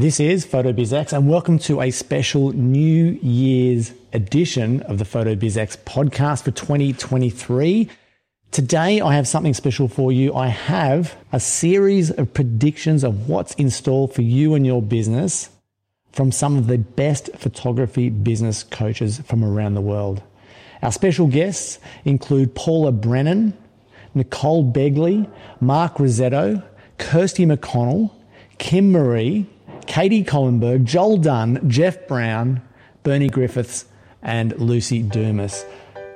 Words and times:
This 0.00 0.18
is 0.18 0.46
PhotoBizX, 0.46 1.12
and 1.12 1.28
welcome 1.28 1.58
to 1.58 1.82
a 1.82 1.90
special 1.90 2.54
New 2.54 3.18
Year's 3.20 3.92
edition 4.14 4.80
of 4.84 4.96
the 4.96 5.04
PhotoBizX 5.04 5.76
podcast 5.84 6.44
for 6.44 6.52
2023. 6.52 7.86
Today, 8.50 9.02
I 9.02 9.14
have 9.14 9.28
something 9.28 9.52
special 9.52 9.88
for 9.88 10.10
you. 10.10 10.34
I 10.34 10.46
have 10.46 11.18
a 11.34 11.38
series 11.38 12.10
of 12.10 12.32
predictions 12.32 13.04
of 13.04 13.28
what's 13.28 13.52
in 13.56 13.68
store 13.68 14.08
for 14.08 14.22
you 14.22 14.54
and 14.54 14.64
your 14.64 14.80
business 14.80 15.50
from 16.12 16.32
some 16.32 16.56
of 16.56 16.66
the 16.66 16.78
best 16.78 17.28
photography 17.36 18.08
business 18.08 18.62
coaches 18.62 19.20
from 19.26 19.44
around 19.44 19.74
the 19.74 19.82
world. 19.82 20.22
Our 20.80 20.92
special 20.92 21.26
guests 21.26 21.78
include 22.06 22.54
Paula 22.54 22.92
Brennan, 22.92 23.52
Nicole 24.14 24.64
Begley, 24.64 25.30
Mark 25.60 26.00
Rosetto, 26.00 26.62
Kirsty 26.96 27.44
McConnell, 27.44 28.12
Kim 28.56 28.92
Marie, 28.92 29.46
Katie 29.90 30.22
Collenberg, 30.22 30.84
Johl 30.84 31.20
Dunn, 31.20 31.68
Jeff 31.68 32.06
Brown, 32.06 32.62
Bernie 33.02 33.28
Griffiths, 33.28 33.86
and 34.22 34.56
Lucy 34.56 35.02
Dumas. 35.02 35.66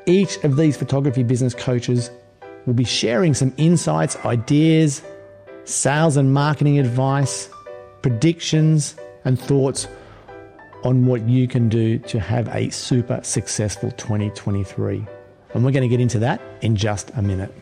Each 0.06 0.36
of 0.44 0.56
these 0.56 0.76
photography 0.76 1.24
business 1.24 1.54
coaches 1.54 2.08
will 2.66 2.74
be 2.74 2.84
sharing 2.84 3.34
some 3.34 3.52
insights, 3.56 4.14
ideas, 4.24 5.02
sales 5.64 6.16
and 6.16 6.32
marketing 6.32 6.78
advice, 6.78 7.50
predictions, 8.00 8.94
and 9.24 9.40
thoughts 9.40 9.88
on 10.84 11.06
what 11.06 11.22
you 11.28 11.48
can 11.48 11.68
do 11.68 11.98
to 11.98 12.20
have 12.20 12.46
a 12.54 12.70
super 12.70 13.18
successful 13.24 13.90
2023. 13.90 15.04
And 15.52 15.64
we're 15.64 15.72
going 15.72 15.82
to 15.82 15.88
get 15.88 16.00
into 16.00 16.20
that 16.20 16.40
in 16.62 16.76
just 16.76 17.10
a 17.16 17.22
minute. 17.22 17.52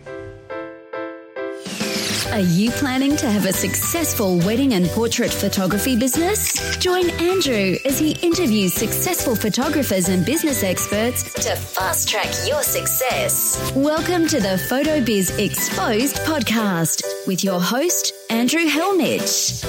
Are 2.32 2.40
you 2.40 2.70
planning 2.70 3.14
to 3.18 3.30
have 3.30 3.44
a 3.44 3.52
successful 3.52 4.38
wedding 4.38 4.72
and 4.72 4.86
portrait 4.86 5.30
photography 5.30 5.96
business? 5.96 6.78
Join 6.78 7.10
Andrew 7.20 7.76
as 7.84 7.98
he 7.98 8.12
interviews 8.22 8.72
successful 8.72 9.36
photographers 9.36 10.08
and 10.08 10.24
business 10.24 10.62
experts 10.64 11.24
to 11.34 11.54
fast 11.54 12.08
track 12.08 12.32
your 12.48 12.62
success. 12.62 13.70
Welcome 13.76 14.26
to 14.28 14.40
the 14.40 14.58
PhotoBiz 14.70 15.38
Exposed 15.38 16.16
podcast 16.20 17.02
with 17.26 17.44
your 17.44 17.60
host, 17.60 18.14
Andrew 18.30 18.64
Hellmich. 18.64 19.62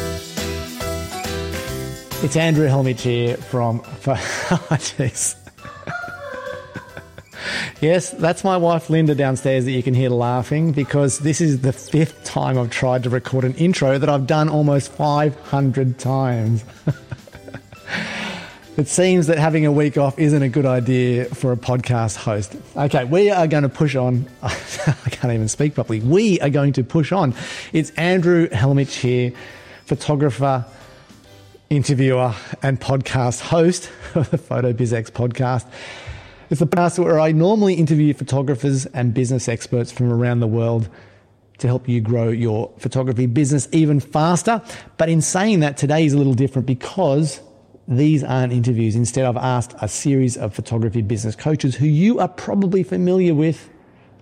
It's 2.23 2.37
Andrew 2.37 2.69
Hellmich 2.69 3.01
here 3.01 3.35
from. 3.35 3.81
Jeez. 3.81 5.42
Yes, 7.81 8.11
that's 8.11 8.43
my 8.43 8.57
wife 8.57 8.89
Linda 8.89 9.15
downstairs 9.15 9.65
that 9.65 9.71
you 9.71 9.83
can 9.83 9.93
hear 9.93 10.09
laughing 10.09 10.71
because 10.71 11.19
this 11.19 11.41
is 11.41 11.61
the 11.61 11.73
fifth 11.73 12.23
time 12.23 12.57
I've 12.57 12.69
tried 12.69 13.03
to 13.03 13.09
record 13.09 13.43
an 13.43 13.53
intro 13.55 13.97
that 13.97 14.09
I've 14.09 14.27
done 14.27 14.49
almost 14.49 14.91
500 14.91 15.99
times. 15.99 16.63
it 18.77 18.87
seems 18.87 19.27
that 19.27 19.37
having 19.37 19.65
a 19.65 19.71
week 19.71 19.97
off 19.97 20.17
isn't 20.17 20.41
a 20.41 20.49
good 20.49 20.65
idea 20.65 21.25
for 21.25 21.51
a 21.51 21.57
podcast 21.57 22.15
host. 22.15 22.55
Okay, 22.75 23.03
we 23.03 23.29
are 23.29 23.47
going 23.47 23.63
to 23.63 23.69
push 23.69 23.95
on. 23.95 24.27
I 24.43 24.49
can't 25.11 25.33
even 25.33 25.47
speak 25.47 25.75
properly. 25.75 25.99
We 25.99 26.39
are 26.39 26.49
going 26.49 26.73
to 26.73 26.83
push 26.83 27.11
on. 27.11 27.35
It's 27.73 27.91
Andrew 27.91 28.47
Hellmich 28.47 28.99
here, 28.99 29.33
photographer, 29.85 30.65
interviewer, 31.69 32.33
and 32.61 32.79
podcast 32.79 33.41
host 33.41 33.91
of 34.15 34.29
the 34.31 34.37
PhotoBizX 34.37 35.11
podcast. 35.11 35.65
It's 36.53 36.59
the 36.59 36.67
podcast 36.67 37.03
where 37.03 37.19
I 37.19 37.31
normally 37.31 37.73
interview 37.73 38.13
photographers 38.13 38.85
and 38.85 39.11
business 39.11 39.49
experts 39.49 39.91
from 39.91 40.13
around 40.13 40.39
the 40.39 40.45
world 40.45 40.87
to 41.57 41.65
help 41.65 41.89
you 41.89 41.99
grow 41.99 42.29
your 42.29 42.71
photography 42.77 43.25
business 43.25 43.67
even 43.71 43.99
faster. 43.99 44.61
But 44.97 45.09
in 45.09 45.19
saying 45.21 45.61
that, 45.61 45.77
today 45.77 46.05
is 46.05 46.13
a 46.13 46.17
little 46.19 46.35
different 46.35 46.67
because 46.67 47.41
these 47.87 48.23
aren't 48.23 48.53
interviews. 48.53 48.95
Instead, 48.95 49.25
I've 49.25 49.35
asked 49.35 49.73
a 49.81 49.87
series 49.87 50.37
of 50.37 50.53
photography 50.53 51.01
business 51.01 51.35
coaches 51.35 51.73
who 51.73 51.87
you 51.87 52.19
are 52.19 52.27
probably 52.27 52.83
familiar 52.83 53.33
with 53.33 53.71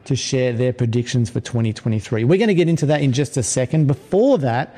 to 0.06 0.16
share 0.16 0.54
their 0.54 0.72
predictions 0.72 1.30
for 1.30 1.42
2023. 1.42 2.24
We're 2.24 2.38
going 2.38 2.48
to 2.48 2.54
get 2.54 2.70
into 2.70 2.86
that 2.86 3.02
in 3.02 3.12
just 3.12 3.36
a 3.36 3.44
second. 3.44 3.88
Before 3.88 4.38
that, 4.38 4.74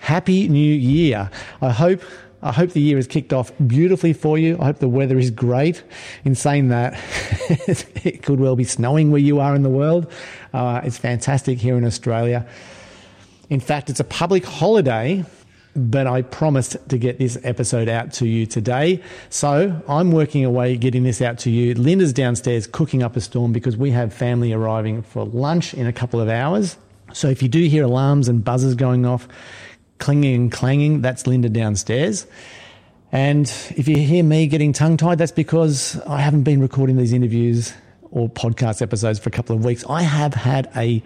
Happy 0.00 0.48
New 0.48 0.74
Year. 0.74 1.30
I 1.60 1.68
hope 1.70 2.00
I 2.44 2.52
hope 2.52 2.72
the 2.72 2.80
year 2.80 2.96
has 2.96 3.06
kicked 3.06 3.32
off 3.32 3.50
beautifully 3.66 4.12
for 4.12 4.36
you. 4.36 4.58
I 4.60 4.66
hope 4.66 4.78
the 4.78 4.88
weather 4.88 5.18
is 5.18 5.30
great. 5.30 5.82
In 6.26 6.34
saying 6.34 6.68
that, 6.68 6.92
it 8.04 8.22
could 8.22 8.38
well 8.38 8.54
be 8.54 8.64
snowing 8.64 9.10
where 9.10 9.20
you 9.20 9.40
are 9.40 9.54
in 9.54 9.62
the 9.62 9.70
world. 9.70 10.12
Uh, 10.52 10.82
it's 10.84 10.98
fantastic 10.98 11.58
here 11.58 11.78
in 11.78 11.84
Australia. 11.86 12.46
In 13.48 13.60
fact, 13.60 13.88
it's 13.88 14.00
a 14.00 14.04
public 14.04 14.44
holiday, 14.44 15.24
but 15.74 16.06
I 16.06 16.20
promised 16.20 16.76
to 16.90 16.98
get 16.98 17.18
this 17.18 17.38
episode 17.44 17.88
out 17.88 18.12
to 18.14 18.28
you 18.28 18.44
today. 18.44 19.02
So 19.30 19.82
I'm 19.88 20.12
working 20.12 20.44
away 20.44 20.76
getting 20.76 21.02
this 21.02 21.22
out 21.22 21.38
to 21.40 21.50
you. 21.50 21.74
Linda's 21.74 22.12
downstairs 22.12 22.66
cooking 22.66 23.02
up 23.02 23.16
a 23.16 23.22
storm 23.22 23.52
because 23.52 23.78
we 23.78 23.90
have 23.92 24.12
family 24.12 24.52
arriving 24.52 25.02
for 25.02 25.24
lunch 25.24 25.72
in 25.72 25.86
a 25.86 25.92
couple 25.94 26.20
of 26.20 26.28
hours. 26.28 26.76
So 27.14 27.28
if 27.28 27.42
you 27.42 27.48
do 27.48 27.62
hear 27.68 27.84
alarms 27.84 28.28
and 28.28 28.44
buzzers 28.44 28.74
going 28.74 29.06
off, 29.06 29.28
clinging 30.04 30.34
and 30.34 30.52
clanging, 30.52 31.00
that's 31.00 31.26
Linda 31.26 31.48
downstairs. 31.48 32.26
And 33.10 33.46
if 33.74 33.88
you 33.88 33.96
hear 33.96 34.22
me 34.22 34.46
getting 34.46 34.74
tongue 34.74 34.98
tied, 34.98 35.16
that's 35.16 35.32
because 35.32 35.98
I 36.06 36.20
haven't 36.20 36.42
been 36.42 36.60
recording 36.60 36.96
these 36.96 37.14
interviews 37.14 37.72
or 38.10 38.28
podcast 38.28 38.82
episodes 38.82 39.18
for 39.18 39.30
a 39.30 39.32
couple 39.32 39.56
of 39.56 39.64
weeks. 39.64 39.82
I 39.88 40.02
have 40.02 40.34
had 40.34 40.70
a, 40.76 41.02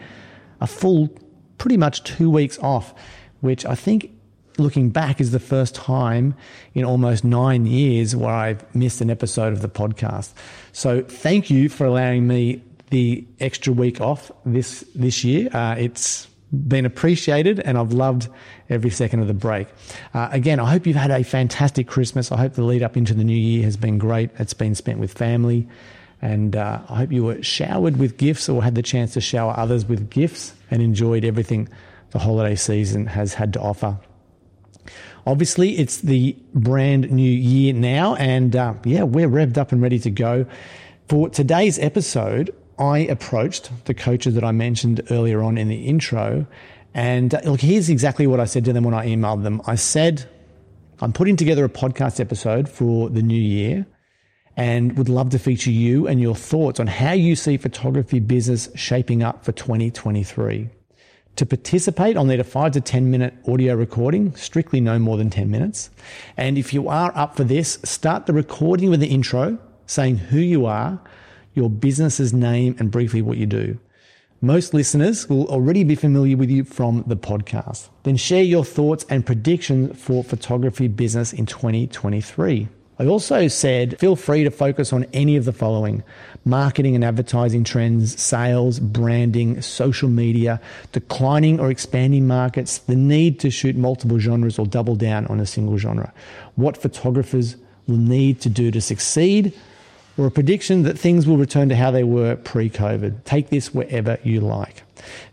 a 0.61 0.67
full, 0.67 1.11
pretty 1.59 1.77
much 1.77 2.03
two 2.03 2.29
weeks 2.29 2.59
off, 2.59 2.93
which 3.41 3.65
I 3.65 3.77
think 3.77 4.11
looking 4.59 4.91
back 4.91 5.21
is 5.21 5.31
the 5.31 5.39
first 5.39 5.77
time 5.77 6.35
in 6.75 6.85
almost 6.85 7.25
nine 7.25 7.67
years 7.67 8.17
where 8.17 8.35
I've 8.35 8.75
missed 8.75 9.01
an 9.01 9.11
episode 9.11 9.53
of 9.53 9.63
the 9.63 9.69
podcast. 9.69 10.33
So 10.73 11.03
thank 11.03 11.51
you 11.51 11.69
for 11.69 11.87
allowing 11.87 12.27
me 12.27 12.63
the 12.91 13.25
extra 13.39 13.73
week 13.73 14.01
off 14.01 14.33
this 14.45 14.85
this 14.95 15.23
year. 15.23 15.51
Uh, 15.53 15.77
it's 15.79 16.28
been 16.53 16.87
appreciated 16.87 17.61
and 17.61 17.77
I've 17.77 17.93
loved 17.93 18.29
every 18.71 18.91
second 18.91 19.21
of 19.21 19.29
the 19.29 19.35
break. 19.35 19.69
Uh, 20.15 20.29
again, 20.33 20.61
I 20.61 20.71
hope 20.71 20.87
you've 20.87 20.97
had 20.97 21.11
a 21.11 21.23
fantastic 21.23 21.87
Christmas. 21.87 22.33
I 22.33 22.39
hope 22.39 22.55
the 22.55 22.63
lead 22.63 22.83
up 22.83 22.97
into 22.97 23.15
the 23.15 23.25
new 23.25 23.37
year 23.37 23.65
has 23.65 23.77
been 23.77 23.99
great. 23.99 24.31
It's 24.39 24.55
been 24.55 24.75
spent 24.75 24.99
with 24.99 25.13
family. 25.13 25.69
And 26.21 26.57
uh, 26.57 26.81
I 26.89 26.97
hope 26.97 27.13
you 27.13 27.25
were 27.25 27.43
showered 27.43 27.97
with 27.97 28.17
gifts 28.17 28.49
or 28.49 28.63
had 28.63 28.75
the 28.75 28.83
chance 28.83 29.15
to 29.15 29.21
shower 29.21 29.55
others 29.57 29.87
with 29.87 30.11
gifts 30.11 30.55
and 30.71 30.83
enjoyed 30.83 31.25
everything 31.25 31.69
the 32.11 32.19
holiday 32.19 32.57
season 32.57 33.07
has 33.07 33.35
had 33.35 33.53
to 33.53 33.61
offer. 33.61 33.99
Obviously, 35.27 35.77
it's 35.79 35.99
the 35.99 36.37
brand 36.55 37.11
new 37.11 37.31
year 37.31 37.75
now. 37.75 38.15
And 38.15 38.57
uh, 38.57 38.75
yeah, 38.85 39.03
we're 39.03 39.29
revved 39.29 39.59
up 39.59 39.73
and 39.73 39.83
ready 39.83 39.99
to 40.01 40.11
go. 40.11 40.47
For 41.09 41.29
today's 41.29 41.79
episode, 41.79 42.55
I 42.79 42.99
approached 42.99 43.71
the 43.87 43.95
coaches 43.95 44.35
that 44.35 44.45
I 44.45 44.53
mentioned 44.53 45.03
earlier 45.11 45.43
on 45.43 45.59
in 45.59 45.69
the 45.69 45.87
intro. 45.87 46.47
And 46.95 47.35
uh, 47.35 47.41
look, 47.45 47.61
here's 47.61 47.89
exactly 47.89 48.27
what 48.27 48.41
I 48.41 48.45
said 48.45 48.65
to 48.67 48.73
them 48.73 48.85
when 48.85 48.95
I 48.95 49.07
emailed 49.07 49.43
them. 49.43 49.61
I 49.67 49.75
said, 49.75 50.29
I'm 51.01 51.13
putting 51.13 51.37
together 51.37 51.65
a 51.65 51.69
podcast 51.69 52.21
episode 52.21 52.69
for 52.69 53.11
the 53.11 53.23
new 53.23 53.41
year 53.41 53.87
and 54.57 54.97
would 54.99 55.09
love 55.09 55.31
to 55.31 55.39
feature 55.39 55.71
you 55.71 56.09
and 56.09 56.21
your 56.21 56.35
thoughts 56.35 56.81
on 56.81 56.89
how 56.89 57.13
you 57.13 57.37
see 57.37 57.57
photography 57.57 58.19
business 58.19 58.69
shaping 58.75 59.23
up 59.23 59.45
for 59.45 59.53
2023. 59.53 60.69
To 61.37 61.47
participate, 61.47 62.17
I'll 62.17 62.25
need 62.25 62.41
a 62.41 62.45
five 62.45 62.73
to 62.73 62.81
10 62.81 63.13
minute 63.13 63.35
audio 63.47 63.75
recording, 63.75 64.35
strictly 64.35 64.81
no 64.81 64.99
more 64.99 65.17
than 65.17 65.31
10 65.31 65.49
minutes. 65.49 65.91
And 66.37 66.59
if 66.59 66.75
you 66.75 66.89
are 66.89 67.13
up 67.15 67.37
for 67.37 67.45
this, 67.45 67.79
start 67.85 68.27
the 68.27 68.33
recording 68.33 68.91
with 68.91 68.99
the 68.99 69.07
intro 69.07 69.59
saying 69.89 70.19
who 70.19 70.39
you 70.39 70.67
are, 70.67 71.01
your 71.59 71.69
business's 71.69 72.33
name, 72.33 72.75
and 72.79 72.91
briefly 72.91 73.21
what 73.21 73.37
you 73.37 73.45
do. 73.45 73.79
Most 74.41 74.73
listeners 74.73 75.29
will 75.29 75.49
already 75.49 75.83
be 75.83 75.97
familiar 75.97 76.37
with 76.37 76.49
you 76.49 76.63
from 76.63 77.03
the 77.09 77.17
podcast. 77.17 77.89
Then 78.05 78.17
share 78.17 78.43
your 78.43 78.65
thoughts 78.65 79.05
and 79.11 79.27
predictions 79.27 80.01
for 80.01 80.23
photography 80.23 80.87
business 80.87 81.33
in 81.33 81.45
2023. 81.45 82.69
I 83.01 83.07
also 83.07 83.47
said 83.47 83.99
feel 83.99 84.17
free 84.17 84.43
to 84.45 84.51
focus 84.51 84.93
on 84.93 85.07
any 85.13 85.37
of 85.37 85.45
the 85.45 85.53
following 85.53 86.03
marketing 86.45 86.95
and 86.95 87.05
advertising 87.05 87.63
trends, 87.63 88.21
sales, 88.21 88.81
branding, 88.81 89.61
social 89.61 90.09
media, 90.09 90.61
declining 90.93 91.61
or 91.61 91.71
expanding 91.71 92.27
markets, 92.27 92.79
the 92.79 92.97
need 92.97 93.39
to 93.41 93.51
shoot 93.51 93.77
multiple 93.77 94.19
genres 94.19 94.59
or 94.59 94.67
double 94.67 94.97
down 94.97 95.27
on 95.27 95.41
a 95.41 95.47
single 95.47 95.79
genre, 95.79 96.13
what 96.57 96.77
photographers 96.77 97.57
will 97.87 97.97
need 97.97 98.41
to 98.41 98.49
do 98.49 98.71
to 98.71 98.81
succeed, 98.81 99.53
or 100.19 100.27
a 100.27 100.31
prediction 100.31 100.83
that 100.83 100.99
things 100.99 101.27
will 101.27 101.39
return 101.39 101.69
to 101.69 101.77
how 101.77 101.91
they 101.91 102.05
were 102.05 102.37
pre 102.37 102.69
COVID. 102.69 103.25
Take 103.25 103.49
this 103.49 103.73
wherever 103.73 104.19
you 104.25 104.41
like. 104.41 104.83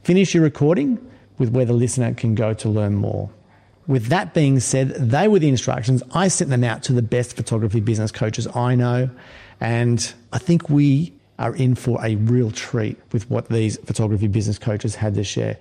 Finish 0.03 0.33
your 0.33 0.43
recording 0.43 0.99
with 1.37 1.49
where 1.49 1.65
the 1.65 1.73
listener 1.73 2.13
can 2.13 2.35
go 2.35 2.53
to 2.53 2.69
learn 2.69 2.95
more. 2.95 3.29
With 3.87 4.07
that 4.07 4.33
being 4.33 4.59
said, 4.59 4.89
they 4.89 5.27
were 5.27 5.39
the 5.39 5.49
instructions. 5.49 6.01
I 6.13 6.27
sent 6.27 6.49
them 6.49 6.63
out 6.63 6.83
to 6.83 6.93
the 6.93 7.01
best 7.01 7.35
photography 7.35 7.79
business 7.79 8.11
coaches 8.11 8.47
I 8.55 8.75
know. 8.75 9.09
And 9.59 10.13
I 10.31 10.37
think 10.37 10.69
we 10.69 11.13
are 11.37 11.55
in 11.55 11.75
for 11.75 12.03
a 12.03 12.15
real 12.15 12.51
treat 12.51 12.97
with 13.11 13.29
what 13.29 13.49
these 13.49 13.77
photography 13.77 14.27
business 14.27 14.57
coaches 14.57 14.95
had 14.95 15.15
to 15.15 15.23
share. 15.23 15.57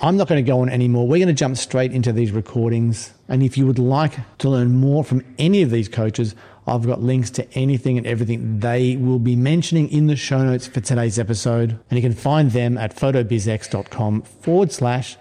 I'm 0.00 0.16
not 0.16 0.28
going 0.28 0.42
to 0.42 0.48
go 0.48 0.60
on 0.60 0.68
anymore. 0.68 1.08
We're 1.08 1.18
going 1.18 1.28
to 1.28 1.34
jump 1.34 1.56
straight 1.56 1.92
into 1.92 2.12
these 2.12 2.30
recordings. 2.30 3.12
And 3.28 3.42
if 3.42 3.58
you 3.58 3.66
would 3.66 3.80
like 3.80 4.14
to 4.38 4.48
learn 4.48 4.76
more 4.76 5.02
from 5.02 5.24
any 5.38 5.62
of 5.62 5.70
these 5.70 5.88
coaches, 5.88 6.36
I've 6.68 6.86
got 6.86 7.02
links 7.02 7.30
to 7.30 7.50
anything 7.54 7.98
and 7.98 8.06
everything 8.06 8.60
they 8.60 8.96
will 8.96 9.18
be 9.18 9.36
mentioning 9.36 9.88
in 9.90 10.06
the 10.06 10.16
show 10.16 10.42
notes 10.44 10.66
for 10.66 10.80
today's 10.80 11.18
episode. 11.18 11.78
And 11.90 11.98
you 11.98 12.02
can 12.02 12.12
find 12.12 12.50
them 12.50 12.76
at 12.76 12.94
photobizx.com 12.94 14.22
forward 14.22 14.72
slash 14.72 15.16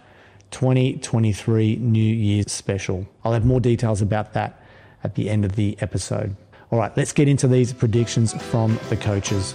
2023 0.52 1.78
New 1.78 2.00
Year's 2.00 2.52
special. 2.52 3.08
I'll 3.24 3.34
have 3.34 3.46
more 3.46 3.60
details 3.60 4.02
about 4.02 4.34
that 4.34 4.62
at 5.04 5.16
the 5.16 5.30
end 5.30 5.46
of 5.46 5.56
the 5.56 5.78
episode. 5.80 6.36
All 6.72 6.80
right, 6.80 6.96
let's 6.98 7.14
get 7.14 7.28
into 7.28 7.48
these 7.48 7.72
predictions 7.72 8.34
from 8.34 8.80
the 8.90 8.98
coaches. 8.98 9.54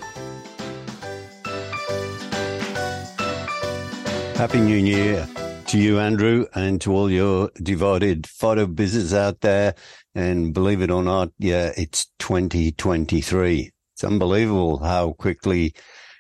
Happy 4.37 4.61
New 4.61 4.77
Year 4.77 5.29
to 5.73 5.79
you, 5.79 5.99
Andrew, 5.99 6.45
and 6.55 6.83
to 6.83 6.93
all 6.93 7.11
your 7.11 7.51
devoted 7.63 8.27
photo 8.27 8.67
business 8.67 9.15
out 9.15 9.41
there. 9.41 9.75
And 10.15 10.53
believe 10.53 10.83
it 10.83 10.91
or 10.91 11.03
not, 11.03 11.31
yeah, 11.39 11.73
it's 11.75 12.09
2023. 12.19 13.71
It's 13.95 14.05
unbelievable 14.05 14.81
how 14.81 15.13
quickly 15.15 15.75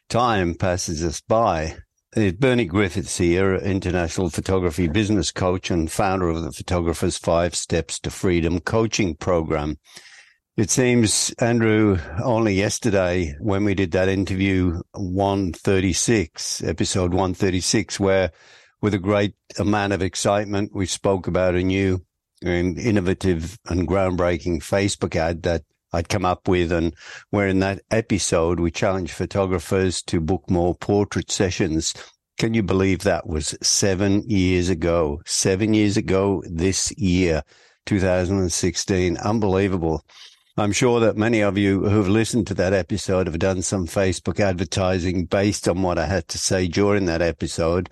time 0.08 0.54
passes 0.54 1.04
us 1.04 1.20
by. 1.20 1.76
It's 2.16 2.38
Bernie 2.38 2.64
Griffiths 2.64 3.18
here, 3.18 3.54
international 3.56 4.30
photography 4.30 4.88
business 4.88 5.30
coach 5.30 5.70
and 5.70 5.92
founder 5.92 6.30
of 6.30 6.42
the 6.42 6.52
Photographer's 6.52 7.18
Five 7.18 7.54
Steps 7.54 7.98
to 8.00 8.10
Freedom 8.10 8.58
coaching 8.58 9.16
program. 9.16 9.76
It 10.56 10.70
seems, 10.70 11.30
Andrew, 11.38 11.98
only 12.24 12.54
yesterday 12.54 13.34
when 13.38 13.64
we 13.64 13.74
did 13.74 13.90
that 13.92 14.08
interview 14.08 14.80
136, 14.92 16.64
episode 16.64 17.10
136, 17.12 18.00
where 18.00 18.32
with 18.82 18.92
a 18.92 18.98
great 18.98 19.34
amount 19.58 19.92
of 19.92 20.02
excitement, 20.02 20.74
we 20.74 20.86
spoke 20.86 21.28
about 21.28 21.54
a 21.54 21.62
new 21.62 22.04
and 22.42 22.78
innovative 22.78 23.56
and 23.66 23.86
groundbreaking 23.86 24.58
Facebook 24.58 25.14
ad 25.14 25.44
that 25.44 25.62
I'd 25.92 26.08
come 26.08 26.24
up 26.24 26.48
with. 26.48 26.72
And 26.72 26.94
where 27.30 27.46
in 27.46 27.60
that 27.60 27.82
episode, 27.92 28.58
we 28.58 28.72
challenged 28.72 29.12
photographers 29.12 30.02
to 30.02 30.20
book 30.20 30.50
more 30.50 30.74
portrait 30.74 31.30
sessions. 31.30 31.94
Can 32.38 32.54
you 32.54 32.62
believe 32.64 33.00
that 33.00 33.28
was 33.28 33.56
seven 33.62 34.28
years 34.28 34.68
ago? 34.68 35.22
Seven 35.26 35.74
years 35.74 35.96
ago 35.96 36.42
this 36.50 36.92
year, 36.98 37.44
2016. 37.86 39.16
Unbelievable. 39.18 40.04
I'm 40.56 40.72
sure 40.72 41.00
that 41.00 41.16
many 41.16 41.40
of 41.40 41.56
you 41.56 41.88
who've 41.88 42.08
listened 42.08 42.46
to 42.48 42.54
that 42.54 42.72
episode 42.72 43.26
have 43.26 43.38
done 43.38 43.62
some 43.62 43.86
Facebook 43.86 44.40
advertising 44.40 45.26
based 45.26 45.68
on 45.68 45.82
what 45.82 45.98
I 45.98 46.06
had 46.06 46.28
to 46.28 46.38
say 46.38 46.66
during 46.66 47.06
that 47.06 47.22
episode. 47.22 47.88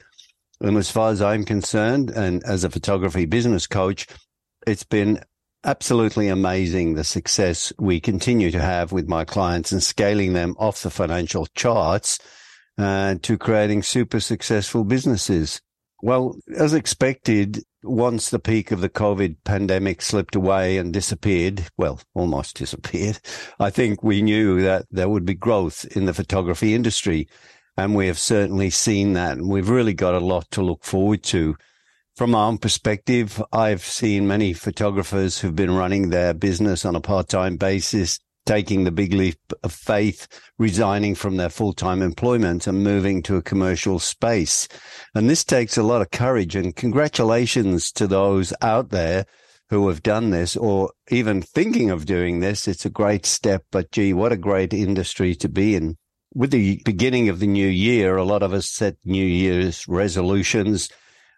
And 0.61 0.77
as 0.77 0.91
far 0.91 1.11
as 1.11 1.23
I'm 1.23 1.45
concerned, 1.45 2.11
and 2.11 2.43
as 2.45 2.65
a 2.65 2.71
photography 2.71 3.25
business 3.25 3.67
coach, 3.67 4.07
it's 4.67 4.85
been 4.85 5.23
absolutely 5.65 6.29
amazing 6.29 6.95
the 6.95 7.05
success 7.05 7.73
we 7.79 8.01
continue 8.01 8.51
to 8.51 8.61
have 8.61 8.93
with 8.93 9.09
my 9.09 9.25
clients 9.25 9.73
and 9.73 9.83
scaling 9.83 10.33
them 10.33 10.55
off 10.59 10.83
the 10.83 10.91
financial 10.91 11.47
charts 11.55 12.19
uh, 12.79 13.17
to 13.23 13.37
creating 13.37 13.83
super 13.83 14.21
successful 14.21 14.85
businesses. 14.85 15.61
Well, 16.03 16.37
as 16.57 16.73
expected, 16.73 17.63
once 17.83 18.31
the 18.31 18.39
peak 18.39 18.71
of 18.71 18.81
the 18.81 18.89
COVID 18.89 19.37
pandemic 19.45 20.01
slipped 20.01 20.35
away 20.35 20.79
and 20.79 20.93
disappeared, 20.93 21.67
well, 21.77 22.01
almost 22.15 22.57
disappeared, 22.59 23.19
I 23.59 23.71
think 23.71 24.03
we 24.03 24.23
knew 24.23 24.63
that 24.63 24.87
there 24.91 25.09
would 25.09 25.25
be 25.25 25.35
growth 25.35 25.85
in 25.97 26.07
the 26.07 26.15
photography 26.15 26.75
industry. 26.75 27.29
And 27.81 27.95
we 27.95 28.09
have 28.09 28.19
certainly 28.19 28.69
seen 28.69 29.15
that. 29.15 29.39
And 29.39 29.49
we've 29.49 29.71
really 29.71 29.95
got 29.95 30.15
a 30.15 30.21
lot 30.21 30.51
to 30.51 30.63
look 30.63 30.85
forward 30.85 31.23
to. 31.25 31.57
From 32.15 32.33
my 32.33 32.45
own 32.45 32.59
perspective, 32.59 33.43
I've 33.53 33.83
seen 33.83 34.29
many 34.29 34.53
photographers 34.53 35.39
who've 35.39 35.57
been 35.57 35.75
running 35.75 36.11
their 36.11 36.35
business 36.35 36.85
on 36.85 36.95
a 36.95 37.01
part 37.01 37.31
time 37.31 37.57
basis 37.57 38.21
taking 38.45 38.85
the 38.85 38.91
big 38.91 39.15
leap 39.15 39.39
of 39.63 39.73
faith, 39.73 40.29
resigning 40.59 41.15
from 41.15 41.39
their 41.39 41.49
full 41.49 41.73
time 41.73 42.03
employment 42.03 42.67
and 42.67 42.85
moving 42.85 43.23
to 43.23 43.37
a 43.37 43.43
commercial 43.43 43.99
space. 43.99 44.69
And 45.15 45.31
this 45.31 45.43
takes 45.43 45.79
a 45.79 45.83
lot 45.83 46.03
of 46.03 46.11
courage 46.11 46.57
and 46.57 46.77
congratulations 46.77 47.91
to 47.93 48.07
those 48.07 48.53
out 48.61 48.91
there 48.91 49.25
who 49.71 49.89
have 49.89 50.03
done 50.03 50.29
this 50.31 50.55
or 50.55 50.93
even 51.11 51.41
thinking 51.41 51.89
of 51.89 52.05
doing 52.05 52.41
this. 52.41 52.69
It's 52.69 52.85
a 52.85 52.91
great 52.91 53.25
step, 53.25 53.65
but 53.73 53.91
gee, 53.91 54.13
what 54.13 54.33
a 54.33 54.37
great 54.37 54.75
industry 54.75 55.35
to 55.37 55.49
be 55.49 55.75
in. 55.77 55.97
With 56.35 56.51
the 56.51 56.81
beginning 56.85 57.29
of 57.29 57.41
the 57.41 57.47
new 57.47 57.67
year, 57.67 58.17
a 58.17 58.25
lot 58.25 58.43
of 58.43 58.53
us 58.53 58.69
set 58.69 58.97
New 59.05 59.25
Year's 59.25 59.87
resolutions. 59.89 60.89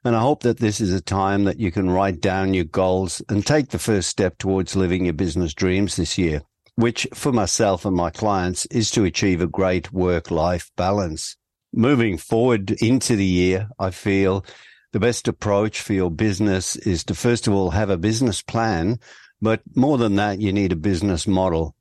And 0.04 0.16
I 0.16 0.20
hope 0.20 0.42
that 0.42 0.58
this 0.58 0.80
is 0.80 0.92
a 0.92 1.00
time 1.00 1.44
that 1.44 1.60
you 1.60 1.70
can 1.70 1.88
write 1.88 2.20
down 2.20 2.54
your 2.54 2.64
goals 2.64 3.22
and 3.28 3.46
take 3.46 3.68
the 3.68 3.78
first 3.78 4.08
step 4.08 4.36
towards 4.38 4.76
living 4.76 5.04
your 5.04 5.14
business 5.14 5.54
dreams 5.54 5.96
this 5.96 6.18
year 6.18 6.42
which 6.74 7.06
for 7.14 7.32
myself 7.32 7.84
and 7.84 7.96
my 7.96 8.10
clients 8.10 8.66
is 8.66 8.90
to 8.90 9.04
achieve 9.04 9.40
a 9.40 9.46
great 9.46 9.92
work 9.92 10.30
life 10.30 10.70
balance. 10.76 11.36
Moving 11.72 12.18
forward 12.18 12.70
into 12.82 13.16
the 13.16 13.24
year, 13.24 13.68
I 13.78 13.90
feel 13.90 14.44
the 14.92 15.00
best 15.00 15.28
approach 15.28 15.80
for 15.80 15.92
your 15.92 16.10
business 16.10 16.76
is 16.76 17.04
to 17.04 17.14
first 17.14 17.46
of 17.46 17.54
all 17.54 17.70
have 17.70 17.90
a 17.90 17.96
business 17.96 18.42
plan, 18.42 18.98
but 19.40 19.62
more 19.74 19.98
than 19.98 20.16
that, 20.16 20.40
you 20.40 20.52
need 20.52 20.72
a 20.72 20.76
business 20.76 21.26
model. 21.26 21.74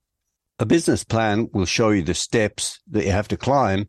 A 0.62 0.66
business 0.68 1.04
plan 1.04 1.50
will 1.54 1.66
show 1.66 1.90
you 1.90 2.04
the 2.04 2.13
steps 2.13 2.80
that 2.92 3.04
you 3.04 3.10
have 3.10 3.28
to 3.30 3.36
climb, 3.36 3.88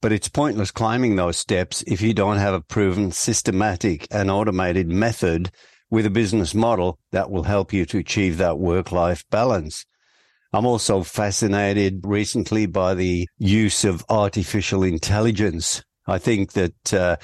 but 0.00 0.10
it's 0.10 0.26
pointless 0.26 0.70
climbing 0.70 1.16
those 1.16 1.36
steps 1.36 1.84
if 1.86 2.00
you 2.00 2.14
don't 2.14 2.38
have 2.38 2.54
a 2.54 2.62
proven 2.62 3.12
systematic 3.12 4.08
and 4.10 4.30
automated 4.30 4.88
method 4.88 5.50
with 5.90 6.06
a 6.06 6.10
business 6.10 6.54
model 6.54 6.98
that 7.12 7.30
will 7.30 7.42
help 7.42 7.74
you 7.74 7.84
to 7.84 7.98
achieve 7.98 8.38
that 8.38 8.58
work 8.58 8.90
life 8.90 9.22
balance. 9.30 9.84
I'm 10.54 10.64
also 10.64 11.02
fascinated 11.02 12.00
recently 12.04 12.64
by 12.64 12.94
the 12.94 13.28
use 13.36 13.84
of 13.84 14.02
artificial 14.08 14.82
intelligence. 14.82 15.84
I 16.06 16.16
think 16.16 16.52
that 16.52 16.94
uh, 16.94 17.16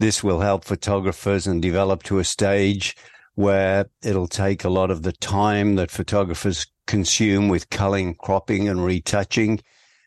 this 0.00 0.24
will 0.24 0.40
help 0.40 0.64
photographers 0.64 1.46
and 1.46 1.62
develop 1.62 2.02
to 2.02 2.18
a 2.18 2.24
stage 2.24 2.96
where 3.36 3.86
it'll 4.02 4.26
take 4.26 4.64
a 4.64 4.68
lot 4.68 4.90
of 4.90 5.02
the 5.02 5.12
time 5.12 5.76
that 5.76 5.92
photographers 5.92 6.66
consume 6.90 7.48
with 7.48 7.70
culling, 7.70 8.16
cropping 8.16 8.68
and 8.68 8.84
retouching 8.84 9.60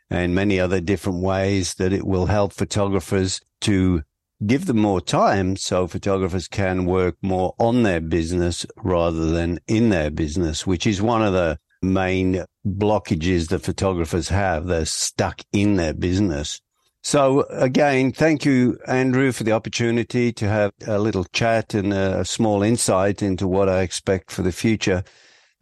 and 0.10 0.36
many 0.36 0.60
other 0.60 0.82
different 0.82 1.24
ways 1.24 1.76
that 1.76 1.94
it 1.94 2.06
will 2.06 2.26
help 2.26 2.52
photographers 2.52 3.40
to 3.62 4.04
give 4.46 4.66
them 4.66 4.80
more 4.80 5.00
time 5.00 5.56
so 5.56 5.88
photographers 5.88 6.50
can 6.50 6.86
work 6.86 7.16
more 7.22 7.56
on 7.58 7.84
their 7.84 8.02
business 8.02 8.66
rather 8.84 9.32
than 9.32 9.60
in 9.66 9.92
their 9.92 10.12
business, 10.12 10.68
which 10.68 10.86
is 10.86 11.02
one 11.02 11.24
of 11.24 11.32
the 11.32 11.58
main 11.82 12.44
blockages 12.68 13.48
that 13.48 13.64
photographers 13.64 14.28
have. 14.28 14.66
They're 14.66 14.86
stuck 14.86 15.42
in 15.54 15.78
their 15.78 15.94
business. 15.94 16.60
So 17.02 17.44
again, 17.50 18.12
thank 18.12 18.44
you, 18.44 18.78
Andrew, 18.88 19.32
for 19.32 19.46
the 19.46 19.54
opportunity 19.54 20.34
to 20.34 20.50
have 20.50 20.74
a 20.86 21.00
little 21.00 21.26
chat 21.32 21.74
and 21.74 21.94
a 21.94 22.26
small 22.26 22.62
insight 22.62 23.22
into 23.22 23.48
what 23.48 23.70
I 23.70 23.82
expect 23.84 24.32
for 24.32 24.42
the 24.42 24.52
future. 24.52 25.06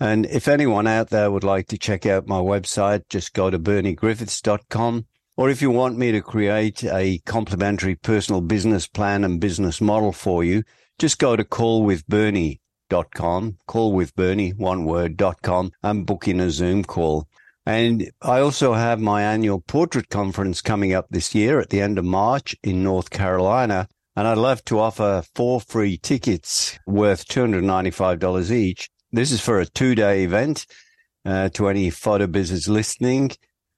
And 0.02 0.26
if 0.26 0.48
anyone 0.48 0.88
out 0.88 1.12
there 1.12 1.30
would 1.30 1.44
like 1.44 1.68
to 1.68 1.78
check 1.78 2.08
out 2.08 2.26
my 2.26 2.40
website, 2.40 3.08
just 3.08 3.34
go 3.34 3.52
to 3.52 3.60
berniegriffiths.com. 3.60 5.06
Or 5.38 5.52
if 5.52 5.62
you 5.62 5.70
want 5.70 5.96
me 5.96 6.12
to 6.12 6.22
create 6.22 6.84
a 6.84 7.20
complimentary 7.20 7.94
personal 7.94 8.42
business 8.42 8.88
plan 8.88 9.24
and 9.24 9.40
business 9.40 9.80
model 9.80 10.12
for 10.12 10.44
you, 10.44 10.64
just 10.98 11.20
go 11.20 11.36
to 11.36 11.44
callwithbernie 11.44 12.58
com, 13.14 13.58
call 13.68 13.94
one 13.94 14.86
word, 14.86 15.18
dot 15.18 15.44
com, 15.44 15.72
and 15.84 16.08
book 16.08 16.28
in 16.28 16.40
a 16.40 16.50
Zoom 16.50 16.84
call. 16.84 17.28
And 17.64 18.10
I 18.24 18.40
also 18.40 18.74
have 18.74 19.00
my 19.00 19.22
annual 19.22 19.62
portrait 19.62 20.10
conference 20.10 20.64
coming 20.64 20.96
up 20.96 21.10
this 21.12 21.36
year 21.36 21.60
at 21.60 21.70
the 21.70 21.80
end 21.80 22.00
of 22.00 22.06
March 22.06 22.56
in 22.64 22.84
North 22.84 23.12
Carolina. 23.12 23.88
And 24.16 24.28
I'd 24.28 24.40
love 24.40 24.66
to 24.66 24.80
offer 24.80 25.24
four 25.36 25.62
free 25.62 26.00
tickets 26.00 26.80
worth 26.88 27.28
$295 27.28 28.50
each. 28.50 28.90
This 29.14 29.34
is 29.34 29.42
for 29.42 29.60
a 29.60 29.66
two 29.66 29.94
day 29.94 30.24
event 30.24 30.66
uh, 31.26 31.50
to 31.50 31.68
any 31.68 31.90
photo 31.90 32.28
business 32.28 32.70
listening. 32.70 33.32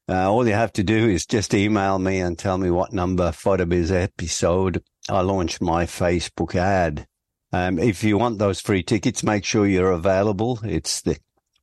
Uh, 0.08 0.32
all 0.32 0.48
you 0.48 0.54
have 0.54 0.72
to 0.74 0.84
do 0.84 1.10
is 1.10 1.26
just 1.26 1.56
email 1.56 1.98
me 1.98 2.20
and 2.20 2.38
tell 2.38 2.60
me 2.60 2.70
what 2.70 2.94
number 2.94 3.32
PhotoBiz 3.32 3.90
episode 3.90 4.84
I 5.10 5.22
launched 5.22 5.60
my 5.60 5.86
Facebook 5.86 6.54
ad. 6.54 7.08
Um, 7.52 7.80
if 7.80 8.04
you 8.04 8.20
want 8.20 8.38
those 8.38 8.62
free 8.62 8.84
tickets, 8.84 9.24
make 9.24 9.44
sure 9.44 9.66
you're 9.66 9.92
available. 9.92 10.60
It's 10.64 11.02
the 11.02 11.18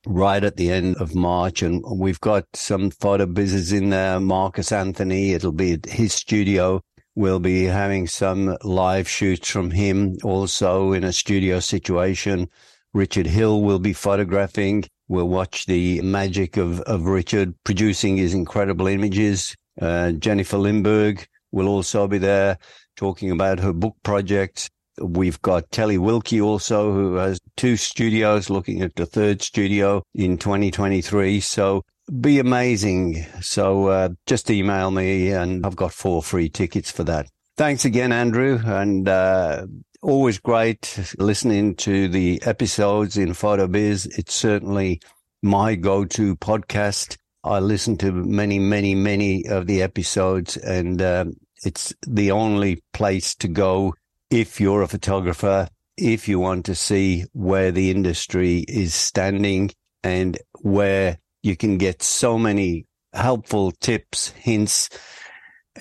right 0.04 0.42
at 0.42 0.56
the 0.56 0.72
end 0.72 0.96
of 0.96 1.14
March, 1.14 1.62
and 1.62 1.84
we've 1.96 2.20
got 2.20 2.46
some 2.54 2.90
photo 2.90 3.26
business 3.26 3.70
in 3.70 3.90
there. 3.90 4.18
Marcus 4.18 4.72
Anthony, 4.72 5.30
it'll 5.32 5.52
be 5.52 5.74
at 5.74 5.86
his 5.86 6.12
studio. 6.12 6.82
We'll 7.14 7.38
be 7.38 7.66
having 7.66 8.08
some 8.08 8.56
live 8.64 9.08
shoots 9.08 9.48
from 9.48 9.70
him 9.70 10.16
also 10.24 10.92
in 10.92 11.04
a 11.04 11.12
studio 11.12 11.60
situation. 11.60 12.48
Richard 12.92 13.26
Hill 13.26 13.62
will 13.62 13.78
be 13.78 13.92
photographing. 13.92 14.85
We'll 15.09 15.28
watch 15.28 15.66
the 15.66 16.00
magic 16.02 16.56
of, 16.56 16.80
of 16.82 17.06
Richard 17.06 17.54
producing 17.64 18.16
his 18.16 18.35
incredible 18.35 18.87
images. 18.87 19.54
Uh, 19.80 20.12
Jennifer 20.12 20.56
Lindberg 20.56 21.26
will 21.52 21.68
also 21.68 22.06
be 22.06 22.18
there. 22.18 22.59
talking 22.97 23.30
about 23.30 23.59
her 23.61 23.73
book 23.73 23.97
project. 24.02 24.70
We've 25.00 25.40
got 25.40 25.70
Telly 25.70 25.99
Wilkie 25.99 26.40
also, 26.40 26.92
who 26.92 27.14
has 27.14 27.40
two 27.56 27.76
studios, 27.76 28.50
looking 28.50 28.82
at 28.82 28.94
the 28.97 29.06
third 29.06 29.40
studio 29.40 30.02
in 30.14 30.37
2023. 30.37 31.40
So 31.40 31.82
be 32.20 32.38
amazing. 32.38 33.25
So 33.40 33.87
uh, 33.87 34.09
just 34.26 34.50
email 34.50 34.90
me, 34.90 35.32
and 35.32 35.64
I've 35.64 35.76
got 35.76 35.92
four 35.92 36.23
free 36.23 36.49
tickets 36.49 36.90
for 36.90 37.04
that. 37.04 37.26
Thanks 37.56 37.85
again, 37.85 38.12
Andrew, 38.12 38.61
and 38.64 39.09
uh, 39.09 39.66
always 40.02 40.38
great 40.38 41.14
listening 41.19 41.75
to 41.76 42.09
the 42.09 42.40
episodes 42.45 43.16
in 43.16 43.35
Photo 43.35 43.66
Biz. 43.66 44.07
It's 44.07 44.35
certainly 44.35 45.00
my 45.42 45.75
go-to 45.75 46.37
podcast. 46.37 47.16
I 47.45 47.59
listen 47.61 47.97
to 47.99 48.12
many, 48.12 48.59
many, 48.59 48.95
many 48.95 49.47
of 49.47 49.66
the 49.66 49.83
episodes, 49.83 50.57
and 50.57 51.00
um, 51.02 51.35
it's 51.64 51.95
the 52.07 52.30
only 52.30 52.83
place 52.92 53.35
to 53.37 53.49
go 53.49 53.95
if 54.30 54.61
you're 54.61 54.83
a 54.83 54.88
photographer, 54.88 55.69
if 55.97 56.28
you 56.28 56.38
want 56.38 56.66
to 56.66 56.75
see 56.75 57.25
where 57.33 57.71
the 57.71 57.90
industry 57.90 58.64
is 58.69 58.95
standing 58.95 59.71
and 60.02 60.38
where 60.61 61.19
you 61.42 61.57
can 61.57 61.78
get 61.78 62.02
so 62.02 62.38
many 62.38 62.87
helpful 63.12 63.71
tips, 63.71 64.28
hints, 64.30 64.88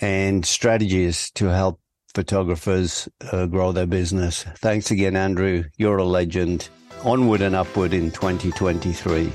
and 0.02 0.46
strategies 0.46 1.32
to 1.32 1.46
help 1.46 1.80
photographers 2.14 3.08
uh, 3.32 3.46
grow 3.46 3.72
their 3.72 3.86
business. 3.86 4.44
Thanks 4.58 4.92
again, 4.92 5.16
Andrew. 5.16 5.64
You're 5.78 5.98
a 5.98 6.06
legend. 6.06 6.70
Onward 7.04 7.42
and 7.42 7.56
upward 7.56 7.94
in 7.94 8.12
2023. 8.12 9.32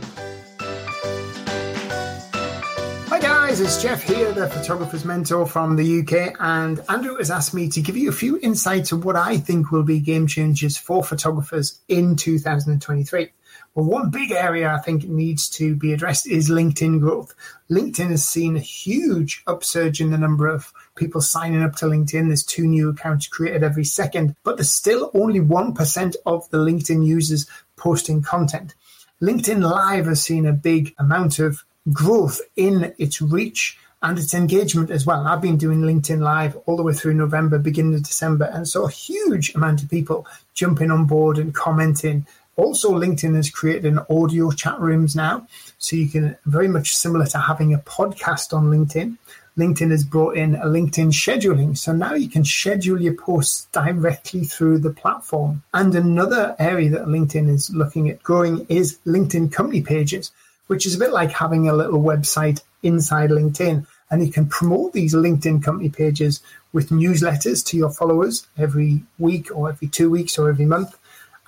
Hi 3.09 3.21
guys, 3.21 3.61
it's 3.61 3.81
Jeff 3.81 4.03
here, 4.03 4.33
the 4.33 4.49
photographer's 4.49 5.05
mentor 5.05 5.47
from 5.47 5.77
the 5.77 6.01
UK, 6.01 6.35
and 6.41 6.81
Andrew 6.89 7.17
has 7.17 7.31
asked 7.31 7.55
me 7.55 7.69
to 7.69 7.81
give 7.81 7.97
you 7.97 8.09
a 8.09 8.13
few 8.13 8.39
insights 8.41 8.91
of 8.93 9.05
what 9.05 9.17
I 9.17 9.39
think 9.39 9.71
will 9.71 9.85
be 9.85 10.01
game 10.01 10.27
changers 10.27 10.77
for 10.77 11.03
photographers 11.03 11.81
in 11.89 12.17
2023. 12.17 13.29
Well, 13.75 13.87
one 13.87 14.11
big 14.11 14.31
area 14.31 14.73
I 14.73 14.79
think 14.79 15.05
needs 15.05 15.49
to 15.51 15.75
be 15.75 15.93
addressed 15.93 16.27
is 16.27 16.51
LinkedIn 16.51 17.01
growth. 17.01 17.35
LinkedIn 17.71 18.11
has 18.11 18.27
seen 18.27 18.57
a 18.57 18.61
huge 18.61 19.43
upsurge 19.47 20.01
in 20.01 20.11
the 20.11 20.19
number 20.19 20.49
of 20.49 20.73
people 20.97 21.21
signing 21.21 21.63
up 21.63 21.77
to 21.77 21.87
LinkedIn. 21.87 22.29
There's 22.29 22.43
two 22.43 22.67
new 22.67 22.91
accounts 22.91 23.27
created 23.27 23.63
every 23.63 23.85
second, 23.85 24.37
but 24.45 24.57
there's 24.57 24.73
still 24.73 25.11
only 25.15 25.41
1% 25.41 26.17
of 26.27 26.49
the 26.51 26.59
LinkedIn 26.59 27.07
users 27.07 27.47
posting 27.77 28.23
content. 28.23 28.75
LinkedIn 29.21 29.63
Live 29.63 30.07
has 30.07 30.23
seen 30.23 30.47
a 30.47 30.53
big 30.53 30.95
amount 30.99 31.39
of 31.39 31.65
growth 31.93 32.41
in 32.57 32.95
its 32.99 33.21
reach 33.21 33.79
and 34.03 34.19
its 34.19 34.35
engagement 34.35 34.91
as 34.91 35.07
well. 35.07 35.27
I've 35.27 35.41
been 35.41 35.57
doing 35.57 35.81
LinkedIn 35.81 36.21
Live 36.21 36.57
all 36.67 36.77
the 36.77 36.83
way 36.83 36.93
through 36.93 37.15
November, 37.15 37.59
beginning 37.59 37.95
of 37.95 38.03
December, 38.03 38.45
and 38.53 38.69
saw 38.69 38.87
a 38.87 38.91
huge 38.91 39.55
amount 39.55 39.83
of 39.83 39.91
people 39.91 40.27
jumping 40.53 40.91
on 40.91 41.07
board 41.07 41.39
and 41.39 41.55
commenting 41.55 42.27
also, 42.57 42.93
LinkedIn 42.93 43.35
has 43.35 43.51
created 43.51 43.85
an 43.85 44.01
audio 44.09 44.51
chat 44.53 44.79
rooms 44.79 45.17
now. 45.17 45.47
So 45.79 45.97
you 45.97 46.09
can 46.09 46.37
very 46.47 46.69
much 46.69 46.97
similar 46.97 47.27
to 47.27 47.39
having 47.39 47.75
a 47.75 47.79
podcast 47.79 48.57
on 48.57 48.67
LinkedIn. 48.67 49.17
LinkedIn 49.57 49.93
has 49.93 50.03
brought 50.03 50.37
in 50.37 50.57
a 50.57 50.67
LinkedIn 50.67 51.13
scheduling. 51.13 51.79
So 51.79 51.93
now 51.93 52.15
you 52.15 52.29
can 52.29 52.45
schedule 52.45 53.01
your 53.01 53.15
posts 53.15 53.69
directly 53.71 54.45
through 54.45 54.79
the 54.79 54.91
platform. 54.91 55.63
And 55.73 55.95
another 55.95 56.57
area 56.59 56.91
that 56.91 57.07
LinkedIn 57.07 57.49
is 57.49 57.71
looking 57.71 58.11
at 58.11 58.23
growing 58.23 58.67
is 58.69 58.99
LinkedIn 59.07 59.53
company 59.53 59.81
pages, 59.81 60.33
which 60.67 60.87
is 60.87 60.97
a 60.97 60.99
bit 60.99 61.13
like 61.13 61.31
having 61.31 61.69
a 61.69 61.73
little 61.73 62.03
website 62.03 62.63
inside 62.83 63.31
LinkedIn. 63.31 63.87
And 64.11 64.27
you 64.27 64.33
can 64.33 64.49
promote 64.49 64.93
these 64.93 65.15
LinkedIn 65.15 65.63
company 65.63 65.89
pages 65.89 66.43
with 66.73 66.91
newsletters 66.91 67.65
to 67.67 67.77
your 67.77 67.91
followers 67.91 68.47
every 68.59 69.05
week 69.21 69.55
or 69.55 69.69
every 69.69 69.87
two 69.87 70.11
weeks 70.11 70.37
or 70.37 70.49
every 70.49 70.67
month 70.67 70.99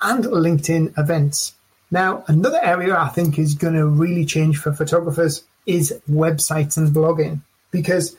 and 0.01 0.23
LinkedIn 0.23 0.97
events. 0.97 1.53
Now, 1.91 2.23
another 2.27 2.59
area 2.61 2.97
I 2.97 3.09
think 3.09 3.37
is 3.37 3.55
going 3.55 3.73
to 3.73 3.87
really 3.87 4.25
change 4.25 4.57
for 4.57 4.73
photographers 4.73 5.43
is 5.65 5.99
websites 6.09 6.77
and 6.77 6.95
blogging 6.95 7.41
because 7.71 8.15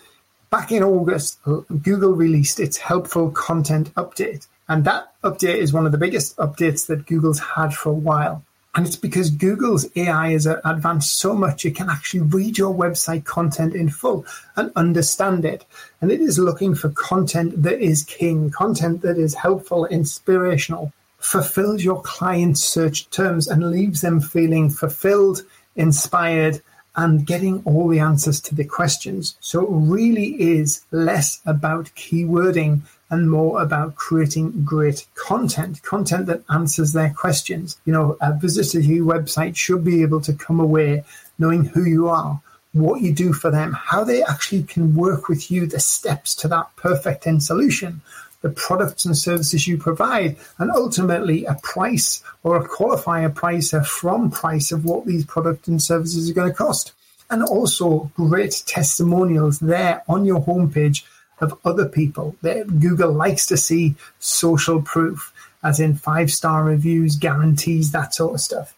back 0.50 0.72
in 0.72 0.82
August, 0.82 1.38
Google 1.44 2.12
released 2.12 2.60
its 2.60 2.76
helpful 2.76 3.30
content 3.30 3.92
update. 3.94 4.46
And 4.68 4.84
that 4.84 5.12
update 5.24 5.56
is 5.56 5.72
one 5.72 5.86
of 5.86 5.92
the 5.92 5.98
biggest 5.98 6.36
updates 6.36 6.86
that 6.86 7.06
Google's 7.06 7.38
had 7.38 7.74
for 7.74 7.90
a 7.90 7.94
while. 7.94 8.44
And 8.74 8.86
it's 8.86 8.96
because 8.96 9.30
Google's 9.30 9.88
AI 9.96 10.32
has 10.32 10.46
advanced 10.46 11.16
so 11.16 11.34
much, 11.34 11.64
it 11.64 11.74
can 11.74 11.88
actually 11.88 12.20
read 12.20 12.58
your 12.58 12.74
website 12.74 13.24
content 13.24 13.74
in 13.74 13.88
full 13.88 14.24
and 14.56 14.70
understand 14.76 15.44
it. 15.44 15.64
And 16.00 16.12
it 16.12 16.20
is 16.20 16.38
looking 16.38 16.74
for 16.74 16.90
content 16.90 17.62
that 17.62 17.80
is 17.80 18.04
king, 18.04 18.50
content 18.50 19.02
that 19.02 19.18
is 19.18 19.34
helpful, 19.34 19.86
inspirational, 19.86 20.92
fulfills 21.18 21.82
your 21.82 22.00
client's 22.02 22.62
search 22.62 23.10
terms 23.10 23.48
and 23.48 23.70
leaves 23.70 24.02
them 24.02 24.20
feeling 24.20 24.70
fulfilled, 24.70 25.42
inspired, 25.74 26.62
and 26.98 27.24
getting 27.24 27.62
all 27.64 27.86
the 27.86 28.00
answers 28.00 28.40
to 28.40 28.56
the 28.56 28.64
questions. 28.64 29.36
So 29.40 29.62
it 29.62 29.70
really 29.70 30.30
is 30.58 30.84
less 30.90 31.40
about 31.46 31.86
keywording 31.94 32.80
and 33.08 33.30
more 33.30 33.62
about 33.62 33.94
creating 33.94 34.64
great 34.64 35.06
content, 35.14 35.80
content 35.82 36.26
that 36.26 36.42
answers 36.50 36.92
their 36.92 37.10
questions. 37.10 37.78
You 37.84 37.92
know, 37.92 38.16
a 38.20 38.36
visitor 38.36 38.82
to 38.82 38.86
your 38.86 39.06
website 39.06 39.54
should 39.54 39.84
be 39.84 40.02
able 40.02 40.20
to 40.22 40.32
come 40.34 40.58
away 40.58 41.04
knowing 41.38 41.66
who 41.66 41.84
you 41.84 42.08
are, 42.08 42.42
what 42.72 43.00
you 43.00 43.14
do 43.14 43.32
for 43.32 43.52
them, 43.52 43.72
how 43.74 44.02
they 44.02 44.24
actually 44.24 44.64
can 44.64 44.96
work 44.96 45.28
with 45.28 45.52
you, 45.52 45.66
the 45.68 45.78
steps 45.78 46.34
to 46.34 46.48
that 46.48 46.74
perfect 46.74 47.28
end 47.28 47.44
solution 47.44 48.02
the 48.40 48.50
products 48.50 49.04
and 49.04 49.16
services 49.16 49.66
you 49.66 49.76
provide, 49.78 50.36
and 50.58 50.70
ultimately 50.70 51.44
a 51.44 51.54
price 51.62 52.22
or 52.42 52.56
a 52.56 52.68
qualifier 52.68 53.34
price 53.34 53.74
from 53.86 54.30
price 54.30 54.70
of 54.70 54.84
what 54.84 55.06
these 55.06 55.24
products 55.24 55.68
and 55.68 55.82
services 55.82 56.30
are 56.30 56.34
going 56.34 56.48
to 56.48 56.54
cost. 56.54 56.92
And 57.30 57.42
also 57.42 58.10
great 58.14 58.62
testimonials 58.66 59.58
there 59.58 60.02
on 60.08 60.24
your 60.24 60.40
homepage 60.40 61.04
of 61.40 61.58
other 61.64 61.86
people. 61.86 62.36
That 62.42 62.80
Google 62.80 63.12
likes 63.12 63.46
to 63.46 63.56
see 63.56 63.96
social 64.18 64.80
proof, 64.80 65.32
as 65.62 65.80
in 65.80 65.94
five 65.94 66.30
star 66.30 66.64
reviews, 66.64 67.16
guarantees, 67.16 67.92
that 67.92 68.14
sort 68.14 68.34
of 68.34 68.40
stuff. 68.40 68.74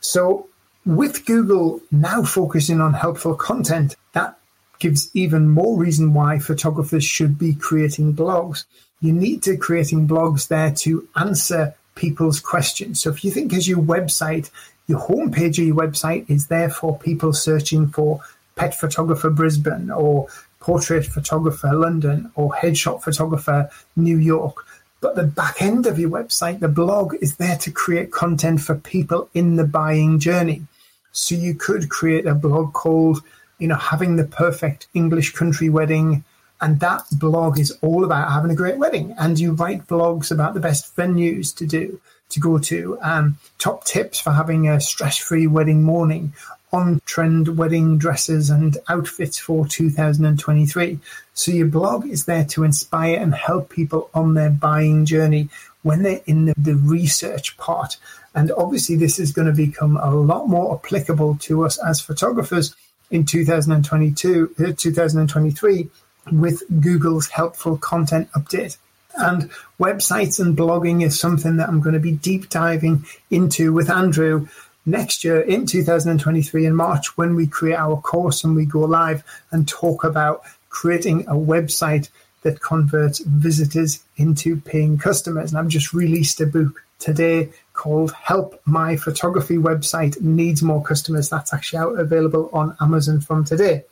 So, 0.00 0.48
with 0.84 1.24
Google 1.24 1.80
now 1.90 2.22
focusing 2.24 2.80
on 2.80 2.92
helpful 2.92 3.34
content, 3.34 3.96
that 4.12 4.38
gives 4.78 5.10
even 5.14 5.48
more 5.48 5.78
reason 5.78 6.12
why 6.12 6.38
photographers 6.38 7.04
should 7.04 7.38
be 7.38 7.54
creating 7.54 8.14
blogs 8.14 8.64
you 9.04 9.12
need 9.12 9.42
to 9.42 9.58
creating 9.58 10.08
blogs 10.08 10.48
there 10.48 10.70
to 10.70 11.06
answer 11.14 11.74
people's 11.94 12.40
questions. 12.40 13.02
So 13.02 13.10
if 13.10 13.22
you 13.22 13.30
think 13.30 13.52
as 13.52 13.68
your 13.68 13.82
website, 13.82 14.48
your 14.86 14.98
homepage 14.98 15.58
of 15.58 15.66
your 15.66 15.76
website 15.76 16.30
is 16.30 16.46
there 16.46 16.70
for 16.70 16.98
people 16.98 17.34
searching 17.34 17.88
for 17.88 18.20
pet 18.56 18.74
photographer 18.74 19.28
Brisbane 19.28 19.90
or 19.90 20.28
portrait 20.58 21.04
photographer 21.04 21.74
London 21.74 22.32
or 22.34 22.52
headshot 22.52 23.02
photographer 23.02 23.68
New 23.94 24.16
York. 24.16 24.64
But 25.02 25.16
the 25.16 25.24
back 25.24 25.60
end 25.60 25.84
of 25.84 25.98
your 25.98 26.08
website, 26.08 26.60
the 26.60 26.68
blog, 26.68 27.14
is 27.20 27.36
there 27.36 27.58
to 27.58 27.70
create 27.70 28.10
content 28.10 28.62
for 28.62 28.74
people 28.74 29.28
in 29.34 29.56
the 29.56 29.66
buying 29.66 30.18
journey. 30.18 30.66
So 31.12 31.34
you 31.34 31.54
could 31.54 31.90
create 31.90 32.24
a 32.24 32.34
blog 32.34 32.72
called, 32.72 33.22
you 33.58 33.68
know, 33.68 33.76
having 33.76 34.16
the 34.16 34.24
perfect 34.24 34.86
English 34.94 35.34
country 35.34 35.68
wedding 35.68 36.24
and 36.64 36.80
that 36.80 37.04
blog 37.12 37.60
is 37.60 37.76
all 37.82 38.06
about 38.06 38.32
having 38.32 38.50
a 38.50 38.54
great 38.54 38.78
wedding. 38.78 39.14
And 39.18 39.38
you 39.38 39.52
write 39.52 39.86
blogs 39.86 40.30
about 40.30 40.54
the 40.54 40.60
best 40.60 40.96
venues 40.96 41.54
to 41.56 41.66
do, 41.66 42.00
to 42.30 42.40
go 42.40 42.56
to, 42.56 42.98
um, 43.02 43.36
top 43.58 43.84
tips 43.84 44.18
for 44.18 44.30
having 44.30 44.66
a 44.66 44.80
stress 44.80 45.18
free 45.18 45.46
wedding 45.46 45.82
morning, 45.82 46.32
on 46.72 47.02
trend 47.04 47.58
wedding 47.58 47.98
dresses 47.98 48.48
and 48.48 48.78
outfits 48.88 49.38
for 49.38 49.66
2023. 49.66 50.98
So 51.34 51.52
your 51.52 51.66
blog 51.66 52.06
is 52.06 52.24
there 52.24 52.46
to 52.46 52.64
inspire 52.64 53.18
and 53.18 53.34
help 53.34 53.68
people 53.68 54.08
on 54.14 54.32
their 54.32 54.48
buying 54.48 55.04
journey 55.04 55.50
when 55.82 56.02
they're 56.02 56.22
in 56.24 56.46
the, 56.46 56.54
the 56.56 56.76
research 56.76 57.58
part. 57.58 57.98
And 58.34 58.50
obviously, 58.52 58.96
this 58.96 59.18
is 59.18 59.32
going 59.32 59.48
to 59.48 59.52
become 59.52 59.98
a 59.98 60.10
lot 60.14 60.48
more 60.48 60.74
applicable 60.76 61.36
to 61.42 61.66
us 61.66 61.76
as 61.84 62.00
photographers 62.00 62.74
in 63.10 63.26
2022, 63.26 64.54
uh, 64.58 64.72
2023 64.74 65.90
with 66.30 66.62
Google's 66.80 67.28
helpful 67.28 67.76
content 67.76 68.30
update. 68.32 68.76
And 69.16 69.50
websites 69.78 70.40
and 70.40 70.56
blogging 70.56 71.04
is 71.04 71.18
something 71.18 71.56
that 71.58 71.68
I'm 71.68 71.80
going 71.80 71.94
to 71.94 72.00
be 72.00 72.12
deep 72.12 72.48
diving 72.48 73.04
into 73.30 73.72
with 73.72 73.88
Andrew 73.90 74.48
next 74.86 75.24
year 75.24 75.40
in 75.40 75.66
2023 75.66 76.66
in 76.66 76.74
March 76.74 77.16
when 77.16 77.34
we 77.34 77.46
create 77.46 77.76
our 77.76 78.00
course 78.00 78.44
and 78.44 78.54
we 78.54 78.66
go 78.66 78.80
live 78.80 79.22
and 79.50 79.66
talk 79.68 80.04
about 80.04 80.42
creating 80.68 81.22
a 81.22 81.34
website 81.34 82.10
that 82.42 82.60
converts 82.60 83.20
visitors 83.20 84.04
into 84.16 84.60
paying 84.60 84.98
customers. 84.98 85.50
And 85.50 85.58
I've 85.58 85.68
just 85.68 85.94
released 85.94 86.40
a 86.40 86.46
book 86.46 86.84
today 86.98 87.50
called 87.72 88.12
Help 88.12 88.60
My 88.66 88.96
Photography 88.96 89.56
Website 89.56 90.20
Needs 90.20 90.62
More 90.62 90.82
Customers. 90.82 91.28
That's 91.28 91.54
actually 91.54 91.78
out 91.78 91.98
available 91.98 92.50
on 92.52 92.76
Amazon 92.80 93.20
from 93.20 93.44
today. 93.44 93.84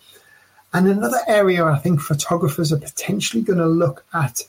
And 0.74 0.88
another 0.88 1.20
area 1.26 1.64
I 1.64 1.78
think 1.78 2.00
photographers 2.00 2.72
are 2.72 2.78
potentially 2.78 3.42
going 3.42 3.58
to 3.58 3.66
look 3.66 4.04
at 4.14 4.42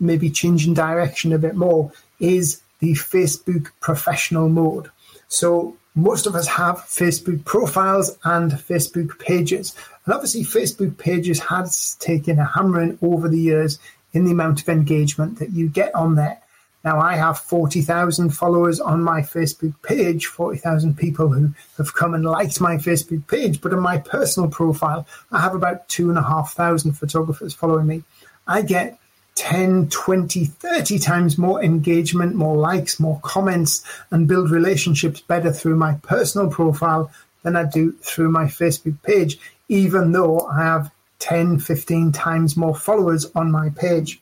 maybe 0.00 0.30
changing 0.30 0.74
direction 0.74 1.32
a 1.32 1.38
bit 1.38 1.54
more 1.54 1.92
is 2.18 2.62
the 2.80 2.92
Facebook 2.92 3.70
professional 3.80 4.48
mode. 4.48 4.90
So 5.28 5.76
most 5.94 6.26
of 6.26 6.34
us 6.34 6.46
have 6.46 6.76
Facebook 6.76 7.44
profiles 7.44 8.16
and 8.24 8.52
Facebook 8.52 9.18
pages. 9.18 9.74
And 10.04 10.14
obviously, 10.14 10.42
Facebook 10.42 10.98
pages 10.98 11.40
has 11.40 11.96
taken 12.00 12.38
a 12.38 12.44
hammering 12.44 12.98
over 13.02 13.28
the 13.28 13.40
years 13.40 13.78
in 14.12 14.24
the 14.24 14.30
amount 14.30 14.62
of 14.62 14.68
engagement 14.68 15.38
that 15.38 15.52
you 15.52 15.68
get 15.68 15.94
on 15.94 16.14
there. 16.14 16.40
Now, 16.86 17.00
I 17.00 17.16
have 17.16 17.38
40,000 17.38 18.30
followers 18.30 18.78
on 18.78 19.02
my 19.02 19.20
Facebook 19.20 19.74
page, 19.82 20.26
40,000 20.26 20.96
people 20.96 21.28
who 21.28 21.52
have 21.78 21.94
come 21.94 22.14
and 22.14 22.24
liked 22.24 22.60
my 22.60 22.76
Facebook 22.76 23.26
page. 23.26 23.60
But 23.60 23.72
on 23.72 23.80
my 23.80 23.98
personal 23.98 24.48
profile, 24.48 25.04
I 25.32 25.40
have 25.40 25.56
about 25.56 25.88
2,500 25.88 26.96
photographers 26.96 27.54
following 27.54 27.88
me. 27.88 28.04
I 28.46 28.62
get 28.62 29.00
10, 29.34 29.88
20, 29.88 30.44
30 30.44 31.00
times 31.00 31.36
more 31.36 31.60
engagement, 31.60 32.36
more 32.36 32.56
likes, 32.56 33.00
more 33.00 33.18
comments, 33.24 33.82
and 34.12 34.28
build 34.28 34.52
relationships 34.52 35.18
better 35.18 35.50
through 35.50 35.74
my 35.74 35.94
personal 36.04 36.48
profile 36.48 37.10
than 37.42 37.56
I 37.56 37.64
do 37.64 37.96
through 38.00 38.30
my 38.30 38.44
Facebook 38.44 39.02
page, 39.02 39.40
even 39.68 40.12
though 40.12 40.46
I 40.46 40.62
have 40.62 40.92
10, 41.18 41.58
15 41.58 42.12
times 42.12 42.56
more 42.56 42.76
followers 42.76 43.26
on 43.34 43.50
my 43.50 43.70
page. 43.70 44.20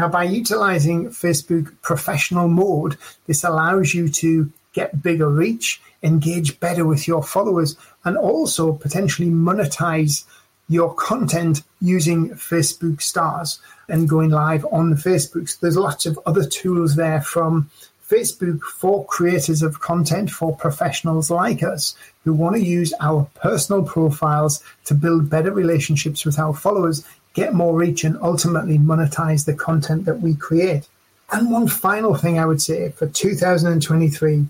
Now, 0.00 0.08
by 0.08 0.24
utilizing 0.24 1.10
Facebook 1.10 1.70
professional 1.82 2.48
mode, 2.48 2.96
this 3.26 3.44
allows 3.44 3.92
you 3.92 4.08
to 4.08 4.50
get 4.72 5.02
bigger 5.02 5.28
reach, 5.28 5.78
engage 6.02 6.58
better 6.58 6.86
with 6.86 7.06
your 7.06 7.22
followers, 7.22 7.76
and 8.06 8.16
also 8.16 8.72
potentially 8.72 9.28
monetize 9.28 10.24
your 10.70 10.94
content 10.94 11.60
using 11.82 12.30
Facebook 12.30 13.02
stars 13.02 13.60
and 13.90 14.08
going 14.08 14.30
live 14.30 14.64
on 14.72 14.94
Facebook. 14.94 15.50
So 15.50 15.58
there's 15.60 15.76
lots 15.76 16.06
of 16.06 16.18
other 16.24 16.46
tools 16.46 16.96
there 16.96 17.20
from 17.20 17.68
Facebook 18.08 18.62
for 18.62 19.04
creators 19.04 19.60
of 19.60 19.80
content, 19.80 20.30
for 20.30 20.56
professionals 20.56 21.30
like 21.30 21.62
us 21.62 21.94
who 22.24 22.32
want 22.32 22.56
to 22.56 22.62
use 22.62 22.94
our 23.00 23.28
personal 23.34 23.82
profiles 23.82 24.62
to 24.86 24.94
build 24.94 25.28
better 25.28 25.52
relationships 25.52 26.24
with 26.24 26.38
our 26.38 26.54
followers 26.54 27.04
get 27.34 27.54
more 27.54 27.74
reach, 27.74 28.04
and 28.04 28.18
ultimately 28.22 28.78
monetize 28.78 29.44
the 29.44 29.54
content 29.54 30.04
that 30.04 30.20
we 30.20 30.34
create. 30.34 30.88
And 31.32 31.50
one 31.50 31.68
final 31.68 32.14
thing 32.14 32.38
I 32.38 32.46
would 32.46 32.60
say 32.60 32.90
for 32.90 33.06
2023 33.06 34.46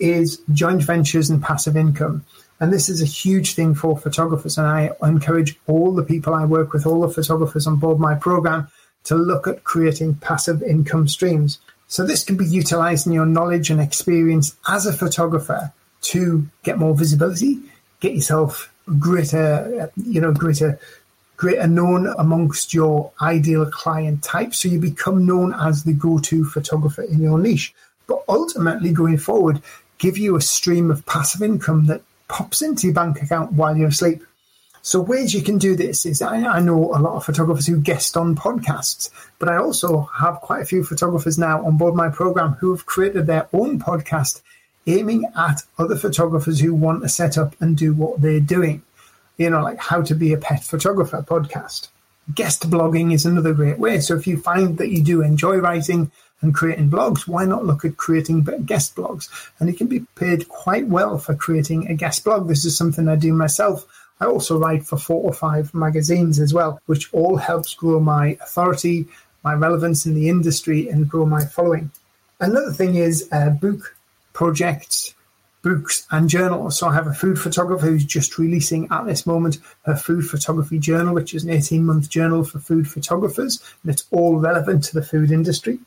is 0.00 0.40
joint 0.52 0.82
ventures 0.82 1.30
and 1.30 1.42
passive 1.42 1.76
income. 1.76 2.24
And 2.60 2.72
this 2.72 2.88
is 2.88 3.02
a 3.02 3.06
huge 3.06 3.54
thing 3.54 3.74
for 3.74 3.96
photographers. 3.96 4.58
And 4.58 4.66
I 4.66 4.90
encourage 5.02 5.58
all 5.66 5.92
the 5.92 6.02
people 6.02 6.34
I 6.34 6.44
work 6.44 6.72
with, 6.72 6.86
all 6.86 7.00
the 7.00 7.08
photographers 7.08 7.66
on 7.66 7.76
board 7.76 7.98
my 7.98 8.14
program, 8.14 8.68
to 9.04 9.14
look 9.14 9.46
at 9.46 9.64
creating 9.64 10.14
passive 10.16 10.62
income 10.62 11.06
streams. 11.08 11.58
So 11.88 12.04
this 12.04 12.24
can 12.24 12.36
be 12.36 12.46
utilizing 12.46 13.12
your 13.12 13.26
knowledge 13.26 13.70
and 13.70 13.80
experience 13.80 14.56
as 14.68 14.86
a 14.86 14.92
photographer 14.92 15.72
to 16.02 16.46
get 16.62 16.78
more 16.78 16.94
visibility, 16.94 17.60
get 18.00 18.14
yourself 18.14 18.72
greater, 18.98 19.90
you 19.96 20.20
know, 20.20 20.32
greater 20.32 20.78
greater 21.36 21.66
known 21.66 22.06
amongst 22.18 22.72
your 22.72 23.12
ideal 23.20 23.66
client 23.70 24.22
type. 24.22 24.54
So 24.54 24.68
you 24.68 24.78
become 24.78 25.26
known 25.26 25.54
as 25.54 25.84
the 25.84 25.92
go 25.92 26.18
to 26.18 26.44
photographer 26.44 27.02
in 27.02 27.20
your 27.20 27.38
niche. 27.38 27.74
But 28.06 28.22
ultimately, 28.28 28.92
going 28.92 29.18
forward, 29.18 29.62
give 29.98 30.18
you 30.18 30.36
a 30.36 30.40
stream 30.40 30.90
of 30.90 31.06
passive 31.06 31.42
income 31.42 31.86
that 31.86 32.02
pops 32.28 32.62
into 32.62 32.86
your 32.86 32.94
bank 32.94 33.22
account 33.22 33.52
while 33.52 33.76
you're 33.76 33.88
asleep. 33.88 34.22
So 34.82 35.00
ways 35.00 35.32
you 35.32 35.42
can 35.42 35.56
do 35.56 35.76
this 35.76 36.04
is 36.04 36.20
I, 36.20 36.36
I, 36.44 36.60
know 36.60 36.94
a 36.94 37.00
lot 37.00 37.16
of 37.16 37.24
photographers 37.24 37.66
who 37.66 37.80
guest 37.80 38.18
on 38.18 38.36
podcasts, 38.36 39.08
but 39.38 39.48
I 39.48 39.56
also 39.56 40.02
have 40.14 40.42
quite 40.42 40.60
a 40.60 40.66
few 40.66 40.84
photographers 40.84 41.38
now 41.38 41.64
on 41.64 41.78
board 41.78 41.94
my 41.94 42.10
program 42.10 42.52
who 42.60 42.70
have 42.74 42.84
created 42.84 43.26
their 43.26 43.48
own 43.54 43.80
podcast 43.80 44.42
aiming 44.86 45.24
at 45.36 45.62
other 45.78 45.96
photographers 45.96 46.60
who 46.60 46.74
want 46.74 47.02
to 47.02 47.08
set 47.08 47.38
up 47.38 47.56
and 47.60 47.78
do 47.78 47.94
what 47.94 48.20
they're 48.20 48.40
doing 48.40 48.82
you 49.36 49.50
know, 49.50 49.62
like 49.62 49.78
how 49.78 50.02
to 50.02 50.14
be 50.14 50.32
a 50.32 50.38
pet 50.38 50.64
photographer 50.64 51.24
podcast. 51.26 51.88
Guest 52.34 52.70
blogging 52.70 53.12
is 53.12 53.26
another 53.26 53.52
great 53.52 53.78
way. 53.78 54.00
So 54.00 54.16
if 54.16 54.26
you 54.26 54.38
find 54.38 54.78
that 54.78 54.88
you 54.88 55.02
do 55.02 55.22
enjoy 55.22 55.56
writing 55.56 56.10
and 56.40 56.54
creating 56.54 56.90
blogs, 56.90 57.26
why 57.26 57.44
not 57.44 57.66
look 57.66 57.84
at 57.84 57.96
creating 57.96 58.44
guest 58.64 58.96
blogs? 58.96 59.28
And 59.58 59.68
you 59.68 59.74
can 59.74 59.88
be 59.88 60.06
paid 60.14 60.48
quite 60.48 60.86
well 60.86 61.18
for 61.18 61.34
creating 61.34 61.88
a 61.88 61.94
guest 61.94 62.24
blog. 62.24 62.48
This 62.48 62.64
is 62.64 62.76
something 62.76 63.08
I 63.08 63.16
do 63.16 63.32
myself. 63.32 63.86
I 64.20 64.26
also 64.26 64.58
write 64.58 64.86
for 64.86 64.96
four 64.96 65.22
or 65.22 65.32
five 65.32 65.74
magazines 65.74 66.38
as 66.38 66.54
well, 66.54 66.80
which 66.86 67.12
all 67.12 67.36
helps 67.36 67.74
grow 67.74 68.00
my 68.00 68.38
authority, 68.40 69.06
my 69.42 69.54
relevance 69.54 70.06
in 70.06 70.14
the 70.14 70.28
industry, 70.28 70.88
and 70.88 71.08
grow 71.08 71.26
my 71.26 71.44
following. 71.44 71.90
Another 72.40 72.72
thing 72.72 72.94
is 72.94 73.28
uh, 73.32 73.50
book 73.50 73.96
projects 74.32 75.14
books 75.64 76.06
and 76.10 76.28
journals. 76.28 76.78
So 76.78 76.86
I 76.86 76.94
have 76.94 77.08
a 77.08 77.14
food 77.14 77.38
photographer 77.40 77.86
who's 77.86 78.04
just 78.04 78.38
releasing 78.38 78.86
at 78.92 79.06
this 79.06 79.26
moment 79.26 79.58
her 79.86 79.96
food 79.96 80.28
photography 80.28 80.78
journal, 80.78 81.14
which 81.14 81.34
is 81.34 81.42
an 81.42 81.50
18 81.50 81.84
month 81.84 82.08
journal 82.10 82.44
for 82.44 82.60
food 82.60 82.86
photographers, 82.86 83.60
and 83.82 83.92
it's 83.92 84.04
all 84.12 84.36
relevant 84.36 84.84
to 84.84 84.94
the 84.94 85.02
food 85.02 85.32
industry. 85.32 85.78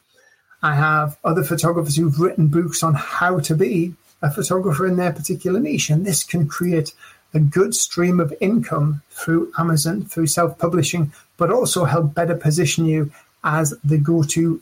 I 0.64 0.74
have 0.74 1.18
other 1.24 1.44
photographers 1.44 1.96
who've 1.96 2.20
written 2.20 2.48
books 2.48 2.82
on 2.82 2.96
how 2.96 3.40
to 3.40 3.56
be 3.56 3.94
a 4.24 4.32
photographer 4.32 4.88
in 4.88 4.98
their 4.98 5.14
particular 5.14 5.60
niche, 5.60 5.92
and 5.92 6.04
this 6.04 6.24
can 6.24 6.48
create 6.48 6.94
a 7.36 7.40
good 7.40 7.76
stream 7.76 8.20
of 8.20 8.34
income 8.42 9.04
through 9.12 9.52
Amazon, 9.60 10.04
through 10.04 10.28
self 10.28 10.58
publishing, 10.58 11.14
but 11.38 11.52
also 11.52 11.86
help 11.86 12.16
better 12.16 12.36
position 12.36 12.86
you 12.86 13.12
as 13.44 13.76
the 13.84 14.00
go 14.00 14.24
to 14.24 14.60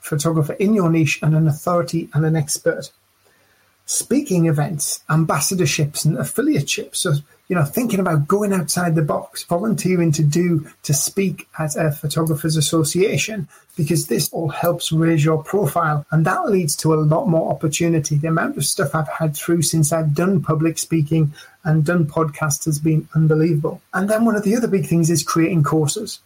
photographer 0.00 0.54
in 0.54 0.72
your 0.72 0.90
niche 0.90 1.18
and 1.22 1.34
an 1.34 1.46
authority 1.46 2.08
and 2.14 2.24
an 2.24 2.34
expert 2.34 2.90
speaking 3.86 4.46
events, 4.46 5.02
ambassadorships, 5.10 6.04
and 6.04 6.16
affiliateships. 6.16 6.96
So, 6.96 7.14
you 7.48 7.56
know, 7.56 7.64
thinking 7.64 8.00
about 8.00 8.26
going 8.26 8.52
outside 8.52 8.94
the 8.94 9.02
box, 9.02 9.44
volunteering 9.44 10.12
to 10.12 10.22
do, 10.22 10.66
to 10.84 10.94
speak 10.94 11.46
at 11.58 11.76
a 11.76 11.90
photographers 11.90 12.56
association, 12.56 13.46
because 13.76 14.06
this 14.06 14.30
all 14.32 14.48
helps 14.48 14.92
raise 14.92 15.24
your 15.24 15.42
profile 15.42 16.06
and 16.10 16.24
that 16.24 16.48
leads 16.48 16.76
to 16.76 16.94
a 16.94 16.96
lot 16.96 17.28
more 17.28 17.50
opportunity. 17.50 18.16
The 18.16 18.28
amount 18.28 18.56
of 18.56 18.64
stuff 18.64 18.94
I've 18.94 19.08
had 19.08 19.36
through 19.36 19.62
since 19.62 19.92
I've 19.92 20.14
done 20.14 20.42
public 20.42 20.78
speaking 20.78 21.34
and 21.64 21.84
done 21.84 22.06
podcasts 22.06 22.64
has 22.66 22.78
been 22.78 23.08
unbelievable. 23.14 23.82
And 23.92 24.08
then 24.08 24.24
one 24.24 24.36
of 24.36 24.44
the 24.44 24.56
other 24.56 24.68
big 24.68 24.86
things 24.86 25.10
is 25.10 25.22
creating 25.22 25.64
courses, 25.64 26.20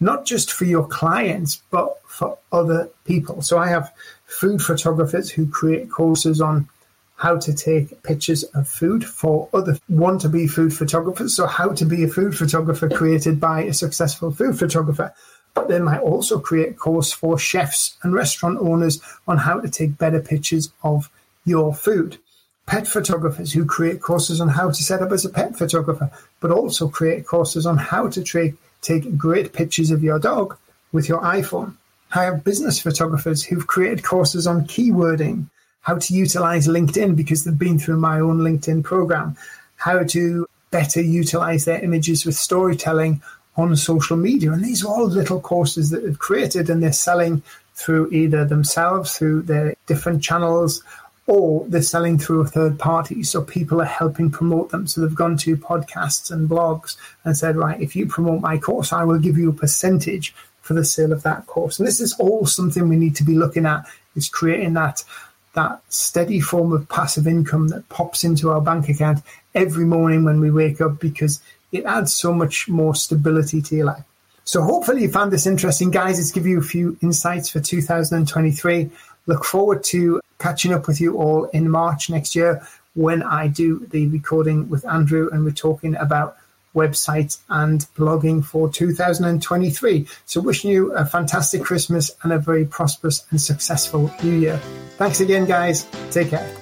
not 0.00 0.24
just 0.24 0.52
for 0.52 0.64
your 0.64 0.86
clients, 0.86 1.62
but 1.70 2.00
for 2.08 2.38
other 2.52 2.88
people. 3.04 3.42
So 3.42 3.58
I 3.58 3.68
have 3.68 3.92
food 4.26 4.62
photographers 4.62 5.30
who 5.30 5.46
create 5.46 5.90
courses 5.90 6.40
on 6.40 6.68
how 7.16 7.38
to 7.38 7.54
take 7.54 8.02
pictures 8.02 8.42
of 8.42 8.68
food 8.68 9.04
for 9.04 9.48
other 9.54 9.78
want 9.88 10.20
to 10.22 10.28
be 10.28 10.46
food 10.46 10.74
photographers. 10.74 11.36
So, 11.36 11.46
how 11.46 11.72
to 11.72 11.84
be 11.84 12.04
a 12.04 12.08
food 12.08 12.36
photographer 12.36 12.88
created 12.88 13.40
by 13.40 13.62
a 13.62 13.74
successful 13.74 14.32
food 14.32 14.58
photographer. 14.58 15.14
But 15.54 15.68
they 15.68 15.78
might 15.78 16.00
also 16.00 16.40
create 16.40 16.70
a 16.70 16.74
course 16.74 17.12
for 17.12 17.38
chefs 17.38 17.96
and 18.02 18.12
restaurant 18.12 18.58
owners 18.58 19.00
on 19.28 19.38
how 19.38 19.60
to 19.60 19.68
take 19.68 19.96
better 19.96 20.20
pictures 20.20 20.72
of 20.82 21.10
your 21.44 21.72
food. 21.72 22.18
Pet 22.66 22.88
photographers 22.88 23.52
who 23.52 23.64
create 23.64 24.00
courses 24.00 24.40
on 24.40 24.48
how 24.48 24.68
to 24.68 24.82
set 24.82 25.02
up 25.02 25.12
as 25.12 25.24
a 25.24 25.28
pet 25.28 25.56
photographer, 25.56 26.10
but 26.40 26.50
also 26.50 26.88
create 26.88 27.26
courses 27.26 27.66
on 27.66 27.76
how 27.76 28.08
to 28.08 28.22
tra- 28.22 28.52
take 28.80 29.16
great 29.16 29.52
pictures 29.52 29.90
of 29.90 30.02
your 30.02 30.18
dog 30.18 30.56
with 30.90 31.08
your 31.08 31.20
iPhone. 31.20 31.76
I 32.12 32.24
have 32.24 32.44
business 32.44 32.80
photographers 32.80 33.44
who've 33.44 33.66
created 33.66 34.02
courses 34.02 34.46
on 34.46 34.66
keywording, 34.66 35.50
how 35.84 35.98
to 35.98 36.14
utilize 36.14 36.66
LinkedIn 36.66 37.14
because 37.14 37.44
they've 37.44 37.58
been 37.58 37.78
through 37.78 37.98
my 37.98 38.18
own 38.18 38.38
LinkedIn 38.38 38.82
program, 38.82 39.36
how 39.76 40.02
to 40.02 40.46
better 40.70 41.00
utilize 41.00 41.66
their 41.66 41.82
images 41.84 42.26
with 42.26 42.34
storytelling 42.34 43.22
on 43.56 43.76
social 43.76 44.16
media. 44.16 44.50
And 44.50 44.64
these 44.64 44.84
are 44.84 44.88
all 44.88 45.06
little 45.06 45.40
courses 45.40 45.90
that 45.90 46.02
they've 46.02 46.18
created 46.18 46.68
and 46.68 46.82
they're 46.82 46.92
selling 46.92 47.42
through 47.74 48.10
either 48.10 48.44
themselves, 48.44 49.16
through 49.16 49.42
their 49.42 49.74
different 49.86 50.22
channels, 50.22 50.82
or 51.26 51.64
they're 51.68 51.82
selling 51.82 52.18
through 52.18 52.40
a 52.40 52.46
third 52.46 52.78
party. 52.78 53.22
So 53.22 53.42
people 53.42 53.80
are 53.80 53.86
helping 53.86 54.30
promote 54.30 54.70
them. 54.70 54.86
So 54.86 55.00
they've 55.00 55.14
gone 55.14 55.36
to 55.38 55.56
podcasts 55.56 56.30
and 56.30 56.48
blogs 56.48 56.96
and 57.24 57.36
said, 57.36 57.56
right, 57.56 57.80
if 57.80 57.94
you 57.94 58.06
promote 58.06 58.40
my 58.40 58.58
course, 58.58 58.92
I 58.92 59.04
will 59.04 59.18
give 59.18 59.38
you 59.38 59.50
a 59.50 59.54
percentage 59.54 60.34
for 60.62 60.74
the 60.74 60.84
sale 60.84 61.12
of 61.12 61.22
that 61.24 61.46
course. 61.46 61.78
And 61.78 61.86
this 61.86 62.00
is 62.00 62.14
all 62.18 62.46
something 62.46 62.88
we 62.88 62.96
need 62.96 63.16
to 63.16 63.24
be 63.24 63.34
looking 63.34 63.66
at 63.66 63.86
is 64.16 64.28
creating 64.28 64.74
that 64.74 65.04
that 65.54 65.80
steady 65.88 66.40
form 66.40 66.72
of 66.72 66.88
passive 66.88 67.26
income 67.26 67.68
that 67.68 67.88
pops 67.88 68.24
into 68.24 68.50
our 68.50 68.60
bank 68.60 68.88
account 68.88 69.20
every 69.54 69.84
morning 69.84 70.24
when 70.24 70.40
we 70.40 70.50
wake 70.50 70.80
up 70.80 71.00
because 71.00 71.40
it 71.72 71.84
adds 71.84 72.14
so 72.14 72.32
much 72.32 72.68
more 72.68 72.94
stability 72.94 73.62
to 73.62 73.76
your 73.76 73.86
life. 73.86 74.04
So 74.44 74.62
hopefully 74.62 75.02
you 75.02 75.10
found 75.10 75.32
this 75.32 75.46
interesting, 75.46 75.90
guys. 75.90 76.18
It's 76.18 76.30
give 76.30 76.46
you 76.46 76.58
a 76.58 76.62
few 76.62 76.96
insights 77.00 77.48
for 77.48 77.60
2023. 77.60 78.90
Look 79.26 79.44
forward 79.44 79.82
to 79.84 80.20
catching 80.38 80.74
up 80.74 80.86
with 80.86 81.00
you 81.00 81.16
all 81.16 81.44
in 81.46 81.70
March 81.70 82.10
next 82.10 82.36
year 82.36 82.66
when 82.94 83.22
I 83.22 83.48
do 83.48 83.86
the 83.90 84.06
recording 84.08 84.68
with 84.68 84.86
Andrew 84.86 85.30
and 85.32 85.44
we're 85.44 85.52
talking 85.52 85.96
about 85.96 86.36
website 86.74 87.38
and 87.48 87.80
blogging 87.96 88.44
for 88.44 88.68
2023. 88.68 90.06
So 90.26 90.40
wishing 90.40 90.70
you 90.70 90.92
a 90.92 91.04
fantastic 91.04 91.62
Christmas 91.62 92.10
and 92.22 92.32
a 92.32 92.38
very 92.38 92.64
prosperous 92.64 93.24
and 93.30 93.40
successful 93.40 94.12
new 94.22 94.32
year. 94.32 94.58
Thanks 94.96 95.20
again, 95.20 95.46
guys. 95.46 95.86
Take 96.10 96.30
care. 96.30 96.54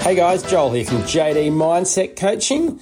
Hey 0.00 0.14
guys, 0.16 0.42
Johl 0.42 0.74
here 0.74 0.84
from 0.84 0.98
JD 0.98 1.50
Mindset 1.50 2.14
Coaching. 2.16 2.78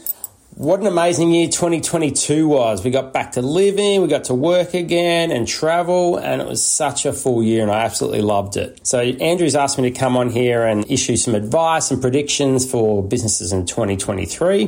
What 0.54 0.80
an 0.80 0.86
amazing 0.86 1.32
year 1.32 1.46
2022 1.46 2.46
was. 2.46 2.84
We 2.84 2.90
got 2.90 3.14
back 3.14 3.32
to 3.32 3.42
living, 3.42 4.02
we 4.02 4.08
got 4.08 4.24
to 4.24 4.34
work 4.34 4.74
again 4.74 5.30
and 5.30 5.48
travel, 5.48 6.18
and 6.18 6.42
it 6.42 6.46
was 6.46 6.62
such 6.62 7.06
a 7.06 7.14
full 7.14 7.42
year, 7.42 7.62
and 7.62 7.70
I 7.70 7.84
absolutely 7.84 8.20
loved 8.20 8.58
it. 8.58 8.86
So, 8.86 9.00
Andrew's 9.00 9.54
asked 9.54 9.78
me 9.78 9.90
to 9.90 9.98
come 9.98 10.14
on 10.14 10.28
here 10.28 10.66
and 10.66 10.88
issue 10.90 11.16
some 11.16 11.34
advice 11.34 11.90
and 11.90 12.02
predictions 12.02 12.70
for 12.70 13.02
businesses 13.02 13.50
in 13.50 13.64
2023. 13.64 14.66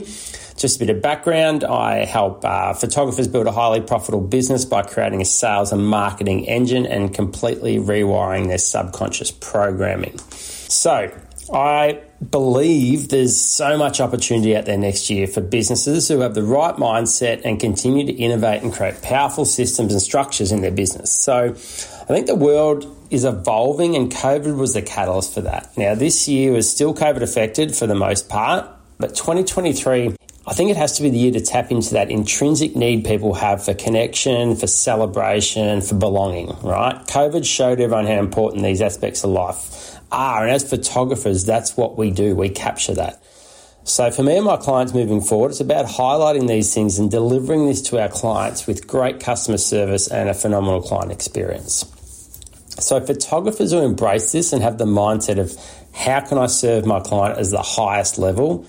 Just 0.57 0.77
a 0.77 0.79
bit 0.79 0.88
of 0.88 1.03
background 1.03 1.64
I 1.64 2.07
help 2.07 2.47
uh, 2.47 2.73
photographers 2.73 3.29
build 3.29 3.47
a 3.47 3.53
highly 3.53 3.83
profitable 3.83 4.27
business 4.27 4.64
by 4.64 4.85
creating 4.85 5.20
a 5.20 5.27
sales 5.27 5.70
and 5.70 5.87
marketing 5.87 6.49
engine 6.49 6.87
and 6.87 7.12
completely 7.12 7.77
rewiring 7.77 8.49
their 8.49 8.57
subconscious 8.57 9.31
programming. 9.33 10.18
So, 10.31 11.12
I 11.53 12.01
believe 12.31 13.09
there's 13.09 13.37
so 13.37 13.77
much 13.77 14.01
opportunity 14.01 14.57
out 14.57 14.65
there 14.65 14.79
next 14.79 15.11
year 15.11 15.27
for 15.27 15.41
businesses 15.41 16.09
who 16.09 16.21
have 16.21 16.35
the 16.35 16.43
right 16.43 16.75
mindset 16.77 17.43
and 17.45 17.61
continue 17.61 18.07
to 18.07 18.13
innovate 18.13 18.63
and 18.63 18.73
create 18.73 19.03
powerful 19.03 19.45
systems 19.45 19.93
and 19.93 20.01
structures 20.01 20.53
in 20.53 20.63
their 20.63 20.71
business. 20.71 21.13
So 21.13 21.51
I 21.51 22.07
think 22.07 22.27
the 22.27 22.35
world 22.35 22.87
is 23.11 23.25
evolving 23.25 23.95
and 23.97 24.11
COVID 24.11 24.57
was 24.57 24.75
the 24.75 24.83
catalyst 24.83 25.35
for 25.35 25.43
that. 25.43 25.77
Now, 25.77 25.95
this 25.95 26.27
year 26.29 26.53
was 26.53 26.71
still 26.71 26.95
COVID 26.95 27.23
affected 27.23 27.77
for 27.77 27.87
the 27.87 27.95
most 27.95 28.29
part, 28.29 28.69
but 28.99 29.15
2023 29.15 30.17
I 30.47 30.53
think 30.53 30.71
it 30.71 30.77
has 30.77 30.99
to 30.99 31.03
be 31.03 31.09
the 31.09 31.17
year 31.17 31.33
to 31.33 31.41
tap 31.41 31.71
into 31.71 31.95
that 31.95 32.11
intrinsic 32.11 32.77
need 32.77 33.07
people 33.07 33.33
have 33.33 33.65
for 33.65 33.73
connection, 33.73 34.57
for 34.57 34.67
celebration, 34.67 35.81
for 35.81 35.95
belonging, 35.95 36.49
right? 36.63 36.95
COVID 37.07 37.47
showed 37.47 37.81
everyone 37.81 38.07
how 38.07 38.19
important 38.19 38.63
these 38.63 38.83
aspects 38.83 39.25
of 39.25 39.31
life 39.31 39.94
are. 40.14 40.42
And 40.42 40.53
as 40.53 40.68
photographers, 40.68 41.44
that's 41.44 41.77
what 41.77 41.98
we 41.98 42.11
do. 42.11 42.35
We 42.35 42.48
capture 42.48 42.94
that. 42.94 43.22
So 43.85 44.11
for 44.11 44.22
me 44.22 44.37
and 44.37 44.46
my 44.46 44.57
clients 44.57 44.94
moving 44.94 45.20
forward, 45.20 45.50
it's 45.50 45.61
about 45.61 45.85
highlighting 45.85 46.48
these 46.48 46.72
things 46.72 46.98
and 46.98 47.11
delivering 47.11 47.66
this 47.66 47.83
to 47.83 48.00
our 48.00 48.09
clients 48.09 48.66
with 48.66 48.87
great 48.87 49.20
customer 49.20 49.59
service 49.59 50.09
and 50.09 50.31
a 50.31 50.35
phenomenal 50.35 50.81
client 50.81 51.12
experience. 51.12 51.85
So 52.79 52.98
photographers 53.00 53.72
who 53.72 53.81
embrace 53.81 54.33
this 54.33 54.55
and 54.55 54.62
have 54.62 54.79
the 54.79 54.87
mindset 54.87 55.38
of 55.38 55.55
how 55.94 56.20
can 56.20 56.38
I 56.38 56.46
serve 56.46 56.87
my 56.87 57.00
client 57.00 57.38
as 57.38 57.50
the 57.50 57.62
highest 57.62 58.18
level 58.18 58.66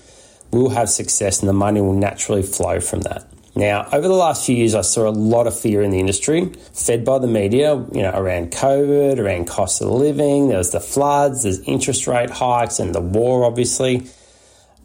will 0.52 0.68
have 0.68 0.90
success 0.90 1.40
and 1.40 1.48
the 1.48 1.54
money 1.54 1.80
will 1.80 1.94
naturally 1.94 2.42
flow 2.42 2.80
from 2.80 3.00
that. 3.00 3.26
Now, 3.56 3.88
over 3.90 4.06
the 4.06 4.14
last 4.14 4.44
few 4.44 4.54
years, 4.54 4.74
I 4.74 4.82
saw 4.82 5.08
a 5.08 5.10
lot 5.10 5.46
of 5.46 5.58
fear 5.58 5.80
in 5.80 5.90
the 5.90 5.98
industry, 5.98 6.52
fed 6.74 7.06
by 7.06 7.18
the 7.18 7.26
media, 7.26 7.74
you 7.74 8.02
know, 8.02 8.12
around 8.12 8.52
COVID, 8.52 9.18
around 9.18 9.46
cost 9.46 9.80
of 9.80 9.88
living. 9.88 10.48
There 10.48 10.58
was 10.58 10.72
the 10.72 10.80
floods, 10.80 11.44
there's 11.44 11.60
interest 11.60 12.06
rate 12.06 12.28
hikes, 12.28 12.78
and 12.78 12.94
the 12.94 13.00
war, 13.00 13.46
obviously. 13.46 14.08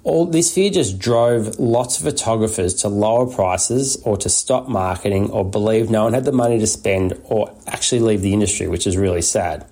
All 0.03 0.25
this 0.25 0.55
fear 0.55 0.69
just 0.69 0.97
drove 0.97 1.59
lots 1.59 1.97
of 1.97 2.05
photographers 2.05 2.73
to 2.75 2.87
lower 2.87 3.27
prices 3.27 4.01
or 4.05 4.15
to 4.15 4.29
stop 4.29 4.69
marketing 4.69 5.29
or 5.31 5.43
believe 5.43 5.89
no 5.89 6.05
one 6.05 6.13
had 6.13 6.23
the 6.23 6.31
money 6.31 6.57
to 6.57 6.65
spend 6.65 7.21
or 7.25 7.53
actually 7.67 7.99
leave 7.99 8.21
the 8.21 8.33
industry, 8.33 8.69
which 8.69 8.87
is 8.87 8.95
really 8.95 9.21
sad. 9.21 9.65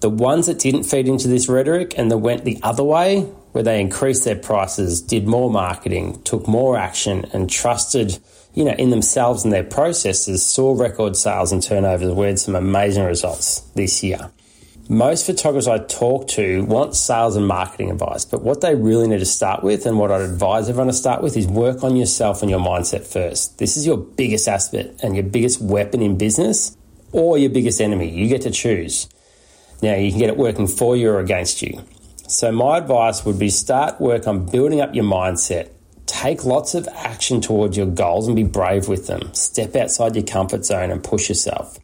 The 0.00 0.10
ones 0.10 0.48
that 0.48 0.58
didn't 0.58 0.84
feed 0.84 1.08
into 1.08 1.28
this 1.28 1.48
rhetoric 1.48 1.94
and 1.96 2.10
that 2.10 2.18
went 2.18 2.44
the 2.44 2.60
other 2.62 2.84
way, 2.84 3.22
where 3.52 3.64
they 3.64 3.80
increased 3.80 4.26
their 4.26 4.36
prices, 4.36 5.00
did 5.00 5.26
more 5.26 5.50
marketing, 5.50 6.22
took 6.24 6.46
more 6.46 6.76
action, 6.76 7.24
and 7.32 7.48
trusted 7.48 8.18
you 8.54 8.64
know, 8.64 8.72
in 8.72 8.90
themselves 8.90 9.44
and 9.44 9.52
their 9.52 9.64
processes, 9.64 10.44
saw 10.46 10.80
record 10.80 11.16
sales 11.16 11.52
and 11.52 11.62
turnovers. 11.62 12.12
We 12.12 12.26
had 12.26 12.38
some 12.38 12.54
amazing 12.54 13.04
results 13.04 13.60
this 13.74 14.02
year. 14.02 14.30
Most 14.88 15.24
photographers 15.26 15.66
I 15.66 15.78
talk 15.78 16.28
to 16.28 16.62
want 16.64 16.94
sales 16.94 17.36
and 17.36 17.48
marketing 17.48 17.90
advice, 17.90 18.26
but 18.26 18.42
what 18.42 18.60
they 18.60 18.74
really 18.74 19.08
need 19.08 19.20
to 19.20 19.26
start 19.26 19.64
with 19.64 19.86
and 19.86 19.98
what 19.98 20.12
I'd 20.12 20.20
advise 20.20 20.68
everyone 20.68 20.88
to 20.88 20.92
start 20.92 21.22
with 21.22 21.36
is 21.36 21.46
work 21.46 21.82
on 21.82 21.96
yourself 21.96 22.42
and 22.42 22.50
your 22.50 22.60
mindset 22.60 23.06
first. 23.06 23.58
This 23.58 23.78
is 23.78 23.86
your 23.86 23.96
biggest 23.96 24.46
aspect 24.46 25.02
and 25.02 25.16
your 25.16 25.24
biggest 25.24 25.60
weapon 25.60 26.02
in 26.02 26.18
business 26.18 26.76
or 27.12 27.38
your 27.38 27.48
biggest 27.48 27.80
enemy. 27.80 28.10
You 28.10 28.28
get 28.28 28.42
to 28.42 28.50
choose. 28.50 29.08
Now, 29.82 29.94
you 29.94 30.10
can 30.10 30.20
get 30.20 30.28
it 30.28 30.36
working 30.36 30.66
for 30.66 30.96
you 30.96 31.10
or 31.10 31.18
against 31.18 31.62
you. 31.62 31.82
So, 32.28 32.52
my 32.52 32.78
advice 32.78 33.24
would 33.24 33.38
be 33.38 33.48
start 33.48 34.00
work 34.00 34.26
on 34.26 34.46
building 34.46 34.82
up 34.82 34.94
your 34.94 35.04
mindset 35.04 35.70
take 36.06 36.44
lots 36.44 36.74
of 36.74 36.88
action 36.94 37.40
towards 37.40 37.76
your 37.76 37.86
goals 37.86 38.26
and 38.26 38.36
be 38.36 38.44
brave 38.44 38.88
with 38.88 39.06
them. 39.06 39.32
Step 39.34 39.74
outside 39.76 40.14
your 40.14 40.24
comfort 40.24 40.64
zone 40.64 40.90
and 40.90 41.02
push 41.02 41.28
yourself. 41.28 41.78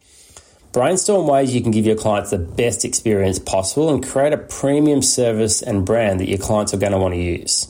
Brainstorm 0.72 1.26
ways 1.26 1.52
you 1.52 1.61
can 1.61 1.72
give 1.72 1.85
your 1.85 1.96
clients 1.96 2.30
the 2.30 2.38
best 2.38 2.85
experience 2.85 3.40
possible 3.40 3.92
and 3.92 4.06
create 4.06 4.33
a 4.33 4.38
premium 4.38 5.02
service 5.02 5.62
and 5.62 5.85
brand 5.85 6.20
that 6.20 6.28
your 6.28 6.38
clients 6.38 6.72
are 6.72 6.76
going 6.76 6.92
to 6.92 6.98
want 6.98 7.14
to 7.14 7.20
use. 7.20 7.68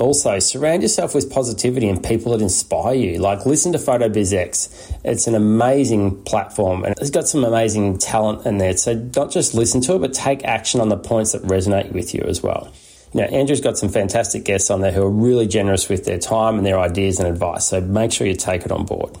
Also, 0.00 0.38
surround 0.38 0.82
yourself 0.82 1.14
with 1.14 1.30
positivity 1.30 1.86
and 1.86 2.02
people 2.02 2.32
that 2.32 2.40
inspire 2.40 2.94
you. 2.94 3.18
Like, 3.18 3.44
listen 3.44 3.70
to 3.72 3.78
PhotoBizX. 3.78 4.98
It's 5.04 5.26
an 5.26 5.34
amazing 5.34 6.24
platform 6.24 6.84
and 6.84 6.94
it's 6.98 7.10
got 7.10 7.28
some 7.28 7.44
amazing 7.44 7.98
talent 7.98 8.46
in 8.46 8.58
there. 8.58 8.76
So, 8.76 8.96
don't 8.96 9.30
just 9.30 9.54
listen 9.54 9.80
to 9.82 9.94
it, 9.94 9.98
but 10.00 10.14
take 10.14 10.42
action 10.42 10.80
on 10.80 10.88
the 10.88 10.96
points 10.96 11.32
that 11.32 11.42
resonate 11.42 11.92
with 11.92 12.14
you 12.14 12.22
as 12.22 12.42
well 12.42 12.72
you 13.12 13.20
know, 13.20 13.26
Andrew's 13.26 13.60
got 13.60 13.76
some 13.76 13.88
fantastic 13.88 14.44
guests 14.44 14.70
on 14.70 14.80
there 14.80 14.92
who 14.92 15.02
are 15.02 15.10
really 15.10 15.46
generous 15.46 15.88
with 15.88 16.04
their 16.04 16.18
time 16.18 16.58
and 16.58 16.66
their 16.66 16.78
ideas 16.78 17.18
and 17.18 17.28
advice. 17.28 17.66
So 17.68 17.80
make 17.80 18.12
sure 18.12 18.26
you 18.26 18.36
take 18.36 18.64
it 18.64 18.70
on 18.70 18.84
board. 18.86 19.18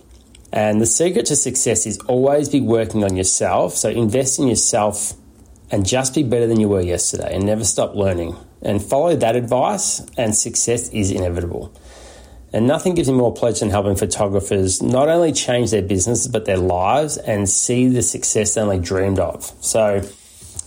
And 0.52 0.80
the 0.80 0.86
secret 0.86 1.26
to 1.26 1.36
success 1.36 1.86
is 1.86 1.98
always 2.06 2.48
be 2.48 2.60
working 2.60 3.04
on 3.04 3.16
yourself. 3.16 3.74
So 3.74 3.88
invest 3.88 4.38
in 4.38 4.46
yourself 4.46 5.14
and 5.70 5.86
just 5.86 6.14
be 6.14 6.22
better 6.22 6.46
than 6.46 6.60
you 6.60 6.68
were 6.68 6.80
yesterday 6.80 7.34
and 7.34 7.44
never 7.44 7.64
stop 7.64 7.94
learning. 7.94 8.36
And 8.62 8.82
follow 8.82 9.16
that 9.16 9.36
advice, 9.36 10.04
and 10.18 10.34
success 10.34 10.90
is 10.90 11.10
inevitable. 11.10 11.72
And 12.52 12.66
nothing 12.66 12.94
gives 12.94 13.08
me 13.08 13.14
more 13.14 13.32
pleasure 13.32 13.60
than 13.60 13.70
helping 13.70 13.96
photographers 13.96 14.82
not 14.82 15.08
only 15.08 15.32
change 15.32 15.70
their 15.70 15.82
businesses, 15.82 16.28
but 16.28 16.44
their 16.44 16.58
lives 16.58 17.16
and 17.16 17.48
see 17.48 17.88
the 17.88 18.02
success 18.02 18.54
they 18.54 18.60
only 18.60 18.78
dreamed 18.78 19.18
of. 19.18 19.50
So, 19.62 20.02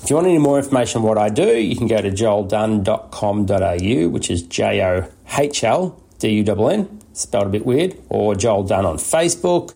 if 0.04 0.10
you 0.10 0.18
want 0.18 0.28
any 0.28 0.38
more 0.38 0.60
information 0.60 1.00
on 1.00 1.08
what 1.08 1.18
I 1.18 1.30
do, 1.30 1.58
you 1.58 1.78
can 1.78 1.88
go 1.88 2.02
to 2.02 2.12
johldunn.com.au, 2.12 4.10
which 4.10 4.30
is 4.30 4.44
J 4.44 4.84
O 4.84 5.10
H 5.38 5.64
L 5.64 5.98
D 6.20 6.30
U 6.30 6.44
N 6.44 6.60
N, 6.72 7.02
spelled 7.14 7.48
a 7.48 7.50
bit 7.50 7.66
weird, 7.66 7.98
or 8.10 8.34
Johl 8.36 8.68
Dunn 8.68 8.86
on 8.86 8.98
Facebook. 8.98 9.74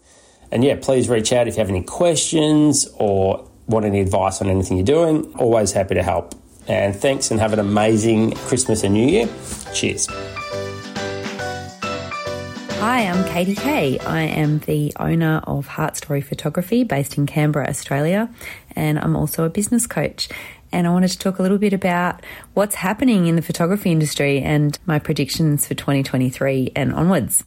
And 0.51 0.65
yeah, 0.65 0.75
please 0.81 1.07
reach 1.07 1.31
out 1.31 1.47
if 1.47 1.55
you 1.55 1.59
have 1.59 1.69
any 1.69 1.83
questions 1.83 2.87
or 2.95 3.49
want 3.67 3.85
any 3.85 4.01
advice 4.01 4.41
on 4.41 4.49
anything 4.49 4.77
you're 4.77 4.85
doing. 4.85 5.33
Always 5.35 5.71
happy 5.71 5.95
to 5.95 6.03
help. 6.03 6.35
And 6.67 6.93
thanks 6.93 7.31
and 7.31 7.39
have 7.39 7.53
an 7.53 7.59
amazing 7.59 8.31
Christmas 8.31 8.83
and 8.83 8.93
New 8.93 9.07
Year. 9.07 9.29
Cheers. 9.73 10.09
Hi, 12.79 13.07
I'm 13.07 13.25
Katie 13.25 13.55
Kay. 13.55 13.97
I 13.97 14.21
am 14.21 14.59
the 14.59 14.93
owner 14.99 15.41
of 15.47 15.65
Heart 15.65 15.97
Story 15.97 16.21
Photography 16.21 16.83
based 16.83 17.17
in 17.17 17.25
Canberra, 17.25 17.67
Australia, 17.67 18.29
and 18.75 18.99
I'm 18.99 19.15
also 19.15 19.45
a 19.45 19.49
business 19.49 19.87
coach. 19.87 20.29
And 20.71 20.85
I 20.85 20.91
wanted 20.91 21.07
to 21.09 21.17
talk 21.17 21.39
a 21.39 21.41
little 21.41 21.57
bit 21.57 21.73
about 21.73 22.23
what's 22.53 22.75
happening 22.75 23.25
in 23.25 23.35
the 23.35 23.41
photography 23.41 23.91
industry 23.91 24.41
and 24.41 24.77
my 24.85 24.99
predictions 24.99 25.67
for 25.67 25.73
2023 25.73 26.73
and 26.75 26.93
onwards. 26.93 27.43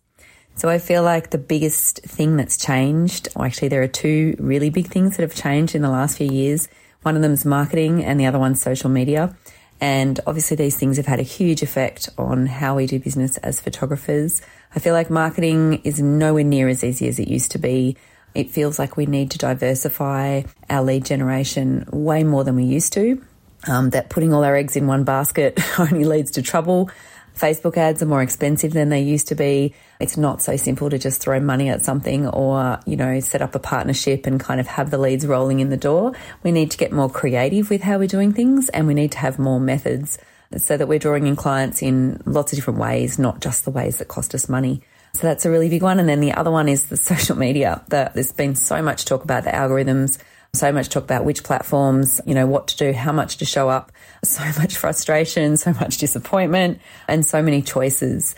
So 0.56 0.68
I 0.68 0.78
feel 0.78 1.04
like 1.04 1.30
the 1.30 1.38
biggest 1.38 2.00
thing 2.02 2.36
that's 2.36 2.56
changed, 2.56 3.28
or 3.36 3.46
actually 3.46 3.68
there 3.68 3.82
are 3.82 3.88
two 3.88 4.34
really 4.40 4.68
big 4.68 4.88
things 4.88 5.16
that 5.16 5.22
have 5.22 5.34
changed 5.36 5.76
in 5.76 5.82
the 5.82 5.90
last 5.90 6.18
few 6.18 6.30
years. 6.30 6.68
One 7.02 7.14
of 7.14 7.22
them 7.22 7.32
is 7.32 7.44
marketing 7.44 8.04
and 8.04 8.18
the 8.18 8.26
other 8.26 8.40
one's 8.40 8.60
social 8.60 8.90
media. 8.90 9.36
And 9.80 10.20
obviously 10.26 10.56
these 10.56 10.76
things 10.76 10.98
have 10.98 11.06
had 11.06 11.20
a 11.20 11.22
huge 11.22 11.62
effect 11.62 12.10
on 12.18 12.46
how 12.46 12.76
we 12.76 12.86
do 12.86 12.98
business 12.98 13.38
as 13.38 13.60
photographers. 13.60 14.42
I 14.74 14.78
feel 14.78 14.94
like 14.94 15.10
marketing 15.10 15.80
is 15.84 16.00
nowhere 16.00 16.44
near 16.44 16.68
as 16.68 16.84
easy 16.84 17.08
as 17.08 17.18
it 17.18 17.28
used 17.28 17.52
to 17.52 17.58
be. 17.58 17.96
It 18.34 18.50
feels 18.50 18.78
like 18.78 18.96
we 18.96 19.06
need 19.06 19.32
to 19.32 19.38
diversify 19.38 20.42
our 20.68 20.82
lead 20.82 21.04
generation 21.04 21.88
way 21.90 22.22
more 22.22 22.44
than 22.44 22.54
we 22.56 22.64
used 22.64 22.92
to. 22.92 23.22
Um, 23.66 23.90
that 23.90 24.08
putting 24.08 24.32
all 24.32 24.44
our 24.44 24.56
eggs 24.56 24.76
in 24.76 24.86
one 24.86 25.04
basket 25.04 25.60
only 25.78 26.04
leads 26.04 26.30
to 26.32 26.42
trouble. 26.42 26.90
Facebook 27.36 27.76
ads 27.76 28.02
are 28.02 28.06
more 28.06 28.22
expensive 28.22 28.72
than 28.72 28.90
they 28.90 29.00
used 29.00 29.28
to 29.28 29.34
be. 29.34 29.74
It's 29.98 30.16
not 30.16 30.40
so 30.42 30.56
simple 30.56 30.90
to 30.90 30.98
just 30.98 31.20
throw 31.20 31.40
money 31.40 31.68
at 31.68 31.82
something 31.82 32.26
or, 32.26 32.78
you 32.86 32.96
know, 32.96 33.20
set 33.20 33.42
up 33.42 33.54
a 33.54 33.58
partnership 33.58 34.26
and 34.26 34.38
kind 34.38 34.60
of 34.60 34.66
have 34.66 34.90
the 34.90 34.98
leads 34.98 35.26
rolling 35.26 35.60
in 35.60 35.70
the 35.70 35.76
door. 35.76 36.12
We 36.42 36.52
need 36.52 36.70
to 36.70 36.78
get 36.78 36.92
more 36.92 37.10
creative 37.10 37.70
with 37.70 37.82
how 37.82 37.98
we're 37.98 38.08
doing 38.08 38.32
things 38.32 38.68
and 38.70 38.86
we 38.86 38.94
need 38.94 39.12
to 39.12 39.18
have 39.18 39.38
more 39.38 39.60
methods 39.60 40.18
so 40.56 40.76
that 40.76 40.88
we're 40.88 40.98
drawing 40.98 41.26
in 41.26 41.36
clients 41.36 41.82
in 41.82 42.20
lots 42.26 42.52
of 42.52 42.56
different 42.56 42.80
ways, 42.80 43.18
not 43.18 43.40
just 43.40 43.64
the 43.64 43.70
ways 43.70 43.98
that 43.98 44.08
cost 44.08 44.34
us 44.34 44.48
money. 44.48 44.82
So 45.14 45.22
that's 45.22 45.44
a 45.44 45.50
really 45.50 45.68
big 45.68 45.82
one. 45.82 45.98
And 45.98 46.08
then 46.08 46.20
the 46.20 46.32
other 46.32 46.50
one 46.50 46.68
is 46.68 46.86
the 46.86 46.96
social 47.10 47.36
media. 47.36 47.82
The, 47.88 48.10
there's 48.14 48.32
been 48.32 48.54
so 48.54 48.82
much 48.82 49.04
talk 49.04 49.24
about 49.24 49.44
the 49.44 49.50
algorithms, 49.50 50.18
so 50.52 50.72
much 50.72 50.88
talk 50.88 51.04
about 51.04 51.24
which 51.24 51.44
platforms, 51.44 52.20
you 52.26 52.34
know, 52.34 52.46
what 52.46 52.68
to 52.68 52.76
do, 52.76 52.92
how 52.92 53.12
much 53.12 53.36
to 53.38 53.44
show 53.44 53.68
up, 53.68 53.92
so 54.24 54.44
much 54.58 54.76
frustration, 54.76 55.56
so 55.56 55.72
much 55.74 55.98
disappointment, 55.98 56.80
and 57.08 57.24
so 57.24 57.42
many 57.42 57.62
choices. 57.62 58.34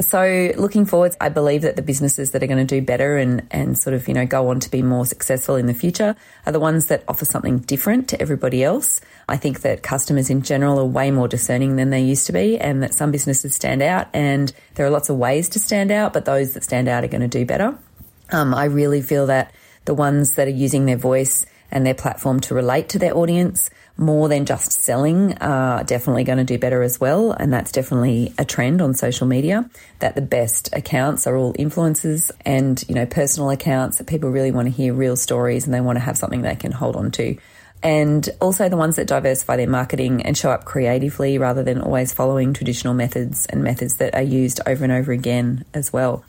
So 0.00 0.52
looking 0.56 0.86
forwards, 0.86 1.16
I 1.20 1.28
believe 1.28 1.62
that 1.62 1.76
the 1.76 1.82
businesses 1.82 2.30
that 2.32 2.42
are 2.42 2.46
going 2.46 2.66
to 2.66 2.80
do 2.80 2.84
better 2.84 3.18
and, 3.18 3.46
and 3.50 3.78
sort 3.78 3.94
of, 3.94 4.08
you 4.08 4.14
know, 4.14 4.26
go 4.26 4.48
on 4.48 4.58
to 4.60 4.70
be 4.70 4.82
more 4.82 5.06
successful 5.06 5.56
in 5.56 5.66
the 5.66 5.74
future 5.74 6.16
are 6.46 6.52
the 6.52 6.58
ones 6.58 6.86
that 6.86 7.04
offer 7.06 7.24
something 7.24 7.58
different 7.58 8.08
to 8.08 8.20
everybody 8.20 8.64
else. 8.64 9.00
I 9.28 9.36
think 9.36 9.60
that 9.60 9.82
customers 9.82 10.30
in 10.30 10.42
general 10.42 10.80
are 10.80 10.84
way 10.84 11.10
more 11.10 11.28
discerning 11.28 11.76
than 11.76 11.90
they 11.90 12.00
used 12.00 12.26
to 12.26 12.32
be 12.32 12.58
and 12.58 12.82
that 12.82 12.94
some 12.94 13.10
businesses 13.12 13.54
stand 13.54 13.82
out 13.82 14.08
and 14.12 14.52
there 14.74 14.86
are 14.86 14.90
lots 14.90 15.10
of 15.10 15.18
ways 15.18 15.48
to 15.50 15.58
stand 15.58 15.90
out, 15.90 16.12
but 16.12 16.24
those 16.24 16.54
that 16.54 16.64
stand 16.64 16.88
out 16.88 17.04
are 17.04 17.08
going 17.08 17.20
to 17.20 17.28
do 17.28 17.44
better. 17.44 17.78
Um, 18.30 18.54
I 18.54 18.64
really 18.64 19.02
feel 19.02 19.26
that 19.26 19.52
the 19.84 19.94
ones 19.94 20.34
that 20.34 20.48
are 20.48 20.50
using 20.50 20.86
their 20.86 20.96
voice 20.96 21.44
and 21.70 21.86
their 21.86 21.94
platform 21.94 22.40
to 22.40 22.54
relate 22.54 22.88
to 22.90 22.98
their 22.98 23.16
audience 23.16 23.70
more 23.96 24.28
than 24.28 24.46
just 24.46 24.72
selling 24.72 25.36
are 25.38 25.84
definitely 25.84 26.24
going 26.24 26.38
to 26.38 26.44
do 26.44 26.58
better 26.58 26.82
as 26.82 27.00
well. 27.00 27.32
And 27.32 27.52
that's 27.52 27.72
definitely 27.72 28.32
a 28.38 28.44
trend 28.44 28.80
on 28.80 28.94
social 28.94 29.26
media 29.26 29.68
that 30.00 30.14
the 30.14 30.22
best 30.22 30.70
accounts 30.72 31.26
are 31.26 31.36
all 31.36 31.52
influencers 31.54 32.30
and, 32.44 32.82
you 32.88 32.94
know, 32.94 33.06
personal 33.06 33.50
accounts 33.50 33.98
that 33.98 34.06
people 34.06 34.30
really 34.30 34.50
want 34.50 34.66
to 34.66 34.72
hear 34.72 34.94
real 34.94 35.16
stories 35.16 35.64
and 35.64 35.74
they 35.74 35.80
want 35.80 35.96
to 35.96 36.00
have 36.00 36.16
something 36.16 36.42
they 36.42 36.56
can 36.56 36.72
hold 36.72 36.96
on 36.96 37.10
to. 37.12 37.36
And 37.82 38.28
also 38.40 38.68
the 38.68 38.76
ones 38.76 38.96
that 38.96 39.08
diversify 39.08 39.56
their 39.56 39.68
marketing 39.68 40.22
and 40.22 40.38
show 40.38 40.50
up 40.50 40.64
creatively 40.64 41.36
rather 41.36 41.64
than 41.64 41.80
always 41.80 42.12
following 42.12 42.52
traditional 42.52 42.94
methods 42.94 43.46
and 43.46 43.64
methods 43.64 43.96
that 43.96 44.14
are 44.14 44.22
used 44.22 44.60
over 44.66 44.84
and 44.84 44.92
over 44.92 45.12
again 45.12 45.64
as 45.74 45.92
well. 45.92 46.24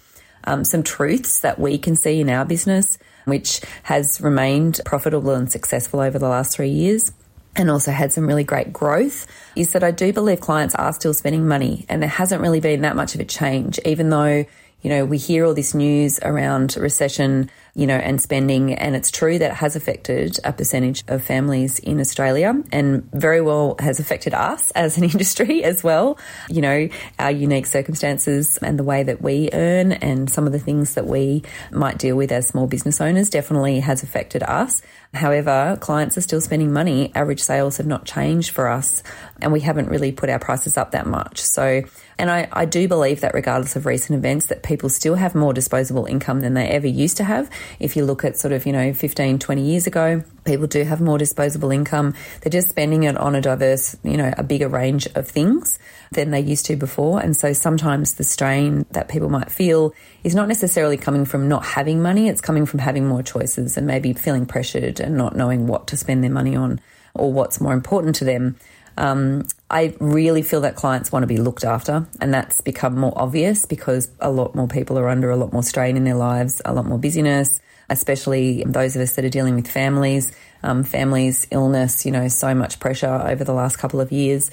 Um, 0.45 0.65
some 0.65 0.83
truths 0.83 1.39
that 1.39 1.59
we 1.59 1.77
can 1.77 1.95
see 1.95 2.19
in 2.19 2.29
our 2.29 2.43
business, 2.43 2.97
which 3.25 3.61
has 3.83 4.19
remained 4.19 4.81
profitable 4.83 5.31
and 5.31 5.49
successful 5.49 5.99
over 6.01 6.19
the 6.19 6.27
last 6.27 6.55
three 6.55 6.69
years 6.69 7.13
and 7.55 7.69
also 7.69 7.91
had 7.91 8.11
some 8.11 8.27
really 8.27 8.43
great 8.43 8.73
growth 8.73 9.27
is 9.55 9.73
that 9.73 9.83
I 9.83 9.91
do 9.91 10.11
believe 10.11 10.39
clients 10.39 10.75
are 10.75 10.93
still 10.93 11.13
spending 11.13 11.47
money 11.47 11.85
and 11.89 12.01
there 12.01 12.09
hasn't 12.09 12.41
really 12.41 12.59
been 12.59 12.81
that 12.81 12.95
much 12.95 13.15
of 13.15 13.21
a 13.21 13.25
change, 13.25 13.79
even 13.85 14.09
though, 14.09 14.45
you 14.81 14.89
know, 14.89 15.05
we 15.05 15.17
hear 15.17 15.45
all 15.45 15.53
this 15.53 15.73
news 15.73 16.19
around 16.21 16.75
recession, 16.77 17.49
you 17.75 17.87
know, 17.87 17.95
and 17.95 18.21
spending. 18.21 18.73
And 18.73 18.95
it's 18.95 19.09
true 19.09 19.39
that 19.39 19.51
it 19.51 19.55
has 19.55 19.75
affected 19.75 20.39
a 20.43 20.53
percentage 20.53 21.03
of 21.07 21.23
families 21.23 21.79
in 21.79 21.99
Australia 21.99 22.61
and 22.71 23.09
very 23.11 23.41
well 23.41 23.75
has 23.79 23.99
affected 23.99 24.33
us 24.33 24.71
as 24.75 24.97
an 24.97 25.03
industry 25.03 25.63
as 25.63 25.83
well. 25.83 26.19
You 26.49 26.61
know, 26.61 26.89
our 27.17 27.31
unique 27.31 27.65
circumstances 27.65 28.57
and 28.57 28.77
the 28.77 28.83
way 28.83 29.03
that 29.03 29.21
we 29.21 29.49
earn 29.53 29.91
and 29.91 30.29
some 30.29 30.45
of 30.45 30.53
the 30.53 30.59
things 30.59 30.93
that 30.93 31.07
we 31.07 31.43
might 31.71 31.97
deal 31.97 32.15
with 32.15 32.31
as 32.31 32.47
small 32.47 32.67
business 32.67 33.01
owners 33.01 33.29
definitely 33.29 33.79
has 33.79 34.03
affected 34.03 34.43
us. 34.43 34.81
However, 35.13 35.77
clients 35.79 36.17
are 36.17 36.21
still 36.21 36.41
spending 36.41 36.73
money. 36.73 37.11
Average 37.13 37.41
sales 37.41 37.77
have 37.77 37.85
not 37.85 38.03
changed 38.03 38.49
for 38.49 38.67
us, 38.67 39.03
and 39.41 39.53
we 39.53 39.59
haven't 39.59 39.89
really 39.89 40.11
put 40.11 40.29
our 40.29 40.39
prices 40.39 40.75
up 40.75 40.91
that 40.91 41.05
much. 41.05 41.39
So, 41.39 41.83
and 42.17 42.31
I, 42.31 42.47
I 42.51 42.65
do 42.65 42.87
believe 42.87 43.21
that 43.21 43.35
regardless 43.35 43.75
of 43.75 43.85
recent 43.85 44.17
events, 44.17 44.47
that 44.47 44.63
people 44.63 44.89
still 44.89 45.13
have 45.13 45.35
more 45.35 45.53
disposable 45.53 46.05
income 46.07 46.41
than 46.41 46.55
they 46.55 46.67
ever 46.67 46.87
used 46.87 47.17
to 47.17 47.23
have. 47.25 47.47
If 47.79 47.95
you 47.95 48.05
look 48.05 48.23
at 48.23 48.37
sort 48.37 48.51
of, 48.53 48.65
you 48.65 48.73
know, 48.73 48.93
15, 48.93 49.39
20 49.39 49.61
years 49.61 49.87
ago, 49.87 50.23
people 50.45 50.67
do 50.67 50.83
have 50.83 51.01
more 51.01 51.17
disposable 51.17 51.71
income. 51.71 52.13
They're 52.41 52.51
just 52.51 52.69
spending 52.69 53.03
it 53.03 53.17
on 53.17 53.35
a 53.35 53.41
diverse, 53.41 53.95
you 54.03 54.17
know, 54.17 54.33
a 54.37 54.43
bigger 54.43 54.67
range 54.67 55.07
of 55.15 55.27
things 55.27 55.79
than 56.11 56.31
they 56.31 56.41
used 56.41 56.65
to 56.67 56.75
before. 56.75 57.21
And 57.21 57.35
so 57.35 57.53
sometimes 57.53 58.15
the 58.15 58.23
strain 58.23 58.85
that 58.91 59.07
people 59.07 59.29
might 59.29 59.51
feel 59.51 59.93
is 60.23 60.35
not 60.35 60.47
necessarily 60.47 60.97
coming 60.97 61.25
from 61.25 61.47
not 61.47 61.65
having 61.65 62.01
money, 62.01 62.27
it's 62.27 62.41
coming 62.41 62.65
from 62.65 62.79
having 62.79 63.07
more 63.07 63.23
choices 63.23 63.77
and 63.77 63.87
maybe 63.87 64.13
feeling 64.13 64.45
pressured 64.45 64.99
and 64.99 65.17
not 65.17 65.35
knowing 65.35 65.67
what 65.67 65.87
to 65.87 65.97
spend 65.97 66.23
their 66.23 66.31
money 66.31 66.55
on 66.55 66.79
or 67.13 67.31
what's 67.31 67.61
more 67.61 67.73
important 67.73 68.15
to 68.15 68.25
them. 68.25 68.55
Um, 68.97 69.47
I 69.73 69.95
really 69.99 70.43
feel 70.43 70.61
that 70.61 70.75
clients 70.75 71.11
want 71.11 71.23
to 71.23 71.27
be 71.27 71.37
looked 71.37 71.63
after, 71.63 72.05
and 72.21 72.31
that's 72.31 72.61
become 72.61 72.95
more 72.95 73.11
obvious 73.15 73.65
because 73.65 74.07
a 74.19 74.29
lot 74.29 74.53
more 74.53 74.67
people 74.67 74.99
are 74.99 75.09
under 75.09 75.31
a 75.31 75.35
lot 75.35 75.51
more 75.51 75.63
strain 75.63 75.97
in 75.97 76.03
their 76.03 76.13
lives, 76.13 76.61
a 76.63 76.71
lot 76.71 76.85
more 76.85 76.99
busyness, 76.99 77.59
especially 77.89 78.63
those 78.67 78.95
of 78.95 79.01
us 79.01 79.15
that 79.15 79.25
are 79.25 79.29
dealing 79.29 79.55
with 79.55 79.67
families, 79.67 80.31
um, 80.61 80.83
families, 80.83 81.47
illness, 81.49 82.05
you 82.05 82.11
know, 82.11 82.27
so 82.27 82.53
much 82.53 82.79
pressure 82.79 83.19
over 83.25 83.43
the 83.43 83.51
last 83.51 83.77
couple 83.77 83.99
of 83.99 84.11
years. 84.11 84.51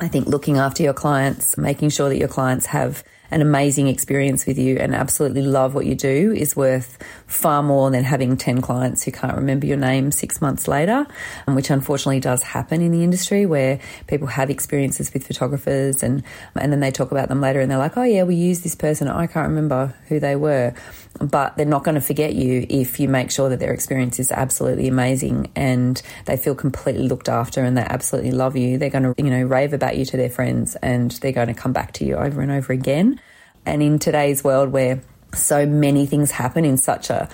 I 0.00 0.08
think 0.08 0.26
looking 0.26 0.56
after 0.56 0.82
your 0.82 0.94
clients, 0.94 1.58
making 1.58 1.90
sure 1.90 2.08
that 2.08 2.16
your 2.16 2.28
clients 2.28 2.64
have 2.64 3.04
an 3.30 3.42
amazing 3.42 3.88
experience 3.88 4.46
with 4.46 4.58
you 4.58 4.76
and 4.76 4.94
absolutely 4.94 5.42
love 5.42 5.74
what 5.74 5.86
you 5.86 5.94
do 5.94 6.32
is 6.36 6.56
worth 6.56 6.98
far 7.26 7.62
more 7.62 7.90
than 7.90 8.04
having 8.04 8.36
10 8.36 8.60
clients 8.60 9.04
who 9.04 9.12
can't 9.12 9.36
remember 9.36 9.66
your 9.66 9.76
name 9.76 10.10
six 10.10 10.40
months 10.40 10.66
later, 10.66 11.06
um, 11.46 11.54
which 11.54 11.70
unfortunately 11.70 12.20
does 12.20 12.42
happen 12.42 12.80
in 12.82 12.92
the 12.92 13.04
industry 13.04 13.46
where 13.46 13.78
people 14.06 14.26
have 14.26 14.50
experiences 14.50 15.12
with 15.12 15.26
photographers 15.26 16.02
and, 16.02 16.22
and 16.56 16.72
then 16.72 16.80
they 16.80 16.90
talk 16.90 17.10
about 17.10 17.28
them 17.28 17.40
later 17.40 17.60
and 17.60 17.70
they're 17.70 17.78
like, 17.78 17.96
oh 17.96 18.02
yeah, 18.02 18.22
we 18.22 18.34
use 18.34 18.60
this 18.60 18.74
person. 18.74 19.08
I 19.08 19.26
can't 19.26 19.48
remember 19.48 19.94
who 20.08 20.18
they 20.18 20.36
were. 20.36 20.74
But 21.18 21.56
they're 21.56 21.66
not 21.66 21.84
going 21.84 21.96
to 21.96 22.00
forget 22.00 22.34
you 22.34 22.66
if 22.68 23.00
you 23.00 23.08
make 23.08 23.30
sure 23.30 23.48
that 23.48 23.58
their 23.58 23.72
experience 23.72 24.18
is 24.20 24.30
absolutely 24.30 24.86
amazing 24.88 25.50
and 25.56 26.00
they 26.26 26.36
feel 26.36 26.54
completely 26.54 27.08
looked 27.08 27.28
after 27.28 27.62
and 27.62 27.76
they 27.76 27.82
absolutely 27.82 28.30
love 28.30 28.56
you. 28.56 28.78
They're 28.78 28.90
going 28.90 29.14
to, 29.14 29.14
you 29.18 29.30
know, 29.30 29.42
rave 29.42 29.72
about 29.72 29.96
you 29.96 30.04
to 30.06 30.16
their 30.16 30.30
friends 30.30 30.76
and 30.76 31.10
they're 31.10 31.32
going 31.32 31.48
to 31.48 31.54
come 31.54 31.72
back 31.72 31.92
to 31.94 32.04
you 32.04 32.14
over 32.14 32.40
and 32.40 32.50
over 32.52 32.72
again. 32.72 33.20
And 33.66 33.82
in 33.82 33.98
today's 33.98 34.44
world 34.44 34.70
where 34.70 35.02
so 35.34 35.66
many 35.66 36.06
things 36.06 36.30
happen 36.30 36.64
in 36.64 36.76
such 36.76 37.10
a, 37.10 37.28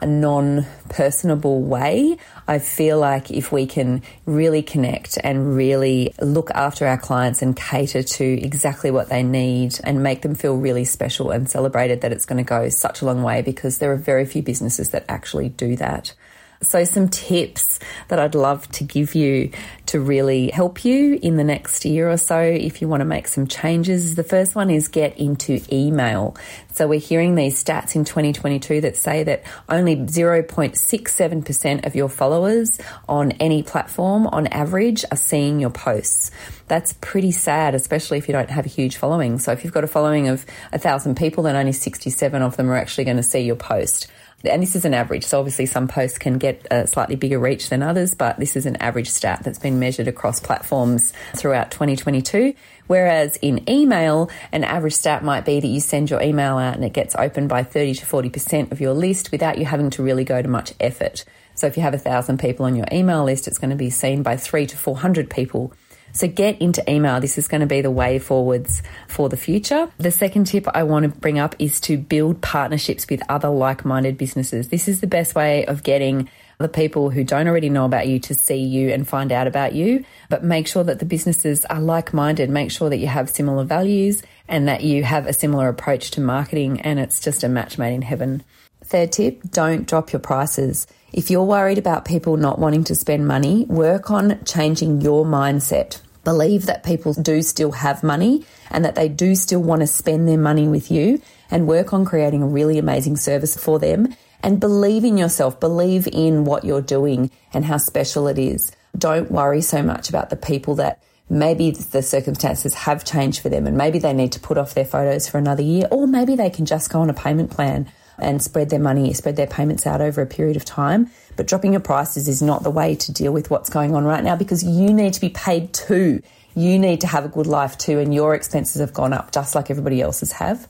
a 0.00 0.06
non 0.06 0.66
personable 0.88 1.62
way, 1.62 2.16
I 2.46 2.58
feel 2.58 2.98
like 2.98 3.30
if 3.30 3.50
we 3.52 3.66
can 3.66 4.02
really 4.26 4.62
connect 4.62 5.18
and 5.22 5.56
really 5.56 6.14
look 6.20 6.50
after 6.50 6.86
our 6.86 6.98
clients 6.98 7.42
and 7.42 7.56
cater 7.56 8.02
to 8.02 8.24
exactly 8.24 8.90
what 8.90 9.08
they 9.08 9.22
need 9.22 9.78
and 9.84 10.02
make 10.02 10.22
them 10.22 10.34
feel 10.34 10.56
really 10.56 10.84
special 10.84 11.30
and 11.30 11.48
celebrated, 11.48 12.02
that 12.02 12.12
it's 12.12 12.26
going 12.26 12.44
to 12.44 12.48
go 12.48 12.68
such 12.68 13.02
a 13.02 13.06
long 13.06 13.22
way 13.22 13.42
because 13.42 13.78
there 13.78 13.92
are 13.92 13.96
very 13.96 14.26
few 14.26 14.42
businesses 14.42 14.90
that 14.90 15.04
actually 15.08 15.48
do 15.48 15.76
that. 15.76 16.12
So, 16.62 16.84
some 16.84 17.08
tips 17.08 17.78
that 18.08 18.18
I'd 18.18 18.34
love 18.34 18.70
to 18.72 18.84
give 18.84 19.14
you 19.14 19.50
to 19.86 20.00
really 20.00 20.50
help 20.50 20.84
you 20.84 21.18
in 21.22 21.36
the 21.36 21.44
next 21.44 21.84
year 21.84 22.10
or 22.10 22.16
so 22.16 22.40
if 22.40 22.80
you 22.80 22.88
want 22.88 23.02
to 23.02 23.04
make 23.04 23.28
some 23.28 23.46
changes. 23.46 24.14
The 24.14 24.24
first 24.24 24.54
one 24.54 24.70
is 24.70 24.88
get 24.88 25.18
into 25.18 25.60
email. 25.70 26.36
So, 26.72 26.88
we're 26.88 27.00
hearing 27.00 27.34
these 27.34 27.62
stats 27.62 27.94
in 27.94 28.04
2022 28.04 28.80
that 28.82 28.96
say 28.96 29.24
that 29.24 29.44
only 29.68 29.96
0.67% 29.96 31.86
of 31.86 31.94
your 31.94 32.08
followers 32.08 32.80
on 33.08 33.32
any 33.32 33.62
platform 33.62 34.26
on 34.28 34.46
average 34.48 35.04
are 35.10 35.16
seeing 35.16 35.60
your 35.60 35.70
posts. 35.70 36.30
That's 36.66 36.94
pretty 36.94 37.32
sad, 37.32 37.74
especially 37.74 38.18
if 38.18 38.28
you 38.28 38.32
don't 38.32 38.50
have 38.50 38.64
a 38.64 38.70
huge 38.70 38.96
following. 38.96 39.38
So, 39.38 39.52
if 39.52 39.64
you've 39.64 39.74
got 39.74 39.84
a 39.84 39.88
following 39.88 40.28
of 40.28 40.46
a 40.72 40.78
thousand 40.78 41.16
people, 41.16 41.42
then 41.42 41.56
only 41.56 41.72
67 41.72 42.42
of 42.42 42.56
them 42.56 42.70
are 42.70 42.76
actually 42.76 43.04
going 43.04 43.18
to 43.18 43.22
see 43.22 43.40
your 43.40 43.56
post 43.56 44.08
and 44.44 44.62
this 44.62 44.76
is 44.76 44.84
an 44.84 44.94
average. 44.94 45.24
So 45.24 45.38
obviously 45.38 45.66
some 45.66 45.88
posts 45.88 46.18
can 46.18 46.38
get 46.38 46.66
a 46.70 46.86
slightly 46.86 47.16
bigger 47.16 47.38
reach 47.38 47.70
than 47.70 47.82
others, 47.82 48.14
but 48.14 48.38
this 48.38 48.56
is 48.56 48.66
an 48.66 48.76
average 48.76 49.08
stat 49.08 49.42
that's 49.42 49.58
been 49.58 49.78
measured 49.78 50.08
across 50.08 50.40
platforms 50.40 51.12
throughout 51.34 51.70
2022. 51.70 52.54
Whereas 52.86 53.36
in 53.40 53.68
email, 53.68 54.30
an 54.52 54.64
average 54.64 54.94
stat 54.94 55.24
might 55.24 55.44
be 55.44 55.60
that 55.60 55.66
you 55.66 55.80
send 55.80 56.10
your 56.10 56.20
email 56.22 56.58
out 56.58 56.74
and 56.74 56.84
it 56.84 56.92
gets 56.92 57.16
opened 57.16 57.48
by 57.48 57.62
30 57.62 57.94
to 57.94 58.06
40% 58.06 58.72
of 58.72 58.80
your 58.80 58.92
list 58.92 59.32
without 59.32 59.58
you 59.58 59.64
having 59.64 59.90
to 59.90 60.02
really 60.02 60.24
go 60.24 60.42
to 60.42 60.48
much 60.48 60.74
effort. 60.80 61.24
So 61.54 61.66
if 61.66 61.76
you 61.76 61.82
have 61.82 61.94
a 61.94 61.98
thousand 61.98 62.40
people 62.40 62.66
on 62.66 62.74
your 62.74 62.86
email 62.92 63.24
list, 63.24 63.46
it's 63.46 63.58
going 63.58 63.70
to 63.70 63.76
be 63.76 63.90
seen 63.90 64.22
by 64.22 64.36
three 64.36 64.66
to 64.66 64.76
400 64.76 65.30
people 65.30 65.72
so 66.14 66.28
get 66.28 66.60
into 66.62 66.88
email. 66.90 67.20
This 67.20 67.36
is 67.36 67.48
going 67.48 67.60
to 67.60 67.66
be 67.66 67.82
the 67.82 67.90
way 67.90 68.18
forwards 68.18 68.82
for 69.08 69.28
the 69.28 69.36
future. 69.36 69.90
The 69.98 70.10
second 70.10 70.44
tip 70.46 70.66
I 70.72 70.84
want 70.84 71.02
to 71.02 71.08
bring 71.20 71.38
up 71.38 71.56
is 71.58 71.80
to 71.82 71.98
build 71.98 72.40
partnerships 72.40 73.06
with 73.10 73.20
other 73.28 73.48
like 73.48 73.84
minded 73.84 74.16
businesses. 74.16 74.68
This 74.68 74.88
is 74.88 75.00
the 75.00 75.06
best 75.06 75.34
way 75.34 75.66
of 75.66 75.82
getting 75.82 76.30
the 76.58 76.68
people 76.68 77.10
who 77.10 77.24
don't 77.24 77.48
already 77.48 77.68
know 77.68 77.84
about 77.84 78.06
you 78.06 78.20
to 78.20 78.34
see 78.34 78.56
you 78.56 78.90
and 78.90 79.08
find 79.08 79.32
out 79.32 79.48
about 79.48 79.74
you, 79.74 80.04
but 80.28 80.44
make 80.44 80.68
sure 80.68 80.84
that 80.84 81.00
the 81.00 81.04
businesses 81.04 81.64
are 81.64 81.80
like 81.80 82.14
minded. 82.14 82.48
Make 82.48 82.70
sure 82.70 82.88
that 82.90 82.98
you 82.98 83.08
have 83.08 83.28
similar 83.28 83.64
values 83.64 84.22
and 84.46 84.68
that 84.68 84.82
you 84.82 85.02
have 85.02 85.26
a 85.26 85.32
similar 85.32 85.68
approach 85.68 86.12
to 86.12 86.20
marketing, 86.20 86.80
and 86.82 87.00
it's 87.00 87.20
just 87.20 87.42
a 87.42 87.48
match 87.48 87.76
made 87.76 87.94
in 87.94 88.02
heaven. 88.02 88.44
Third 88.84 89.12
tip 89.12 89.42
don't 89.50 89.86
drop 89.86 90.12
your 90.12 90.20
prices. 90.20 90.86
If 91.14 91.30
you're 91.30 91.44
worried 91.44 91.78
about 91.78 92.04
people 92.04 92.36
not 92.36 92.58
wanting 92.58 92.82
to 92.84 92.96
spend 92.96 93.28
money, 93.28 93.66
work 93.66 94.10
on 94.10 94.44
changing 94.44 95.00
your 95.00 95.24
mindset. 95.24 96.00
Believe 96.24 96.66
that 96.66 96.82
people 96.82 97.14
do 97.14 97.40
still 97.40 97.70
have 97.70 98.02
money 98.02 98.44
and 98.68 98.84
that 98.84 98.96
they 98.96 99.08
do 99.08 99.36
still 99.36 99.62
want 99.62 99.82
to 99.82 99.86
spend 99.86 100.26
their 100.26 100.38
money 100.38 100.66
with 100.66 100.90
you 100.90 101.22
and 101.52 101.68
work 101.68 101.92
on 101.92 102.04
creating 102.04 102.42
a 102.42 102.48
really 102.48 102.78
amazing 102.78 103.16
service 103.16 103.56
for 103.56 103.78
them. 103.78 104.12
And 104.42 104.58
believe 104.58 105.04
in 105.04 105.16
yourself, 105.16 105.60
believe 105.60 106.08
in 106.08 106.44
what 106.44 106.64
you're 106.64 106.82
doing 106.82 107.30
and 107.52 107.64
how 107.64 107.76
special 107.76 108.26
it 108.26 108.36
is. 108.36 108.72
Don't 108.98 109.30
worry 109.30 109.60
so 109.60 109.84
much 109.84 110.08
about 110.08 110.30
the 110.30 110.36
people 110.36 110.74
that 110.76 111.00
maybe 111.30 111.70
the 111.70 112.02
circumstances 112.02 112.74
have 112.74 113.04
changed 113.04 113.40
for 113.40 113.50
them 113.50 113.68
and 113.68 113.76
maybe 113.76 114.00
they 114.00 114.12
need 114.12 114.32
to 114.32 114.40
put 114.40 114.58
off 114.58 114.74
their 114.74 114.84
photos 114.84 115.28
for 115.28 115.38
another 115.38 115.62
year 115.62 115.86
or 115.92 116.08
maybe 116.08 116.34
they 116.34 116.50
can 116.50 116.66
just 116.66 116.90
go 116.90 117.00
on 117.00 117.08
a 117.08 117.14
payment 117.14 117.52
plan 117.52 117.88
and 118.18 118.42
spread 118.42 118.70
their 118.70 118.78
money, 118.78 119.12
spread 119.12 119.36
their 119.36 119.46
payments 119.46 119.86
out 119.86 120.00
over 120.00 120.22
a 120.22 120.26
period 120.26 120.56
of 120.56 120.64
time. 120.64 121.10
But 121.36 121.46
dropping 121.46 121.72
your 121.72 121.80
prices 121.80 122.28
is 122.28 122.40
not 122.40 122.62
the 122.62 122.70
way 122.70 122.94
to 122.94 123.12
deal 123.12 123.32
with 123.32 123.50
what's 123.50 123.70
going 123.70 123.94
on 123.94 124.04
right 124.04 124.22
now 124.22 124.36
because 124.36 124.62
you 124.62 124.92
need 124.92 125.14
to 125.14 125.20
be 125.20 125.30
paid 125.30 125.72
too. 125.72 126.22
you 126.54 126.78
need 126.78 127.00
to 127.00 127.06
have 127.06 127.24
a 127.24 127.28
good 127.28 127.46
life 127.46 127.76
too, 127.76 127.98
and 127.98 128.14
your 128.14 128.34
expenses 128.34 128.80
have 128.80 128.92
gone 128.92 129.12
up 129.12 129.32
just 129.32 129.54
like 129.54 129.70
everybody 129.70 130.00
else's 130.00 130.32
have. 130.32 130.68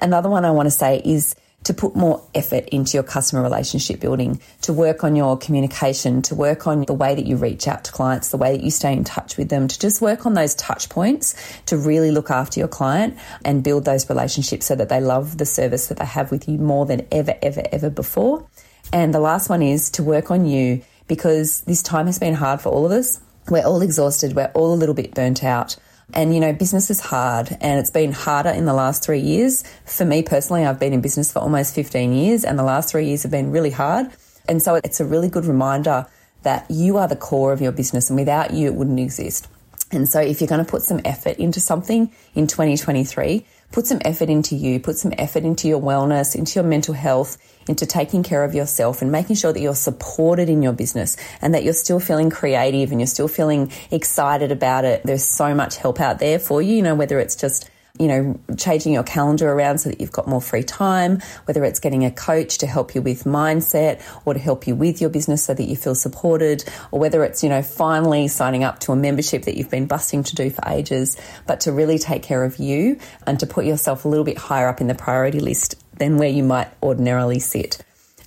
Another 0.00 0.28
one 0.28 0.44
I 0.44 0.50
want 0.50 0.66
to 0.66 0.70
say 0.70 1.02
is 1.04 1.34
to 1.64 1.74
put 1.74 1.96
more 1.96 2.22
effort 2.34 2.68
into 2.68 2.96
your 2.96 3.02
customer 3.02 3.42
relationship 3.42 4.00
building, 4.00 4.40
to 4.62 4.72
work 4.72 5.02
on 5.02 5.16
your 5.16 5.36
communication, 5.36 6.22
to 6.22 6.34
work 6.34 6.66
on 6.66 6.82
the 6.82 6.92
way 6.92 7.14
that 7.14 7.26
you 7.26 7.36
reach 7.36 7.66
out 7.66 7.84
to 7.84 7.92
clients, 7.92 8.30
the 8.30 8.36
way 8.36 8.56
that 8.56 8.62
you 8.62 8.70
stay 8.70 8.92
in 8.92 9.04
touch 9.04 9.36
with 9.36 9.48
them, 9.48 9.66
to 9.66 9.78
just 9.78 10.00
work 10.00 10.26
on 10.26 10.34
those 10.34 10.54
touch 10.54 10.88
points 10.88 11.34
to 11.66 11.76
really 11.76 12.10
look 12.10 12.30
after 12.30 12.60
your 12.60 12.68
client 12.68 13.16
and 13.44 13.64
build 13.64 13.84
those 13.84 14.08
relationships 14.08 14.66
so 14.66 14.74
that 14.74 14.88
they 14.88 15.00
love 15.00 15.38
the 15.38 15.46
service 15.46 15.88
that 15.88 15.98
they 15.98 16.04
have 16.04 16.30
with 16.30 16.48
you 16.48 16.58
more 16.58 16.86
than 16.86 17.06
ever, 17.10 17.34
ever, 17.42 17.62
ever 17.72 17.90
before. 17.90 18.46
And 18.92 19.14
the 19.14 19.20
last 19.20 19.48
one 19.48 19.62
is 19.62 19.90
to 19.92 20.02
work 20.02 20.30
on 20.30 20.46
you 20.46 20.82
because 21.08 21.62
this 21.62 21.82
time 21.82 22.06
has 22.06 22.18
been 22.18 22.34
hard 22.34 22.60
for 22.60 22.70
all 22.70 22.86
of 22.86 22.92
us. 22.92 23.20
We're 23.48 23.64
all 23.64 23.82
exhausted, 23.82 24.34
we're 24.34 24.50
all 24.54 24.72
a 24.72 24.76
little 24.76 24.94
bit 24.94 25.14
burnt 25.14 25.44
out. 25.44 25.76
And, 26.14 26.32
you 26.32 26.38
know, 26.38 26.52
business 26.52 26.90
is 26.90 27.00
hard 27.00 27.56
and 27.60 27.80
it's 27.80 27.90
been 27.90 28.12
harder 28.12 28.50
in 28.50 28.66
the 28.66 28.72
last 28.72 29.04
three 29.04 29.18
years. 29.18 29.64
For 29.84 30.04
me 30.04 30.22
personally, 30.22 30.64
I've 30.64 30.78
been 30.78 30.92
in 30.92 31.00
business 31.00 31.32
for 31.32 31.40
almost 31.40 31.74
15 31.74 32.12
years 32.12 32.44
and 32.44 32.56
the 32.56 32.62
last 32.62 32.88
three 32.88 33.06
years 33.06 33.24
have 33.24 33.32
been 33.32 33.50
really 33.50 33.70
hard. 33.70 34.06
And 34.48 34.62
so 34.62 34.76
it's 34.76 35.00
a 35.00 35.04
really 35.04 35.28
good 35.28 35.44
reminder 35.44 36.06
that 36.44 36.66
you 36.70 36.98
are 36.98 37.08
the 37.08 37.16
core 37.16 37.52
of 37.52 37.60
your 37.60 37.72
business 37.72 38.10
and 38.10 38.18
without 38.18 38.52
you, 38.52 38.68
it 38.68 38.74
wouldn't 38.74 39.00
exist. 39.00 39.48
And 39.90 40.08
so 40.08 40.20
if 40.20 40.40
you're 40.40 40.48
going 40.48 40.64
to 40.64 40.70
put 40.70 40.82
some 40.82 41.00
effort 41.04 41.36
into 41.38 41.58
something 41.58 42.12
in 42.34 42.46
2023, 42.46 43.44
put 43.74 43.88
some 43.88 44.00
effort 44.04 44.30
into 44.30 44.54
you, 44.54 44.78
put 44.78 44.96
some 44.96 45.12
effort 45.18 45.42
into 45.42 45.66
your 45.66 45.80
wellness, 45.80 46.36
into 46.36 46.60
your 46.60 46.64
mental 46.64 46.94
health, 46.94 47.36
into 47.68 47.84
taking 47.84 48.22
care 48.22 48.44
of 48.44 48.54
yourself 48.54 49.02
and 49.02 49.10
making 49.10 49.34
sure 49.34 49.52
that 49.52 49.60
you're 49.60 49.74
supported 49.74 50.48
in 50.48 50.62
your 50.62 50.72
business 50.72 51.16
and 51.42 51.54
that 51.54 51.64
you're 51.64 51.72
still 51.72 51.98
feeling 51.98 52.30
creative 52.30 52.92
and 52.92 53.00
you're 53.00 53.08
still 53.08 53.26
feeling 53.26 53.72
excited 53.90 54.52
about 54.52 54.84
it. 54.84 55.02
There's 55.04 55.24
so 55.24 55.56
much 55.56 55.76
help 55.76 56.00
out 56.00 56.20
there 56.20 56.38
for 56.38 56.62
you, 56.62 56.76
you 56.76 56.82
know, 56.82 56.94
whether 56.94 57.18
it's 57.18 57.34
just 57.34 57.68
you 57.98 58.08
know, 58.08 58.40
changing 58.56 58.92
your 58.92 59.04
calendar 59.04 59.52
around 59.52 59.78
so 59.78 59.88
that 59.88 60.00
you've 60.00 60.10
got 60.10 60.26
more 60.26 60.40
free 60.40 60.64
time, 60.64 61.20
whether 61.44 61.64
it's 61.64 61.78
getting 61.78 62.04
a 62.04 62.10
coach 62.10 62.58
to 62.58 62.66
help 62.66 62.92
you 62.92 63.00
with 63.00 63.22
mindset 63.22 64.02
or 64.24 64.34
to 64.34 64.40
help 64.40 64.66
you 64.66 64.74
with 64.74 65.00
your 65.00 65.10
business 65.10 65.44
so 65.44 65.54
that 65.54 65.62
you 65.62 65.76
feel 65.76 65.94
supported, 65.94 66.64
or 66.90 66.98
whether 66.98 67.22
it's, 67.22 67.44
you 67.44 67.48
know, 67.48 67.62
finally 67.62 68.26
signing 68.26 68.64
up 68.64 68.80
to 68.80 68.90
a 68.90 68.96
membership 68.96 69.44
that 69.44 69.56
you've 69.56 69.70
been 69.70 69.86
busting 69.86 70.24
to 70.24 70.34
do 70.34 70.50
for 70.50 70.68
ages, 70.68 71.16
but 71.46 71.60
to 71.60 71.70
really 71.70 71.98
take 71.98 72.24
care 72.24 72.42
of 72.42 72.56
you 72.56 72.98
and 73.28 73.38
to 73.38 73.46
put 73.46 73.64
yourself 73.64 74.04
a 74.04 74.08
little 74.08 74.24
bit 74.24 74.38
higher 74.38 74.66
up 74.66 74.80
in 74.80 74.88
the 74.88 74.94
priority 74.96 75.38
list 75.38 75.76
than 75.96 76.18
where 76.18 76.28
you 76.28 76.42
might 76.42 76.68
ordinarily 76.82 77.38
sit. 77.38 77.80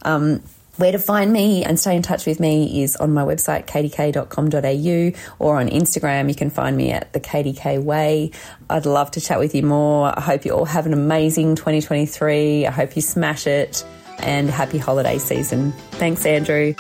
Um, 0.04 0.44
where 0.78 0.92
to 0.92 1.00
find 1.00 1.34
me 1.34 1.64
and 1.64 1.80
stay 1.80 1.96
in 1.96 2.02
touch 2.02 2.26
with 2.26 2.40
me 2.40 2.84
is 2.84 2.96
on 2.96 3.14
my 3.14 3.24
website, 3.24 3.66
kdk.com.au, 3.66 5.20
or 5.40 5.60
on 5.60 5.70
Instagram. 5.70 6.30
You 6.30 6.36
can 6.36 6.50
find 6.50 6.78
me 6.78 6.92
at 6.92 7.14
the 7.14 7.20
KDK 7.20 7.84
Way. 7.84 8.32
I'd 8.70 8.86
love 8.86 9.12
to 9.12 9.22
chat 9.22 9.40
with 9.40 9.56
you 9.56 9.64
more. 9.64 10.18
I 10.18 10.22
hope 10.22 10.46
you 10.46 10.52
all 10.52 10.66
have 10.66 10.86
an 10.86 10.94
amazing 10.94 11.56
2023. 11.56 12.68
I 12.68 12.72
hope 12.72 12.96
you 12.96 13.02
smash 13.02 13.48
it 13.48 13.84
and 14.20 14.50
happy 14.50 14.78
holiday 14.78 15.18
season. 15.18 15.72
Thanks, 15.92 16.26
Andrew. 16.26 16.74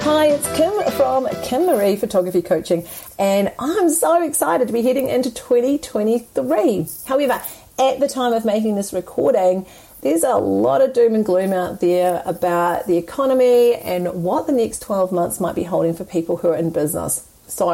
Hi, 0.00 0.26
it's 0.26 0.56
Kim 0.56 0.72
from 0.92 1.28
Kim 1.44 1.66
Marie 1.66 1.96
Photography 1.96 2.42
Coaching, 2.42 2.86
and 3.18 3.52
I'm 3.58 3.90
so 3.90 4.22
excited 4.22 4.66
to 4.68 4.72
be 4.72 4.82
heading 4.82 5.08
into 5.08 5.32
2023. 5.32 6.86
However, 7.06 7.42
at 7.78 8.00
the 8.00 8.08
time 8.08 8.32
of 8.32 8.44
making 8.44 8.74
this 8.74 8.92
recording, 8.92 9.66
there's 10.00 10.22
a 10.22 10.36
lot 10.36 10.80
of 10.80 10.92
doom 10.92 11.14
and 11.14 11.24
gloom 11.24 11.52
out 11.52 11.80
there 11.80 12.22
about 12.24 12.86
the 12.86 12.96
economy 12.96 13.74
and 13.74 14.22
what 14.22 14.46
the 14.46 14.52
next 14.52 14.80
12 14.82 15.10
months 15.10 15.40
might 15.40 15.56
be 15.56 15.64
holding 15.64 15.94
for 15.94 16.04
people 16.04 16.36
who 16.36 16.48
are 16.48 16.56
in 16.56 16.70
business. 16.70 17.28
So, 17.48 17.70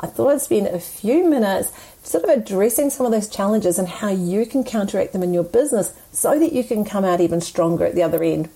I 0.00 0.06
thought 0.06 0.32
I'd 0.32 0.40
spend 0.40 0.66
a 0.68 0.80
few 0.80 1.28
minutes 1.28 1.70
sort 2.02 2.24
of 2.24 2.30
addressing 2.30 2.90
some 2.90 3.04
of 3.04 3.12
those 3.12 3.28
challenges 3.28 3.78
and 3.78 3.86
how 3.86 4.08
you 4.08 4.46
can 4.46 4.64
counteract 4.64 5.12
them 5.12 5.22
in 5.22 5.34
your 5.34 5.44
business 5.44 5.92
so 6.12 6.38
that 6.38 6.52
you 6.52 6.64
can 6.64 6.84
come 6.84 7.04
out 7.04 7.20
even 7.20 7.40
stronger 7.40 7.84
at 7.84 7.94
the 7.94 8.02
other 8.02 8.24
end. 8.24 8.48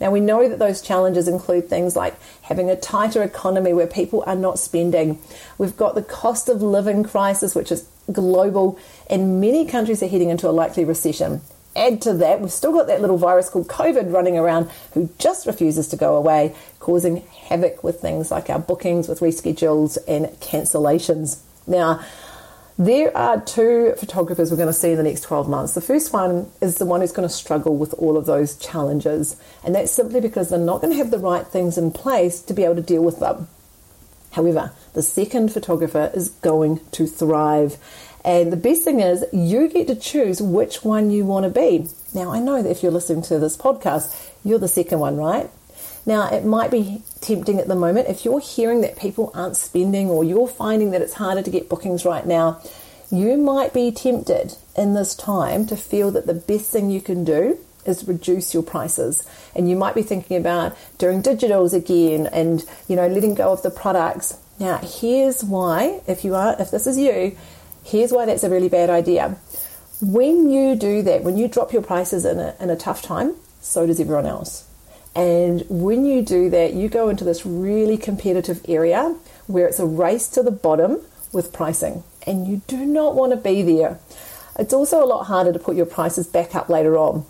Now, 0.00 0.10
we 0.10 0.20
know 0.20 0.48
that 0.48 0.58
those 0.58 0.80
challenges 0.80 1.28
include 1.28 1.68
things 1.68 1.94
like 1.94 2.14
having 2.42 2.70
a 2.70 2.76
tighter 2.76 3.22
economy 3.22 3.74
where 3.74 3.86
people 3.86 4.24
are 4.26 4.36
not 4.36 4.58
spending. 4.58 5.18
We've 5.58 5.76
got 5.76 5.94
the 5.94 6.02
cost 6.02 6.48
of 6.48 6.62
living 6.62 7.02
crisis, 7.04 7.54
which 7.54 7.70
is 7.70 7.86
global, 8.10 8.78
and 9.10 9.40
many 9.40 9.66
countries 9.66 10.02
are 10.02 10.08
heading 10.08 10.30
into 10.30 10.48
a 10.48 10.52
likely 10.52 10.84
recession. 10.84 11.42
Add 11.76 12.02
to 12.02 12.12
that, 12.14 12.40
we've 12.40 12.50
still 12.50 12.72
got 12.72 12.88
that 12.88 13.00
little 13.00 13.16
virus 13.16 13.48
called 13.48 13.68
COVID 13.68 14.12
running 14.12 14.36
around 14.36 14.70
who 14.92 15.08
just 15.18 15.46
refuses 15.46 15.86
to 15.88 15.96
go 15.96 16.16
away, 16.16 16.54
causing 16.80 17.18
havoc 17.48 17.84
with 17.84 18.00
things 18.00 18.30
like 18.30 18.50
our 18.50 18.58
bookings, 18.58 19.08
with 19.08 19.20
reschedules 19.20 19.96
and 20.08 20.26
cancellations. 20.40 21.40
Now, 21.68 22.04
there 22.76 23.16
are 23.16 23.40
two 23.40 23.94
photographers 23.98 24.50
we're 24.50 24.56
going 24.56 24.66
to 24.66 24.72
see 24.72 24.92
in 24.92 24.96
the 24.96 25.02
next 25.02 25.20
12 25.20 25.48
months. 25.48 25.74
The 25.74 25.80
first 25.80 26.12
one 26.12 26.50
is 26.60 26.78
the 26.78 26.86
one 26.86 27.02
who's 27.02 27.12
going 27.12 27.28
to 27.28 27.34
struggle 27.34 27.76
with 27.76 27.92
all 27.94 28.16
of 28.16 28.26
those 28.26 28.56
challenges, 28.56 29.36
and 29.62 29.74
that's 29.74 29.92
simply 29.92 30.20
because 30.20 30.48
they're 30.48 30.58
not 30.58 30.80
going 30.80 30.92
to 30.92 30.96
have 30.96 31.10
the 31.10 31.18
right 31.18 31.46
things 31.46 31.76
in 31.76 31.92
place 31.92 32.40
to 32.42 32.54
be 32.54 32.64
able 32.64 32.76
to 32.76 32.82
deal 32.82 33.02
with 33.02 33.20
them. 33.20 33.48
However, 34.32 34.72
the 34.94 35.02
second 35.02 35.52
photographer 35.52 36.10
is 36.14 36.30
going 36.30 36.80
to 36.92 37.06
thrive. 37.06 37.76
And 38.24 38.52
the 38.52 38.56
best 38.56 38.84
thing 38.84 39.00
is, 39.00 39.24
you 39.32 39.68
get 39.68 39.86
to 39.88 39.94
choose 39.94 40.42
which 40.42 40.84
one 40.84 41.10
you 41.10 41.24
want 41.24 41.44
to 41.44 41.50
be. 41.50 41.88
Now, 42.14 42.32
I 42.32 42.38
know 42.38 42.62
that 42.62 42.70
if 42.70 42.82
you're 42.82 42.92
listening 42.92 43.22
to 43.22 43.38
this 43.38 43.56
podcast, 43.56 44.30
you're 44.44 44.58
the 44.58 44.68
second 44.68 44.98
one, 44.98 45.16
right? 45.16 45.50
Now, 46.06 46.28
it 46.30 46.44
might 46.44 46.70
be 46.70 47.02
tempting 47.20 47.58
at 47.58 47.68
the 47.68 47.74
moment 47.74 48.08
if 48.08 48.24
you're 48.24 48.40
hearing 48.40 48.80
that 48.80 48.98
people 48.98 49.30
aren't 49.34 49.56
spending 49.56 50.08
or 50.08 50.24
you're 50.24 50.48
finding 50.48 50.90
that 50.90 51.02
it's 51.02 51.14
harder 51.14 51.42
to 51.42 51.50
get 51.50 51.68
bookings 51.68 52.04
right 52.04 52.26
now. 52.26 52.60
You 53.10 53.36
might 53.36 53.74
be 53.74 53.90
tempted 53.90 54.54
in 54.76 54.94
this 54.94 55.14
time 55.14 55.66
to 55.66 55.76
feel 55.76 56.10
that 56.12 56.26
the 56.26 56.34
best 56.34 56.70
thing 56.70 56.90
you 56.90 57.00
can 57.00 57.24
do 57.24 57.58
is 57.84 58.06
reduce 58.06 58.54
your 58.54 58.62
prices. 58.62 59.26
And 59.54 59.68
you 59.68 59.76
might 59.76 59.94
be 59.94 60.02
thinking 60.02 60.36
about 60.36 60.76
doing 60.98 61.22
digitals 61.22 61.72
again 61.72 62.26
and, 62.26 62.64
you 62.88 62.96
know, 62.96 63.06
letting 63.06 63.34
go 63.34 63.52
of 63.52 63.62
the 63.62 63.70
products. 63.70 64.38
Now, 64.58 64.78
here's 64.78 65.42
why, 65.42 66.00
if 66.06 66.24
you 66.24 66.34
are, 66.34 66.54
if 66.58 66.70
this 66.70 66.86
is 66.86 66.98
you, 66.98 67.36
here's 67.84 68.12
why 68.12 68.26
that's 68.26 68.44
a 68.44 68.50
really 68.50 68.68
bad 68.68 68.90
idea. 68.90 69.36
When 70.00 70.50
you 70.50 70.76
do 70.76 71.02
that, 71.02 71.22
when 71.22 71.36
you 71.36 71.48
drop 71.48 71.72
your 71.72 71.82
prices 71.82 72.24
in 72.24 72.38
a, 72.38 72.54
in 72.58 72.70
a 72.70 72.76
tough 72.76 73.02
time, 73.02 73.34
so 73.60 73.86
does 73.86 74.00
everyone 74.00 74.26
else. 74.26 74.66
And 75.14 75.64
when 75.68 76.04
you 76.04 76.22
do 76.22 76.50
that, 76.50 76.74
you 76.74 76.88
go 76.88 77.08
into 77.08 77.24
this 77.24 77.44
really 77.44 77.98
competitive 77.98 78.64
area 78.68 79.16
where 79.46 79.66
it's 79.66 79.80
a 79.80 79.86
race 79.86 80.28
to 80.28 80.42
the 80.42 80.50
bottom 80.50 81.00
with 81.32 81.52
pricing. 81.52 82.04
And 82.26 82.46
you 82.46 82.62
do 82.66 82.84
not 82.84 83.14
want 83.14 83.32
to 83.32 83.36
be 83.36 83.62
there. 83.62 83.98
It's 84.58 84.72
also 84.72 85.02
a 85.02 85.06
lot 85.06 85.24
harder 85.24 85.52
to 85.52 85.58
put 85.58 85.76
your 85.76 85.86
prices 85.86 86.26
back 86.26 86.54
up 86.54 86.68
later 86.68 86.96
on. 86.96 87.24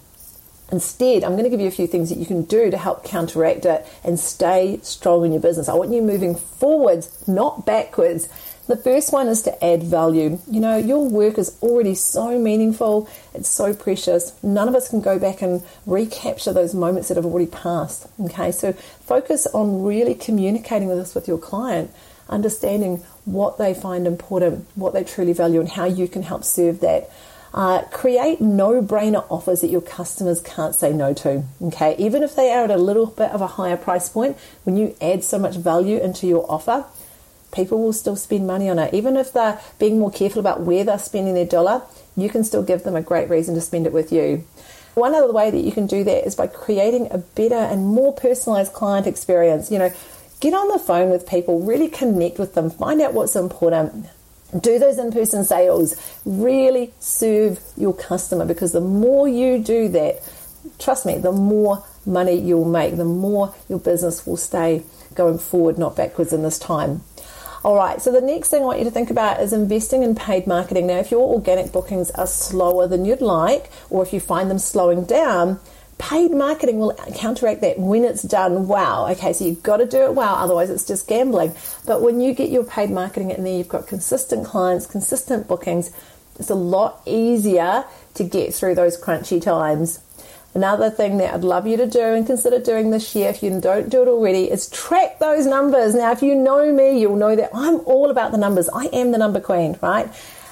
Instead, 0.72 1.24
I'm 1.24 1.32
going 1.32 1.44
to 1.44 1.50
give 1.50 1.60
you 1.60 1.66
a 1.66 1.72
few 1.72 1.86
things 1.86 2.10
that 2.10 2.18
you 2.18 2.26
can 2.26 2.42
do 2.42 2.70
to 2.70 2.76
help 2.76 3.04
counteract 3.04 3.64
it 3.64 3.86
and 4.04 4.20
stay 4.20 4.78
strong 4.82 5.24
in 5.24 5.32
your 5.32 5.40
business. 5.40 5.68
I 5.68 5.74
want 5.74 5.92
you 5.92 6.00
moving 6.00 6.36
forwards, 6.36 7.26
not 7.26 7.66
backwards. 7.66 8.28
The 8.70 8.76
first 8.76 9.12
one 9.12 9.26
is 9.26 9.42
to 9.42 9.64
add 9.64 9.82
value. 9.82 10.38
You 10.48 10.60
know, 10.60 10.76
your 10.76 11.04
work 11.04 11.38
is 11.38 11.58
already 11.60 11.96
so 11.96 12.38
meaningful, 12.38 13.08
it's 13.34 13.48
so 13.48 13.74
precious. 13.74 14.32
None 14.44 14.68
of 14.68 14.76
us 14.76 14.88
can 14.88 15.00
go 15.00 15.18
back 15.18 15.42
and 15.42 15.64
recapture 15.86 16.52
those 16.52 16.72
moments 16.72 17.08
that 17.08 17.16
have 17.16 17.26
already 17.26 17.50
passed. 17.50 18.06
Okay, 18.20 18.52
so 18.52 18.72
focus 18.72 19.48
on 19.48 19.82
really 19.82 20.14
communicating 20.14 20.86
with 20.86 20.98
this 20.98 21.16
with 21.16 21.26
your 21.26 21.36
client, 21.36 21.90
understanding 22.28 22.98
what 23.24 23.58
they 23.58 23.74
find 23.74 24.06
important, 24.06 24.68
what 24.76 24.92
they 24.92 25.02
truly 25.02 25.32
value, 25.32 25.58
and 25.58 25.70
how 25.70 25.86
you 25.86 26.06
can 26.06 26.22
help 26.22 26.44
serve 26.44 26.78
that. 26.78 27.10
Uh, 27.52 27.82
create 27.90 28.40
no 28.40 28.80
brainer 28.80 29.26
offers 29.28 29.62
that 29.62 29.70
your 29.70 29.80
customers 29.80 30.40
can't 30.42 30.76
say 30.76 30.92
no 30.92 31.12
to. 31.12 31.42
Okay, 31.60 31.96
even 31.98 32.22
if 32.22 32.36
they 32.36 32.52
are 32.52 32.62
at 32.62 32.70
a 32.70 32.76
little 32.76 33.06
bit 33.06 33.32
of 33.32 33.40
a 33.40 33.48
higher 33.48 33.76
price 33.76 34.08
point, 34.08 34.36
when 34.62 34.76
you 34.76 34.94
add 35.00 35.24
so 35.24 35.40
much 35.40 35.56
value 35.56 35.98
into 35.98 36.28
your 36.28 36.48
offer, 36.48 36.84
people 37.52 37.82
will 37.82 37.92
still 37.92 38.16
spend 38.16 38.46
money 38.46 38.68
on 38.68 38.78
it. 38.78 38.94
Even 38.94 39.16
if 39.16 39.32
they're 39.32 39.60
being 39.78 39.98
more 39.98 40.10
careful 40.10 40.40
about 40.40 40.60
where 40.62 40.84
they're 40.84 40.98
spending 40.98 41.34
their 41.34 41.46
dollar, 41.46 41.82
you 42.16 42.28
can 42.28 42.44
still 42.44 42.62
give 42.62 42.82
them 42.82 42.96
a 42.96 43.02
great 43.02 43.28
reason 43.28 43.54
to 43.54 43.60
spend 43.60 43.86
it 43.86 43.92
with 43.92 44.12
you. 44.12 44.44
One 44.94 45.14
other 45.14 45.32
way 45.32 45.50
that 45.50 45.60
you 45.60 45.72
can 45.72 45.86
do 45.86 46.04
that 46.04 46.26
is 46.26 46.34
by 46.34 46.48
creating 46.48 47.08
a 47.10 47.18
better 47.18 47.54
and 47.54 47.86
more 47.86 48.12
personalized 48.12 48.72
client 48.72 49.06
experience. 49.06 49.70
You 49.70 49.78
know, 49.78 49.92
get 50.40 50.52
on 50.52 50.68
the 50.68 50.78
phone 50.78 51.10
with 51.10 51.28
people, 51.28 51.60
really 51.60 51.88
connect 51.88 52.38
with 52.38 52.54
them, 52.54 52.70
find 52.70 53.00
out 53.00 53.14
what's 53.14 53.36
important 53.36 54.06
do 54.58 54.78
those 54.78 54.98
in 54.98 55.12
person 55.12 55.44
sales. 55.44 55.94
Really 56.24 56.92
serve 56.98 57.60
your 57.76 57.94
customer 57.94 58.44
because 58.44 58.72
the 58.72 58.80
more 58.80 59.28
you 59.28 59.58
do 59.58 59.88
that, 59.88 60.22
trust 60.78 61.06
me, 61.06 61.18
the 61.18 61.32
more 61.32 61.84
money 62.06 62.34
you'll 62.34 62.64
make, 62.64 62.96
the 62.96 63.04
more 63.04 63.54
your 63.68 63.78
business 63.78 64.26
will 64.26 64.36
stay 64.36 64.82
going 65.14 65.38
forward, 65.38 65.78
not 65.78 65.96
backwards 65.96 66.32
in 66.32 66.42
this 66.42 66.58
time. 66.58 67.02
All 67.62 67.76
right, 67.76 68.00
so 68.00 68.10
the 68.10 68.22
next 68.22 68.48
thing 68.48 68.62
I 68.62 68.64
want 68.64 68.78
you 68.78 68.84
to 68.86 68.90
think 68.90 69.10
about 69.10 69.40
is 69.40 69.52
investing 69.52 70.02
in 70.02 70.14
paid 70.14 70.46
marketing. 70.46 70.86
Now, 70.86 70.98
if 70.98 71.10
your 71.10 71.34
organic 71.34 71.72
bookings 71.72 72.10
are 72.12 72.26
slower 72.26 72.86
than 72.86 73.04
you'd 73.04 73.20
like, 73.20 73.70
or 73.90 74.02
if 74.02 74.12
you 74.12 74.20
find 74.20 74.50
them 74.50 74.58
slowing 74.58 75.04
down, 75.04 75.60
Paid 76.00 76.30
marketing 76.30 76.78
will 76.78 76.94
counteract 77.14 77.60
that 77.60 77.78
when 77.78 78.04
it's 78.04 78.22
done 78.22 78.66
well. 78.66 79.06
Okay, 79.08 79.34
so 79.34 79.44
you've 79.44 79.62
got 79.62 79.76
to 79.76 79.86
do 79.86 80.04
it 80.04 80.14
well, 80.14 80.34
otherwise 80.34 80.70
it's 80.70 80.86
just 80.86 81.06
gambling. 81.06 81.52
But 81.84 82.00
when 82.00 82.22
you 82.22 82.32
get 82.32 82.48
your 82.48 82.64
paid 82.64 82.88
marketing 82.90 83.30
in 83.30 83.44
there, 83.44 83.58
you've 83.58 83.68
got 83.68 83.86
consistent 83.86 84.46
clients, 84.46 84.86
consistent 84.86 85.46
bookings, 85.46 85.92
it's 86.38 86.48
a 86.48 86.54
lot 86.54 87.02
easier 87.04 87.84
to 88.14 88.24
get 88.24 88.54
through 88.54 88.76
those 88.76 88.98
crunchy 88.98 89.42
times. 89.42 90.00
Another 90.52 90.90
thing 90.90 91.18
that 91.18 91.32
I'd 91.32 91.44
love 91.44 91.66
you 91.66 91.76
to 91.76 91.86
do 91.86 92.00
and 92.00 92.26
consider 92.26 92.58
doing 92.58 92.90
this 92.90 93.14
year, 93.14 93.30
if 93.30 93.42
you 93.42 93.60
don't 93.60 93.88
do 93.88 94.02
it 94.02 94.08
already, 94.08 94.50
is 94.50 94.68
track 94.68 95.20
those 95.20 95.46
numbers. 95.46 95.94
Now, 95.94 96.10
if 96.10 96.22
you 96.22 96.34
know 96.34 96.72
me, 96.72 97.00
you'll 97.00 97.16
know 97.16 97.36
that 97.36 97.50
I'm 97.54 97.80
all 97.86 98.10
about 98.10 98.32
the 98.32 98.38
numbers. 98.38 98.68
I 98.74 98.86
am 98.86 99.12
the 99.12 99.18
number 99.18 99.38
queen, 99.38 99.78
right? 99.80 100.08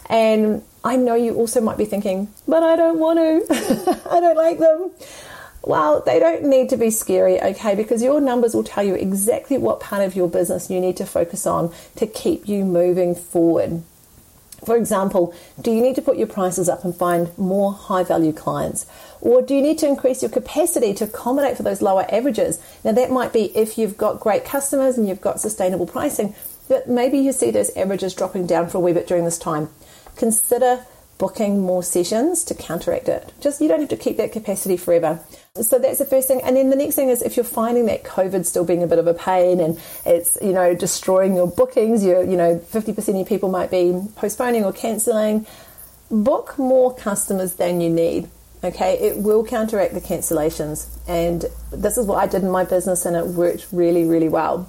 And 0.08 0.62
I 0.84 0.96
know 0.96 1.16
you 1.16 1.34
also 1.34 1.60
might 1.60 1.78
be 1.78 1.84
thinking, 1.84 2.32
but 2.46 2.62
I 2.62 2.76
don't 2.76 3.00
want 3.00 3.18
to. 3.18 4.00
I 4.10 4.20
don't 4.20 4.36
like 4.36 4.58
them. 4.58 4.92
Well, 5.62 6.00
they 6.06 6.20
don't 6.20 6.44
need 6.44 6.68
to 6.70 6.76
be 6.76 6.90
scary, 6.90 7.42
okay? 7.42 7.74
Because 7.74 8.00
your 8.00 8.20
numbers 8.20 8.54
will 8.54 8.64
tell 8.64 8.84
you 8.84 8.94
exactly 8.94 9.58
what 9.58 9.80
part 9.80 10.02
of 10.02 10.14
your 10.14 10.28
business 10.28 10.70
you 10.70 10.80
need 10.80 10.96
to 10.98 11.06
focus 11.06 11.44
on 11.46 11.74
to 11.96 12.06
keep 12.06 12.48
you 12.48 12.64
moving 12.64 13.16
forward. 13.16 13.82
For 14.64 14.76
example, 14.76 15.34
do 15.60 15.70
you 15.70 15.82
need 15.82 15.94
to 15.96 16.02
put 16.02 16.16
your 16.16 16.26
prices 16.26 16.68
up 16.68 16.84
and 16.84 16.94
find 16.94 17.36
more 17.38 17.72
high 17.72 18.02
value 18.02 18.32
clients? 18.32 18.86
Or 19.20 19.42
do 19.42 19.54
you 19.54 19.62
need 19.62 19.78
to 19.78 19.88
increase 19.88 20.22
your 20.22 20.30
capacity 20.30 20.94
to 20.94 21.04
accommodate 21.04 21.56
for 21.56 21.62
those 21.62 21.82
lower 21.82 22.06
averages? 22.08 22.60
Now, 22.84 22.92
that 22.92 23.10
might 23.10 23.32
be 23.32 23.56
if 23.56 23.78
you've 23.78 23.96
got 23.96 24.20
great 24.20 24.44
customers 24.44 24.96
and 24.96 25.08
you've 25.08 25.20
got 25.20 25.40
sustainable 25.40 25.86
pricing, 25.86 26.34
but 26.68 26.88
maybe 26.88 27.18
you 27.18 27.32
see 27.32 27.50
those 27.50 27.74
averages 27.76 28.14
dropping 28.14 28.46
down 28.46 28.68
for 28.68 28.78
a 28.78 28.80
wee 28.80 28.92
bit 28.92 29.06
during 29.06 29.24
this 29.24 29.38
time. 29.38 29.70
Consider 30.16 30.84
booking 31.18 31.60
more 31.60 31.82
sessions 31.82 32.44
to 32.44 32.54
counteract 32.54 33.08
it. 33.08 33.32
Just 33.40 33.60
you 33.60 33.68
don't 33.68 33.80
have 33.80 33.88
to 33.88 33.96
keep 33.96 34.16
that 34.16 34.32
capacity 34.32 34.76
forever. 34.76 35.20
So 35.60 35.78
that's 35.78 35.98
the 35.98 36.04
first 36.04 36.28
thing. 36.28 36.40
And 36.42 36.56
then 36.56 36.70
the 36.70 36.76
next 36.76 36.94
thing 36.94 37.08
is 37.08 37.22
if 37.22 37.36
you're 37.36 37.44
finding 37.44 37.86
that 37.86 38.04
COVID 38.04 38.46
still 38.46 38.64
being 38.64 38.84
a 38.84 38.86
bit 38.86 39.00
of 39.00 39.08
a 39.08 39.14
pain 39.14 39.58
and 39.58 39.80
it's, 40.06 40.38
you 40.40 40.52
know, 40.52 40.74
destroying 40.74 41.34
your 41.34 41.48
bookings, 41.48 42.04
you 42.04 42.20
you 42.20 42.36
know, 42.36 42.58
50% 42.58 42.96
of 43.08 43.16
your 43.16 43.24
people 43.24 43.48
might 43.48 43.70
be 43.70 44.00
postponing 44.14 44.64
or 44.64 44.72
cancelling, 44.72 45.46
book 46.10 46.56
more 46.56 46.94
customers 46.94 47.54
than 47.54 47.80
you 47.80 47.90
need. 47.90 48.28
Okay, 48.62 48.98
it 48.98 49.18
will 49.18 49.44
counteract 49.44 49.94
the 49.94 50.00
cancellations. 50.00 50.88
And 51.06 51.44
this 51.70 51.96
is 51.96 52.06
what 52.06 52.16
I 52.16 52.26
did 52.26 52.42
in 52.42 52.50
my 52.50 52.64
business 52.64 53.06
and 53.06 53.16
it 53.16 53.26
worked 53.26 53.68
really, 53.70 54.04
really 54.04 54.28
well. 54.28 54.68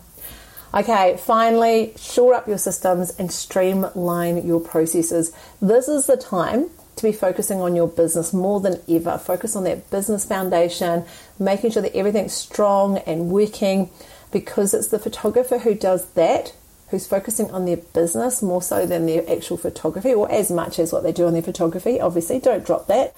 Okay, 0.73 1.17
finally, 1.19 1.93
shore 1.97 2.35
up 2.35 2.47
your 2.47 2.59
systems 2.59 3.09
and 3.17 3.31
streamline 3.31 4.45
your 4.45 4.59
processes. 4.59 5.31
This 5.59 5.87
is 5.87 6.05
the 6.05 6.17
time 6.17 6.69
to 6.97 7.03
be 7.03 7.11
focusing 7.11 7.59
on 7.61 7.75
your 7.75 7.87
business 7.87 8.31
more 8.33 8.59
than 8.59 8.79
ever. 8.87 9.17
Focus 9.17 9.55
on 9.55 9.63
that 9.63 9.89
business 9.89 10.25
foundation, 10.25 11.05
making 11.39 11.71
sure 11.71 11.81
that 11.81 11.95
everything's 11.95 12.33
strong 12.33 12.99
and 12.99 13.31
working 13.31 13.89
because 14.31 14.75
it's 14.75 14.89
the 14.89 14.99
photographer 14.99 15.57
who 15.57 15.73
does 15.73 16.05
that 16.11 16.53
who's 16.89 17.07
focusing 17.07 17.49
on 17.51 17.65
their 17.65 17.77
business 17.77 18.41
more 18.41 18.61
so 18.61 18.85
than 18.85 19.05
their 19.05 19.23
actual 19.29 19.57
photography 19.57 20.13
or 20.13 20.29
as 20.31 20.51
much 20.51 20.79
as 20.79 20.91
what 20.91 21.03
they 21.03 21.11
do 21.11 21.25
on 21.25 21.33
their 21.33 21.41
photography. 21.41 22.01
Obviously, 22.01 22.39
don't 22.39 22.65
drop 22.65 22.87
that. 22.87 23.15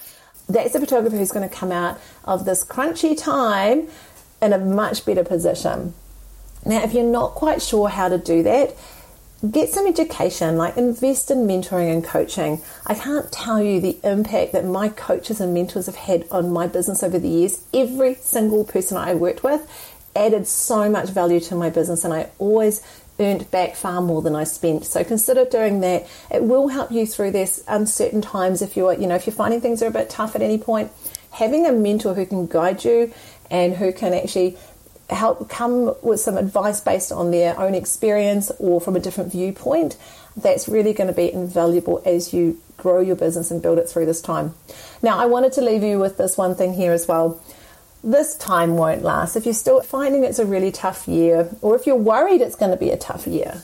That's 0.47 0.73
the 0.73 0.79
photographer 0.79 1.17
who's 1.17 1.31
going 1.31 1.47
to 1.47 1.55
come 1.55 1.71
out 1.71 1.99
of 2.25 2.45
this 2.45 2.63
crunchy 2.65 3.17
time 3.17 3.87
in 4.41 4.53
a 4.53 4.57
much 4.57 5.05
better 5.05 5.23
position. 5.23 5.93
Now, 6.65 6.83
if 6.83 6.93
you're 6.93 7.03
not 7.03 7.31
quite 7.35 7.61
sure 7.61 7.89
how 7.89 8.09
to 8.09 8.17
do 8.17 8.43
that, 8.43 8.75
get 9.49 9.69
some 9.69 9.87
education, 9.87 10.57
like 10.57 10.77
invest 10.77 11.31
in 11.31 11.47
mentoring 11.47 11.91
and 11.91 12.03
coaching. 12.03 12.61
I 12.85 12.93
can't 12.93 13.31
tell 13.31 13.61
you 13.61 13.81
the 13.81 13.97
impact 14.03 14.51
that 14.51 14.65
my 14.65 14.89
coaches 14.89 15.41
and 15.41 15.53
mentors 15.53 15.87
have 15.87 15.95
had 15.95 16.27
on 16.29 16.51
my 16.51 16.67
business 16.67 17.01
over 17.01 17.17
the 17.17 17.27
years. 17.27 17.63
Every 17.73 18.15
single 18.15 18.63
person 18.63 18.97
I 18.97 19.15
worked 19.15 19.43
with 19.43 19.67
added 20.15 20.45
so 20.45 20.89
much 20.89 21.09
value 21.09 21.39
to 21.39 21.55
my 21.55 21.69
business, 21.69 22.03
and 22.03 22.13
I 22.13 22.29
always 22.37 22.81
earned 23.21 23.49
back 23.51 23.75
far 23.75 24.01
more 24.01 24.21
than 24.21 24.35
I 24.35 24.43
spent. 24.43 24.85
So 24.85 25.03
consider 25.03 25.45
doing 25.45 25.81
that. 25.81 26.07
It 26.29 26.43
will 26.43 26.67
help 26.67 26.91
you 26.91 27.05
through 27.05 27.31
this 27.31 27.63
uncertain 27.67 28.21
times 28.21 28.61
if 28.61 28.75
you're, 28.75 28.93
you 28.93 29.07
know, 29.07 29.15
if 29.15 29.25
you're 29.25 29.35
finding 29.35 29.61
things 29.61 29.81
are 29.81 29.87
a 29.87 29.91
bit 29.91 30.09
tough 30.09 30.35
at 30.35 30.41
any 30.41 30.57
point. 30.57 30.91
Having 31.31 31.65
a 31.65 31.71
mentor 31.71 32.13
who 32.13 32.25
can 32.25 32.47
guide 32.47 32.83
you 32.83 33.13
and 33.49 33.75
who 33.75 33.93
can 33.93 34.13
actually 34.13 34.57
help 35.09 35.49
come 35.49 35.93
with 36.01 36.19
some 36.19 36.37
advice 36.37 36.81
based 36.81 37.11
on 37.11 37.31
their 37.31 37.59
own 37.59 37.75
experience 37.75 38.51
or 38.59 38.79
from 38.79 38.95
a 38.95 38.99
different 38.99 39.31
viewpoint, 39.31 39.97
that's 40.37 40.69
really 40.69 40.93
going 40.93 41.07
to 41.07 41.13
be 41.13 41.31
invaluable 41.31 42.01
as 42.05 42.33
you 42.33 42.59
grow 42.77 43.01
your 43.01 43.15
business 43.15 43.51
and 43.51 43.61
build 43.61 43.77
it 43.77 43.87
through 43.87 44.05
this 44.05 44.21
time. 44.21 44.53
Now, 45.01 45.19
I 45.19 45.25
wanted 45.25 45.53
to 45.53 45.61
leave 45.61 45.83
you 45.83 45.99
with 45.99 46.17
this 46.17 46.37
one 46.37 46.55
thing 46.55 46.73
here 46.73 46.93
as 46.93 47.07
well. 47.07 47.41
This 48.03 48.35
time 48.35 48.77
won't 48.77 49.03
last. 49.03 49.35
If 49.35 49.45
you're 49.45 49.53
still 49.53 49.81
finding 49.81 50.23
it's 50.23 50.39
a 50.39 50.45
really 50.45 50.71
tough 50.71 51.07
year, 51.07 51.49
or 51.61 51.75
if 51.75 51.85
you're 51.85 51.95
worried 51.95 52.41
it's 52.41 52.55
going 52.55 52.71
to 52.71 52.77
be 52.77 52.89
a 52.89 52.97
tough 52.97 53.27
year, 53.27 53.61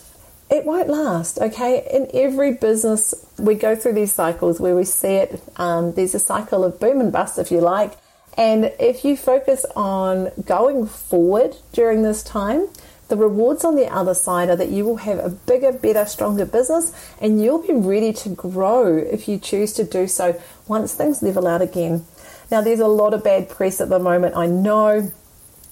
it 0.50 0.64
won't 0.64 0.88
last, 0.88 1.40
okay? 1.40 1.88
In 1.92 2.08
every 2.14 2.54
business, 2.54 3.14
we 3.38 3.56
go 3.56 3.76
through 3.76 3.94
these 3.94 4.14
cycles 4.14 4.60
where 4.60 4.76
we 4.76 4.86
see 4.86 5.16
it. 5.16 5.44
Um, 5.58 5.94
there's 5.94 6.16
a 6.16 6.20
cycle 6.20 6.64
of 6.64 6.80
boom 6.80 7.02
and 7.02 7.12
bust, 7.12 7.38
if 7.38 7.52
you 7.52 7.60
like. 7.60 7.94
And 8.38 8.72
if 8.80 9.04
you 9.04 9.18
focus 9.18 9.66
on 9.76 10.32
going 10.46 10.86
forward 10.86 11.58
during 11.74 12.04
this 12.04 12.22
time, 12.24 12.68
the 13.08 13.18
rewards 13.18 13.66
on 13.66 13.76
the 13.76 13.92
other 13.92 14.14
side 14.14 14.50
are 14.50 14.56
that 14.56 14.70
you 14.70 14.86
will 14.86 14.98
have 14.98 15.20
a 15.20 15.30
bigger, 15.30 15.72
better, 15.72 16.06
stronger 16.06 16.46
business 16.46 16.92
and 17.22 17.42
you'll 17.42 17.66
be 17.66 17.74
ready 17.74 18.12
to 18.12 18.30
grow 18.30 18.98
if 18.98 19.28
you 19.28 19.40
choose 19.40 19.72
to 19.74 19.84
do 19.86 20.08
so 20.08 20.40
once 20.68 20.94
things 20.94 21.24
level 21.24 21.48
out 21.48 21.62
again. 21.62 22.06
Now, 22.50 22.62
there's 22.62 22.80
a 22.80 22.88
lot 22.88 23.14
of 23.14 23.24
bad 23.24 23.50
press 23.50 23.82
at 23.82 23.90
the 23.90 24.00
moment, 24.00 24.38
I 24.38 24.48
know. 24.48 25.12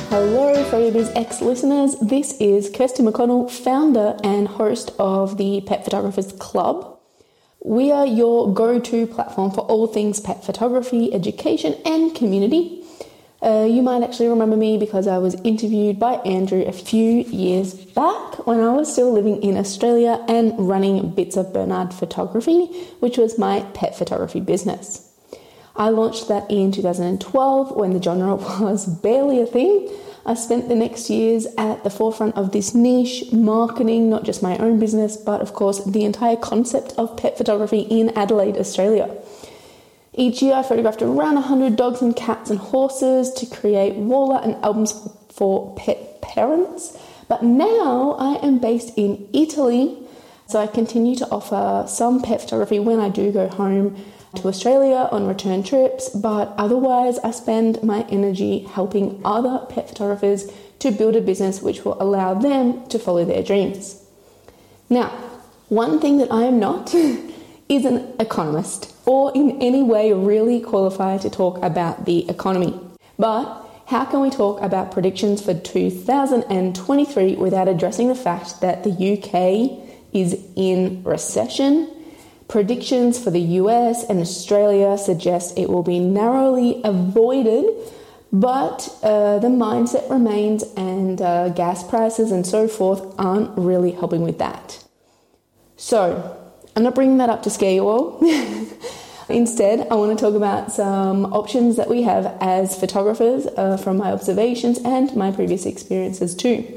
Hello, 0.10 0.64
PhotoBizX 0.66 1.42
listeners. 1.42 1.96
This 2.02 2.34
is 2.42 2.70
Kirsty 2.70 3.04
McConnell, 3.04 3.50
founder 3.50 4.18
and 4.22 4.50
host 4.50 4.92
of 5.00 5.38
the 5.38 5.62
Pet 5.62 5.86
Photographers 5.86 6.34
Club. 6.34 7.00
We 7.64 7.90
are 7.90 8.06
your 8.06 8.54
go 8.54 8.80
to 8.80 9.08
platform 9.08 9.52
for 9.52 9.62
all 9.62 9.88
things 9.88 10.20
pet 10.20 10.44
photography, 10.44 11.14
education, 11.14 11.76
and 11.86 12.14
community. 12.14 12.85
Uh, 13.42 13.68
you 13.70 13.82
might 13.82 14.02
actually 14.02 14.28
remember 14.28 14.56
me 14.56 14.78
because 14.78 15.08
I 15.08 15.18
was 15.18 15.36
interviewed 15.44 16.00
by 16.00 16.14
Andrew 16.26 16.62
a 16.62 16.72
few 16.72 17.24
years 17.24 17.74
back 17.74 18.48
when 18.48 18.60
I 18.60 18.72
was 18.72 18.92
still 18.92 19.12
living 19.12 19.44
in 19.44 19.58
Australia 19.58 20.24
and 20.28 20.54
running 20.58 21.12
Bits 21.12 21.36
of 21.38 21.54
Bernard 21.54 21.94
Photography, 21.94 22.66
which 23.00 23.18
was 23.18 23.38
my 23.38 23.62
pet 23.74 23.96
photography 23.96 24.40
business. 24.40 25.12
I 25.76 25.90
launched 25.90 26.30
that 26.30 26.50
in 26.50 26.72
2012 26.72 27.76
when 27.76 27.92
the 27.94 28.02
genre 28.02 28.36
was 28.62 28.86
barely 28.86 29.42
a 29.42 29.46
thing. 29.46 29.90
I 30.26 30.34
spent 30.34 30.70
the 30.70 30.76
next 30.76 31.10
years 31.10 31.46
at 31.58 31.84
the 31.84 31.92
forefront 31.92 32.36
of 32.36 32.52
this 32.52 32.74
niche, 32.74 33.32
marketing 33.32 34.10
not 34.10 34.24
just 34.24 34.42
my 34.42 34.58
own 34.58 34.80
business, 34.80 35.18
but 35.18 35.42
of 35.42 35.54
course 35.54 35.84
the 35.84 36.04
entire 36.04 36.36
concept 36.36 36.94
of 36.98 37.16
pet 37.16 37.38
photography 37.38 37.82
in 37.82 38.10
Adelaide, 38.18 38.58
Australia. 38.58 39.16
Each 40.18 40.42
year, 40.42 40.56
I 40.56 40.64
photographed 40.64 41.02
around 41.02 41.36
100 41.36 41.76
dogs 41.76 42.02
and 42.02 42.16
cats 42.16 42.50
and 42.50 42.58
horses 42.58 43.34
to 43.34 43.46
create 43.46 43.96
wall 43.96 44.32
art 44.32 44.46
and 44.46 44.56
albums 44.64 44.94
for 45.30 45.76
pet 45.76 46.22
parents. 46.22 46.98
But 47.28 47.44
now 47.44 48.16
I 48.18 48.36
am 48.46 48.60
based 48.60 48.94
in 48.96 49.28
Italy, 49.34 49.98
so 50.48 50.60
I 50.60 50.68
continue 50.68 51.16
to 51.18 51.30
offer 51.30 51.86
some 51.90 52.22
pet 52.22 52.42
photography 52.42 52.80
when 52.80 53.00
I 53.00 53.10
do 53.10 53.32
go 53.32 53.50
home 53.50 53.98
to 54.36 54.48
Australia 54.48 55.10
on 55.12 55.28
return 55.28 55.64
trips, 55.64 56.10
but 56.10 56.54
otherwise, 56.58 57.20
I 57.20 57.32
spend 57.32 57.84
my 57.84 58.06
energy 58.10 58.60
helping 58.60 59.22
other 59.26 59.66
pet 59.70 59.90
photographers 59.90 60.52
to 60.80 60.92
build 60.92 61.16
a 61.16 61.22
business 61.22 61.62
which 61.62 61.84
will 61.84 62.02
allow 62.02 62.34
them 62.34 62.88
to 62.88 63.00
follow 63.00 63.26
their 63.26 63.44
dreams. 63.44 64.02
Now, 64.90 65.10
one 65.70 66.00
thing 66.00 66.18
that 66.20 66.32
I 66.32 66.44
am 66.44 66.60
not 66.60 66.94
is 67.68 67.86
an 67.86 68.14
economist 68.20 68.94
or 69.06 69.32
in 69.36 69.62
any 69.62 69.82
way 69.82 70.14
really 70.14 70.60
qualified 70.60 71.22
to 71.22 71.30
talk 71.30 71.62
about 71.64 72.06
the 72.06 72.30
economy. 72.30 72.80
But 73.18 73.62
how 73.88 74.06
can 74.06 74.22
we 74.22 74.30
talk 74.30 74.62
about 74.62 74.92
predictions 74.92 75.42
for 75.42 75.54
2023 75.54 77.36
without 77.36 77.68
addressing 77.68 78.08
the 78.08 78.16
fact 78.16 78.62
that 78.62 78.84
the 78.84 78.92
UK 78.92 79.86
is 80.14 80.44
in 80.56 81.04
recession? 81.04 81.92
Predictions 82.48 83.24
for 83.24 83.32
the 83.32 83.42
US 83.42 84.04
and 84.04 84.20
Australia 84.20 84.98
suggest 84.98 85.58
it 85.58 85.70
will 85.70 85.84
be 85.84 86.00
narrowly 86.00 86.82
avoided, 86.84 87.66
but 88.32 88.90
uh, 89.02 89.40
the 89.40 89.48
mindset 89.48 90.10
remains, 90.10 90.64
and 90.76 91.22
uh, 91.22 91.50
gas 91.50 91.84
prices 91.84 92.32
and 92.32 92.46
so 92.46 92.68
forth 92.68 93.16
aren't 93.18 93.56
really 93.58 93.92
helping 93.92 94.22
with 94.22 94.38
that. 94.40 94.84
So, 95.78 96.38
I'm 96.76 96.84
not 96.84 96.94
bringing 96.94 97.18
that 97.20 97.30
up 97.30 97.44
to 97.44 97.50
scare 97.50 97.72
you 97.72 97.88
all. 97.88 98.20
Instead, 99.30 99.88
I 99.90 99.96
want 99.96 100.18
to 100.18 100.22
talk 100.22 100.36
about 100.36 100.74
some 100.74 101.26
options 101.34 101.78
that 101.78 101.88
we 101.88 102.02
have 102.02 102.38
as 102.42 102.78
photographers 102.78 103.48
uh, 103.56 103.78
from 103.78 103.98
my 103.98 104.12
observations 104.12 104.80
and 104.84 105.16
my 105.16 105.32
previous 105.32 105.66
experiences 105.66 106.36
too. 106.36 106.68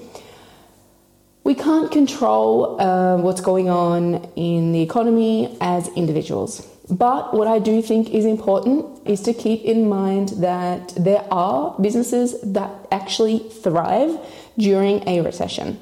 We 1.43 1.55
can't 1.55 1.91
control 1.91 2.81
uh, 2.81 3.17
what's 3.17 3.41
going 3.41 3.69
on 3.69 4.31
in 4.37 4.71
the 4.71 4.83
economy 4.83 5.57
as 5.61 5.89
individuals. 5.89 6.65
But 6.89 7.35
what 7.35 7.49
I 7.49 7.59
do 7.59 7.83
think 7.83 8.11
is 8.11 8.25
important 8.25 9.07
is 9.07 9.21
to 9.23 9.35
keep 9.35 9.65
in 9.65 9.89
mind 9.89 10.29
that 10.41 10.95
there 10.97 11.25
are 11.33 11.75
businesses 11.81 12.41
that 12.43 12.71
actually 12.93 13.41
thrive 13.41 14.17
during 14.57 15.07
a 15.09 15.23
recession. 15.23 15.81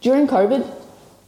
During 0.00 0.26
COVID, 0.26 0.66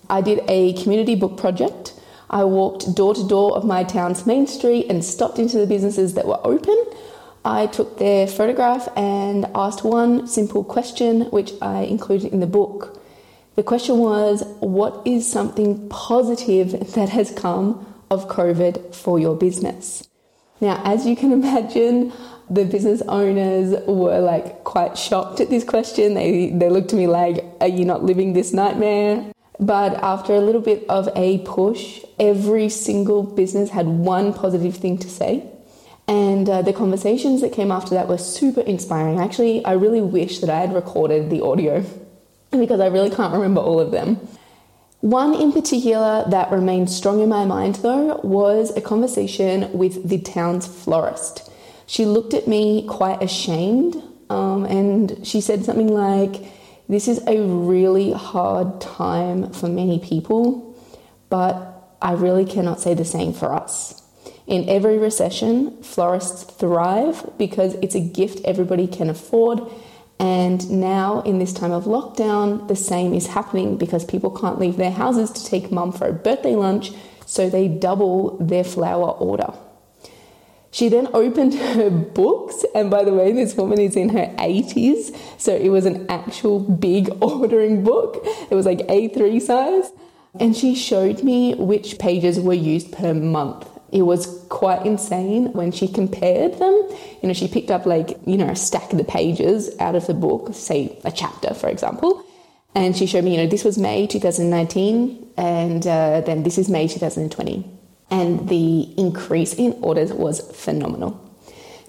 I 0.09 0.23
did 0.23 0.41
a 0.49 0.73
community 0.73 1.15
book 1.15 1.37
project 1.37 1.93
I 2.31 2.45
walked 2.45 2.95
door 2.95 3.15
to 3.15 3.27
door 3.27 3.57
of 3.57 3.65
my 3.65 3.85
town's 3.85 4.27
main 4.27 4.47
street 4.47 4.87
and 4.91 5.05
stopped 5.05 5.39
into 5.39 5.59
the 5.59 5.67
businesses 5.67 6.15
that 6.15 6.27
were 6.27 6.41
open. 6.45 6.77
I 7.45 7.67
took 7.67 7.99
their 7.99 8.27
photograph 8.27 8.89
and 8.97 9.47
asked 9.55 9.85
one 9.85 10.27
simple 10.27 10.65
question, 10.65 11.23
which 11.31 11.53
I 11.63 11.83
included 11.83 12.33
in 12.33 12.41
the 12.41 12.47
book. 12.47 13.01
The 13.57 13.63
question 13.63 13.99
was, 13.99 14.45
What 14.61 15.03
is 15.07 15.31
something 15.31 15.89
positive 15.89 16.93
that 16.95 17.09
has 17.09 17.31
come 17.31 17.87
of 18.11 18.29
COVID 18.29 18.95
for 18.95 19.19
your 19.19 19.35
business? 19.35 20.07
Now, 20.61 20.83
as 20.85 21.07
you 21.07 21.17
can 21.17 21.33
imagine, 21.41 22.13
the 22.51 22.65
business 22.65 23.03
owners 23.09 23.75
were 23.87 24.21
like 24.21 24.65
quite 24.65 24.99
shocked 24.99 25.41
at 25.41 25.51
this 25.51 25.65
question. 25.65 26.15
They, 26.15 26.51
they 26.51 26.69
looked 26.69 26.93
at 26.93 26.99
me 26.99 27.07
like, 27.07 27.45
Are 27.61 27.69
you 27.69 27.85
not 27.85 28.05
living 28.05 28.35
this 28.35 28.53
nightmare? 28.53 29.33
But 29.61 29.95
after 29.95 30.35
a 30.35 30.41
little 30.41 30.61
bit 30.61 30.85
of 30.89 31.09
a 31.17 31.39
push, 31.39 32.05
every 32.19 32.69
single 32.69 33.23
business 33.23 33.71
had 33.71 33.87
one 33.87 34.33
positive 34.33 34.77
thing 34.77 34.99
to 34.99 35.09
say. 35.09 35.45
And 36.07 36.49
uh, 36.49 36.63
the 36.63 36.73
conversations 36.73 37.41
that 37.43 37.53
came 37.53 37.71
after 37.71 37.91
that 37.91 38.09
were 38.09 38.19
super 38.19 38.63
inspiring. 38.63 39.19
Actually, 39.19 39.65
I 39.65 39.73
really 39.73 40.01
wish 40.01 40.39
that 40.39 40.49
I 40.49 40.61
had 40.61 40.73
recorded 40.73 41.29
the 41.29 41.43
audio 41.43 41.85
because 42.51 42.81
I 42.81 42.87
really 42.87 43.11
can't 43.11 43.33
remember 43.33 43.61
all 43.61 43.81
of 43.81 43.91
them. 43.91 44.17
One 45.01 45.35
in 45.35 45.53
particular 45.53 46.25
that 46.29 46.51
remained 46.51 46.91
strong 46.91 47.21
in 47.21 47.29
my 47.29 47.45
mind, 47.45 47.77
though, 47.77 48.21
was 48.25 48.77
a 48.77 48.81
conversation 48.81 49.73
with 49.73 50.09
the 50.09 50.19
town's 50.19 50.67
florist. 50.67 51.49
She 51.87 52.05
looked 52.05 52.35
at 52.35 52.49
me 52.49 52.87
quite 52.87 53.23
ashamed 53.23 54.03
um, 54.29 54.65
and 54.65 55.27
she 55.27 55.41
said 55.41 55.65
something 55.65 55.89
like, 55.89 56.43
this 56.89 57.07
is 57.07 57.21
a 57.27 57.41
really 57.41 58.13
hard 58.13 58.81
time 58.81 59.53
for 59.53 59.69
many 59.69 59.99
people, 59.99 60.75
but 61.29 61.97
I 62.01 62.13
really 62.13 62.47
cannot 62.47 62.81
say 62.81 62.95
the 62.95 63.05
same 63.05 63.33
for 63.33 63.53
us. 63.53 64.03
In 64.47 64.67
every 64.69 64.97
recession, 64.97 65.83
florists 65.83 66.45
thrive 66.45 67.29
because 67.37 67.75
it's 67.83 67.95
a 67.95 68.01
gift 68.01 68.41
everybody 68.47 68.87
can 68.87 69.11
afford. 69.11 69.61
And 70.19 70.69
now, 70.71 71.21
in 71.21 71.39
this 71.39 71.53
time 71.53 71.73
of 71.73 71.85
lockdown, 71.85 72.67
the 72.67 72.75
same 72.75 73.13
is 73.13 73.27
happening 73.27 73.77
because 73.77 74.07
people 74.07 74.31
can't 74.31 74.59
leave 74.59 74.79
their 74.79 74.91
houses 74.91 75.31
to 75.33 75.45
take 75.45 75.71
mum 75.71 75.93
for 75.93 76.09
a 76.09 76.13
birthday 76.13 76.57
lunch, 76.57 76.93
so 77.27 77.51
they 77.51 77.69
double 77.69 78.39
their 78.39 78.65
flower 78.65 79.11
order. 79.11 79.53
She 80.71 80.89
then 80.89 81.09
opened 81.15 81.55
her 81.77 81.91
books, 81.91 82.65
and 82.75 82.91
by 82.91 83.05
the 83.05 83.15
way, 83.15 83.33
this 83.33 83.55
woman 83.55 83.81
is 83.81 83.97
in 83.97 84.11
her 84.11 84.35
80s, 84.39 85.17
so 85.39 85.55
it 85.55 85.71
was 85.71 85.87
an 85.87 86.07
actual 86.09 86.61
big 86.61 87.11
ordering 87.21 87.83
book. 87.85 88.21
It 88.51 88.55
was 88.55 88.67
like 88.67 88.79
A3 88.89 89.41
size. 89.41 89.91
And 90.39 90.57
she 90.57 90.75
showed 90.75 91.25
me 91.25 91.55
which 91.55 91.99
pages 91.99 92.39
were 92.39 92.55
used 92.55 92.93
per 92.93 93.15
month. 93.15 93.67
It 93.91 94.03
was 94.03 94.45
quite 94.51 94.85
insane 94.85 95.53
when 95.55 95.73
she 95.73 95.89
compared 95.89 96.59
them. 96.59 96.75
You 97.23 97.29
know, 97.29 97.33
she 97.33 97.49
picked 97.49 97.71
up 97.71 97.87
like, 97.87 98.11
you 98.27 98.37
know, 98.37 98.49
a 98.49 98.55
stack 98.55 98.93
of 98.93 98.99
the 98.99 99.05
pages 99.05 99.75
out 99.81 99.95
of 99.95 100.07
the 100.07 100.15
book, 100.15 100.55
say 100.55 100.99
a 101.05 101.11
chapter, 101.11 101.55
for 101.55 101.69
example. 101.69 102.25
And 102.75 102.95
she 102.95 103.07
showed 103.07 103.25
me, 103.25 103.33
you 103.33 103.39
know, 103.39 103.47
this 103.47 103.65
was 103.65 103.79
May 103.79 104.07
2019, 104.07 105.31
and 105.39 105.87
uh, 105.87 106.21
then 106.21 106.43
this 106.43 106.59
is 106.59 106.69
May 106.69 106.87
2020 106.87 107.78
and 108.11 108.49
the 108.49 108.83
increase 108.97 109.55
in 109.55 109.79
orders 109.83 110.13
was 110.13 110.41
phenomenal. 110.53 111.21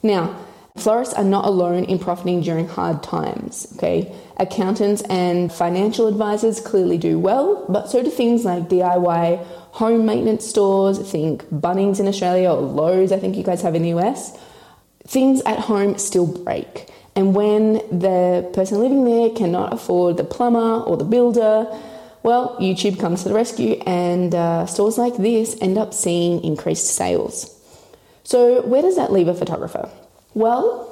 Now, 0.04 0.38
florists 0.78 1.14
are 1.14 1.24
not 1.24 1.46
alone 1.46 1.86
in 1.86 2.00
profiting 2.00 2.42
during 2.42 2.68
hard 2.68 3.04
times, 3.04 3.68
okay? 3.76 4.14
Accountants 4.38 5.02
and 5.04 5.52
financial 5.52 6.08
advisors 6.08 6.60
clearly 6.60 6.98
do 6.98 7.20
well, 7.20 7.66
but 7.70 7.90
so 7.90 8.04
do 8.04 8.10
things 8.10 8.46
like 8.46 8.70
DIY 8.70 9.46
home 9.72 10.06
maintenance 10.06 10.46
stores, 10.46 11.00
think 11.10 11.44
Bunnings 11.46 12.00
in 12.00 12.08
Australia 12.08 12.52
or 12.52 12.62
Lowe's, 12.62 13.12
I 13.12 13.20
think 13.20 13.36
you 13.36 13.44
guys 13.44 13.62
have 13.62 13.76
in 13.76 13.84
the 13.84 13.94
US. 14.00 14.38
Things 15.06 15.42
at 15.46 15.60
home 15.60 15.98
still 15.98 16.28
break. 16.28 16.90
And 17.16 17.36
when 17.36 17.74
the 17.98 18.50
person 18.54 18.80
living 18.80 19.04
there 19.04 19.30
cannot 19.32 19.74
afford 19.74 20.18
the 20.18 20.24
plumber 20.24 20.84
or 20.84 20.98
the 20.98 21.04
builder, 21.04 21.68
well, 22.24 22.58
YouTube 22.60 23.00
comes 23.00 23.24
to 23.24 23.30
the 23.30 23.36
rescue, 23.36 23.82
and 23.86 24.36
uh, 24.36 24.66
stores 24.66 24.98
like 24.98 25.18
this 25.18 25.58
end 25.62 25.78
up 25.78 25.94
seeing 25.94 26.44
increased 26.44 26.88
sales. 26.88 27.56
So, 28.24 28.62
where 28.62 28.82
does 28.82 28.96
that 28.96 29.12
leave 29.12 29.28
a 29.28 29.34
photographer? 29.34 29.90
Well, 30.34 30.86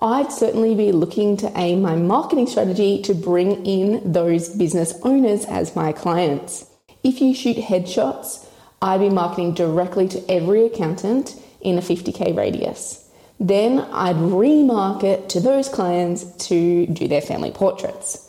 I'd 0.00 0.32
certainly 0.32 0.74
be 0.74 0.92
looking 0.92 1.36
to 1.38 1.52
aim 1.56 1.80
my 1.80 1.94
marketing 1.94 2.48
strategy 2.48 3.00
to 3.02 3.14
bring 3.14 3.64
in 3.64 4.12
those 4.12 4.48
business 4.48 4.94
owners 5.02 5.44
as 5.44 5.76
my 5.76 5.92
clients. 5.92 6.66
If 7.04 7.20
you 7.20 7.34
shoot 7.34 7.56
headshots, 7.56 8.46
I'd 8.80 9.00
be 9.00 9.10
marketing 9.10 9.54
directly 9.54 10.08
to 10.08 10.30
every 10.30 10.66
accountant 10.66 11.40
in 11.60 11.78
a 11.78 11.80
50k 11.80 12.36
radius. 12.36 13.08
Then 13.38 13.80
I'd 13.92 14.16
remarket 14.16 15.28
to 15.30 15.40
those 15.40 15.68
clients 15.68 16.24
to 16.48 16.86
do 16.86 17.08
their 17.08 17.20
family 17.20 17.52
portraits. 17.52 18.28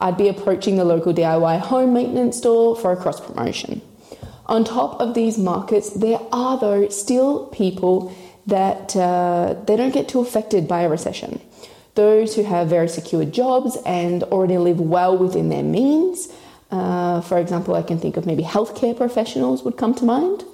I'd 0.00 0.16
be 0.16 0.28
approaching 0.28 0.76
the 0.76 0.84
local 0.84 1.12
DIY 1.12 1.60
home 1.60 1.92
maintenance 1.92 2.38
store 2.38 2.76
for 2.76 2.92
a 2.92 2.96
cross 2.96 3.20
promotion. 3.20 3.82
On 4.46 4.64
top 4.64 5.00
of 5.00 5.14
these 5.14 5.38
markets, 5.38 5.90
there 5.90 6.18
are 6.32 6.58
though 6.58 6.88
still 6.88 7.46
people 7.46 8.12
that 8.46 8.96
uh, 8.96 9.54
they 9.66 9.76
don't 9.76 9.94
get 9.94 10.08
too 10.08 10.20
affected 10.20 10.66
by 10.66 10.82
a 10.82 10.88
recession. 10.88 11.40
Those 11.94 12.34
who 12.34 12.42
have 12.42 12.68
very 12.68 12.88
secure 12.88 13.24
jobs 13.24 13.76
and 13.84 14.22
already 14.24 14.58
live 14.58 14.80
well 14.80 15.16
within 15.16 15.50
their 15.50 15.62
means. 15.62 16.28
Uh, 16.70 17.20
for 17.20 17.38
example, 17.38 17.74
I 17.74 17.82
can 17.82 17.98
think 17.98 18.16
of 18.16 18.26
maybe 18.26 18.42
healthcare 18.42 18.96
professionals 18.96 19.62
would 19.62 19.76
come 19.76 19.94
to 19.94 20.04
mind. 20.04 20.44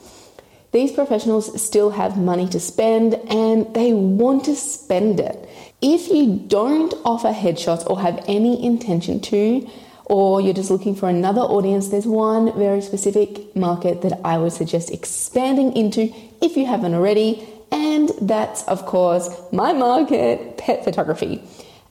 These 0.72 0.92
professionals 0.92 1.62
still 1.62 1.90
have 1.90 2.18
money 2.18 2.48
to 2.48 2.60
spend 2.60 3.14
and 3.28 3.72
they 3.74 3.92
want 3.92 4.44
to 4.44 4.56
spend 4.56 5.20
it. 5.20 5.48
If 5.82 6.08
you 6.08 6.42
don't 6.46 6.94
offer 7.04 7.32
headshots 7.32 7.88
or 7.88 8.00
have 8.00 8.24
any 8.26 8.64
intention 8.64 9.20
to, 9.20 9.68
or 10.06 10.40
you're 10.40 10.54
just 10.54 10.70
looking 10.70 10.94
for 10.94 11.08
another 11.08 11.42
audience, 11.42 11.88
there's 11.88 12.06
one 12.06 12.56
very 12.56 12.80
specific 12.80 13.54
market 13.54 14.00
that 14.02 14.20
I 14.24 14.38
would 14.38 14.52
suggest 14.52 14.90
expanding 14.90 15.76
into 15.76 16.14
if 16.40 16.56
you 16.56 16.64
haven't 16.64 16.94
already, 16.94 17.46
and 17.70 18.10
that's, 18.22 18.62
of 18.64 18.86
course, 18.86 19.28
my 19.52 19.72
market, 19.72 20.56
pet 20.56 20.82
photography. 20.82 21.42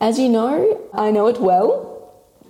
As 0.01 0.17
you 0.17 0.29
know, 0.29 0.89
I 0.93 1.11
know 1.11 1.27
it 1.27 1.39
well 1.39 1.91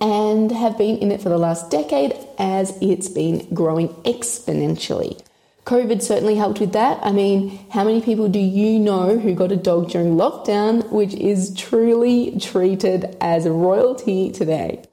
and 0.00 0.50
have 0.52 0.78
been 0.78 0.98
in 0.98 1.10
it 1.10 1.20
for 1.20 1.28
the 1.28 1.38
last 1.38 1.70
decade 1.70 2.14
as 2.38 2.76
it's 2.80 3.08
been 3.08 3.46
growing 3.54 3.88
exponentially. 4.04 5.20
COVID 5.66 6.00
certainly 6.00 6.36
helped 6.36 6.60
with 6.60 6.72
that. 6.74 7.00
I 7.02 7.10
mean, 7.10 7.58
how 7.70 7.82
many 7.82 8.00
people 8.00 8.28
do 8.28 8.38
you 8.38 8.78
know 8.78 9.18
who 9.18 9.34
got 9.34 9.50
a 9.50 9.56
dog 9.56 9.90
during 9.90 10.14
lockdown, 10.14 10.88
which 10.92 11.12
is 11.14 11.52
truly 11.54 12.38
treated 12.38 13.16
as 13.20 13.48
royalty 13.48 14.30
today? 14.30 14.84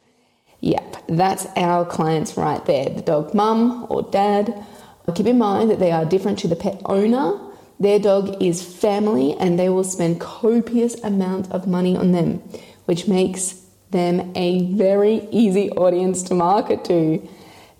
Yep, 0.61 0.95
that's 1.09 1.45
our 1.55 1.85
clients 1.85 2.37
right 2.37 2.65
there 2.65 2.89
the 2.89 3.01
dog 3.03 3.35
mum 3.35 3.85
or 3.89 4.01
dad. 4.01 4.65
Keep 5.13 5.27
in 5.27 5.37
mind 5.37 5.69
that 5.69 5.77
they 5.77 5.91
are 5.91 6.05
different 6.05 6.39
to 6.39 6.47
the 6.47 6.55
pet 6.55 6.81
owner. 6.85 7.39
Their 7.79 7.99
dog 7.99 8.41
is 8.41 8.63
family 8.63 9.33
and 9.33 9.59
they 9.59 9.69
will 9.69 9.83
spend 9.83 10.21
copious 10.21 10.95
amount 11.03 11.51
of 11.51 11.67
money 11.67 11.95
on 11.95 12.13
them, 12.13 12.41
which 12.85 13.07
makes 13.07 13.61
them 13.91 14.31
a 14.35 14.71
very 14.73 15.27
easy 15.29 15.69
audience 15.71 16.23
to 16.23 16.33
market 16.33 16.83
to. 16.85 17.27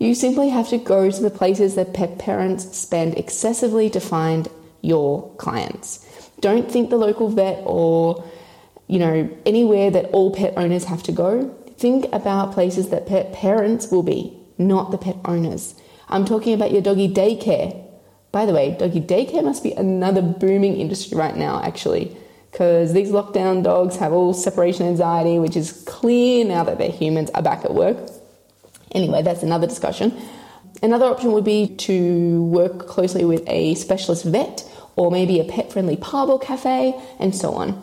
You 0.04 0.14
simply 0.16 0.50
have 0.50 0.68
to 0.68 0.78
go 0.78 1.10
to 1.10 1.22
the 1.22 1.30
places 1.30 1.76
that 1.76 1.94
pet 1.94 2.20
parents 2.20 2.78
spend 2.78 3.18
excessively 3.18 3.90
to 3.92 4.02
find 4.02 4.50
your 4.82 5.34
clients. 5.38 6.06
Don't 6.42 6.70
think 6.70 6.90
the 6.90 6.98
local 6.98 7.30
vet 7.30 7.64
or 7.66 8.22
you 8.88 9.00
know, 9.00 9.30
anywhere 9.46 9.90
that 9.92 10.10
all 10.12 10.36
pet 10.36 10.56
owners 10.58 10.84
have 10.84 11.04
to 11.04 11.14
go, 11.14 11.48
think 11.78 12.06
about 12.12 12.52
places 12.52 12.90
that 12.90 13.08
pet 13.08 13.32
parents 13.32 13.92
will 13.92 14.04
be, 14.04 14.38
not 14.58 14.92
the 14.92 14.98
pet 14.98 15.16
owners. 15.24 15.74
I'm 16.10 16.26
talking 16.26 16.54
about 16.54 16.74
your 16.74 16.82
doggy 16.82 17.08
daycare. 17.08 17.82
By 18.34 18.46
the 18.46 18.54
way, 18.54 18.76
doggy 18.78 19.00
daycare 19.00 19.46
must 19.46 19.64
be 19.64 19.72
another 19.72 20.22
booming 20.22 20.82
industry 20.82 21.18
right 21.18 21.38
now, 21.38 21.64
actually, 21.64 22.14
because 22.52 22.92
these 22.92 23.10
lockdown 23.10 23.64
dogs 23.64 23.96
have 23.96 24.12
all 24.12 24.34
separation 24.34 24.86
anxiety, 24.86 25.40
which 25.40 25.56
is 25.56 25.82
clear 25.88 26.44
now 26.44 26.66
that 26.66 26.78
their 26.78 26.92
humans 26.92 27.30
are 27.34 27.42
back 27.42 27.64
at 27.64 27.74
work. 27.74 27.98
Anyway, 28.94 29.22
that's 29.22 29.44
another 29.44 29.68
discussion. 29.68 30.16
Another 30.82 31.06
option 31.06 31.32
would 31.32 31.46
be 31.46 31.68
to 31.78 32.44
work 32.44 32.88
closely 32.88 33.26
with 33.26 33.44
a 33.48 33.76
specialist 33.76 34.26
vet 34.26 34.70
or 34.96 35.12
maybe 35.12 35.40
a 35.40 35.44
pet 35.44 35.72
friendly 35.72 35.98
pub 35.98 36.30
or 36.30 36.40
cafe, 36.40 36.94
and 37.20 37.36
so 37.36 37.54
on. 37.54 37.82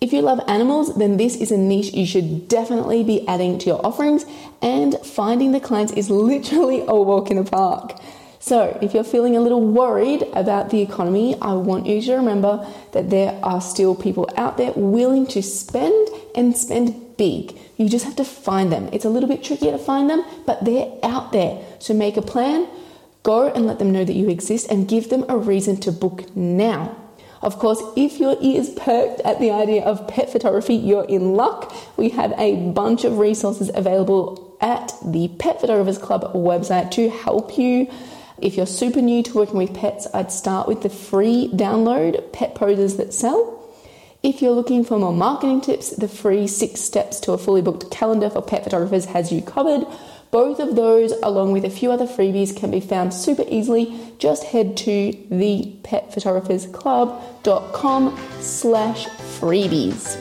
If 0.00 0.12
you 0.12 0.20
love 0.20 0.40
animals, 0.48 0.96
then 0.96 1.16
this 1.16 1.36
is 1.36 1.52
a 1.52 1.56
niche 1.56 1.92
you 1.92 2.06
should 2.06 2.48
definitely 2.48 3.04
be 3.04 3.26
adding 3.28 3.58
to 3.60 3.66
your 3.66 3.86
offerings, 3.86 4.24
and 4.60 4.98
finding 5.04 5.52
the 5.52 5.60
clients 5.60 5.92
is 5.92 6.10
literally 6.10 6.80
a 6.80 6.94
walk 6.94 7.30
in 7.30 7.36
the 7.36 7.48
park. 7.48 7.96
So, 8.40 8.76
if 8.82 8.92
you're 8.92 9.04
feeling 9.04 9.36
a 9.36 9.40
little 9.40 9.60
worried 9.60 10.24
about 10.32 10.70
the 10.70 10.80
economy, 10.80 11.36
I 11.40 11.52
want 11.52 11.86
you 11.86 12.02
to 12.02 12.14
remember 12.16 12.66
that 12.90 13.10
there 13.10 13.38
are 13.44 13.60
still 13.60 13.94
people 13.94 14.28
out 14.36 14.56
there 14.56 14.72
willing 14.74 15.28
to 15.28 15.40
spend 15.40 16.08
and 16.34 16.56
spend 16.56 17.01
big. 17.16 17.58
You 17.76 17.88
just 17.88 18.04
have 18.04 18.16
to 18.16 18.24
find 18.24 18.72
them. 18.72 18.88
It's 18.92 19.04
a 19.04 19.10
little 19.10 19.28
bit 19.28 19.42
trickier 19.42 19.72
to 19.72 19.78
find 19.78 20.08
them, 20.08 20.24
but 20.46 20.64
they're 20.64 20.92
out 21.02 21.32
there. 21.32 21.62
So, 21.78 21.94
make 21.94 22.16
a 22.16 22.22
plan, 22.22 22.68
go 23.22 23.48
and 23.52 23.66
let 23.66 23.78
them 23.78 23.92
know 23.92 24.04
that 24.04 24.14
you 24.14 24.28
exist, 24.28 24.70
and 24.70 24.88
give 24.88 25.10
them 25.10 25.24
a 25.28 25.36
reason 25.36 25.76
to 25.78 25.92
book 25.92 26.34
now. 26.36 26.96
Of 27.42 27.58
course, 27.58 27.82
if 27.96 28.20
your 28.20 28.36
ears 28.40 28.70
perked 28.70 29.20
at 29.22 29.40
the 29.40 29.50
idea 29.50 29.82
of 29.82 30.06
pet 30.06 30.30
photography, 30.30 30.74
you're 30.74 31.04
in 31.04 31.34
luck. 31.34 31.74
We 31.96 32.10
have 32.10 32.32
a 32.38 32.54
bunch 32.70 33.04
of 33.04 33.18
resources 33.18 33.70
available 33.74 34.56
at 34.60 34.92
the 35.04 35.26
Pet 35.40 35.60
Photographers 35.60 35.98
Club 35.98 36.32
website 36.34 36.92
to 36.92 37.10
help 37.10 37.58
you. 37.58 37.90
If 38.38 38.56
you're 38.56 38.66
super 38.66 39.00
new 39.00 39.24
to 39.24 39.34
working 39.34 39.56
with 39.56 39.74
pets, 39.74 40.06
I'd 40.14 40.30
start 40.30 40.68
with 40.68 40.82
the 40.82 40.88
free 40.88 41.50
download, 41.52 42.32
Pet 42.32 42.54
Poses 42.54 42.96
That 42.96 43.12
Sell. 43.12 43.61
If 44.22 44.40
you're 44.40 44.52
looking 44.52 44.84
for 44.84 45.00
more 45.00 45.12
marketing 45.12 45.62
tips, 45.62 45.90
the 45.90 46.06
free 46.06 46.46
six 46.46 46.80
steps 46.80 47.18
to 47.20 47.32
a 47.32 47.38
fully 47.38 47.60
booked 47.60 47.90
calendar 47.90 48.30
for 48.30 48.40
pet 48.40 48.62
photographers 48.62 49.06
has 49.06 49.32
you 49.32 49.42
covered. 49.42 49.84
Both 50.30 50.60
of 50.60 50.76
those, 50.76 51.10
along 51.24 51.50
with 51.50 51.64
a 51.64 51.70
few 51.70 51.90
other 51.90 52.06
freebies, 52.06 52.56
can 52.56 52.70
be 52.70 52.78
found 52.78 53.12
super 53.12 53.44
easily. 53.48 53.98
Just 54.18 54.44
head 54.44 54.76
to 54.76 55.12
thepetphotographersclub.com 55.28 58.20
slash 58.38 59.08
freebies. 59.40 60.16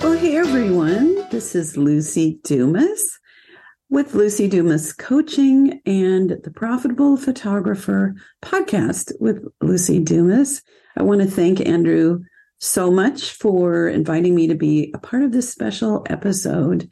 Well, 0.00 0.16
hey 0.16 0.36
everyone, 0.36 1.26
this 1.32 1.56
is 1.56 1.76
Lucy 1.76 2.38
Dumas 2.44 3.19
with 3.90 4.14
Lucy 4.14 4.46
Dumas 4.46 4.92
Coaching 4.92 5.80
and 5.84 6.38
the 6.44 6.50
Profitable 6.52 7.16
Photographer 7.16 8.14
podcast 8.40 9.12
with 9.18 9.44
Lucy 9.60 9.98
Dumas. 9.98 10.62
I 10.96 11.02
want 11.02 11.22
to 11.22 11.26
thank 11.26 11.60
Andrew 11.60 12.20
so 12.60 12.92
much 12.92 13.32
for 13.32 13.88
inviting 13.88 14.36
me 14.36 14.46
to 14.46 14.54
be 14.54 14.92
a 14.94 14.98
part 14.98 15.24
of 15.24 15.32
this 15.32 15.50
special 15.50 16.06
episode. 16.08 16.88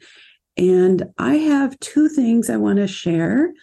And 0.57 1.05
I 1.17 1.35
have 1.35 1.79
two 1.79 2.09
things 2.09 2.49
I 2.49 2.57
want 2.57 2.79
to 2.79 2.87
share. 2.87 3.53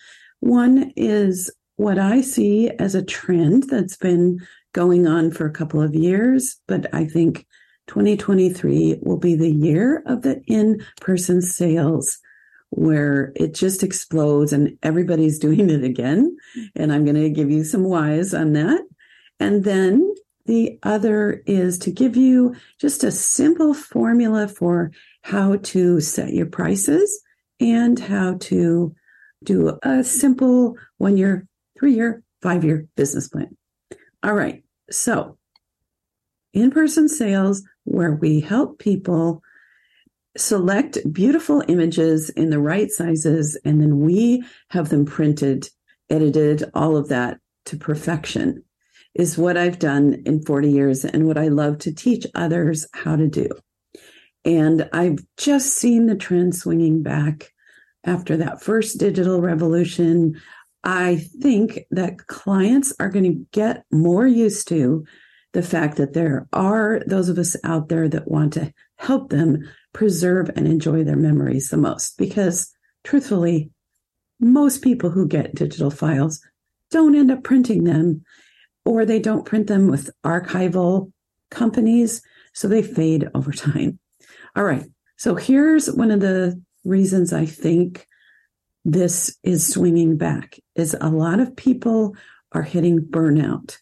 One 0.40 0.92
is 0.96 1.50
what 1.76 1.98
I 1.98 2.22
see 2.22 2.70
as 2.78 2.94
a 2.94 3.04
trend 3.04 3.64
that's 3.64 3.98
been 3.98 4.38
going 4.72 5.06
on 5.06 5.30
for 5.30 5.44
a 5.44 5.52
couple 5.52 5.82
of 5.82 5.94
years, 5.94 6.56
but 6.66 6.86
I 6.94 7.04
think 7.04 7.46
2023 7.88 9.00
will 9.02 9.18
be 9.18 9.34
the 9.34 9.52
year 9.52 10.02
of 10.06 10.22
the 10.22 10.40
in 10.46 10.82
person 11.02 11.42
sales 11.42 12.18
where 12.70 13.32
it 13.36 13.54
just 13.54 13.82
explodes 13.82 14.52
and 14.52 14.76
everybody's 14.82 15.38
doing 15.46 15.70
it 15.70 15.84
again. 15.84 16.36
And 16.74 16.92
I'm 16.92 17.04
going 17.04 17.16
to 17.16 17.30
give 17.30 17.50
you 17.50 17.64
some 17.64 17.84
whys 17.84 18.34
on 18.34 18.52
that. 18.54 18.82
And 19.38 19.64
then 19.64 20.14
the 20.46 20.78
other 20.82 21.42
is 21.46 21.78
to 21.80 21.90
give 21.90 22.16
you 22.16 22.54
just 22.80 23.04
a 23.04 23.10
simple 23.10 23.74
formula 23.74 24.48
for 24.48 24.92
how 25.22 25.56
to 25.56 26.00
set 26.00 26.32
your 26.32 26.46
prices 26.46 27.20
and 27.60 27.98
how 27.98 28.36
to 28.40 28.94
do 29.42 29.78
a 29.82 30.04
simple 30.04 30.76
one 30.98 31.16
year, 31.16 31.46
three 31.78 31.94
year, 31.94 32.22
five 32.42 32.64
year 32.64 32.86
business 32.96 33.28
plan. 33.28 33.56
All 34.22 34.34
right. 34.34 34.62
So, 34.90 35.36
in 36.52 36.70
person 36.70 37.08
sales, 37.08 37.62
where 37.84 38.12
we 38.12 38.40
help 38.40 38.78
people 38.78 39.42
select 40.36 40.98
beautiful 41.12 41.62
images 41.68 42.30
in 42.30 42.50
the 42.50 42.60
right 42.60 42.90
sizes, 42.90 43.58
and 43.64 43.80
then 43.80 44.00
we 44.00 44.44
have 44.70 44.88
them 44.88 45.04
printed, 45.04 45.68
edited, 46.10 46.64
all 46.74 46.96
of 46.96 47.08
that 47.08 47.38
to 47.66 47.76
perfection 47.76 48.62
is 49.14 49.38
what 49.38 49.56
I've 49.56 49.78
done 49.78 50.22
in 50.26 50.42
40 50.42 50.70
years 50.70 51.04
and 51.04 51.26
what 51.26 51.38
I 51.38 51.48
love 51.48 51.78
to 51.78 51.94
teach 51.94 52.26
others 52.34 52.86
how 52.92 53.16
to 53.16 53.26
do. 53.26 53.48
And 54.44 54.88
I've 54.92 55.18
just 55.36 55.74
seen 55.74 56.06
the 56.06 56.14
trend 56.14 56.54
swinging 56.54 57.02
back 57.02 57.52
after 58.04 58.36
that 58.36 58.62
first 58.62 59.00
digital 59.00 59.40
revolution. 59.40 60.40
I 60.84 61.16
think 61.40 61.80
that 61.90 62.26
clients 62.26 62.94
are 63.00 63.08
going 63.08 63.24
to 63.24 63.46
get 63.52 63.84
more 63.90 64.26
used 64.26 64.68
to 64.68 65.04
the 65.52 65.62
fact 65.62 65.96
that 65.96 66.12
there 66.12 66.46
are 66.52 67.00
those 67.06 67.30
of 67.30 67.38
us 67.38 67.56
out 67.64 67.88
there 67.88 68.08
that 68.08 68.30
want 68.30 68.52
to 68.52 68.72
help 68.98 69.30
them 69.30 69.68
preserve 69.96 70.50
and 70.54 70.68
enjoy 70.68 71.02
their 71.02 71.16
memories 71.16 71.70
the 71.70 71.76
most. 71.78 72.18
Because 72.18 72.70
truthfully, 73.02 73.70
most 74.38 74.82
people 74.82 75.08
who 75.08 75.26
get 75.26 75.54
digital 75.54 75.90
files 75.90 76.46
don't 76.90 77.16
end 77.16 77.30
up 77.30 77.42
printing 77.42 77.84
them 77.84 78.22
or 78.84 79.06
they 79.06 79.18
don't 79.18 79.46
print 79.46 79.68
them 79.68 79.88
with 79.88 80.10
archival 80.22 81.10
companies, 81.50 82.20
so 82.52 82.68
they 82.68 82.82
fade 82.82 83.30
over 83.34 83.52
time. 83.52 83.98
All 84.54 84.64
right. 84.64 84.84
So 85.16 85.34
here's 85.34 85.90
one 85.90 86.10
of 86.10 86.20
the 86.20 86.62
reasons 86.84 87.32
I 87.32 87.46
think 87.46 88.06
this 88.84 89.34
is 89.42 89.66
swinging 89.66 90.18
back 90.18 90.58
is 90.74 90.94
a 91.00 91.08
lot 91.08 91.40
of 91.40 91.56
people 91.56 92.14
are 92.52 92.62
hitting 92.62 93.00
burnout. 93.00 93.78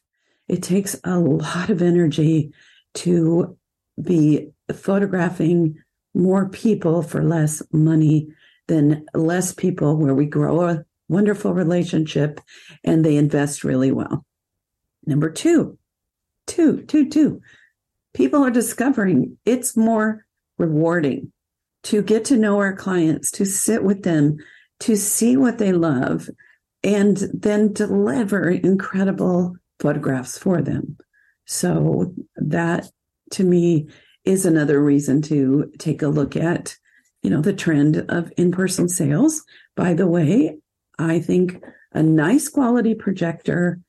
It 0.46 0.62
takes 0.62 0.94
a 1.02 1.18
lot 1.18 1.70
of 1.70 1.82
energy 1.82 2.52
to 2.94 3.58
be 4.00 4.50
photographing 4.72 5.80
more 6.14 6.48
people 6.48 7.02
for 7.02 7.22
less 7.22 7.62
money 7.72 8.28
than 8.68 9.06
less 9.14 9.52
people 9.52 9.96
where 9.96 10.14
we 10.14 10.26
grow 10.26 10.62
a 10.62 10.84
wonderful 11.08 11.52
relationship 11.52 12.40
and 12.82 13.04
they 13.04 13.16
invest 13.16 13.64
really 13.64 13.92
well. 13.92 14.24
Number 15.06 15.30
two, 15.30 15.78
two, 16.46 16.82
two, 16.82 17.08
two. 17.08 17.40
People 18.14 18.44
are 18.44 18.50
discovering 18.50 19.36
it's 19.44 19.76
more 19.76 20.24
rewarding 20.56 21.32
to 21.84 22.02
get 22.02 22.24
to 22.26 22.36
know 22.36 22.58
our 22.60 22.74
clients, 22.74 23.30
to 23.32 23.44
sit 23.44 23.82
with 23.84 24.04
them, 24.04 24.38
to 24.80 24.96
see 24.96 25.36
what 25.36 25.58
they 25.58 25.72
love, 25.72 26.30
and 26.82 27.16
then 27.34 27.72
deliver 27.72 28.50
incredible 28.50 29.56
photographs 29.80 30.38
for 30.38 30.62
them. 30.62 30.96
So 31.44 32.14
that 32.36 32.88
to 33.32 33.44
me 33.44 33.88
is 34.24 34.46
another 34.46 34.82
reason 34.82 35.22
to 35.22 35.70
take 35.78 36.02
a 36.02 36.08
look 36.08 36.36
at, 36.36 36.76
you 37.22 37.30
know, 37.30 37.40
the 37.40 37.52
trend 37.52 38.04
of 38.08 38.32
in-person 38.36 38.88
sales. 38.88 39.42
By 39.76 39.94
the 39.94 40.06
way, 40.06 40.58
I 40.98 41.20
think 41.20 41.62
a 41.92 42.02
nice 42.02 42.48
quality 42.48 42.94
projector 42.94 43.80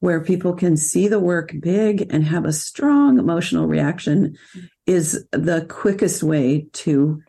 where 0.00 0.20
people 0.20 0.54
can 0.54 0.76
see 0.76 1.08
the 1.08 1.20
work 1.20 1.52
big 1.60 2.12
and 2.12 2.24
have 2.24 2.44
a 2.44 2.52
strong 2.52 3.18
emotional 3.18 3.66
reaction 3.66 4.36
is 4.86 5.26
the 5.32 5.66
quickest 5.68 6.22
way 6.22 6.66
to 6.72 7.22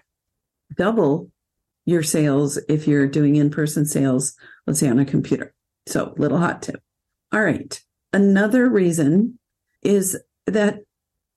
double 0.78 1.30
your 1.86 2.04
sales 2.04 2.58
if 2.70 2.88
you're 2.88 3.08
doing 3.08 3.36
in-person 3.36 3.86
sales, 3.86 4.36
let's 4.66 4.80
say 4.80 4.88
on 4.88 5.00
a 5.00 5.06
computer. 5.06 5.54
So 5.86 6.14
little 6.18 6.38
hot 6.38 6.62
tip. 6.62 6.82
All 7.34 7.42
right. 7.42 7.82
Another 8.14 8.70
reason 8.70 9.38
is 9.82 10.18
that 10.46 10.80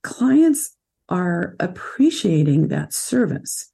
clients 0.03 0.77
are 1.09 1.55
appreciating 1.61 2.69
that 2.69 2.93
service 2.93 3.71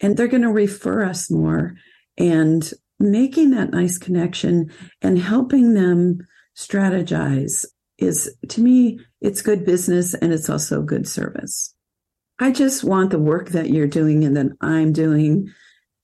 and 0.00 0.16
they're 0.16 0.28
going 0.28 0.42
to 0.42 0.52
refer 0.52 1.04
us 1.04 1.30
more 1.30 1.74
and 2.16 2.72
making 2.98 3.50
that 3.50 3.70
nice 3.70 3.98
connection 3.98 4.70
and 5.02 5.18
helping 5.18 5.74
them 5.74 6.18
strategize 6.56 7.64
is 7.98 8.34
to 8.48 8.60
me, 8.60 8.98
it's 9.20 9.42
good 9.42 9.64
business 9.64 10.14
and 10.14 10.32
it's 10.32 10.48
also 10.48 10.82
good 10.82 11.06
service. 11.06 11.74
I 12.38 12.52
just 12.52 12.84
want 12.84 13.10
the 13.10 13.18
work 13.18 13.50
that 13.50 13.70
you're 13.70 13.86
doing 13.86 14.24
and 14.24 14.36
that 14.36 14.56
I'm 14.60 14.92
doing 14.92 15.52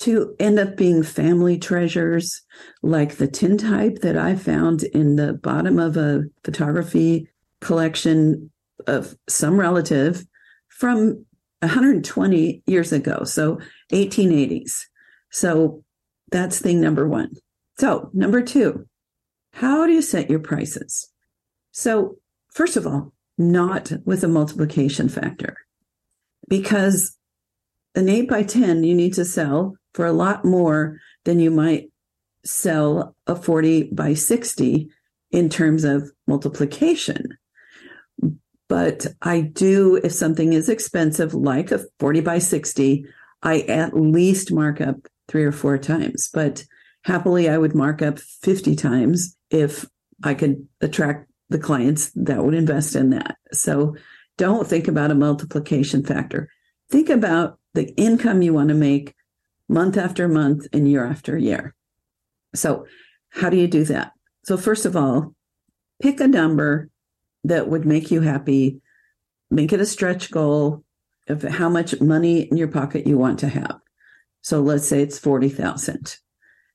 to 0.00 0.34
end 0.38 0.58
up 0.58 0.76
being 0.76 1.02
family 1.02 1.58
treasures 1.58 2.42
like 2.82 3.16
the 3.16 3.26
tintype 3.26 4.00
that 4.00 4.18
I 4.18 4.36
found 4.36 4.82
in 4.82 5.16
the 5.16 5.32
bottom 5.32 5.78
of 5.78 5.96
a 5.96 6.24
photography 6.44 7.28
collection 7.62 8.50
of 8.86 9.16
some 9.26 9.58
relative 9.58 10.26
from 10.78 11.24
120 11.60 12.62
years 12.66 12.92
ago, 12.92 13.24
so 13.24 13.58
1880s. 13.92 14.82
So 15.30 15.82
that's 16.30 16.58
thing 16.58 16.80
number 16.80 17.08
one. 17.08 17.32
So, 17.78 18.10
number 18.12 18.42
two, 18.42 18.86
how 19.52 19.86
do 19.86 19.92
you 19.92 20.02
set 20.02 20.30
your 20.30 20.38
prices? 20.38 21.10
So, 21.72 22.16
first 22.52 22.76
of 22.76 22.86
all, 22.86 23.12
not 23.38 23.92
with 24.04 24.24
a 24.24 24.28
multiplication 24.28 25.08
factor, 25.08 25.56
because 26.48 27.16
an 27.94 28.08
8 28.08 28.28
by 28.28 28.42
10 28.42 28.84
you 28.84 28.94
need 28.94 29.14
to 29.14 29.24
sell 29.24 29.76
for 29.94 30.06
a 30.06 30.12
lot 30.12 30.44
more 30.44 30.98
than 31.24 31.40
you 31.40 31.50
might 31.50 31.90
sell 32.44 33.14
a 33.26 33.36
40 33.36 33.84
by 33.92 34.14
60 34.14 34.88
in 35.30 35.48
terms 35.48 35.84
of 35.84 36.10
multiplication. 36.26 37.36
But 38.68 39.06
I 39.22 39.42
do, 39.42 40.00
if 40.02 40.12
something 40.12 40.52
is 40.52 40.68
expensive, 40.68 41.34
like 41.34 41.70
a 41.70 41.84
40 42.00 42.20
by 42.20 42.38
60, 42.38 43.06
I 43.42 43.60
at 43.60 43.94
least 43.94 44.52
mark 44.52 44.80
up 44.80 44.96
three 45.28 45.44
or 45.44 45.52
four 45.52 45.78
times. 45.78 46.28
But 46.32 46.64
happily, 47.04 47.48
I 47.48 47.58
would 47.58 47.74
mark 47.74 48.02
up 48.02 48.18
50 48.18 48.74
times 48.74 49.36
if 49.50 49.86
I 50.22 50.34
could 50.34 50.66
attract 50.80 51.30
the 51.48 51.58
clients 51.58 52.10
that 52.16 52.44
would 52.44 52.54
invest 52.54 52.96
in 52.96 53.10
that. 53.10 53.36
So 53.52 53.94
don't 54.36 54.66
think 54.66 54.88
about 54.88 55.10
a 55.10 55.14
multiplication 55.14 56.04
factor. 56.04 56.48
Think 56.90 57.08
about 57.08 57.58
the 57.74 57.94
income 57.96 58.42
you 58.42 58.52
want 58.52 58.68
to 58.68 58.74
make 58.74 59.14
month 59.68 59.96
after 59.96 60.28
month 60.28 60.66
and 60.72 60.88
year 60.88 61.04
after 61.04 61.36
year. 61.36 61.74
So, 62.54 62.86
how 63.30 63.50
do 63.50 63.56
you 63.56 63.68
do 63.68 63.84
that? 63.84 64.12
So, 64.44 64.56
first 64.56 64.86
of 64.86 64.96
all, 64.96 65.34
pick 66.00 66.20
a 66.20 66.28
number 66.28 66.88
that 67.48 67.68
would 67.68 67.86
make 67.86 68.10
you 68.10 68.20
happy, 68.20 68.80
make 69.50 69.72
it 69.72 69.80
a 69.80 69.86
stretch 69.86 70.30
goal 70.30 70.84
of 71.28 71.42
how 71.42 71.68
much 71.68 72.00
money 72.00 72.42
in 72.42 72.56
your 72.56 72.68
pocket 72.68 73.06
you 73.06 73.18
want 73.18 73.38
to 73.40 73.48
have. 73.48 73.78
So, 74.42 74.60
let's 74.60 74.86
say 74.86 75.02
it's 75.02 75.18
40,000. 75.18 76.16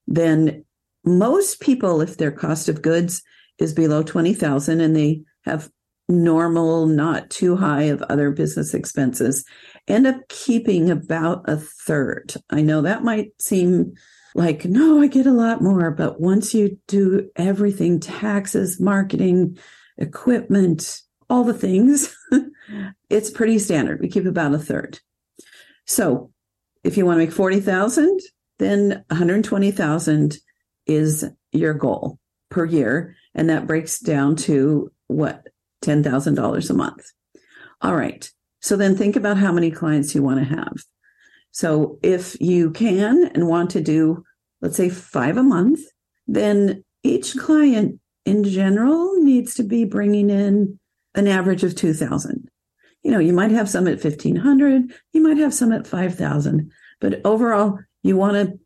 Then 0.08 0.66
most 1.06 1.62
people, 1.62 2.02
if 2.02 2.18
their 2.18 2.32
cost 2.32 2.68
of 2.70 2.82
goods 2.82 3.22
is 3.60 3.74
below 3.74 4.04
20,000 4.04 4.82
and 4.82 4.96
they 4.96 5.22
have 5.46 5.70
normal, 6.10 6.86
not 6.86 7.30
too 7.30 7.56
high 7.56 7.84
of 7.84 8.02
other 8.04 8.32
business 8.32 8.74
expenses, 8.74 9.46
end 9.88 10.06
up 10.06 10.18
keeping 10.28 10.90
about 10.90 11.48
a 11.50 11.58
third. 11.58 12.34
I 12.50 12.62
know 12.62 12.82
that 12.82 13.04
might 13.04 13.30
seem 13.40 13.94
like, 14.36 14.66
no, 14.66 15.02
I 15.02 15.08
get 15.08 15.28
a 15.28 15.32
lot 15.32 15.62
more. 15.62 15.92
But 15.92 16.20
once 16.20 16.54
you 16.54 16.78
do 16.88 17.30
everything 17.36 18.00
taxes, 18.00 18.80
marketing, 18.80 19.58
equipment, 19.98 21.02
all 21.30 21.44
the 21.44 21.54
things, 21.54 22.16
it's 23.10 23.30
pretty 23.30 23.60
standard. 23.60 24.02
We 24.02 24.10
keep 24.10 24.26
about 24.26 24.54
a 24.54 24.60
third. 24.60 25.00
So 25.86 26.32
if 26.84 26.98
you 26.98 27.06
want 27.06 27.20
to 27.20 27.26
make 27.26 27.34
40,000, 27.34 28.20
then 28.60 29.04
120,000 29.08 30.38
is 30.88 31.26
your 31.52 31.74
goal 31.74 32.20
per 32.50 32.66
year. 32.66 33.16
And 33.34 33.50
that 33.50 33.68
breaks 33.68 34.00
down 34.00 34.36
to 34.38 34.92
what? 35.08 35.48
$10,000 35.84 36.70
a 36.70 36.74
month. 36.74 37.06
All 37.82 37.96
right. 37.96 38.30
So 38.62 38.78
then 38.78 38.96
think 38.96 39.16
about 39.16 39.38
how 39.38 39.52
many 39.52 39.72
clients 39.72 40.14
you 40.14 40.22
want 40.22 40.40
to 40.40 40.56
have. 40.56 40.76
So 41.52 41.98
if 42.04 42.40
you 42.40 42.72
can 42.72 43.26
and 43.34 43.48
want 43.48 43.72
to 43.72 43.82
do, 43.82 44.24
let's 44.62 44.78
say 44.78 44.90
five 44.90 45.38
a 45.38 45.44
month, 45.44 45.80
then 46.28 46.84
each 47.04 47.36
client 47.36 48.00
in 48.26 48.44
general 48.44 49.16
needs 49.22 49.56
to 49.56 49.64
be 49.64 49.86
bringing 49.86 50.30
in 50.30 50.80
an 51.16 51.28
average 51.28 51.64
of 51.64 51.76
2000. 51.76 52.50
You 53.04 53.12
know, 53.12 53.20
you 53.20 53.34
might 53.34 53.52
have 53.52 53.70
some 53.70 53.88
at 53.88 54.04
1500, 54.04 54.94
you 55.14 55.22
might 55.22 55.38
have 55.38 55.54
some 55.54 55.72
at 55.72 55.88
5000, 55.88 56.72
but 57.00 57.22
overall 57.26 57.80
you 58.04 58.16
want 58.16 58.34
to 58.34 58.60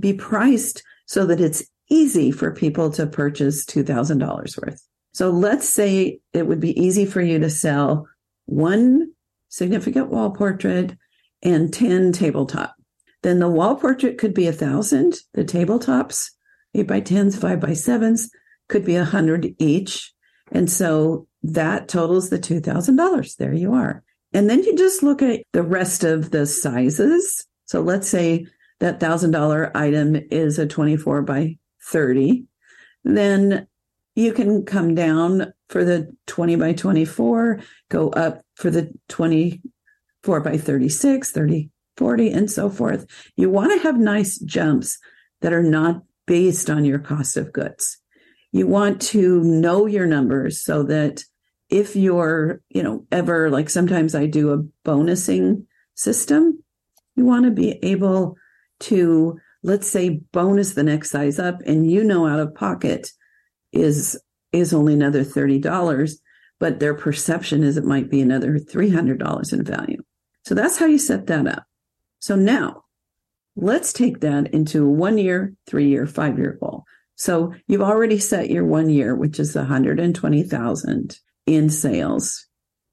be 0.00 0.14
priced 0.14 0.82
so 1.06 1.26
that 1.26 1.40
it's 1.40 1.62
easy 1.90 2.30
for 2.30 2.54
people 2.54 2.90
to 2.90 3.06
purchase 3.06 3.66
$2000 3.66 4.62
worth. 4.62 4.88
So 5.12 5.30
let's 5.30 5.68
say 5.68 6.20
it 6.32 6.46
would 6.46 6.60
be 6.60 6.80
easy 6.80 7.04
for 7.04 7.20
you 7.20 7.38
to 7.40 7.50
sell 7.50 8.08
one 8.46 9.12
significant 9.50 10.08
wall 10.08 10.30
portrait 10.30 10.96
and 11.42 11.72
10 11.72 12.12
tabletop. 12.12 12.74
Then 13.22 13.38
the 13.38 13.48
wall 13.48 13.76
portrait 13.76 14.18
could 14.18 14.34
be 14.34 14.46
a 14.46 14.52
thousand. 14.52 15.16
The 15.34 15.44
tabletops, 15.44 16.30
eight 16.74 16.88
by 16.88 17.00
tens, 17.00 17.36
five 17.38 17.60
by 17.60 17.74
sevens, 17.74 18.30
could 18.72 18.84
be 18.84 18.96
a 18.96 19.04
hundred 19.04 19.54
each. 19.58 20.12
And 20.50 20.68
so 20.68 21.28
that 21.44 21.88
totals 21.88 22.30
the 22.30 22.38
$2,000. 22.38 23.36
There 23.36 23.52
you 23.52 23.74
are. 23.74 24.02
And 24.32 24.48
then 24.48 24.64
you 24.64 24.74
just 24.76 25.02
look 25.02 25.22
at 25.22 25.44
the 25.52 25.62
rest 25.62 26.02
of 26.02 26.30
the 26.30 26.46
sizes. 26.46 27.46
So 27.66 27.82
let's 27.82 28.08
say 28.08 28.46
that 28.80 28.98
$1,000 28.98 29.70
item 29.74 30.16
is 30.30 30.58
a 30.58 30.66
24 30.66 31.22
by 31.22 31.58
30. 31.84 32.44
Then 33.04 33.66
you 34.14 34.32
can 34.32 34.64
come 34.64 34.94
down 34.94 35.52
for 35.68 35.84
the 35.84 36.14
20 36.26 36.56
by 36.56 36.72
24, 36.72 37.60
go 37.90 38.08
up 38.10 38.42
for 38.56 38.70
the 38.70 38.92
24 39.08 40.40
by 40.40 40.56
36, 40.56 41.30
30, 41.30 41.70
40, 41.96 42.30
and 42.30 42.50
so 42.50 42.70
forth. 42.70 43.06
You 43.36 43.50
want 43.50 43.72
to 43.72 43.82
have 43.82 43.98
nice 43.98 44.38
jumps 44.38 44.98
that 45.40 45.52
are 45.52 45.62
not 45.62 46.02
based 46.26 46.70
on 46.70 46.84
your 46.84 46.98
cost 46.98 47.36
of 47.36 47.52
goods. 47.52 48.01
You 48.52 48.66
want 48.66 49.00
to 49.02 49.42
know 49.42 49.86
your 49.86 50.06
numbers 50.06 50.62
so 50.62 50.82
that 50.84 51.24
if 51.70 51.96
you're, 51.96 52.60
you 52.68 52.82
know, 52.82 53.06
ever 53.10 53.50
like 53.50 53.70
sometimes 53.70 54.14
I 54.14 54.26
do 54.26 54.52
a 54.52 54.62
bonusing 54.88 55.64
system, 55.94 56.62
you 57.16 57.24
want 57.24 57.46
to 57.46 57.50
be 57.50 57.78
able 57.82 58.36
to, 58.80 59.38
let's 59.62 59.88
say, 59.88 60.20
bonus 60.32 60.74
the 60.74 60.82
next 60.82 61.10
size 61.10 61.38
up 61.38 61.60
and 61.64 61.90
you 61.90 62.04
know 62.04 62.26
out 62.26 62.40
of 62.40 62.54
pocket 62.54 63.10
is 63.72 64.20
is 64.52 64.74
only 64.74 64.92
another 64.92 65.24
$30, 65.24 66.12
but 66.60 66.78
their 66.78 66.92
perception 66.92 67.64
is 67.64 67.78
it 67.78 67.84
might 67.84 68.10
be 68.10 68.20
another 68.20 68.58
$300 68.58 69.52
in 69.52 69.64
value. 69.64 70.02
So 70.44 70.54
that's 70.54 70.76
how 70.76 70.84
you 70.84 70.98
set 70.98 71.26
that 71.28 71.46
up. 71.46 71.64
So 72.18 72.36
now 72.36 72.84
let's 73.56 73.92
take 73.92 74.20
that 74.20 74.52
into 74.52 74.84
a 74.84 74.90
one 74.90 75.16
year, 75.16 75.54
three 75.66 75.88
year, 75.88 76.06
five 76.06 76.38
year 76.38 76.58
goal. 76.60 76.84
So 77.22 77.54
you've 77.68 77.82
already 77.82 78.18
set 78.18 78.50
your 78.50 78.64
one 78.64 78.90
year, 78.90 79.14
which 79.14 79.38
is 79.38 79.54
120,000 79.54 81.20
in 81.46 81.70
sales 81.70 82.46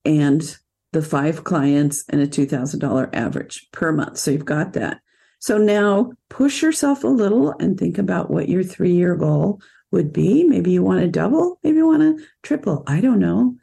and 0.05 0.57
the 0.93 1.01
five 1.01 1.43
clients 1.43 2.05
and 2.09 2.21
a 2.21 2.27
$2,000 2.27 3.09
average 3.11 3.67
per 3.71 3.91
month. 3.91 4.19
So 4.19 4.29
you've 4.29 4.45
got 4.45 4.73
that. 4.73 4.99
So 5.39 5.57
now 5.57 6.11
push 6.29 6.61
yourself 6.61 7.03
a 7.03 7.07
little 7.07 7.55
and 7.59 7.75
think 7.75 7.97
about 7.97 8.29
what 8.29 8.49
your 8.49 8.61
three 8.61 8.93
year 8.93 9.15
goal 9.15 9.61
would 9.91 10.13
be. 10.13 10.43
Maybe 10.43 10.69
you 10.73 10.83
want 10.83 11.01
to 11.01 11.07
double, 11.07 11.59
maybe 11.63 11.77
you 11.77 11.87
want 11.87 12.19
to 12.19 12.23
triple. 12.43 12.83
I 12.85 13.01
don't 13.01 13.19
know. 13.19 13.55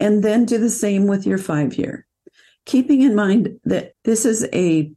And 0.00 0.24
then 0.24 0.46
do 0.46 0.58
the 0.58 0.68
same 0.68 1.06
with 1.06 1.28
your 1.28 1.38
five 1.38 1.76
year 1.76 2.08
keeping 2.64 3.02
in 3.02 3.14
mind 3.14 3.58
that 3.64 3.94
this 4.04 4.26
is 4.26 4.46
a 4.52 4.92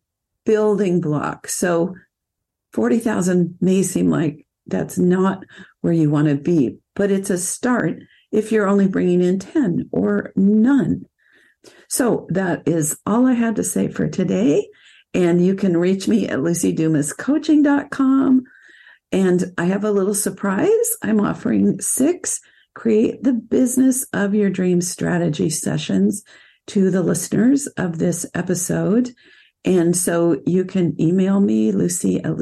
building 0.46 1.00
block. 1.00 1.48
So 1.48 1.96
40,000 2.74 3.58
may 3.62 3.82
seem 3.84 4.10
like 4.10 4.46
that's 4.68 4.98
not 4.98 5.44
where 5.82 5.94
you 5.94 6.10
want 6.10 6.28
to 6.28 6.36
be, 6.36 6.78
but 6.96 7.12
it's 7.12 7.30
a 7.30 7.38
start 7.38 8.00
if 8.32 8.52
you're 8.52 8.68
only 8.68 8.88
bringing 8.88 9.22
in 9.22 9.38
10 9.40 9.90
or 9.92 10.32
none. 10.36 11.06
So 11.90 12.26
that 12.30 12.68
is 12.68 12.98
all 13.06 13.28
I 13.28 13.34
had 13.34 13.56
to 13.58 13.64
say 13.64 13.88
for 13.88 14.08
today. 14.08 14.68
And 15.14 15.46
you 15.46 15.56
can 15.56 15.78
reach 15.78 16.08
me 16.08 16.28
at 16.28 16.40
lucydumascoaching.com. 16.40 18.44
And 19.12 19.44
I 19.58 19.66
have 19.66 19.84
a 19.84 19.92
little 19.92 20.14
surprise. 20.14 20.70
I'm 21.04 21.20
offering 21.20 21.82
six 21.82 22.40
create 22.74 23.24
the 23.24 23.34
business 23.34 24.06
of 24.14 24.34
your 24.34 24.50
dream 24.50 24.82
strategy 24.82 25.50
sessions 25.50 26.24
to 26.68 26.90
the 26.90 27.02
listeners 27.02 27.68
of 27.78 27.98
this 27.98 28.26
episode. 28.34 29.12
And 29.66 29.96
so 29.96 30.42
you 30.46 30.66
can 30.66 31.00
email 31.00 31.40
me, 31.40 31.72
Lucy 31.72 32.24
at 32.24 32.38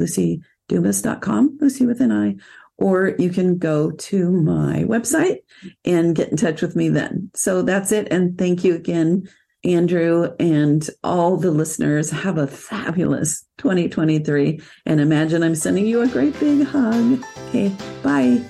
lucydumas.com, 0.70 1.58
Lucy 1.60 1.86
with 1.86 2.00
an 2.00 2.12
I, 2.12 2.36
or 2.78 3.14
you 3.18 3.30
can 3.30 3.58
go 3.58 3.90
to 3.90 4.30
my 4.30 4.84
website 4.84 5.38
and 5.84 6.16
get 6.16 6.30
in 6.30 6.36
touch 6.36 6.62
with 6.62 6.76
me 6.76 6.88
then. 6.88 7.30
So 7.34 7.62
that's 7.62 7.92
it. 7.92 8.08
And 8.10 8.38
thank 8.38 8.64
you 8.64 8.74
again, 8.74 9.28
Andrew, 9.64 10.34
and 10.40 10.88
all 11.04 11.36
the 11.36 11.50
listeners. 11.50 12.10
Have 12.10 12.38
a 12.38 12.46
fabulous 12.46 13.44
2023. 13.58 14.60
And 14.86 15.00
imagine 15.00 15.42
I'm 15.42 15.54
sending 15.54 15.86
you 15.86 16.00
a 16.00 16.08
great 16.08 16.38
big 16.40 16.66
hug. 16.66 17.22
Okay, 17.48 17.74
bye. 18.02 18.42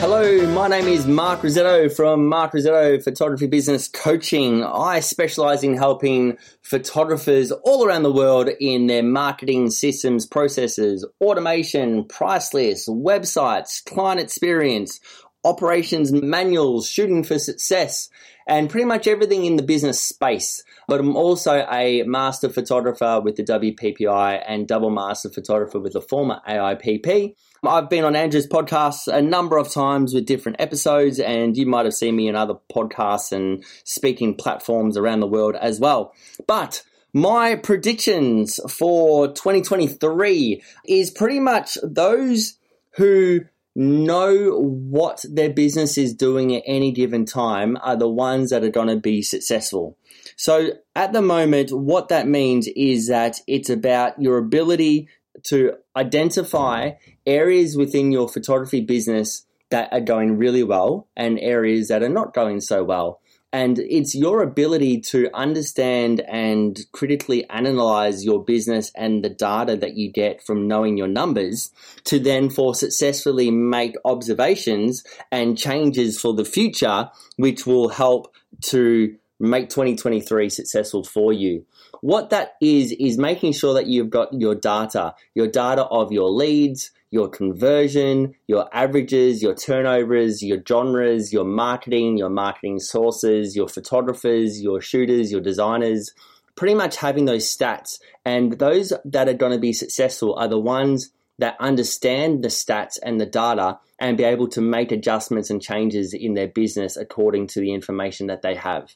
Hello, 0.00 0.46
my 0.54 0.68
name 0.68 0.86
is 0.86 1.08
Mark 1.08 1.42
Rosetto 1.42 1.88
from 1.88 2.28
Mark 2.28 2.54
Rosetto 2.54 3.00
Photography 3.00 3.48
Business 3.48 3.88
Coaching. 3.88 4.62
I 4.62 5.00
specialize 5.00 5.64
in 5.64 5.76
helping 5.76 6.38
photographers 6.62 7.50
all 7.50 7.84
around 7.84 8.04
the 8.04 8.12
world 8.12 8.48
in 8.60 8.86
their 8.86 9.02
marketing 9.02 9.70
systems, 9.70 10.24
processes, 10.24 11.04
automation, 11.20 12.04
price 12.04 12.54
lists, 12.54 12.88
websites, 12.88 13.84
client 13.84 14.20
experience, 14.20 15.00
operations 15.42 16.12
manuals, 16.12 16.88
shooting 16.88 17.24
for 17.24 17.40
success, 17.40 18.08
and 18.46 18.70
pretty 18.70 18.86
much 18.86 19.08
everything 19.08 19.46
in 19.46 19.56
the 19.56 19.64
business 19.64 20.00
space. 20.00 20.62
But 20.88 21.00
I'm 21.00 21.16
also 21.16 21.66
a 21.70 22.02
master 22.04 22.48
photographer 22.48 23.20
with 23.22 23.36
the 23.36 23.44
WPPI 23.44 24.42
and 24.48 24.66
double 24.66 24.88
master 24.88 25.28
photographer 25.28 25.78
with 25.78 25.92
the 25.92 26.00
former 26.00 26.40
AIPP. 26.48 27.34
I've 27.62 27.90
been 27.90 28.04
on 28.04 28.16
Andrew's 28.16 28.46
podcast 28.46 29.06
a 29.06 29.20
number 29.20 29.58
of 29.58 29.70
times 29.70 30.14
with 30.14 30.24
different 30.24 30.60
episodes, 30.60 31.20
and 31.20 31.56
you 31.58 31.66
might 31.66 31.84
have 31.84 31.92
seen 31.92 32.16
me 32.16 32.26
in 32.26 32.36
other 32.36 32.54
podcasts 32.74 33.32
and 33.32 33.62
speaking 33.84 34.34
platforms 34.34 34.96
around 34.96 35.20
the 35.20 35.26
world 35.26 35.56
as 35.60 35.78
well. 35.78 36.14
But 36.46 36.82
my 37.12 37.56
predictions 37.56 38.58
for 38.70 39.28
2023 39.28 40.62
is 40.86 41.10
pretty 41.10 41.40
much 41.40 41.76
those 41.82 42.58
who 42.92 43.40
know 43.74 44.58
what 44.58 45.24
their 45.28 45.50
business 45.50 45.96
is 45.98 46.12
doing 46.12 46.54
at 46.54 46.62
any 46.66 46.92
given 46.92 47.24
time 47.24 47.76
are 47.82 47.96
the 47.96 48.08
ones 48.08 48.50
that 48.50 48.64
are 48.64 48.70
going 48.70 48.88
to 48.88 48.96
be 48.96 49.22
successful. 49.22 49.96
So 50.38 50.70
at 50.94 51.12
the 51.12 51.20
moment, 51.20 51.72
what 51.72 52.08
that 52.08 52.28
means 52.28 52.68
is 52.76 53.08
that 53.08 53.40
it's 53.48 53.68
about 53.68 54.22
your 54.22 54.38
ability 54.38 55.08
to 55.48 55.72
identify 55.96 56.92
areas 57.26 57.76
within 57.76 58.12
your 58.12 58.28
photography 58.28 58.80
business 58.80 59.44
that 59.70 59.92
are 59.92 60.00
going 60.00 60.38
really 60.38 60.62
well 60.62 61.08
and 61.16 61.40
areas 61.40 61.88
that 61.88 62.04
are 62.04 62.08
not 62.08 62.34
going 62.34 62.60
so 62.60 62.84
well. 62.84 63.20
And 63.52 63.80
it's 63.80 64.14
your 64.14 64.42
ability 64.42 65.00
to 65.12 65.28
understand 65.34 66.20
and 66.20 66.78
critically 66.92 67.48
analyze 67.50 68.24
your 68.24 68.44
business 68.44 68.92
and 68.94 69.24
the 69.24 69.30
data 69.30 69.74
that 69.76 69.96
you 69.96 70.12
get 70.12 70.44
from 70.44 70.68
knowing 70.68 70.96
your 70.96 71.08
numbers 71.08 71.72
to 72.04 72.20
then 72.20 72.48
for 72.48 72.76
successfully 72.76 73.50
make 73.50 73.96
observations 74.04 75.02
and 75.32 75.58
changes 75.58 76.20
for 76.20 76.32
the 76.32 76.44
future, 76.44 77.10
which 77.36 77.66
will 77.66 77.88
help 77.88 78.32
to 78.66 79.16
make 79.40 79.68
2023 79.68 80.48
successful 80.48 81.04
for 81.04 81.32
you. 81.32 81.64
What 82.00 82.30
that 82.30 82.54
is, 82.60 82.92
is 82.92 83.18
making 83.18 83.52
sure 83.52 83.74
that 83.74 83.86
you've 83.86 84.10
got 84.10 84.32
your 84.32 84.54
data, 84.54 85.14
your 85.34 85.46
data 85.46 85.84
of 85.84 86.12
your 86.12 86.30
leads, 86.30 86.90
your 87.10 87.28
conversion, 87.28 88.34
your 88.46 88.68
averages, 88.72 89.42
your 89.42 89.54
turnovers, 89.54 90.42
your 90.42 90.58
genres, 90.66 91.32
your 91.32 91.44
marketing, 91.44 92.18
your 92.18 92.28
marketing 92.28 92.80
sources, 92.80 93.56
your 93.56 93.68
photographers, 93.68 94.60
your 94.60 94.80
shooters, 94.80 95.32
your 95.32 95.40
designers, 95.40 96.12
pretty 96.54 96.74
much 96.74 96.96
having 96.96 97.24
those 97.24 97.44
stats. 97.44 97.98
And 98.24 98.58
those 98.58 98.92
that 99.04 99.28
are 99.28 99.34
going 99.34 99.52
to 99.52 99.58
be 99.58 99.72
successful 99.72 100.34
are 100.34 100.48
the 100.48 100.58
ones 100.58 101.10
that 101.38 101.56
understand 101.60 102.42
the 102.42 102.48
stats 102.48 102.98
and 103.02 103.20
the 103.20 103.26
data 103.26 103.78
and 103.98 104.16
be 104.16 104.24
able 104.24 104.48
to 104.48 104.60
make 104.60 104.92
adjustments 104.92 105.50
and 105.50 105.62
changes 105.62 106.12
in 106.12 106.34
their 106.34 106.48
business 106.48 106.96
according 106.96 107.46
to 107.46 107.60
the 107.60 107.72
information 107.72 108.26
that 108.26 108.42
they 108.42 108.56
have. 108.56 108.94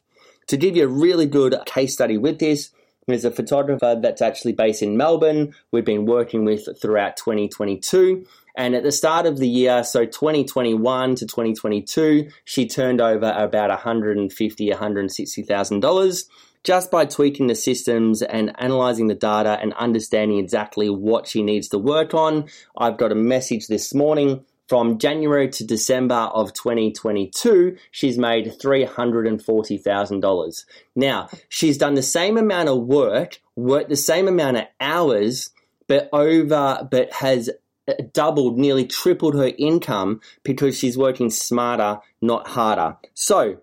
To 0.49 0.57
give 0.57 0.77
you 0.77 0.85
a 0.85 0.89
really 0.89 1.27
good 1.27 1.57
case 1.67 1.93
study 1.93 2.19
with 2.19 2.39
this, 2.39 2.71
there's 3.07 3.25
a 3.25 3.31
photographer 3.31 3.99
that's 4.01 4.23
actually 4.23 4.53
based 4.53 4.83
in 4.83 4.97
Melbourne. 4.97 5.55
We've 5.73 5.85
been 5.85 6.07
working 6.07 6.45
with 6.45 6.69
throughout 6.81 7.17
2022. 7.17 8.25
And 8.55 8.75
at 8.75 8.83
the 8.83 8.93
start 8.93 9.27
of 9.27 9.39
the 9.39 9.49
year, 9.49 9.83
so 9.83 10.05
2021 10.05 11.15
to 11.17 11.27
2022, 11.27 12.29
she 12.45 12.69
turned 12.69 13.01
over 13.01 13.33
about 13.37 13.71
150, 13.71 14.71
160,000 14.71 15.81
dollars 15.81 16.29
just 16.65 16.93
by 16.93 17.05
tweaking 17.05 17.49
the 17.49 17.55
systems 17.55 18.23
and 18.23 18.55
analyzing 18.59 19.09
the 19.09 19.15
data 19.15 19.59
and 19.61 19.73
understanding 19.75 20.39
exactly 20.39 20.89
what 20.89 21.27
she 21.27 21.43
needs 21.43 21.69
to 21.69 21.79
work 21.79 22.15
on. 22.15 22.49
I've 22.77 22.99
got 22.99 23.11
a 23.11 23.17
message 23.17 23.67
this 23.67 23.93
morning 23.93 24.45
from 24.73 24.97
January 24.97 25.51
to 25.51 25.67
December 25.67 26.15
of 26.15 26.55
2022, 26.55 27.77
she's 27.91 28.17
made 28.17 28.47
$340,000. 28.47 30.65
Now, 30.97 31.29
she's 31.51 31.77
done 31.77 31.93
the 31.93 32.03
same 32.03 32.39
amount 32.39 32.71
of 32.71 32.79
work, 32.79 33.39
worked 33.55 33.91
the 33.91 33.97
same 33.97 34.29
amount 34.29 34.57
of 34.57 34.65
hours, 34.81 35.51
but 35.89 36.09
over, 36.11 36.89
but 36.91 37.13
has 37.13 37.51
uh, 37.87 37.93
doubled, 38.15 38.57
nearly 38.57 38.87
tripled 38.87 39.35
her 39.35 39.53
income 39.59 40.23
because 40.43 40.79
she's 40.79 40.97
working 40.97 41.29
smarter, 41.29 41.99
not 42.23 42.49
harder. 42.49 42.97
So, 43.13 43.59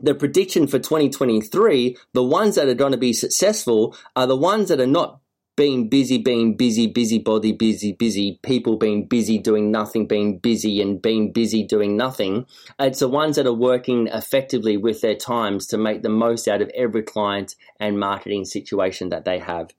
the 0.00 0.14
prediction 0.14 0.68
for 0.68 0.78
2023, 0.78 1.96
the 2.12 2.22
ones 2.22 2.54
that 2.54 2.68
are 2.68 2.74
going 2.74 2.92
to 2.92 2.96
be 2.96 3.12
successful 3.12 3.96
are 4.14 4.28
the 4.28 4.36
ones 4.36 4.68
that 4.68 4.80
are 4.80 4.86
not 4.86 5.18
being 5.58 5.88
busy, 5.88 6.18
being 6.18 6.56
busy, 6.56 6.86
busybody, 6.86 7.50
busy, 7.50 7.90
busy, 7.90 8.38
people 8.44 8.76
being 8.76 9.06
busy, 9.06 9.38
doing 9.38 9.72
nothing, 9.72 10.06
being 10.06 10.38
busy, 10.38 10.80
and 10.80 11.02
being 11.02 11.32
busy, 11.32 11.64
doing 11.64 11.96
nothing. 11.96 12.46
It's 12.78 13.00
the 13.00 13.08
ones 13.08 13.34
that 13.34 13.46
are 13.48 13.52
working 13.52 14.06
effectively 14.06 14.76
with 14.76 15.00
their 15.00 15.16
times 15.16 15.66
to 15.66 15.76
make 15.76 16.02
the 16.02 16.10
most 16.10 16.46
out 16.46 16.62
of 16.62 16.70
every 16.76 17.02
client 17.02 17.56
and 17.80 17.98
marketing 17.98 18.44
situation 18.44 19.08
that 19.08 19.24
they 19.24 19.40
have. 19.40 19.70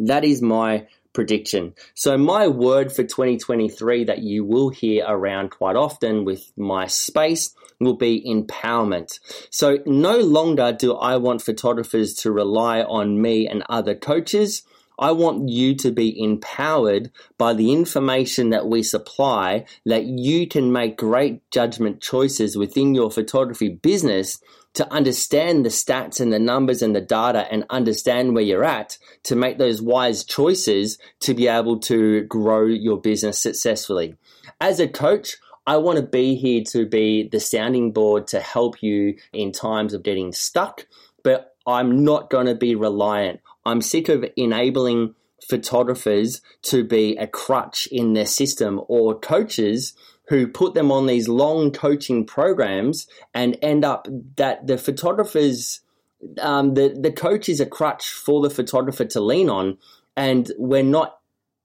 That 0.00 0.24
is 0.24 0.42
my 0.42 0.88
prediction. 1.12 1.74
So, 1.94 2.18
my 2.18 2.48
word 2.48 2.90
for 2.90 3.04
2023 3.04 4.04
that 4.06 4.18
you 4.18 4.44
will 4.44 4.70
hear 4.70 5.04
around 5.06 5.50
quite 5.50 5.76
often 5.76 6.24
with 6.24 6.50
my 6.56 6.88
space 6.88 7.54
will 7.78 7.96
be 7.96 8.24
empowerment. 8.26 9.20
So, 9.50 9.78
no 9.86 10.18
longer 10.18 10.72
do 10.72 10.96
I 10.96 11.16
want 11.16 11.42
photographers 11.42 12.14
to 12.22 12.32
rely 12.32 12.82
on 12.82 13.22
me 13.22 13.46
and 13.46 13.62
other 13.68 13.94
coaches. 13.94 14.64
I 14.98 15.12
want 15.12 15.48
you 15.48 15.76
to 15.76 15.92
be 15.92 16.20
empowered 16.20 17.12
by 17.38 17.54
the 17.54 17.72
information 17.72 18.50
that 18.50 18.66
we 18.66 18.82
supply 18.82 19.64
that 19.86 20.04
you 20.04 20.48
can 20.48 20.72
make 20.72 20.96
great 20.96 21.48
judgment 21.52 22.02
choices 22.02 22.56
within 22.56 22.96
your 22.96 23.10
photography 23.10 23.68
business 23.68 24.40
to 24.74 24.92
understand 24.92 25.64
the 25.64 25.70
stats 25.70 26.20
and 26.20 26.32
the 26.32 26.38
numbers 26.38 26.82
and 26.82 26.96
the 26.96 27.00
data 27.00 27.46
and 27.50 27.64
understand 27.70 28.34
where 28.34 28.42
you're 28.42 28.64
at 28.64 28.98
to 29.22 29.36
make 29.36 29.58
those 29.58 29.80
wise 29.80 30.24
choices 30.24 30.98
to 31.20 31.32
be 31.32 31.46
able 31.46 31.78
to 31.78 32.22
grow 32.22 32.66
your 32.66 33.00
business 33.00 33.40
successfully. 33.40 34.16
As 34.60 34.80
a 34.80 34.88
coach, 34.88 35.36
I 35.66 35.76
want 35.76 35.98
to 35.98 36.04
be 36.04 36.34
here 36.34 36.64
to 36.70 36.86
be 36.86 37.28
the 37.28 37.40
sounding 37.40 37.92
board 37.92 38.26
to 38.28 38.40
help 38.40 38.82
you 38.82 39.16
in 39.32 39.52
times 39.52 39.94
of 39.94 40.02
getting 40.02 40.32
stuck, 40.32 40.86
but 41.22 41.54
I'm 41.66 42.04
not 42.04 42.30
going 42.30 42.46
to 42.46 42.54
be 42.54 42.74
reliant 42.74 43.40
I'm 43.64 43.82
sick 43.82 44.08
of 44.08 44.24
enabling 44.36 45.14
photographers 45.48 46.40
to 46.62 46.84
be 46.84 47.16
a 47.16 47.26
crutch 47.26 47.86
in 47.90 48.14
their 48.14 48.26
system 48.26 48.80
or 48.88 49.18
coaches 49.18 49.94
who 50.28 50.46
put 50.46 50.74
them 50.74 50.92
on 50.92 51.06
these 51.06 51.28
long 51.28 51.70
coaching 51.70 52.26
programs 52.26 53.06
and 53.32 53.56
end 53.62 53.84
up 53.84 54.06
that 54.36 54.66
the 54.66 54.76
photographers 54.76 55.80
um, 56.40 56.74
the 56.74 56.96
the 57.00 57.12
coach 57.12 57.48
is 57.48 57.60
a 57.60 57.66
crutch 57.66 58.10
for 58.10 58.42
the 58.42 58.50
photographer 58.50 59.04
to 59.04 59.20
lean 59.20 59.48
on. 59.48 59.78
And 60.16 60.50
we're 60.58 60.82
not 60.82 61.18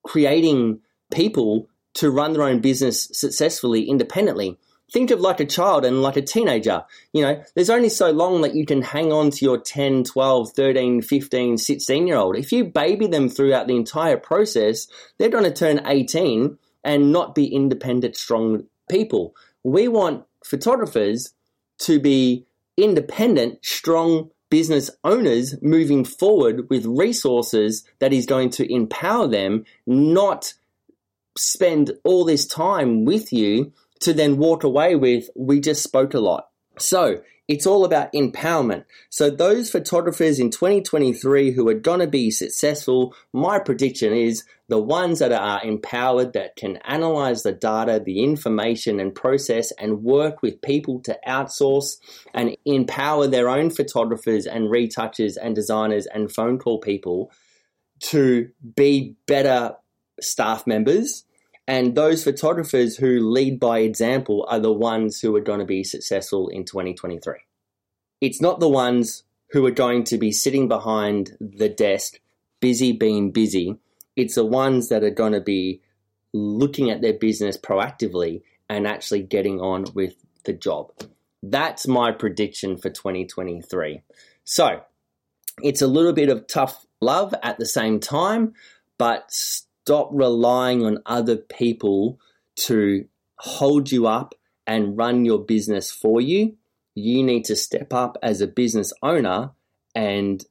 creating 0.03 0.79
people 1.11 1.67
to 1.95 2.11
run 2.11 2.33
their 2.33 2.43
own 2.43 2.59
business 2.59 3.09
successfully 3.11 3.89
independently 3.89 4.57
think 4.93 5.09
of 5.09 5.19
like 5.19 5.39
a 5.39 5.45
child 5.45 5.83
and 5.83 6.03
like 6.03 6.15
a 6.15 6.21
teenager. 6.21 6.85
You 7.11 7.23
know, 7.23 7.43
there's 7.55 7.71
only 7.71 7.89
so 7.89 8.11
long 8.11 8.41
that 8.41 8.55
you 8.55 8.65
can 8.65 8.83
hang 8.83 9.11
on 9.11 9.31
to 9.31 9.43
your 9.43 9.57
10, 9.57 10.03
12, 10.03 10.51
13, 10.51 11.01
15, 11.01 11.57
16 11.57 12.07
year 12.07 12.15
old. 12.15 12.37
If 12.37 12.51
you 12.51 12.63
baby 12.63 13.07
them 13.07 13.27
throughout 13.27 13.67
the 13.67 13.75
entire 13.75 14.17
process, 14.17 14.87
they're 15.17 15.29
going 15.29 15.43
to 15.45 15.51
turn 15.51 15.85
18 15.85 16.57
and 16.83 17.11
not 17.11 17.33
be 17.33 17.47
independent, 17.47 18.15
strong 18.15 18.65
people. 18.89 19.35
We 19.63 19.87
want 19.87 20.25
photographers 20.45 21.33
to 21.79 21.99
be 21.99 22.45
independent, 22.77 23.65
strong 23.65 24.29
business 24.51 24.91
owners 25.03 25.55
moving 25.63 26.05
forward 26.05 26.69
with 26.69 26.85
resources 26.85 27.83
that 27.97 28.13
is 28.13 28.27
going 28.27 28.51
to 28.51 28.71
empower 28.71 29.27
them, 29.27 29.65
not 29.87 30.53
spend 31.35 31.91
all 32.03 32.23
this 32.23 32.45
time 32.45 33.05
with 33.05 33.33
you 33.33 33.73
to 34.03 34.13
then 34.13 34.37
walk 34.37 34.63
away 34.63 34.95
with, 34.95 35.29
we 35.35 35.59
just 35.59 35.83
spoke 35.83 36.13
a 36.13 36.19
lot. 36.19 36.47
So 36.77 37.21
it's 37.47 37.67
all 37.67 37.83
about 37.83 38.13
empowerment. 38.13 38.85
So 39.09 39.29
those 39.29 39.69
photographers 39.69 40.39
in 40.39 40.49
2023 40.49 41.51
who 41.51 41.67
are 41.67 41.73
going 41.73 41.99
to 41.99 42.07
be 42.07 42.31
successful, 42.31 43.13
my 43.33 43.59
prediction 43.59 44.13
is 44.13 44.45
the 44.69 44.79
ones 44.79 45.19
that 45.19 45.33
are 45.33 45.61
empowered 45.63 46.33
that 46.33 46.55
can 46.55 46.77
analyze 46.77 47.43
the 47.43 47.51
data, 47.51 48.01
the 48.03 48.23
information 48.23 48.99
and 48.99 49.13
process 49.13 49.71
and 49.73 50.03
work 50.03 50.41
with 50.41 50.61
people 50.61 51.01
to 51.01 51.19
outsource 51.27 51.97
and 52.33 52.55
empower 52.65 53.27
their 53.27 53.49
own 53.49 53.69
photographers 53.69 54.45
and 54.45 54.71
retouchers 54.71 55.35
and 55.35 55.53
designers 55.53 56.05
and 56.05 56.31
phone 56.31 56.57
call 56.57 56.79
people 56.79 57.29
to 57.99 58.49
be 58.75 59.15
better 59.27 59.75
staff 60.21 60.65
members 60.65 61.25
and 61.67 61.95
those 61.95 62.23
photographers 62.23 62.97
who 62.97 63.19
lead 63.19 63.59
by 63.59 63.79
example 63.79 64.45
are 64.49 64.59
the 64.59 64.73
ones 64.73 65.21
who 65.21 65.35
are 65.35 65.41
going 65.41 65.59
to 65.59 65.65
be 65.65 65.83
successful 65.83 66.49
in 66.49 66.65
2023. 66.65 67.35
It's 68.19 68.41
not 68.41 68.59
the 68.59 68.69
ones 68.69 69.23
who 69.51 69.65
are 69.65 69.71
going 69.71 70.03
to 70.05 70.17
be 70.17 70.31
sitting 70.31 70.67
behind 70.67 71.37
the 71.39 71.69
desk, 71.69 72.19
busy 72.59 72.91
being 72.91 73.31
busy. 73.31 73.77
It's 74.15 74.35
the 74.35 74.45
ones 74.45 74.89
that 74.89 75.03
are 75.03 75.09
going 75.09 75.33
to 75.33 75.41
be 75.41 75.81
looking 76.33 76.89
at 76.89 77.01
their 77.01 77.13
business 77.13 77.57
proactively 77.57 78.41
and 78.69 78.87
actually 78.87 79.21
getting 79.21 79.61
on 79.61 79.85
with 79.93 80.15
the 80.45 80.53
job. 80.53 80.91
That's 81.41 81.87
my 81.87 82.11
prediction 82.11 82.77
for 82.77 82.89
2023. 82.89 84.01
So 84.43 84.81
it's 85.61 85.81
a 85.81 85.87
little 85.87 86.13
bit 86.13 86.29
of 86.29 86.47
tough 86.47 86.85
love 86.99 87.35
at 87.43 87.59
the 87.59 87.65
same 87.65 87.99
time, 87.99 88.53
but 88.97 89.31
stop 89.83 90.09
relying 90.13 90.85
on 90.85 90.99
other 91.05 91.35
people 91.35 92.17
to 92.55 93.05
hold 93.37 93.91
you 93.91 94.07
up 94.07 94.33
and 94.65 94.97
run 94.97 95.25
your 95.25 95.39
business 95.39 95.91
for 95.91 96.21
you. 96.21 96.55
You 96.95 97.21
need 97.21 97.43
to 97.45 97.55
step 97.57 97.93
up 97.93 98.17
as 98.23 98.39
a 98.39 98.47
business 98.47 98.93
owner 99.01 99.51
and 99.93 100.43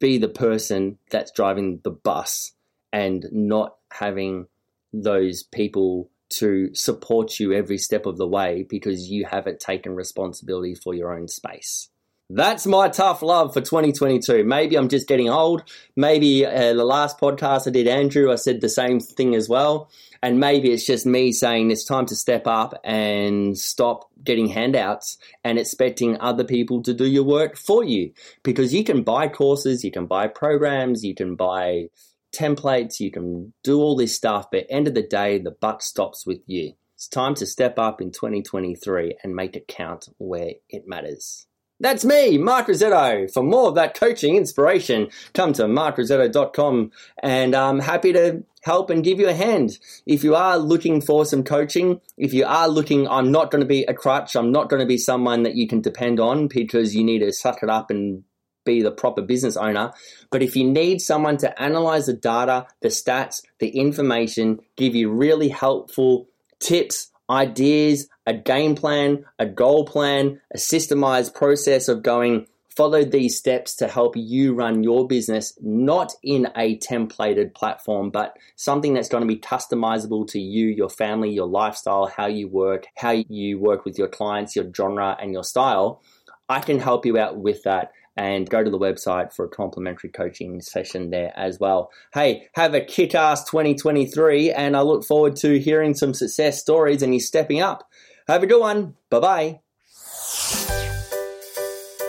be 0.00 0.16
the 0.16 0.28
person 0.28 0.98
that's 1.10 1.32
driving 1.32 1.80
the 1.84 1.90
bus 1.90 2.52
and 2.94 3.26
not 3.30 3.76
having 3.92 4.46
those 4.94 5.42
people 5.42 6.10
to 6.30 6.74
support 6.74 7.38
you 7.38 7.52
every 7.52 7.76
step 7.76 8.06
of 8.06 8.16
the 8.16 8.26
way 8.26 8.64
because 8.68 9.10
you 9.10 9.26
haven't 9.26 9.60
taken 9.60 9.94
responsibility 9.94 10.74
for 10.74 10.94
your 10.94 11.14
own 11.14 11.28
space. 11.28 11.90
That's 12.34 12.66
my 12.66 12.88
tough 12.88 13.20
love 13.20 13.52
for 13.52 13.60
2022. 13.60 14.42
Maybe 14.42 14.76
I'm 14.76 14.88
just 14.88 15.06
getting 15.06 15.28
old. 15.28 15.64
Maybe 15.96 16.46
uh, 16.46 16.72
the 16.72 16.82
last 16.82 17.20
podcast 17.20 17.68
I 17.68 17.72
did, 17.72 17.86
Andrew, 17.86 18.32
I 18.32 18.36
said 18.36 18.62
the 18.62 18.70
same 18.70 19.00
thing 19.00 19.34
as 19.34 19.50
well. 19.50 19.90
And 20.22 20.40
maybe 20.40 20.72
it's 20.72 20.86
just 20.86 21.04
me 21.04 21.32
saying 21.32 21.70
it's 21.70 21.84
time 21.84 22.06
to 22.06 22.16
step 22.16 22.46
up 22.46 22.80
and 22.84 23.58
stop 23.58 24.08
getting 24.24 24.46
handouts 24.46 25.18
and 25.44 25.58
expecting 25.58 26.18
other 26.22 26.42
people 26.42 26.82
to 26.84 26.94
do 26.94 27.06
your 27.06 27.24
work 27.24 27.58
for 27.58 27.84
you. 27.84 28.14
Because 28.42 28.72
you 28.72 28.82
can 28.82 29.02
buy 29.02 29.28
courses, 29.28 29.84
you 29.84 29.90
can 29.90 30.06
buy 30.06 30.26
programs, 30.26 31.04
you 31.04 31.14
can 31.14 31.34
buy 31.34 31.88
templates, 32.34 32.98
you 32.98 33.10
can 33.10 33.52
do 33.62 33.78
all 33.78 33.94
this 33.94 34.16
stuff, 34.16 34.46
but 34.50 34.64
end 34.70 34.88
of 34.88 34.94
the 34.94 35.02
day, 35.02 35.38
the 35.38 35.50
buck 35.50 35.82
stops 35.82 36.24
with 36.24 36.40
you. 36.46 36.72
It's 36.94 37.08
time 37.08 37.34
to 37.34 37.44
step 37.44 37.78
up 37.78 38.00
in 38.00 38.10
2023 38.10 39.18
and 39.22 39.36
make 39.36 39.54
it 39.54 39.68
count 39.68 40.08
where 40.16 40.52
it 40.70 40.88
matters. 40.88 41.46
That's 41.82 42.04
me, 42.04 42.38
Mark 42.38 42.68
Rossetto. 42.68 43.28
For 43.32 43.42
more 43.42 43.66
of 43.66 43.74
that 43.74 43.94
coaching 43.94 44.36
inspiration, 44.36 45.08
come 45.34 45.52
to 45.54 45.64
markrossetto.com 45.64 46.92
and 47.20 47.56
I'm 47.56 47.80
happy 47.80 48.12
to 48.12 48.44
help 48.62 48.88
and 48.88 49.02
give 49.02 49.18
you 49.18 49.28
a 49.28 49.34
hand. 49.34 49.80
If 50.06 50.22
you 50.22 50.36
are 50.36 50.58
looking 50.58 51.00
for 51.00 51.24
some 51.24 51.42
coaching, 51.42 52.00
if 52.16 52.32
you 52.32 52.44
are 52.44 52.68
looking, 52.68 53.08
I'm 53.08 53.32
not 53.32 53.50
going 53.50 53.62
to 53.62 53.66
be 53.66 53.82
a 53.82 53.94
crutch, 53.94 54.36
I'm 54.36 54.52
not 54.52 54.68
going 54.68 54.78
to 54.78 54.86
be 54.86 54.96
someone 54.96 55.42
that 55.42 55.56
you 55.56 55.66
can 55.66 55.80
depend 55.80 56.20
on 56.20 56.46
because 56.46 56.94
you 56.94 57.02
need 57.02 57.18
to 57.18 57.32
suck 57.32 57.64
it 57.64 57.68
up 57.68 57.90
and 57.90 58.22
be 58.64 58.80
the 58.80 58.92
proper 58.92 59.20
business 59.20 59.56
owner. 59.56 59.92
But 60.30 60.44
if 60.44 60.54
you 60.54 60.62
need 60.62 61.00
someone 61.00 61.36
to 61.38 61.60
analyze 61.60 62.06
the 62.06 62.12
data, 62.12 62.68
the 62.80 62.90
stats, 62.90 63.42
the 63.58 63.70
information, 63.70 64.60
give 64.76 64.94
you 64.94 65.10
really 65.10 65.48
helpful 65.48 66.28
tips, 66.60 67.10
ideas, 67.28 68.08
a 68.26 68.34
game 68.34 68.74
plan, 68.74 69.24
a 69.38 69.46
goal 69.46 69.84
plan, 69.84 70.40
a 70.54 70.58
systemized 70.58 71.34
process 71.34 71.88
of 71.88 72.02
going, 72.02 72.46
follow 72.68 73.04
these 73.04 73.36
steps 73.36 73.76
to 73.76 73.88
help 73.88 74.16
you 74.16 74.54
run 74.54 74.82
your 74.82 75.06
business, 75.06 75.56
not 75.60 76.12
in 76.22 76.48
a 76.56 76.78
templated 76.78 77.54
platform, 77.54 78.10
but 78.10 78.36
something 78.56 78.94
that's 78.94 79.08
going 79.08 79.22
to 79.22 79.26
be 79.26 79.38
customizable 79.38 80.26
to 80.26 80.40
you, 80.40 80.68
your 80.68 80.88
family, 80.88 81.30
your 81.30 81.46
lifestyle, 81.46 82.06
how 82.06 82.26
you 82.26 82.48
work, 82.48 82.86
how 82.96 83.10
you 83.10 83.58
work 83.58 83.84
with 83.84 83.98
your 83.98 84.08
clients, 84.08 84.56
your 84.56 84.66
genre, 84.74 85.16
and 85.20 85.32
your 85.32 85.44
style. 85.44 86.02
I 86.48 86.60
can 86.60 86.78
help 86.78 87.04
you 87.06 87.18
out 87.18 87.36
with 87.36 87.62
that 87.64 87.92
and 88.16 88.48
go 88.48 88.62
to 88.62 88.70
the 88.70 88.78
website 88.78 89.32
for 89.32 89.46
a 89.46 89.48
complimentary 89.48 90.10
coaching 90.10 90.60
session 90.60 91.10
there 91.10 91.32
as 91.34 91.58
well. 91.58 91.90
Hey, 92.12 92.48
have 92.54 92.74
a 92.74 92.80
kick 92.80 93.14
ass 93.14 93.44
2023, 93.44 94.52
and 94.52 94.76
I 94.76 94.82
look 94.82 95.04
forward 95.04 95.36
to 95.36 95.58
hearing 95.58 95.94
some 95.94 96.12
success 96.12 96.60
stories 96.60 97.02
and 97.02 97.14
you 97.14 97.20
stepping 97.20 97.60
up. 97.60 97.88
Have 98.32 98.42
a 98.42 98.46
good 98.46 98.60
one. 98.60 98.96
Bye 99.10 99.20
bye. 99.20 99.60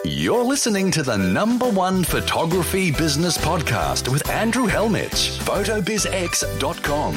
You're 0.06 0.46
listening 0.46 0.90
to 0.92 1.04
the 1.04 1.18
number 1.18 1.68
one 1.70 2.06
photography 2.06 2.92
business 2.92 3.38
podcast 3.38 4.08
with 4.08 4.30
Andrew 4.30 4.66
Hellmich, 4.66 5.38
photobizx.com. 5.40 7.16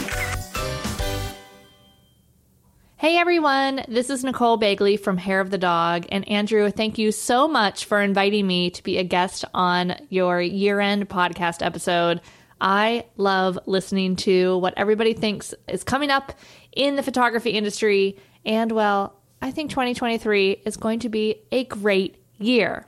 Hey 2.96 3.16
everyone, 3.16 3.84
this 3.86 4.10
is 4.10 4.24
Nicole 4.24 4.58
Begley 4.58 4.98
from 4.98 5.18
Hair 5.18 5.38
of 5.38 5.50
the 5.50 5.58
Dog. 5.58 6.06
And 6.08 6.28
Andrew, 6.28 6.68
thank 6.72 6.98
you 6.98 7.12
so 7.12 7.46
much 7.46 7.84
for 7.84 8.02
inviting 8.02 8.44
me 8.44 8.70
to 8.70 8.82
be 8.82 8.98
a 8.98 9.04
guest 9.04 9.44
on 9.54 9.94
your 10.08 10.40
year 10.40 10.80
end 10.80 11.08
podcast 11.08 11.64
episode. 11.64 12.20
I 12.60 13.04
love 13.16 13.56
listening 13.66 14.16
to 14.16 14.58
what 14.58 14.74
everybody 14.76 15.12
thinks 15.12 15.54
is 15.68 15.84
coming 15.84 16.10
up 16.10 16.32
in 16.72 16.96
the 16.96 17.04
photography 17.04 17.50
industry. 17.50 18.18
And 18.46 18.72
well, 18.72 19.16
I 19.42 19.50
think 19.50 19.70
2023 19.70 20.62
is 20.64 20.78
going 20.78 21.00
to 21.00 21.10
be 21.10 21.42
a 21.52 21.64
great 21.64 22.16
year. 22.38 22.86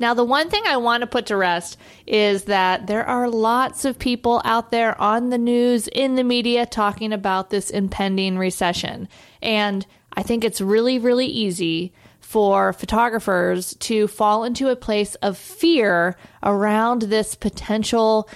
Now, 0.00 0.14
the 0.14 0.24
one 0.24 0.48
thing 0.48 0.62
I 0.66 0.76
want 0.76 1.02
to 1.02 1.08
put 1.08 1.26
to 1.26 1.36
rest 1.36 1.76
is 2.06 2.44
that 2.44 2.86
there 2.86 3.04
are 3.04 3.28
lots 3.28 3.84
of 3.84 3.98
people 3.98 4.40
out 4.44 4.70
there 4.70 4.98
on 5.00 5.30
the 5.30 5.38
news, 5.38 5.88
in 5.88 6.14
the 6.14 6.24
media, 6.24 6.66
talking 6.66 7.12
about 7.12 7.50
this 7.50 7.68
impending 7.68 8.38
recession. 8.38 9.08
And 9.42 9.84
I 10.14 10.22
think 10.22 10.44
it's 10.44 10.60
really, 10.60 10.98
really 10.98 11.26
easy 11.26 11.92
for 12.20 12.72
photographers 12.72 13.74
to 13.74 14.06
fall 14.06 14.44
into 14.44 14.68
a 14.68 14.76
place 14.76 15.16
of 15.16 15.36
fear 15.36 16.16
around 16.42 17.02
this 17.02 17.34
potential 17.34 18.28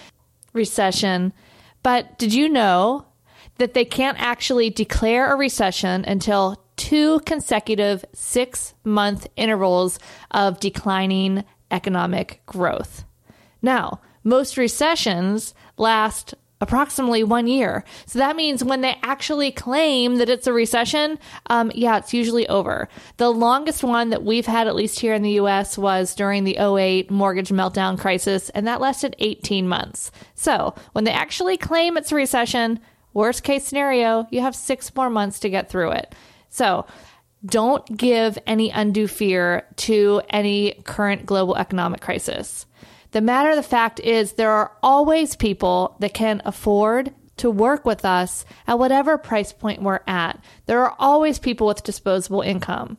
recession. 0.52 1.32
But 1.82 2.18
did 2.18 2.34
you 2.34 2.48
know 2.48 3.06
that 3.62 3.74
they 3.74 3.84
can't 3.84 4.20
actually 4.20 4.70
declare 4.70 5.32
a 5.32 5.36
recession 5.36 6.04
until 6.04 6.60
two 6.74 7.20
consecutive 7.20 8.04
six 8.12 8.74
month 8.82 9.28
intervals 9.36 10.00
of 10.32 10.58
declining 10.58 11.44
economic 11.70 12.42
growth. 12.44 13.04
Now, 13.62 14.00
most 14.24 14.56
recessions 14.56 15.54
last 15.76 16.34
approximately 16.60 17.22
one 17.22 17.46
year. 17.46 17.84
So 18.06 18.18
that 18.18 18.34
means 18.34 18.64
when 18.64 18.80
they 18.80 18.96
actually 19.04 19.52
claim 19.52 20.16
that 20.16 20.28
it's 20.28 20.48
a 20.48 20.52
recession, 20.52 21.20
um, 21.46 21.70
yeah, 21.72 21.98
it's 21.98 22.12
usually 22.12 22.48
over. 22.48 22.88
The 23.18 23.30
longest 23.30 23.84
one 23.84 24.10
that 24.10 24.24
we've 24.24 24.46
had, 24.46 24.66
at 24.66 24.74
least 24.74 24.98
here 24.98 25.14
in 25.14 25.22
the 25.22 25.38
US, 25.40 25.78
was 25.78 26.16
during 26.16 26.42
the 26.42 26.56
08 26.58 27.12
mortgage 27.12 27.50
meltdown 27.50 27.96
crisis, 27.96 28.48
and 28.50 28.66
that 28.66 28.80
lasted 28.80 29.14
18 29.20 29.68
months. 29.68 30.10
So 30.34 30.74
when 30.94 31.04
they 31.04 31.12
actually 31.12 31.56
claim 31.56 31.96
it's 31.96 32.10
a 32.10 32.16
recession, 32.16 32.80
worst 33.14 33.42
case 33.42 33.64
scenario, 33.64 34.26
you 34.30 34.40
have 34.40 34.54
six 34.54 34.94
more 34.94 35.10
months 35.10 35.40
to 35.40 35.50
get 35.50 35.68
through 35.68 35.92
it. 35.92 36.14
So 36.48 36.86
don't 37.44 37.84
give 37.96 38.38
any 38.46 38.70
undue 38.70 39.08
fear 39.08 39.66
to 39.76 40.22
any 40.30 40.80
current 40.84 41.26
global 41.26 41.56
economic 41.56 42.00
crisis. 42.00 42.66
The 43.10 43.20
matter 43.20 43.50
of 43.50 43.56
the 43.56 43.62
fact 43.62 44.00
is, 44.00 44.34
there 44.34 44.50
are 44.50 44.72
always 44.82 45.36
people 45.36 45.96
that 46.00 46.14
can 46.14 46.40
afford 46.44 47.12
to 47.38 47.50
work 47.50 47.84
with 47.84 48.04
us 48.04 48.44
at 48.66 48.78
whatever 48.78 49.18
price 49.18 49.52
point 49.52 49.82
we're 49.82 50.00
at. 50.06 50.42
There 50.66 50.84
are 50.84 50.94
always 50.98 51.38
people 51.38 51.66
with 51.66 51.82
disposable 51.82 52.40
income. 52.40 52.98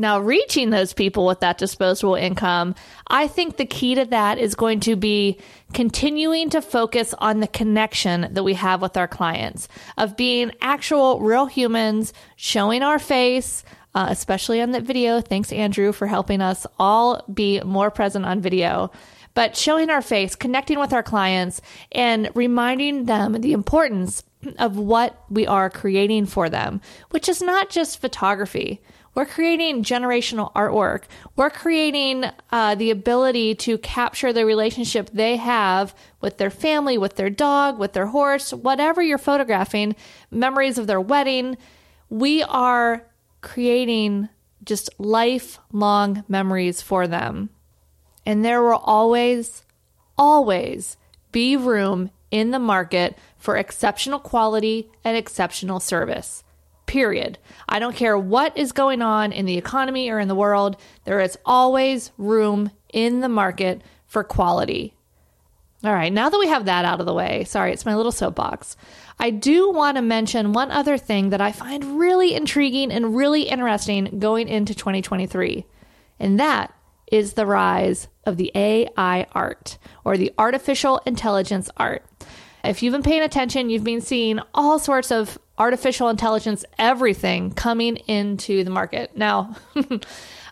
Now, 0.00 0.18
reaching 0.18 0.70
those 0.70 0.94
people 0.94 1.26
with 1.26 1.40
that 1.40 1.58
disposable 1.58 2.14
income, 2.14 2.74
I 3.08 3.28
think 3.28 3.58
the 3.58 3.66
key 3.66 3.94
to 3.96 4.06
that 4.06 4.38
is 4.38 4.54
going 4.54 4.80
to 4.80 4.96
be 4.96 5.38
continuing 5.74 6.48
to 6.50 6.62
focus 6.62 7.12
on 7.18 7.40
the 7.40 7.46
connection 7.46 8.32
that 8.32 8.42
we 8.42 8.54
have 8.54 8.80
with 8.80 8.96
our 8.96 9.06
clients, 9.06 9.68
of 9.98 10.16
being 10.16 10.52
actual 10.62 11.20
real 11.20 11.44
humans, 11.44 12.14
showing 12.36 12.82
our 12.82 12.98
face, 12.98 13.62
uh, 13.94 14.06
especially 14.08 14.62
on 14.62 14.70
that 14.70 14.84
video. 14.84 15.20
Thanks, 15.20 15.52
Andrew, 15.52 15.92
for 15.92 16.06
helping 16.06 16.40
us 16.40 16.66
all 16.78 17.22
be 17.32 17.60
more 17.60 17.90
present 17.90 18.24
on 18.24 18.40
video. 18.40 18.90
But 19.34 19.54
showing 19.54 19.90
our 19.90 20.00
face, 20.00 20.34
connecting 20.34 20.80
with 20.80 20.94
our 20.94 21.02
clients, 21.02 21.60
and 21.92 22.30
reminding 22.34 23.04
them 23.04 23.34
the 23.42 23.52
importance 23.52 24.22
of 24.58 24.78
what 24.78 25.22
we 25.28 25.46
are 25.46 25.68
creating 25.68 26.24
for 26.24 26.48
them, 26.48 26.80
which 27.10 27.28
is 27.28 27.42
not 27.42 27.68
just 27.68 28.00
photography. 28.00 28.80
We're 29.14 29.26
creating 29.26 29.82
generational 29.82 30.52
artwork. 30.54 31.04
We're 31.34 31.50
creating 31.50 32.26
uh, 32.50 32.76
the 32.76 32.90
ability 32.90 33.56
to 33.56 33.76
capture 33.78 34.32
the 34.32 34.46
relationship 34.46 35.10
they 35.12 35.36
have 35.36 35.94
with 36.20 36.38
their 36.38 36.50
family, 36.50 36.96
with 36.96 37.16
their 37.16 37.30
dog, 37.30 37.78
with 37.78 37.92
their 37.92 38.06
horse, 38.06 38.52
whatever 38.52 39.02
you're 39.02 39.18
photographing, 39.18 39.96
memories 40.30 40.78
of 40.78 40.86
their 40.86 41.00
wedding. 41.00 41.56
We 42.08 42.44
are 42.44 43.04
creating 43.40 44.28
just 44.64 44.90
lifelong 44.98 46.24
memories 46.28 46.80
for 46.80 47.08
them. 47.08 47.50
And 48.24 48.44
there 48.44 48.62
will 48.62 48.82
always, 48.84 49.64
always 50.16 50.96
be 51.32 51.56
room 51.56 52.10
in 52.30 52.52
the 52.52 52.58
market 52.60 53.18
for 53.36 53.56
exceptional 53.56 54.20
quality 54.20 54.90
and 55.02 55.16
exceptional 55.16 55.80
service 55.80 56.44
period. 56.90 57.38
I 57.68 57.78
don't 57.78 57.94
care 57.94 58.18
what 58.18 58.58
is 58.58 58.72
going 58.72 59.00
on 59.00 59.30
in 59.30 59.46
the 59.46 59.56
economy 59.56 60.10
or 60.10 60.18
in 60.18 60.26
the 60.26 60.34
world, 60.34 60.76
there 61.04 61.20
is 61.20 61.38
always 61.46 62.10
room 62.18 62.72
in 62.92 63.20
the 63.20 63.28
market 63.28 63.80
for 64.06 64.24
quality. 64.24 64.92
All 65.84 65.94
right, 65.94 66.12
now 66.12 66.28
that 66.28 66.40
we 66.40 66.48
have 66.48 66.64
that 66.64 66.84
out 66.84 66.98
of 66.98 67.06
the 67.06 67.14
way, 67.14 67.44
sorry, 67.44 67.72
it's 67.72 67.86
my 67.86 67.94
little 67.94 68.10
soapbox. 68.10 68.76
I 69.20 69.30
do 69.30 69.70
want 69.70 69.98
to 69.98 70.02
mention 70.02 70.52
one 70.52 70.72
other 70.72 70.98
thing 70.98 71.30
that 71.30 71.40
I 71.40 71.52
find 71.52 71.96
really 72.00 72.34
intriguing 72.34 72.90
and 72.90 73.14
really 73.14 73.42
interesting 73.42 74.18
going 74.18 74.48
into 74.48 74.74
2023, 74.74 75.64
and 76.18 76.40
that 76.40 76.74
is 77.12 77.34
the 77.34 77.46
rise 77.46 78.08
of 78.24 78.36
the 78.36 78.50
AI 78.56 79.26
art 79.30 79.78
or 80.04 80.16
the 80.16 80.32
artificial 80.38 81.00
intelligence 81.06 81.70
art. 81.76 82.04
If 82.64 82.82
you've 82.82 82.92
been 82.92 83.04
paying 83.04 83.22
attention, 83.22 83.70
you've 83.70 83.84
been 83.84 84.00
seeing 84.00 84.40
all 84.52 84.80
sorts 84.80 85.12
of 85.12 85.38
artificial 85.60 86.08
intelligence, 86.08 86.64
everything 86.78 87.52
coming 87.52 87.96
into 88.08 88.64
the 88.64 88.70
market. 88.70 89.16
Now, 89.16 89.54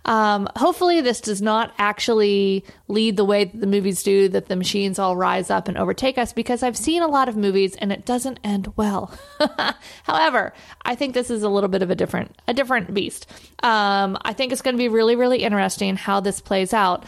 Um, 0.09 0.48
hopefully, 0.56 1.02
this 1.02 1.20
does 1.20 1.42
not 1.42 1.74
actually 1.76 2.64
lead 2.88 3.18
the 3.18 3.26
way 3.26 3.44
that 3.44 3.61
the 3.61 3.66
movies 3.66 4.02
do, 4.02 4.28
that 4.30 4.46
the 4.46 4.56
machines 4.56 4.98
all 4.98 5.16
rise 5.16 5.50
up 5.50 5.68
and 5.68 5.76
overtake 5.76 6.16
us, 6.16 6.32
because 6.32 6.62
I've 6.62 6.78
seen 6.78 7.02
a 7.02 7.09
lot 7.09 7.28
of 7.28 7.36
movies 7.36 7.76
and 7.76 7.92
it 7.92 8.06
doesn't 8.06 8.40
end 8.42 8.72
well. 8.76 9.12
However, 10.04 10.54
I 10.82 10.94
think 10.94 11.12
this 11.12 11.28
is 11.28 11.42
a 11.42 11.48
little 11.50 11.68
bit 11.68 11.82
of 11.82 11.90
a 11.90 11.94
different, 11.94 12.34
a 12.48 12.54
different 12.54 12.94
beast. 12.94 13.30
Um, 13.62 14.16
I 14.22 14.32
think 14.32 14.50
it's 14.50 14.62
going 14.62 14.76
to 14.76 14.78
be 14.78 14.88
really, 14.88 15.14
really 15.14 15.42
interesting 15.42 15.96
how 15.96 16.20
this 16.20 16.40
plays 16.40 16.72
out. 16.72 17.04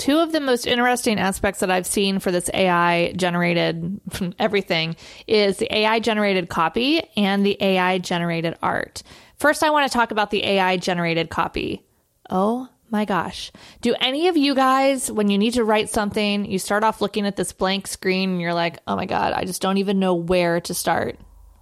Two 0.00 0.20
of 0.20 0.32
the 0.32 0.40
most 0.40 0.66
interesting 0.66 1.20
aspects 1.20 1.60
that 1.60 1.70
I've 1.70 1.86
seen 1.86 2.20
for 2.20 2.32
this 2.32 2.48
AI 2.54 3.12
generated 3.12 4.00
everything 4.38 4.96
is 5.26 5.58
the 5.58 5.70
AI 5.76 6.00
generated 6.00 6.48
copy 6.48 7.02
and 7.18 7.44
the 7.44 7.58
AI 7.60 7.98
generated 7.98 8.56
art. 8.62 9.02
First, 9.36 9.62
I 9.62 9.68
want 9.68 9.92
to 9.92 9.92
talk 9.92 10.10
about 10.10 10.30
the 10.30 10.42
AI 10.42 10.78
generated 10.78 11.28
copy. 11.28 11.84
Oh 12.30 12.70
my 12.88 13.04
gosh. 13.04 13.52
Do 13.82 13.94
any 14.00 14.28
of 14.28 14.38
you 14.38 14.54
guys, 14.54 15.12
when 15.12 15.28
you 15.28 15.36
need 15.36 15.52
to 15.52 15.64
write 15.64 15.90
something, 15.90 16.46
you 16.46 16.58
start 16.58 16.82
off 16.82 17.02
looking 17.02 17.26
at 17.26 17.36
this 17.36 17.52
blank 17.52 17.86
screen 17.86 18.30
and 18.30 18.40
you're 18.40 18.54
like, 18.54 18.78
oh 18.86 18.96
my 18.96 19.04
God, 19.04 19.34
I 19.34 19.44
just 19.44 19.60
don't 19.60 19.76
even 19.76 19.98
know 19.98 20.14
where 20.14 20.62
to 20.62 20.72
start? 20.72 21.20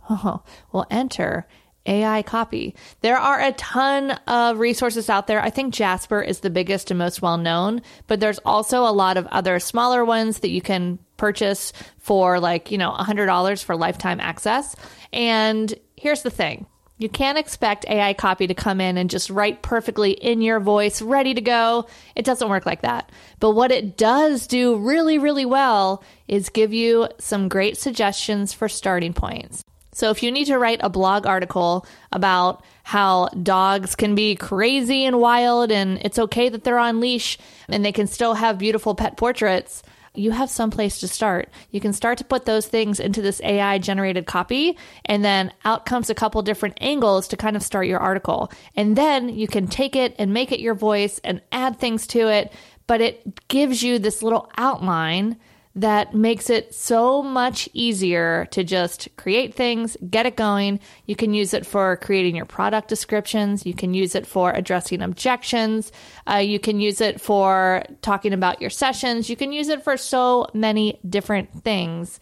Oh, 0.08 0.44
well, 0.72 0.86
enter 0.92 1.48
AI 1.88 2.22
copy. 2.22 2.74
There 3.00 3.18
are 3.18 3.40
a 3.40 3.52
ton 3.52 4.12
of 4.26 4.58
resources 4.58 5.10
out 5.10 5.26
there. 5.26 5.42
I 5.42 5.50
think 5.50 5.74
Jasper 5.74 6.22
is 6.22 6.40
the 6.40 6.50
biggest 6.50 6.90
and 6.90 6.98
most 6.98 7.22
well 7.22 7.38
known, 7.38 7.82
but 8.06 8.20
there's 8.20 8.38
also 8.44 8.82
a 8.84 8.92
lot 8.92 9.16
of 9.16 9.26
other 9.28 9.58
smaller 9.58 10.04
ones 10.04 10.40
that 10.40 10.50
you 10.50 10.60
can 10.60 10.98
purchase 11.16 11.72
for 11.98 12.38
like, 12.38 12.70
you 12.70 12.78
know, 12.78 12.92
$100 12.92 13.64
for 13.64 13.74
lifetime 13.74 14.20
access. 14.20 14.76
And 15.12 15.74
here's 15.96 16.22
the 16.22 16.30
thing 16.30 16.66
you 17.00 17.08
can't 17.08 17.38
expect 17.38 17.86
AI 17.88 18.12
copy 18.12 18.48
to 18.48 18.54
come 18.54 18.80
in 18.80 18.98
and 18.98 19.08
just 19.08 19.30
write 19.30 19.62
perfectly 19.62 20.10
in 20.10 20.42
your 20.42 20.58
voice, 20.58 21.00
ready 21.00 21.32
to 21.32 21.40
go. 21.40 21.86
It 22.16 22.24
doesn't 22.24 22.48
work 22.48 22.66
like 22.66 22.82
that. 22.82 23.10
But 23.38 23.52
what 23.52 23.70
it 23.70 23.96
does 23.96 24.48
do 24.48 24.76
really, 24.76 25.16
really 25.16 25.46
well 25.46 26.02
is 26.26 26.48
give 26.48 26.72
you 26.72 27.08
some 27.18 27.48
great 27.48 27.78
suggestions 27.78 28.52
for 28.52 28.68
starting 28.68 29.12
points. 29.12 29.62
So 29.98 30.10
if 30.10 30.22
you 30.22 30.30
need 30.30 30.44
to 30.44 30.60
write 30.60 30.78
a 30.84 30.88
blog 30.88 31.26
article 31.26 31.84
about 32.12 32.64
how 32.84 33.30
dogs 33.42 33.96
can 33.96 34.14
be 34.14 34.36
crazy 34.36 35.04
and 35.04 35.18
wild 35.18 35.72
and 35.72 35.98
it's 36.02 36.20
okay 36.20 36.48
that 36.48 36.62
they're 36.62 36.78
on 36.78 37.00
leash 37.00 37.36
and 37.68 37.84
they 37.84 37.90
can 37.90 38.06
still 38.06 38.34
have 38.34 38.58
beautiful 38.58 38.94
pet 38.94 39.16
portraits, 39.16 39.82
you 40.14 40.30
have 40.30 40.50
some 40.50 40.70
place 40.70 41.00
to 41.00 41.08
start. 41.08 41.48
You 41.72 41.80
can 41.80 41.92
start 41.92 42.18
to 42.18 42.24
put 42.24 42.44
those 42.44 42.68
things 42.68 43.00
into 43.00 43.20
this 43.20 43.40
AI 43.42 43.78
generated 43.78 44.24
copy, 44.24 44.78
and 45.04 45.24
then 45.24 45.52
out 45.64 45.84
comes 45.84 46.08
a 46.10 46.14
couple 46.14 46.42
different 46.42 46.78
angles 46.80 47.26
to 47.28 47.36
kind 47.36 47.56
of 47.56 47.62
start 47.64 47.88
your 47.88 47.98
article. 47.98 48.52
And 48.76 48.94
then 48.94 49.28
you 49.28 49.48
can 49.48 49.66
take 49.66 49.96
it 49.96 50.14
and 50.16 50.32
make 50.32 50.52
it 50.52 50.60
your 50.60 50.74
voice 50.74 51.20
and 51.24 51.42
add 51.50 51.80
things 51.80 52.06
to 52.08 52.28
it, 52.28 52.52
but 52.86 53.00
it 53.00 53.48
gives 53.48 53.82
you 53.82 53.98
this 53.98 54.22
little 54.22 54.48
outline 54.56 55.38
that 55.78 56.12
makes 56.12 56.50
it 56.50 56.74
so 56.74 57.22
much 57.22 57.68
easier 57.72 58.46
to 58.50 58.64
just 58.64 59.08
create 59.16 59.54
things, 59.54 59.96
get 60.10 60.26
it 60.26 60.34
going. 60.34 60.80
You 61.06 61.14
can 61.14 61.34
use 61.34 61.54
it 61.54 61.64
for 61.64 61.96
creating 61.98 62.34
your 62.34 62.46
product 62.46 62.88
descriptions. 62.88 63.64
You 63.64 63.74
can 63.74 63.94
use 63.94 64.16
it 64.16 64.26
for 64.26 64.50
addressing 64.50 65.02
objections. 65.02 65.92
Uh, 66.28 66.36
you 66.36 66.58
can 66.58 66.80
use 66.80 67.00
it 67.00 67.20
for 67.20 67.84
talking 68.02 68.32
about 68.32 68.60
your 68.60 68.70
sessions. 68.70 69.30
You 69.30 69.36
can 69.36 69.52
use 69.52 69.68
it 69.68 69.84
for 69.84 69.96
so 69.96 70.48
many 70.52 70.98
different 71.08 71.62
things. 71.62 72.18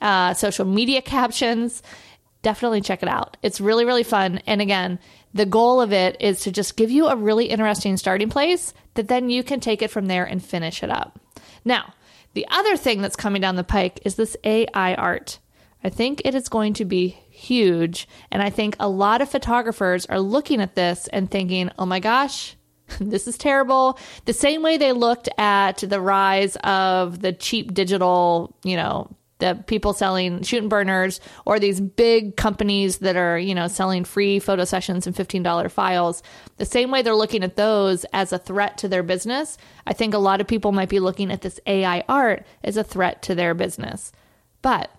Uh, 0.00 0.32
social 0.34 0.64
media 0.64 1.02
captions. 1.16 1.82
Definitely 2.42 2.80
check 2.80 3.02
it 3.02 3.08
out. 3.08 3.36
It's 3.42 3.60
really, 3.60 3.84
really 3.84 4.04
fun. 4.04 4.40
And 4.46 4.60
again, 4.60 5.00
the 5.34 5.46
goal 5.46 5.80
of 5.80 5.92
it 5.92 6.16
is 6.20 6.42
to 6.42 6.52
just 6.52 6.76
give 6.76 6.92
you 6.92 7.08
a 7.08 7.16
really 7.16 7.46
interesting 7.46 7.96
starting 7.96 8.28
place 8.28 8.72
that 8.94 9.08
then 9.08 9.30
you 9.30 9.42
can 9.42 9.58
take 9.58 9.82
it 9.82 9.90
from 9.90 10.06
there 10.06 10.24
and 10.24 10.42
finish 10.42 10.84
it 10.84 10.90
up. 10.90 11.18
Now, 11.64 11.92
the 12.34 12.46
other 12.50 12.76
thing 12.76 13.00
that's 13.00 13.16
coming 13.16 13.42
down 13.42 13.56
the 13.56 13.64
pike 13.64 14.00
is 14.04 14.14
this 14.14 14.36
AI 14.44 14.94
art. 14.94 15.38
I 15.82 15.88
think 15.88 16.22
it 16.24 16.34
is 16.34 16.48
going 16.48 16.74
to 16.74 16.84
be 16.84 17.08
huge. 17.30 18.06
And 18.30 18.42
I 18.42 18.50
think 18.50 18.76
a 18.78 18.88
lot 18.88 19.22
of 19.22 19.30
photographers 19.30 20.06
are 20.06 20.20
looking 20.20 20.60
at 20.60 20.74
this 20.74 21.08
and 21.08 21.30
thinking, 21.30 21.70
oh 21.78 21.86
my 21.86 22.00
gosh, 22.00 22.56
this 23.00 23.26
is 23.26 23.38
terrible. 23.38 23.98
The 24.26 24.32
same 24.32 24.62
way 24.62 24.76
they 24.76 24.92
looked 24.92 25.28
at 25.38 25.78
the 25.78 26.00
rise 26.00 26.56
of 26.56 27.20
the 27.20 27.32
cheap 27.32 27.72
digital, 27.74 28.54
you 28.62 28.76
know, 28.76 29.10
the 29.40 29.62
people 29.66 29.92
selling 29.92 30.42
shoot 30.42 30.60
and 30.60 30.70
burners 30.70 31.20
or 31.44 31.58
these 31.58 31.80
big 31.80 32.36
companies 32.36 32.98
that 32.98 33.16
are, 33.16 33.38
you 33.38 33.54
know, 33.54 33.68
selling 33.68 34.04
free 34.04 34.38
photo 34.38 34.64
sessions 34.64 35.06
and 35.06 35.16
$15 35.16 35.70
files. 35.70 36.22
The 36.58 36.64
same 36.64 36.90
way 36.90 37.02
they're 37.02 37.14
looking 37.14 37.42
at 37.42 37.56
those 37.56 38.04
as 38.12 38.32
a 38.32 38.38
threat 38.38 38.78
to 38.78 38.88
their 38.88 39.02
business, 39.02 39.58
I 39.86 39.92
think 39.92 40.14
a 40.14 40.18
lot 40.18 40.40
of 40.40 40.46
people 40.46 40.72
might 40.72 40.88
be 40.88 41.00
looking 41.00 41.30
at 41.30 41.42
this 41.42 41.58
AI 41.66 42.04
art 42.08 42.46
as 42.62 42.76
a 42.76 42.84
threat 42.84 43.22
to 43.22 43.34
their 43.34 43.54
business. 43.54 44.12
But 44.62 44.90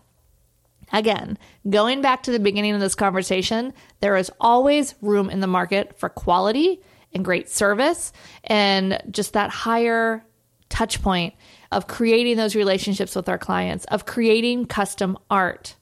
Again, 0.93 1.37
going 1.69 2.01
back 2.01 2.23
to 2.23 2.31
the 2.31 2.39
beginning 2.39 2.73
of 2.73 2.81
this 2.81 2.95
conversation, 2.95 3.73
there 4.01 4.17
is 4.17 4.31
always 4.41 4.93
room 5.01 5.29
in 5.29 5.39
the 5.39 5.47
market 5.47 5.97
for 5.97 6.09
quality 6.09 6.81
and 7.13 7.23
great 7.23 7.49
service 7.49 8.11
and 8.43 9.01
just 9.09 9.33
that 9.33 9.49
higher 9.49 10.25
touch 10.69 11.01
point 11.01 11.33
of 11.71 11.87
creating 11.87 12.37
those 12.37 12.55
relationships 12.55 13.15
with 13.15 13.29
our 13.29 13.37
clients, 13.37 13.85
of 13.85 14.05
creating 14.05 14.65
custom 14.65 15.17
art. 15.29 15.75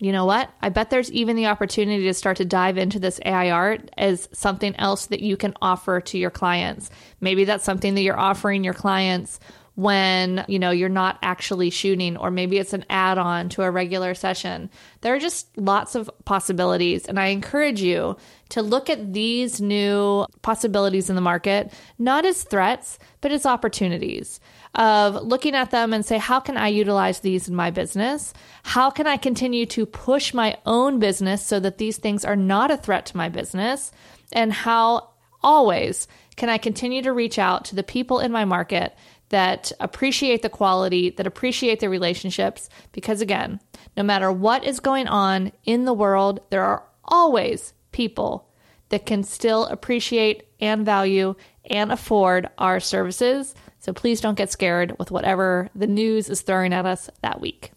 You 0.00 0.12
know 0.12 0.26
what? 0.26 0.48
I 0.62 0.68
bet 0.68 0.90
there's 0.90 1.10
even 1.10 1.34
the 1.34 1.46
opportunity 1.46 2.04
to 2.04 2.14
start 2.14 2.36
to 2.36 2.44
dive 2.44 2.78
into 2.78 3.00
this 3.00 3.18
AI 3.24 3.50
art 3.50 3.90
as 3.98 4.28
something 4.32 4.76
else 4.76 5.06
that 5.06 5.20
you 5.20 5.36
can 5.36 5.54
offer 5.60 6.00
to 6.00 6.18
your 6.18 6.30
clients. 6.30 6.88
Maybe 7.20 7.44
that's 7.44 7.64
something 7.64 7.94
that 7.96 8.02
you're 8.02 8.18
offering 8.18 8.62
your 8.62 8.74
clients 8.74 9.40
when 9.78 10.44
you 10.48 10.58
know 10.58 10.72
you're 10.72 10.88
not 10.88 11.20
actually 11.22 11.70
shooting 11.70 12.16
or 12.16 12.32
maybe 12.32 12.58
it's 12.58 12.72
an 12.72 12.84
add-on 12.90 13.48
to 13.48 13.62
a 13.62 13.70
regular 13.70 14.12
session 14.12 14.68
there 15.02 15.14
are 15.14 15.20
just 15.20 15.56
lots 15.56 15.94
of 15.94 16.10
possibilities 16.24 17.06
and 17.06 17.16
i 17.20 17.26
encourage 17.26 17.80
you 17.80 18.16
to 18.48 18.60
look 18.60 18.90
at 18.90 19.12
these 19.12 19.60
new 19.60 20.26
possibilities 20.42 21.08
in 21.08 21.14
the 21.14 21.22
market 21.22 21.72
not 21.96 22.26
as 22.26 22.42
threats 22.42 22.98
but 23.20 23.30
as 23.30 23.46
opportunities 23.46 24.40
of 24.74 25.14
looking 25.22 25.54
at 25.54 25.70
them 25.70 25.92
and 25.92 26.04
say, 26.04 26.18
how 26.18 26.40
can 26.40 26.56
I 26.56 26.68
utilize 26.68 27.20
these 27.20 27.48
in 27.48 27.54
my 27.54 27.70
business? 27.70 28.32
How 28.62 28.90
can 28.90 29.06
I 29.06 29.16
continue 29.16 29.66
to 29.66 29.86
push 29.86 30.34
my 30.34 30.58
own 30.66 30.98
business 30.98 31.44
so 31.44 31.58
that 31.60 31.78
these 31.78 31.96
things 31.96 32.24
are 32.24 32.36
not 32.36 32.70
a 32.70 32.76
threat 32.76 33.06
to 33.06 33.16
my 33.16 33.28
business? 33.28 33.90
And 34.32 34.52
how 34.52 35.10
always 35.42 36.06
can 36.36 36.48
I 36.48 36.58
continue 36.58 37.02
to 37.02 37.12
reach 37.12 37.38
out 37.38 37.64
to 37.66 37.74
the 37.74 37.82
people 37.82 38.20
in 38.20 38.30
my 38.30 38.44
market 38.44 38.96
that 39.30 39.72
appreciate 39.80 40.42
the 40.42 40.48
quality, 40.48 41.10
that 41.10 41.26
appreciate 41.26 41.80
the 41.80 41.88
relationships? 41.88 42.68
Because 42.92 43.20
again, 43.20 43.60
no 43.96 44.02
matter 44.02 44.30
what 44.30 44.64
is 44.64 44.80
going 44.80 45.08
on 45.08 45.52
in 45.64 45.84
the 45.84 45.92
world, 45.92 46.40
there 46.50 46.64
are 46.64 46.84
always 47.04 47.72
people 47.92 48.48
that 48.90 49.06
can 49.06 49.22
still 49.22 49.66
appreciate 49.66 50.44
and 50.60 50.84
value 50.84 51.34
and 51.70 51.92
afford 51.92 52.48
our 52.58 52.80
services. 52.80 53.54
So 53.88 53.94
please 53.94 54.20
don't 54.20 54.34
get 54.34 54.52
scared 54.52 54.98
with 54.98 55.10
whatever 55.10 55.70
the 55.74 55.86
news 55.86 56.28
is 56.28 56.42
throwing 56.42 56.74
at 56.74 56.84
us 56.84 57.08
that 57.22 57.40
week. 57.40 57.72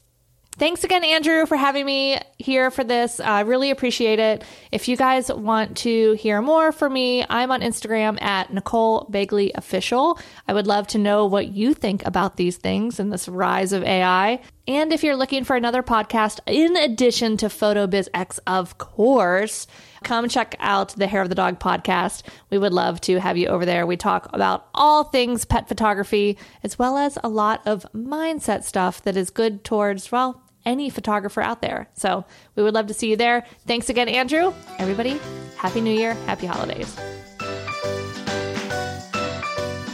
Thanks 0.58 0.84
again, 0.84 1.06
Andrew, 1.06 1.46
for 1.46 1.56
having 1.56 1.86
me 1.86 2.20
here 2.38 2.70
for 2.70 2.84
this. 2.84 3.22
I 3.22 3.40
really 3.40 3.72
appreciate 3.72 4.20
it. 4.20 4.44
If 4.74 4.90
you 4.90 4.98
guys 4.98 5.32
want 5.32 5.78
to 5.78 6.12
hear 6.16 6.42
more 6.42 6.74
from 6.74 6.92
me, 6.92 7.26
I'm 7.30 7.50
on 7.50 7.62
Instagram 7.62 8.22
at 8.22 8.54
Nicole 8.54 9.08
Begley 9.10 9.52
Official. 9.56 10.20
I 10.50 10.54
would 10.54 10.68
love 10.68 10.86
to 10.88 10.98
know 10.98 11.26
what 11.28 11.48
you 11.48 11.74
think 11.74 12.06
about 12.06 12.36
these 12.36 12.58
things 12.58 13.00
and 13.00 13.14
this 13.14 13.30
rise 13.30 13.72
of 13.72 13.82
AI. 13.84 14.42
And 14.68 14.94
if 14.94 15.04
you're 15.04 15.16
looking 15.16 15.44
for 15.44 15.56
another 15.56 15.82
podcast, 15.82 16.40
in 16.46 16.78
addition 16.78 17.36
to 17.38 17.48
PhotoBizX, 17.48 18.40
of 18.46 18.78
course, 18.78 19.66
come 20.04 20.30
check 20.30 20.56
out 20.60 20.90
the 20.90 21.08
Hair 21.08 21.24
of 21.24 21.30
the 21.30 21.36
Dog 21.36 21.60
podcast. 21.60 22.22
We 22.52 22.60
would 22.60 22.72
love 22.72 23.02
to 23.02 23.20
have 23.20 23.38
you 23.38 23.48
over 23.48 23.66
there. 23.66 23.88
We 23.88 23.98
talk 23.98 24.30
about 24.34 24.68
all 24.76 25.04
things 25.04 25.46
pet 25.46 25.68
photography, 25.68 26.38
as 26.64 26.78
well 26.78 26.98
as 26.98 27.18
a 27.24 27.28
lot 27.28 27.64
of 27.66 27.88
mindset 27.96 28.64
stuff 28.64 29.02
that 29.02 29.18
is 29.18 29.32
good 29.32 29.64
towards, 29.64 30.12
well, 30.12 30.44
any 30.64 30.92
photographer 30.92 31.42
out 31.42 31.64
there. 31.64 31.90
So 31.96 32.24
we 32.56 32.62
would 32.62 32.76
love 32.76 32.86
to 32.88 32.94
see 32.94 33.10
you 33.10 33.16
there. 33.16 33.44
Thanks 33.66 33.90
again, 33.90 34.08
Andrew. 34.08 34.54
Everybody, 34.78 35.20
Happy 35.58 35.82
New 35.82 35.94
Year, 35.94 36.14
Happy 36.26 36.46
Holidays. 36.46 36.96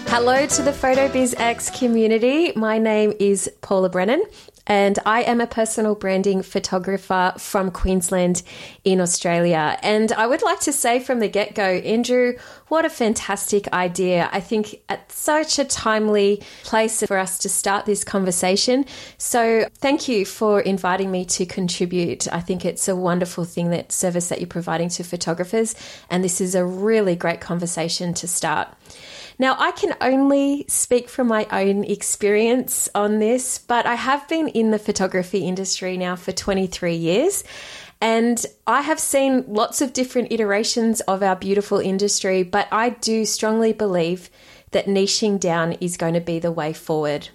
Hello 0.09 0.45
to 0.45 0.61
the 0.61 0.71
PhotoBizX 0.71 1.77
community. 1.79 2.51
My 2.55 2.79
name 2.79 3.13
is 3.19 3.49
Paula 3.61 3.89
Brennan 3.89 4.23
and 4.67 4.99
I 5.05 5.23
am 5.23 5.41
a 5.41 5.47
personal 5.47 5.95
branding 5.95 6.43
photographer 6.43 7.33
from 7.37 7.71
Queensland 7.71 8.43
in 8.83 9.01
Australia. 9.01 9.79
And 9.81 10.11
I 10.11 10.27
would 10.27 10.43
like 10.43 10.59
to 10.61 10.73
say 10.73 10.99
from 10.99 11.19
the 11.19 11.29
get 11.29 11.55
go, 11.55 11.63
Andrew, 11.63 12.33
what 12.67 12.85
a 12.85 12.89
fantastic 12.89 13.71
idea. 13.73 14.29
I 14.31 14.41
think 14.41 14.81
at 14.89 15.09
such 15.11 15.57
a 15.57 15.63
timely 15.63 16.43
place 16.63 17.01
for 17.03 17.17
us 17.17 17.39
to 17.39 17.49
start 17.49 17.85
this 17.85 18.03
conversation. 18.03 18.85
So 19.17 19.67
thank 19.75 20.09
you 20.09 20.25
for 20.25 20.59
inviting 20.59 21.09
me 21.09 21.23
to 21.25 21.45
contribute. 21.45 22.31
I 22.33 22.41
think 22.41 22.65
it's 22.65 22.89
a 22.89 22.95
wonderful 22.95 23.45
thing 23.45 23.69
that 23.69 23.93
service 23.93 24.27
that 24.29 24.41
you're 24.41 24.47
providing 24.47 24.89
to 24.89 25.03
photographers. 25.03 25.75
And 26.09 26.23
this 26.23 26.41
is 26.41 26.55
a 26.55 26.65
really 26.65 27.15
great 27.15 27.39
conversation 27.39 28.13
to 28.15 28.27
start. 28.27 28.67
Now, 29.39 29.55
I 29.59 29.71
can 29.71 29.95
only 30.01 30.65
speak 30.67 31.09
from 31.09 31.27
my 31.27 31.45
own 31.51 31.83
experience 31.83 32.89
on 32.95 33.19
this, 33.19 33.59
but 33.59 33.85
I 33.85 33.95
have 33.95 34.27
been 34.27 34.47
in 34.47 34.71
the 34.71 34.79
photography 34.79 35.45
industry 35.45 35.95
now 35.95 36.15
for 36.15 36.31
23 36.31 36.95
years. 36.95 37.43
And 38.01 38.43
I 38.65 38.81
have 38.81 38.99
seen 38.99 39.45
lots 39.47 39.81
of 39.81 39.93
different 39.93 40.31
iterations 40.31 41.01
of 41.01 41.21
our 41.21 41.35
beautiful 41.35 41.79
industry, 41.79 42.43
but 42.43 42.67
I 42.71 42.89
do 42.89 43.25
strongly 43.25 43.73
believe 43.73 44.29
that 44.71 44.85
niching 44.85 45.39
down 45.39 45.73
is 45.73 45.97
going 45.97 46.13
to 46.13 46.21
be 46.21 46.39
the 46.39 46.51
way 46.51 46.73
forward. 46.73 47.29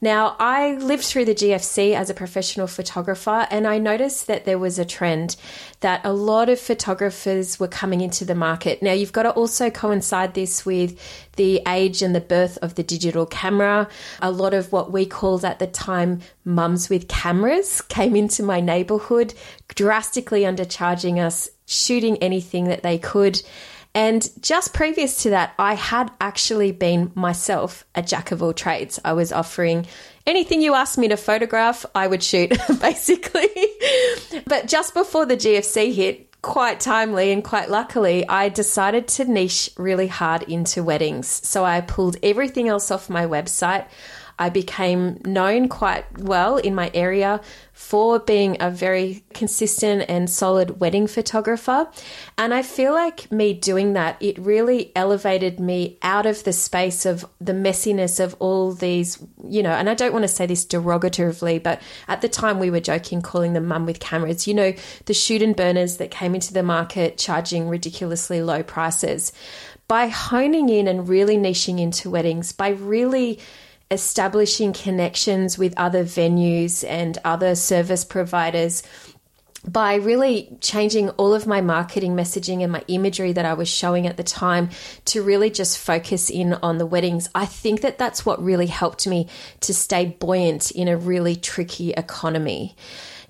Now, 0.00 0.36
I 0.38 0.74
lived 0.76 1.04
through 1.04 1.26
the 1.26 1.34
GFC 1.34 1.94
as 1.94 2.10
a 2.10 2.14
professional 2.14 2.66
photographer, 2.66 3.46
and 3.50 3.66
I 3.66 3.78
noticed 3.78 4.26
that 4.26 4.44
there 4.44 4.58
was 4.58 4.78
a 4.78 4.84
trend 4.84 5.36
that 5.80 6.00
a 6.04 6.12
lot 6.12 6.48
of 6.48 6.58
photographers 6.58 7.60
were 7.60 7.68
coming 7.68 8.00
into 8.00 8.24
the 8.24 8.34
market. 8.34 8.82
Now, 8.82 8.92
you've 8.92 9.12
got 9.12 9.24
to 9.24 9.30
also 9.30 9.70
coincide 9.70 10.34
this 10.34 10.66
with 10.66 10.98
the 11.36 11.62
age 11.66 12.02
and 12.02 12.14
the 12.14 12.20
birth 12.20 12.58
of 12.62 12.74
the 12.74 12.82
digital 12.82 13.26
camera. 13.26 13.88
A 14.20 14.30
lot 14.30 14.54
of 14.54 14.72
what 14.72 14.92
we 14.92 15.06
called 15.06 15.44
at 15.44 15.58
the 15.58 15.66
time 15.66 16.20
mums 16.44 16.88
with 16.88 17.08
cameras 17.08 17.80
came 17.82 18.16
into 18.16 18.42
my 18.42 18.60
neighborhood, 18.60 19.34
drastically 19.68 20.42
undercharging 20.42 21.18
us, 21.18 21.48
shooting 21.66 22.16
anything 22.18 22.64
that 22.64 22.82
they 22.82 22.98
could. 22.98 23.42
And 23.94 24.28
just 24.40 24.72
previous 24.72 25.22
to 25.22 25.30
that, 25.30 25.52
I 25.58 25.74
had 25.74 26.10
actually 26.20 26.72
been 26.72 27.12
myself 27.14 27.84
a 27.94 28.02
jack 28.02 28.32
of 28.32 28.42
all 28.42 28.54
trades. 28.54 28.98
I 29.04 29.12
was 29.12 29.32
offering 29.32 29.86
anything 30.26 30.62
you 30.62 30.74
asked 30.74 30.96
me 30.96 31.08
to 31.08 31.16
photograph, 31.16 31.84
I 31.94 32.06
would 32.06 32.22
shoot, 32.22 32.50
basically. 32.80 33.48
but 34.46 34.66
just 34.66 34.94
before 34.94 35.26
the 35.26 35.36
GFC 35.36 35.92
hit, 35.92 36.28
quite 36.42 36.80
timely 36.80 37.30
and 37.32 37.44
quite 37.44 37.70
luckily, 37.70 38.28
I 38.28 38.48
decided 38.48 39.06
to 39.08 39.24
niche 39.24 39.70
really 39.76 40.08
hard 40.08 40.42
into 40.42 40.82
weddings. 40.82 41.28
So 41.28 41.64
I 41.64 41.80
pulled 41.80 42.16
everything 42.22 42.68
else 42.68 42.90
off 42.90 43.08
my 43.08 43.26
website. 43.26 43.86
I 44.42 44.48
became 44.48 45.20
known 45.24 45.68
quite 45.68 46.04
well 46.18 46.56
in 46.56 46.74
my 46.74 46.90
area 46.94 47.40
for 47.72 48.18
being 48.18 48.56
a 48.58 48.72
very 48.72 49.22
consistent 49.34 50.06
and 50.08 50.28
solid 50.28 50.80
wedding 50.80 51.06
photographer. 51.06 51.88
And 52.36 52.52
I 52.52 52.62
feel 52.62 52.92
like 52.92 53.30
me 53.30 53.52
doing 53.52 53.92
that, 53.92 54.20
it 54.20 54.36
really 54.40 54.90
elevated 54.96 55.60
me 55.60 55.96
out 56.02 56.26
of 56.26 56.42
the 56.42 56.52
space 56.52 57.06
of 57.06 57.24
the 57.40 57.52
messiness 57.52 58.18
of 58.18 58.34
all 58.40 58.72
these, 58.72 59.24
you 59.46 59.62
know, 59.62 59.70
and 59.70 59.88
I 59.88 59.94
don't 59.94 60.12
want 60.12 60.24
to 60.24 60.28
say 60.28 60.46
this 60.46 60.66
derogatively, 60.66 61.62
but 61.62 61.80
at 62.08 62.20
the 62.20 62.28
time 62.28 62.58
we 62.58 62.68
were 62.68 62.80
joking 62.80 63.22
calling 63.22 63.52
them 63.52 63.68
mum 63.68 63.86
with 63.86 64.00
cameras, 64.00 64.48
you 64.48 64.54
know, 64.54 64.72
the 65.04 65.14
shoot 65.14 65.40
and 65.40 65.54
burners 65.54 65.98
that 65.98 66.10
came 66.10 66.34
into 66.34 66.52
the 66.52 66.64
market 66.64 67.16
charging 67.16 67.68
ridiculously 67.68 68.42
low 68.42 68.64
prices. 68.64 69.32
By 69.86 70.08
honing 70.08 70.68
in 70.68 70.88
and 70.88 71.08
really 71.08 71.36
niching 71.36 71.78
into 71.78 72.10
weddings, 72.10 72.50
by 72.50 72.70
really 72.70 73.38
establishing 73.92 74.72
connections 74.72 75.58
with 75.58 75.74
other 75.76 76.02
venues 76.02 76.82
and 76.88 77.18
other 77.24 77.54
service 77.54 78.04
providers 78.04 78.82
by 79.68 79.94
really 79.94 80.56
changing 80.60 81.10
all 81.10 81.34
of 81.34 81.46
my 81.46 81.60
marketing 81.60 82.16
messaging 82.16 82.62
and 82.62 82.72
my 82.72 82.82
imagery 82.88 83.32
that 83.32 83.44
I 83.44 83.54
was 83.54 83.68
showing 83.68 84.06
at 84.06 84.16
the 84.16 84.24
time 84.24 84.70
to 85.04 85.22
really 85.22 85.50
just 85.50 85.78
focus 85.78 86.30
in 86.30 86.54
on 86.54 86.78
the 86.78 86.86
weddings. 86.86 87.28
I 87.34 87.46
think 87.46 87.82
that 87.82 87.98
that's 87.98 88.26
what 88.26 88.42
really 88.42 88.66
helped 88.66 89.06
me 89.06 89.28
to 89.60 89.72
stay 89.72 90.06
buoyant 90.06 90.72
in 90.72 90.88
a 90.88 90.96
really 90.96 91.36
tricky 91.36 91.92
economy. 91.92 92.74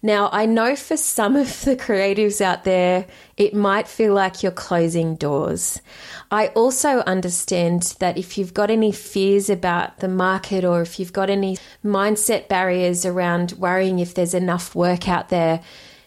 Now, 0.05 0.31
I 0.33 0.47
know 0.47 0.75
for 0.75 0.97
some 0.97 1.37
of 1.37 1.63
the 1.63 1.77
creatives 1.77 2.41
out 2.41 2.65
there, 2.65 3.07
it 3.37 3.55
might 3.55 3.87
feel 3.87 4.13
like 4.13 4.43
you're 4.43 4.51
closing 4.51 5.15
doors. 5.15 5.81
I 6.29 6.49
also 6.49 7.01
understand 7.01 7.95
that 8.01 8.19
if 8.19 8.37
you've 8.37 8.53
got 8.53 8.69
any 8.69 8.91
fears 8.91 9.49
about 9.49 9.99
the 9.99 10.09
market 10.09 10.65
or 10.65 10.83
if 10.83 10.99
you've 10.99 11.13
got 11.13 11.31
any 11.31 11.57
mindset 11.85 12.49
barriers 12.49 13.07
around 13.07 13.53
worrying 13.53 14.01
if 14.01 14.13
there's 14.15 14.35
enough 14.35 14.75
work 14.75 15.09
out 15.09 15.29
there, 15.29 15.61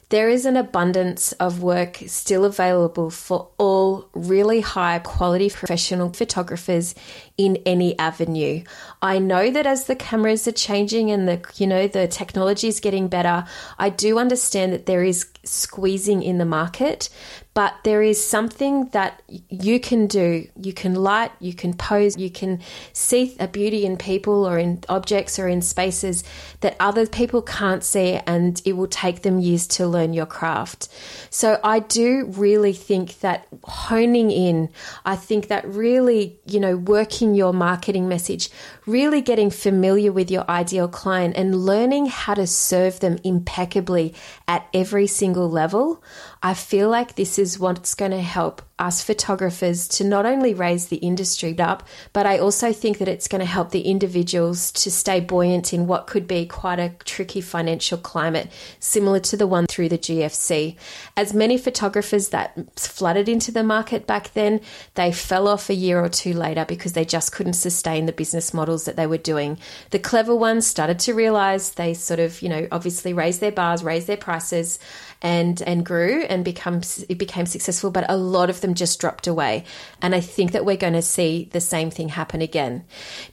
there 0.10 0.30
is 0.30 0.46
an 0.46 0.56
abundance 0.56 1.32
of 1.34 1.64
work 1.64 1.98
still 2.08 2.46
available 2.46 3.10
for 3.10 3.50
all 3.58 4.08
really 4.14 4.62
high 4.62 5.00
quality 5.00 5.50
professional 5.50 6.14
photographers 6.14 6.94
in 7.38 7.58
any 7.66 7.98
avenue. 7.98 8.64
I 9.02 9.20
know 9.20 9.50
that 9.52 9.66
as 9.66 9.86
the 9.86 9.96
cameras 9.96 10.48
are 10.48 10.52
changing 10.52 11.12
and 11.12 11.28
the 11.28 11.42
you 11.56 11.68
know 11.68 11.88
the 11.88 12.08
technology 12.08 12.68
is 12.68 12.80
getting 12.80 13.08
better, 13.08 13.46
I 13.80 13.90
do 13.90 14.20
understand 14.20 14.74
that 14.74 14.86
there 14.86 15.04
is 15.04 15.28
squeezing 15.44 16.24
in 16.24 16.38
the 16.38 16.46
market, 16.46 17.10
but 17.56 17.74
there 17.86 18.04
is 18.04 18.22
something 18.22 18.90
that 18.90 19.24
you 19.50 19.80
can 19.80 20.08
do. 20.08 20.46
You 20.62 20.74
can 20.74 20.94
light, 20.94 21.32
you 21.40 21.54
can 21.54 21.74
pose, 21.74 22.18
you 22.18 22.30
can 22.30 22.60
see 22.92 23.34
a 23.40 23.48
beauty 23.48 23.86
in 23.86 23.96
people 23.96 24.46
or 24.46 24.60
in 24.60 24.84
objects 24.90 25.40
or 25.40 25.48
in 25.48 25.62
spaces 25.62 26.26
that 26.60 26.76
other 26.82 27.08
people 27.08 27.42
can't 27.42 27.82
see, 27.82 28.20
and 28.28 28.62
it 28.66 28.74
will 28.74 28.88
take 28.88 29.22
them 29.22 29.40
years 29.40 29.68
to 29.68 29.88
learn 29.88 30.12
your 30.12 30.26
craft. 30.26 30.90
So 31.30 31.58
I 31.64 31.80
do 31.80 32.26
really 32.26 32.74
think 32.74 33.22
that 33.22 33.48
honing 33.64 34.32
in, 34.32 34.70
I 35.06 35.16
think 35.16 35.48
that 35.48 35.66
really, 35.66 36.38
you 36.46 36.60
know, 36.60 36.76
working 36.76 37.36
your 37.36 37.54
marketing 37.54 38.10
message, 38.10 38.50
really 38.86 39.22
getting 39.22 39.50
familiar 39.50 40.12
with 40.12 40.30
your 40.30 40.44
ideal 40.52 40.90
client 40.90 41.38
and 41.38 41.66
learning 41.66 42.08
how 42.08 42.34
to 42.34 42.46
serve 42.46 43.00
them 43.00 43.18
impeccably 43.24 44.14
at 44.46 44.68
every 44.74 45.08
single 45.08 45.50
level. 45.50 46.04
I 46.44 46.54
feel 46.54 46.90
like 46.90 47.16
this 47.16 47.40
is 47.40 47.45
what's 47.60 47.94
going 47.94 48.12
to 48.12 48.22
help 48.22 48.62
us 48.78 49.02
photographers 49.02 49.88
to 49.88 50.04
not 50.04 50.26
only 50.26 50.54
raise 50.54 50.88
the 50.88 50.98
industry 50.98 51.58
up, 51.60 51.88
but 52.12 52.26
I 52.26 52.38
also 52.38 52.74
think 52.74 52.98
that 52.98 53.08
it's 53.08 53.28
going 53.28 53.40
to 53.40 53.46
help 53.46 53.72
the 53.72 53.82
individuals 53.82 54.72
to 54.74 54.92
stay 54.92 55.22
buoyant 55.22 55.74
in 55.74 55.88
what 55.88 56.08
could 56.08 56.28
be 56.28 56.46
quite 56.46 56.80
a 56.80 56.92
tricky 57.06 57.40
financial 57.40 57.98
climate, 57.98 58.52
similar 58.80 59.22
to 59.22 59.38
the 59.38 59.48
one 59.48 59.66
through 59.68 59.90
the 59.90 59.98
GFC. 59.98 60.76
As 61.16 61.34
many 61.34 61.58
photographers 61.58 62.30
that 62.30 62.78
flooded 62.78 63.30
into 63.30 63.52
the 63.52 63.64
market 63.64 64.06
back 64.06 64.34
then, 64.34 64.60
they 64.96 65.12
fell 65.12 65.48
off 65.48 65.70
a 65.70 65.74
year 65.74 66.04
or 66.04 66.10
two 66.10 66.34
later 66.34 66.66
because 66.66 66.94
they 66.94 67.06
just 67.06 67.32
couldn't 67.32 67.54
sustain 67.54 68.08
the 68.08 68.12
business 68.12 68.54
models 68.54 68.84
that 68.86 68.98
they 68.98 69.08
were 69.08 69.18
doing. 69.18 69.58
The 69.92 70.00
clever 70.00 70.36
ones 70.36 70.68
started 70.68 71.00
to 71.00 71.14
realize 71.14 71.72
they 71.72 71.94
sort 71.94 72.20
of, 72.20 72.42
you 72.42 72.50
know, 72.50 72.68
obviously 72.74 73.14
raised 73.14 73.40
their 73.40 73.54
bars, 73.54 73.84
raised 73.86 74.08
their 74.08 74.18
prices, 74.18 74.80
and 75.22 75.62
and 75.64 75.86
grew 75.86 76.24
and 76.24 76.46
become 76.46 76.82
it 77.10 77.18
became 77.18 77.46
successful. 77.46 77.92
But 77.92 78.10
a 78.10 78.18
lot 78.18 78.50
of 78.50 78.62
them 78.62 78.74
just 78.74 79.00
dropped 79.00 79.28
away. 79.28 79.64
And 80.02 80.14
I 80.14 80.20
think 80.20 80.52
that 80.52 80.66
we're 80.66 80.78
going 80.78 80.94
to 80.94 81.02
see 81.02 81.50
the 81.52 81.62
same 81.62 81.90
thing 81.90 82.10
happen 82.10 82.42
again. 82.42 82.84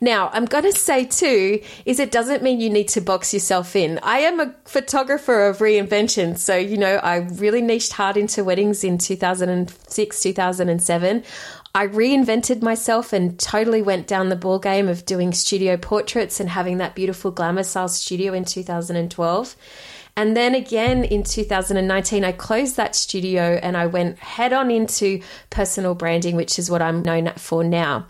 Now, 0.01 0.31
I'm 0.33 0.45
going 0.45 0.65
to 0.65 0.73
say 0.73 1.05
too, 1.05 1.61
is 1.85 2.01
it 2.01 2.11
doesn't 2.11 2.43
mean 2.43 2.61
you 2.61 2.71
need 2.71 2.89
to 2.89 3.01
box 3.01 3.35
yourself 3.35 3.77
in. 3.77 3.99
I 4.03 4.21
am 4.21 4.41
a 4.41 4.55
photographer 4.65 5.47
of 5.47 5.59
reinvention. 5.59 6.39
So, 6.39 6.57
you 6.57 6.77
know, 6.77 6.97
I 6.97 7.17
really 7.17 7.63
niched 7.63 7.93
hard 7.93 8.17
into 8.17 8.45
weddings 8.45 8.85
in 8.85 8.99
2006, 8.99 10.23
2007. 10.23 11.25
I 11.75 11.87
reinvented 11.87 12.61
myself 12.61 13.15
and 13.15 13.39
totally 13.39 13.81
went 13.81 14.07
down 14.07 14.29
the 14.29 14.37
ball 14.37 14.59
game 14.59 14.89
of 14.89 15.07
doing 15.07 15.33
studio 15.33 15.79
portraits 15.79 16.39
and 16.39 16.51
having 16.51 16.79
that 16.79 16.95
beautiful 16.95 17.31
glamour 17.31 17.63
style 17.63 17.89
studio 17.89 18.35
in 18.35 18.45
2012. 18.45 19.57
And 20.17 20.37
then 20.37 20.55
again 20.55 21.05
in 21.05 21.23
2019, 21.23 22.25
I 22.25 22.33
closed 22.33 22.77
that 22.77 22.95
studio 22.95 23.59
and 23.63 23.77
I 23.77 23.87
went 23.87 24.19
head 24.19 24.53
on 24.53 24.71
into 24.71 25.21
personal 25.51 25.95
branding, 25.95 26.37
which 26.37 26.59
is 26.59 26.71
what 26.71 26.83
I'm 26.83 27.03
known 27.03 27.33
for 27.37 27.65
now. 27.65 28.07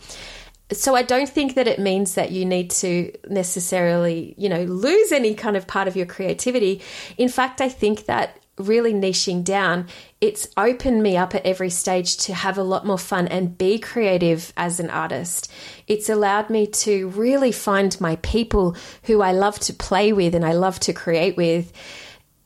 So 0.73 0.95
I 0.95 1.03
don't 1.03 1.29
think 1.29 1.55
that 1.55 1.69
it 1.69 1.79
means 1.79 2.15
that 2.15 2.33
you 2.33 2.45
need 2.45 2.71
to 2.71 3.13
necessarily, 3.29 4.35
you 4.39 4.49
know, 4.49 4.63
lose 4.65 5.13
any 5.13 5.35
kind 5.35 5.57
of 5.57 5.67
part 5.67 5.87
of 5.87 5.97
your 5.97 6.07
creativity. 6.07 6.81
In 7.19 7.29
fact, 7.29 7.61
I 7.61 7.69
think 7.69 8.07
that 8.07 8.42
really 8.59 8.93
niching 8.93 9.43
down, 9.43 9.87
it's 10.21 10.47
opened 10.57 11.03
me 11.03 11.17
up 11.17 11.35
at 11.35 11.47
every 11.47 11.71
stage 11.71 12.17
to 12.19 12.35
have 12.35 12.59
a 12.59 12.63
lot 12.63 12.87
more 12.87 12.99
fun 12.99 13.27
and 13.29 13.57
be 13.57 13.79
creative 13.79 14.53
as 14.57 14.79
an 14.79 14.91
artist. 14.91 15.51
It's 15.87 16.09
allowed 16.09 16.51
me 16.51 16.67
to 16.67 17.09
really 17.09 17.53
find 17.53 17.99
my 18.01 18.17
people 18.17 18.77
who 19.05 19.23
I 19.23 19.33
love 19.33 19.59
to 19.61 19.73
play 19.73 20.13
with 20.13 20.35
and 20.35 20.45
I 20.45 20.53
love 20.53 20.79
to 20.81 20.93
create 20.93 21.37
with. 21.37 21.73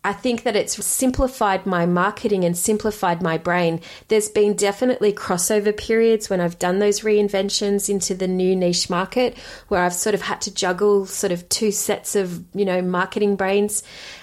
I 0.07 0.13
think 0.13 0.45
that 0.45 0.55
it's 0.55 0.87
simplified 0.87 1.67
my 1.67 1.85
marketing 1.85 2.45
and 2.45 2.57
simplified 2.57 3.21
my 3.21 3.39
brain. 3.39 3.81
There's 4.07 4.29
been 4.29 4.55
definitely 4.55 5.13
crossover 5.13 5.77
periods 5.77 6.31
when 6.31 6.41
I've 6.41 6.61
done 6.61 6.79
those 6.79 7.01
reinventions 7.01 7.89
into 7.89 8.15
the 8.15 8.29
new 8.29 8.55
niche 8.55 8.89
market 8.89 9.37
where 9.67 9.83
I've 9.83 9.93
sort 9.93 10.15
of 10.15 10.23
had 10.23 10.41
to 10.43 10.55
juggle 10.55 11.07
sort 11.07 11.33
of 11.33 11.49
two 11.49 11.73
sets 11.73 12.15
of, 12.15 12.45
you 12.55 12.65
know, 12.65 12.81
marketing 12.83 13.35
brains. 13.35 13.83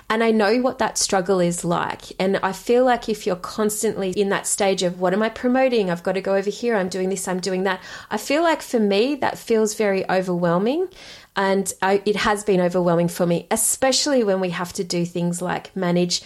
And 0.10 0.24
I 0.24 0.32
know 0.32 0.62
what 0.62 0.80
that 0.80 0.98
struggle 0.98 1.42
is 1.42 1.66
like. 1.66 2.14
And 2.18 2.38
I 2.38 2.54
feel 2.54 2.86
like 2.86 3.10
if 3.10 3.26
you're 3.28 3.36
constantly 3.36 4.12
in 4.12 4.30
that 4.30 4.48
stage 4.48 4.84
of 4.84 5.02
what 5.02 5.12
am 5.12 5.22
I 5.22 5.30
promoting? 5.30 5.90
I've 5.90 6.04
got 6.04 6.14
to 6.14 6.22
go 6.22 6.36
over 6.36 6.50
here. 6.50 6.76
I'm 6.78 6.88
doing 6.88 7.10
this. 7.10 7.28
I'm 7.28 7.40
doing 7.40 7.64
that. 7.64 7.82
I 8.10 8.18
feel 8.18 8.42
like 8.42 8.62
for 8.62 8.80
me, 8.80 9.16
that 9.16 9.38
feels 9.38 9.74
very 9.76 10.10
overwhelming. 10.10 10.88
And 11.36 11.72
I, 11.82 12.02
it 12.06 12.16
has 12.18 12.44
been 12.44 12.62
overwhelming 12.62 13.08
for 13.08 13.26
me, 13.26 13.48
especially 13.50 14.24
when 14.24 14.40
we 14.40 14.52
have 14.52 14.74
to 14.74 14.84
do 14.84 15.06
things 15.06 15.42
like 15.42 15.76
manage 15.76 16.22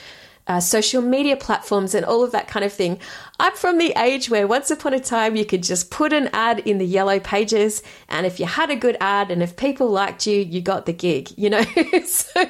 uh, 0.48 0.60
social 0.60 1.02
media 1.02 1.36
platforms 1.36 1.94
and 1.94 2.06
all 2.06 2.24
of 2.24 2.32
that 2.32 2.48
kind 2.48 2.66
of 2.66 2.74
thing. 2.74 3.00
I'm 3.40 3.54
from 3.56 3.78
the 3.78 3.94
age 3.98 4.30
where 4.32 4.48
once 4.48 4.72
upon 4.72 4.94
a 4.94 5.00
time 5.00 5.36
you 5.36 5.46
could 5.46 5.62
just 5.62 5.92
put 5.92 6.12
an 6.12 6.30
ad 6.34 6.60
in 6.60 6.80
the 6.80 6.86
yellow 6.86 7.20
pages, 7.20 7.84
and 8.10 8.26
if 8.26 8.40
you 8.40 8.48
had 8.48 8.72
a 8.72 8.76
good 8.76 8.98
ad 9.00 9.30
and 9.30 9.44
if 9.44 9.56
people 9.56 9.90
liked 9.90 10.26
you, 10.26 10.40
you 10.40 10.60
got 10.60 10.88
the 10.88 10.94
gig, 10.94 11.30
you 11.38 11.50
know? 11.50 11.62
so, 12.06 12.44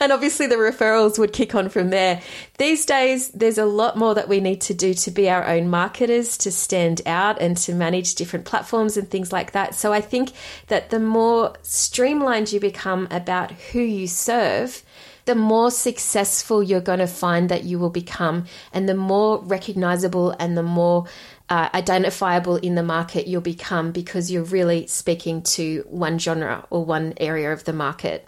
and 0.00 0.12
obviously 0.12 0.46
the 0.46 0.54
referrals 0.54 1.18
would 1.18 1.34
kick 1.34 1.54
on 1.54 1.68
from 1.68 1.90
there. 1.90 2.22
These 2.56 2.86
days, 2.86 3.28
there's 3.30 3.58
a 3.58 3.66
lot 3.66 3.98
more 3.98 4.14
that 4.14 4.28
we 4.28 4.40
need 4.40 4.62
to 4.62 4.74
do 4.74 4.94
to 4.94 5.10
be 5.10 5.28
our 5.28 5.46
own 5.46 5.68
marketers, 5.68 6.38
to 6.38 6.50
stand 6.50 7.02
out 7.04 7.40
and 7.42 7.56
to 7.58 7.74
manage 7.74 8.14
different 8.14 8.46
platforms 8.46 8.96
and 8.96 9.10
things 9.10 9.32
like 9.32 9.52
that. 9.52 9.74
So 9.74 9.92
I 9.92 10.00
think 10.00 10.30
that 10.68 10.88
the 10.88 11.00
more 11.00 11.54
streamlined 11.62 12.52
you 12.52 12.60
become 12.60 13.08
about 13.10 13.50
who 13.50 13.80
you 13.80 14.06
serve, 14.06 14.82
the 15.24 15.34
more 15.34 15.70
successful 15.70 16.62
you're 16.62 16.80
going 16.80 16.98
to 16.98 17.06
find 17.06 17.48
that 17.48 17.64
you 17.64 17.78
will 17.78 17.90
become, 17.90 18.44
and 18.72 18.88
the 18.88 18.94
more 18.94 19.42
recognizable 19.42 20.30
and 20.38 20.56
the 20.56 20.62
more 20.62 21.06
uh, 21.48 21.68
identifiable 21.74 22.56
in 22.56 22.74
the 22.74 22.82
market 22.82 23.26
you'll 23.26 23.40
become 23.40 23.92
because 23.92 24.30
you're 24.30 24.44
really 24.44 24.86
speaking 24.86 25.42
to 25.42 25.84
one 25.88 26.18
genre 26.18 26.66
or 26.70 26.84
one 26.84 27.14
area 27.18 27.52
of 27.52 27.64
the 27.64 27.72
market. 27.72 28.26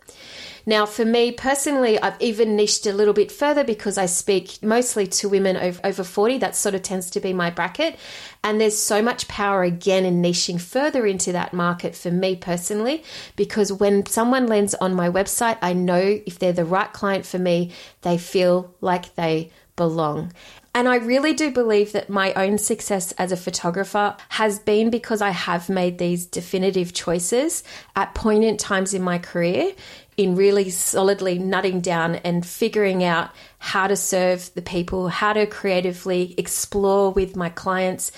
Now, 0.68 0.84
for 0.84 1.04
me 1.04 1.30
personally, 1.30 1.96
I've 2.00 2.20
even 2.20 2.56
niched 2.56 2.86
a 2.86 2.92
little 2.92 3.14
bit 3.14 3.30
further 3.30 3.62
because 3.62 3.96
I 3.96 4.06
speak 4.06 4.60
mostly 4.64 5.06
to 5.06 5.28
women 5.28 5.56
over, 5.56 5.80
over 5.84 6.02
40. 6.02 6.38
That 6.38 6.56
sort 6.56 6.74
of 6.74 6.82
tends 6.82 7.08
to 7.10 7.20
be 7.20 7.32
my 7.32 7.50
bracket. 7.50 7.96
And 8.42 8.60
there's 8.60 8.76
so 8.76 9.00
much 9.00 9.28
power 9.28 9.62
again 9.62 10.04
in 10.04 10.20
niching 10.20 10.60
further 10.60 11.06
into 11.06 11.30
that 11.32 11.52
market 11.52 11.94
for 11.94 12.10
me 12.10 12.34
personally, 12.34 13.04
because 13.36 13.72
when 13.72 14.06
someone 14.06 14.48
lands 14.48 14.74
on 14.74 14.92
my 14.92 15.08
website, 15.08 15.58
I 15.62 15.72
know 15.72 16.20
if 16.26 16.40
they're 16.40 16.52
the 16.52 16.64
right 16.64 16.92
client 16.92 17.24
for 17.26 17.38
me, 17.38 17.70
they 18.02 18.18
feel 18.18 18.74
like 18.80 19.14
they 19.14 19.52
belong. 19.76 20.32
And 20.74 20.88
I 20.88 20.96
really 20.96 21.32
do 21.32 21.50
believe 21.50 21.92
that 21.92 22.10
my 22.10 22.34
own 22.34 22.58
success 22.58 23.12
as 23.12 23.32
a 23.32 23.36
photographer 23.36 24.14
has 24.30 24.58
been 24.58 24.90
because 24.90 25.22
I 25.22 25.30
have 25.30 25.70
made 25.70 25.96
these 25.96 26.26
definitive 26.26 26.92
choices 26.92 27.62
at 27.94 28.14
poignant 28.14 28.60
times 28.60 28.92
in 28.92 29.00
my 29.00 29.16
career 29.18 29.72
in 30.16 30.34
really 30.34 30.70
solidly 30.70 31.38
nutting 31.38 31.80
down 31.80 32.16
and 32.16 32.46
figuring 32.46 33.04
out 33.04 33.30
how 33.58 33.86
to 33.86 33.96
serve 33.96 34.52
the 34.54 34.62
people, 34.62 35.08
how 35.08 35.32
to 35.32 35.46
creatively 35.46 36.34
explore 36.38 37.10
with 37.10 37.36
my 37.36 37.48
clients, 37.50 38.12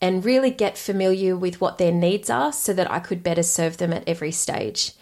and 0.00 0.24
really 0.24 0.50
get 0.50 0.78
familiar 0.78 1.36
with 1.36 1.60
what 1.60 1.78
their 1.78 1.92
needs 1.92 2.30
are 2.30 2.52
so 2.52 2.72
that 2.72 2.90
I 2.90 3.00
could 3.00 3.22
better 3.22 3.42
serve 3.42 3.76
them 3.76 3.92
at 3.92 4.08
every 4.08 4.32
stage. 4.32 4.92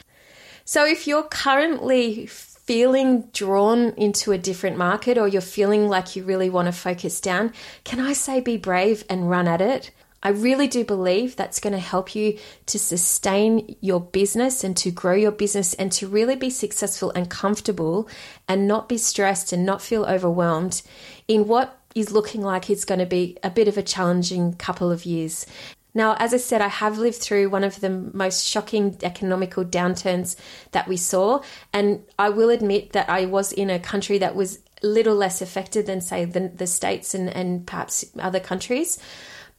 So, 0.64 0.84
if 0.84 1.06
you're 1.06 1.22
currently 1.22 2.26
feeling 2.26 3.22
drawn 3.32 3.90
into 3.92 4.32
a 4.32 4.38
different 4.38 4.76
market 4.76 5.16
or 5.16 5.26
you're 5.26 5.40
feeling 5.40 5.88
like 5.88 6.16
you 6.16 6.22
really 6.24 6.50
want 6.50 6.66
to 6.66 6.72
focus 6.72 7.20
down, 7.20 7.52
can 7.84 8.00
I 8.00 8.12
say 8.12 8.40
be 8.40 8.58
brave 8.58 9.04
and 9.08 9.30
run 9.30 9.48
at 9.48 9.62
it? 9.62 9.90
I 10.22 10.30
really 10.30 10.66
do 10.66 10.84
believe 10.84 11.36
that's 11.36 11.60
going 11.60 11.74
to 11.74 11.78
help 11.78 12.14
you 12.14 12.38
to 12.66 12.78
sustain 12.78 13.76
your 13.80 14.00
business 14.00 14.64
and 14.64 14.76
to 14.78 14.90
grow 14.90 15.14
your 15.14 15.30
business 15.30 15.74
and 15.74 15.92
to 15.92 16.08
really 16.08 16.34
be 16.34 16.50
successful 16.50 17.12
and 17.14 17.30
comfortable 17.30 18.08
and 18.48 18.66
not 18.66 18.88
be 18.88 18.98
stressed 18.98 19.52
and 19.52 19.64
not 19.64 19.80
feel 19.80 20.04
overwhelmed 20.04 20.82
in 21.28 21.46
what 21.46 21.78
is 21.94 22.12
looking 22.12 22.42
like 22.42 22.68
it's 22.68 22.84
going 22.84 22.98
to 22.98 23.06
be 23.06 23.36
a 23.42 23.50
bit 23.50 23.68
of 23.68 23.78
a 23.78 23.82
challenging 23.82 24.54
couple 24.54 24.90
of 24.90 25.06
years. 25.06 25.46
Now, 25.94 26.16
as 26.18 26.34
I 26.34 26.36
said, 26.36 26.60
I 26.60 26.68
have 26.68 26.98
lived 26.98 27.16
through 27.16 27.48
one 27.48 27.64
of 27.64 27.80
the 27.80 27.90
most 27.90 28.46
shocking 28.46 28.96
economical 29.02 29.64
downturns 29.64 30.36
that 30.72 30.86
we 30.86 30.96
saw, 30.96 31.42
and 31.72 32.04
I 32.18 32.28
will 32.28 32.50
admit 32.50 32.92
that 32.92 33.08
I 33.08 33.24
was 33.24 33.52
in 33.52 33.70
a 33.70 33.80
country 33.80 34.18
that 34.18 34.36
was 34.36 34.60
little 34.82 35.16
less 35.16 35.40
affected 35.42 35.86
than, 35.86 36.00
say, 36.00 36.24
the, 36.24 36.52
the 36.54 36.66
States 36.66 37.14
and, 37.14 37.28
and 37.28 37.66
perhaps 37.66 38.04
other 38.18 38.38
countries. 38.38 38.98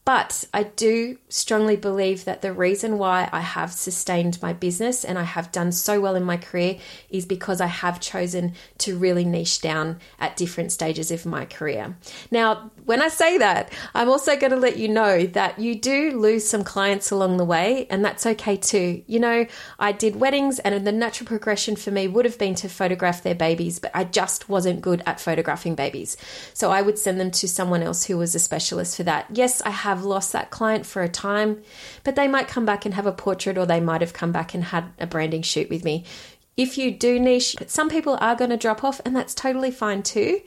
But 0.04 0.46
I 0.52 0.64
do 0.64 1.18
strongly 1.28 1.76
believe 1.76 2.24
that 2.24 2.42
the 2.42 2.52
reason 2.52 2.98
why 2.98 3.28
I 3.32 3.40
have 3.40 3.72
sustained 3.72 4.40
my 4.42 4.52
business 4.52 5.04
and 5.04 5.18
I 5.18 5.22
have 5.22 5.52
done 5.52 5.72
so 5.72 6.00
well 6.00 6.16
in 6.16 6.24
my 6.24 6.36
career 6.36 6.78
is 7.10 7.26
because 7.26 7.60
I 7.60 7.66
have 7.66 8.00
chosen 8.00 8.54
to 8.78 8.96
really 8.96 9.24
niche 9.24 9.60
down 9.60 10.00
at 10.18 10.36
different 10.36 10.72
stages 10.72 11.10
of 11.10 11.26
my 11.26 11.44
career. 11.44 11.96
Now, 12.30 12.70
when 12.86 13.02
I 13.02 13.08
say 13.08 13.38
that, 13.38 13.72
I'm 13.94 14.08
also 14.08 14.36
going 14.36 14.50
to 14.50 14.56
let 14.56 14.78
you 14.78 14.88
know 14.88 15.26
that 15.26 15.58
you 15.58 15.76
do 15.76 16.18
lose 16.18 16.48
some 16.48 16.64
clients 16.64 17.10
along 17.10 17.36
the 17.36 17.44
way, 17.44 17.86
and 17.90 18.04
that's 18.04 18.26
okay 18.26 18.56
too. 18.56 19.04
You 19.06 19.20
know, 19.20 19.46
I 19.78 19.92
did 19.92 20.16
weddings, 20.16 20.58
and 20.60 20.84
the 20.84 20.92
natural 20.92 21.28
progression 21.28 21.76
for 21.76 21.90
me 21.90 22.08
would 22.08 22.24
have 22.24 22.38
been 22.38 22.54
to 22.56 22.68
photograph 22.68 23.22
their 23.22 23.34
babies, 23.34 23.78
but 23.78 23.92
I 23.94 24.04
just 24.04 24.48
wasn't 24.48 24.80
good 24.80 25.02
at 25.06 25.20
photographing 25.20 25.74
babies. 25.74 26.16
So 26.54 26.70
I 26.72 26.82
would 26.82 26.98
send 26.98 27.20
them 27.20 27.30
to 27.32 27.46
someone 27.46 27.82
else 27.82 28.04
who 28.04 28.16
was 28.16 28.34
a 28.34 28.40
specialist 28.40 28.96
for 28.96 29.04
that. 29.04 29.26
Yes, 29.30 29.60
I 29.62 29.70
have 29.70 29.89
lost 30.04 30.32
that 30.32 30.50
client 30.50 30.86
for 30.86 31.02
a 31.02 31.08
time, 31.08 31.62
but 32.04 32.14
they 32.14 32.28
might 32.28 32.46
come 32.46 32.64
back 32.64 32.84
and 32.84 32.94
have 32.94 33.06
a 33.06 33.12
portrait, 33.12 33.58
or 33.58 33.66
they 33.66 33.80
might 33.80 34.00
have 34.00 34.12
come 34.12 34.30
back 34.30 34.54
and 34.54 34.62
had 34.62 34.84
a 34.98 35.06
branding 35.06 35.42
shoot 35.42 35.68
with 35.68 35.84
me. 35.84 36.04
If 36.56 36.78
you 36.78 36.90
do 36.90 37.18
niche, 37.18 37.56
some 37.66 37.88
people 37.88 38.18
are 38.20 38.36
going 38.36 38.50
to 38.50 38.56
drop 38.56 38.84
off, 38.84 39.00
and 39.04 39.16
that's 39.16 39.34
totally 39.34 39.70
fine 39.70 40.02
too. 40.02 40.40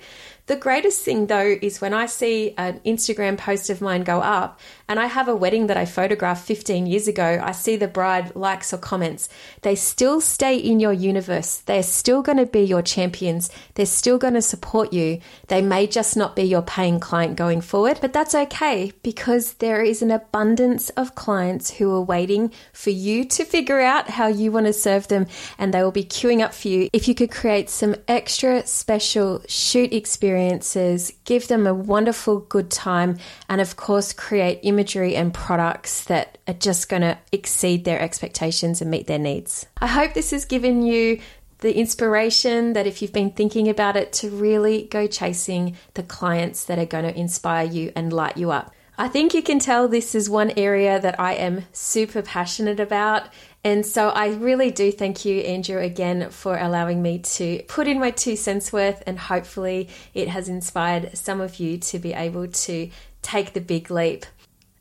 The 0.46 0.56
greatest 0.56 1.04
thing 1.04 1.28
though 1.28 1.56
is 1.62 1.80
when 1.80 1.94
I 1.94 2.06
see 2.06 2.54
an 2.58 2.82
Instagram 2.86 3.38
post 3.38 3.70
of 3.70 3.82
mine 3.82 4.04
go 4.04 4.20
up 4.20 4.60
and 4.88 5.00
I 5.00 5.08
have 5.08 5.28
a 5.28 5.36
wedding 5.36 5.68
that 5.68 5.78
I 5.78 5.86
photographed 5.86 6.46
15 6.46 6.86
years 6.86 7.08
ago, 7.08 7.42
I 7.44 7.52
see 7.52 7.76
the 7.76 7.88
bride 7.88 8.36
likes 8.36 8.74
or 8.74 8.78
comments. 8.78 9.30
They 9.62 9.76
still 9.76 10.22
stay 10.22 10.58
in 10.58 10.80
your 10.80 10.94
universe. 10.94 11.58
They're 11.58 11.84
still 11.84 12.22
going 12.22 12.38
to 12.38 12.46
be 12.46 12.62
your 12.62 12.82
champions. 12.82 13.50
They're 13.76 13.86
still 13.86 14.18
going 14.18 14.34
to 14.34 14.42
support 14.42 14.94
you. 14.94 15.20
They 15.48 15.62
may 15.62 15.88
just 15.88 16.18
not 16.18 16.36
be 16.36 16.44
your 16.44 16.62
paying 16.62 17.00
client 17.00 17.36
going 17.36 17.62
forward, 17.62 18.00
but 18.02 18.14
that's 18.14 18.36
okay 18.36 18.92
because 19.04 19.54
there 19.56 19.82
is 19.82 20.02
an 20.02 20.12
abundance 20.12 20.90
of 20.92 21.16
clients 21.16 21.72
who 21.72 21.94
are 21.94 22.02
waiting 22.02 22.52
for 22.74 22.90
you 22.90 23.26
to 23.26 23.46
figure 23.46 23.80
out 23.80 24.10
how 24.10 24.28
you 24.28 24.52
want 24.52 24.66
to 24.66 24.74
serve 24.74 25.08
them 25.08 25.28
and 25.58 25.74
they 25.74 25.84
will 25.84 25.92
be 25.92 26.04
queuing 26.04 26.42
up 26.42 26.54
for 26.54 26.68
you. 26.68 26.90
If 26.94 27.08
you 27.08 27.16
could 27.16 27.32
create 27.32 27.70
some 27.70 27.96
extra 28.08 28.66
special 28.66 29.42
shoot 29.48 29.94
experiences, 29.94 31.14
give 31.26 31.48
them 31.48 31.66
a 31.66 31.74
wonderful 31.74 32.40
good 32.40 32.70
time, 32.70 33.18
and 33.50 33.62
of 33.62 33.76
course, 33.76 34.14
create 34.14 34.60
imagery 34.74 35.16
and 35.16 35.34
products 35.34 36.06
that 36.06 36.38
are 36.48 36.54
just 36.56 36.90
going 36.90 37.04
to 37.04 37.18
exceed 37.32 37.86
their 37.86 38.00
expectations 38.00 38.82
and 38.82 38.90
meet 38.90 39.08
their 39.08 39.20
needs. 39.20 39.66
I 39.78 39.88
hope 39.88 40.14
this 40.14 40.32
has 40.32 40.46
given 40.46 40.82
you 40.82 41.20
the 41.60 41.78
inspiration 41.78 42.74
that 42.74 42.88
if 42.88 43.02
you've 43.02 43.14
been 43.14 43.32
thinking 43.32 43.70
about 43.70 43.96
it 43.96 44.12
to 44.12 44.30
really 44.30 44.84
go 44.84 45.08
chasing 45.08 45.78
the 45.94 46.04
clients 46.04 46.66
that 46.66 46.80
are 46.80 46.86
going 46.86 47.06
to 47.06 47.18
inspire 47.18 47.66
you 47.66 47.92
and 47.96 48.12
light 48.12 48.36
you 48.38 48.52
up. 48.52 48.74
I 48.98 49.08
think 49.08 49.34
you 49.34 49.42
can 49.42 49.60
tell 49.60 49.88
this 49.88 50.14
is 50.14 50.30
one 50.30 50.52
area 50.58 51.00
that 51.00 51.20
I 51.20 51.34
am 51.34 51.66
super 51.72 52.22
passionate 52.22 52.80
about. 52.80 53.24
And 53.64 53.86
so 53.86 54.10
I 54.10 54.28
really 54.34 54.72
do 54.72 54.92
thank 54.92 55.26
you, 55.26 55.40
Andrew, 55.40 55.80
again 55.80 56.30
for 56.30 56.58
allowing 56.58 57.02
me 57.02 57.20
to 57.20 57.64
put 57.68 57.88
in 57.88 58.00
my 58.00 58.12
two 58.12 58.36
cents 58.36 58.72
worth. 58.74 59.02
And 59.08 59.18
hopefully, 59.18 59.90
it 60.14 60.28
has 60.28 60.50
inspired 60.50 61.18
some 61.18 61.42
of 61.42 61.60
you 61.60 61.78
to 61.78 61.98
be 61.98 62.14
able 62.14 62.48
to 62.48 62.90
take 63.22 63.54
the 63.54 63.62
big 63.62 63.90
leap. 63.90 64.26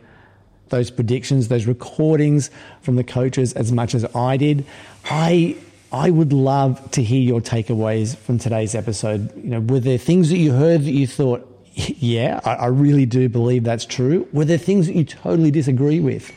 those 0.71 0.91
predictions, 0.91 1.49
those 1.49 1.67
recordings 1.67 2.51
from 2.81 2.97
the 2.97 3.05
coaches 3.05 3.53
as 3.53 3.71
much 3.71 3.95
as 3.95 4.05
I 4.15 4.37
did. 4.37 4.65
I 5.05 5.57
I 5.93 6.11
would 6.11 6.33
love 6.33 6.91
to 6.93 7.03
hear 7.03 7.21
your 7.21 7.41
takeaways 7.41 8.17
from 8.17 8.39
today's 8.39 8.75
episode. 8.75 9.37
You 9.37 9.51
know, 9.51 9.61
were 9.61 9.81
there 9.81 9.99
things 9.99 10.31
that 10.31 10.39
you 10.39 10.53
heard 10.53 10.85
that 10.85 10.93
you 10.93 11.07
thought, 11.07 11.47
yeah, 11.75 12.41
I, 12.45 12.55
I 12.55 12.67
really 12.67 13.07
do 13.07 13.29
believe 13.29 13.65
that's 13.65 13.85
true? 13.85 14.29
Were 14.33 14.45
there 14.45 14.59
things 14.59 14.87
that 14.87 14.97
you 14.97 15.05
totally 15.05 15.51
disagree 15.51 16.01
with? 16.01 16.33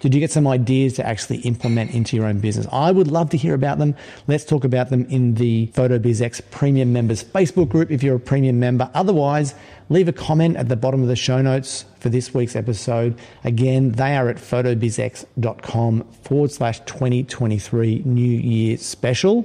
Did 0.00 0.14
you 0.14 0.20
get 0.20 0.30
some 0.30 0.46
ideas 0.46 0.92
to 0.94 1.06
actually 1.06 1.38
implement 1.38 1.90
into 1.90 2.16
your 2.16 2.26
own 2.26 2.38
business? 2.38 2.68
I 2.70 2.92
would 2.92 3.08
love 3.08 3.30
to 3.30 3.36
hear 3.36 3.54
about 3.54 3.78
them. 3.78 3.96
Let's 4.28 4.44
talk 4.44 4.62
about 4.62 4.90
them 4.90 5.04
in 5.06 5.34
the 5.34 5.66
PhotoBizX 5.74 6.50
Premium 6.52 6.92
Members 6.92 7.24
Facebook 7.24 7.68
group 7.68 7.90
if 7.90 8.02
you're 8.02 8.16
a 8.16 8.20
premium 8.20 8.60
member. 8.60 8.90
Otherwise, 8.94 9.56
leave 9.88 10.06
a 10.06 10.12
comment 10.12 10.56
at 10.56 10.68
the 10.68 10.76
bottom 10.76 11.02
of 11.02 11.08
the 11.08 11.16
show 11.16 11.42
notes 11.42 11.84
for 11.98 12.10
this 12.10 12.32
week's 12.32 12.54
episode. 12.54 13.18
Again, 13.42 13.92
they 13.92 14.16
are 14.16 14.28
at 14.28 14.36
photobizx.com 14.36 16.04
forward 16.22 16.52
slash 16.52 16.78
2023 16.80 18.02
New 18.04 18.22
Year 18.22 18.76
Special. 18.76 19.44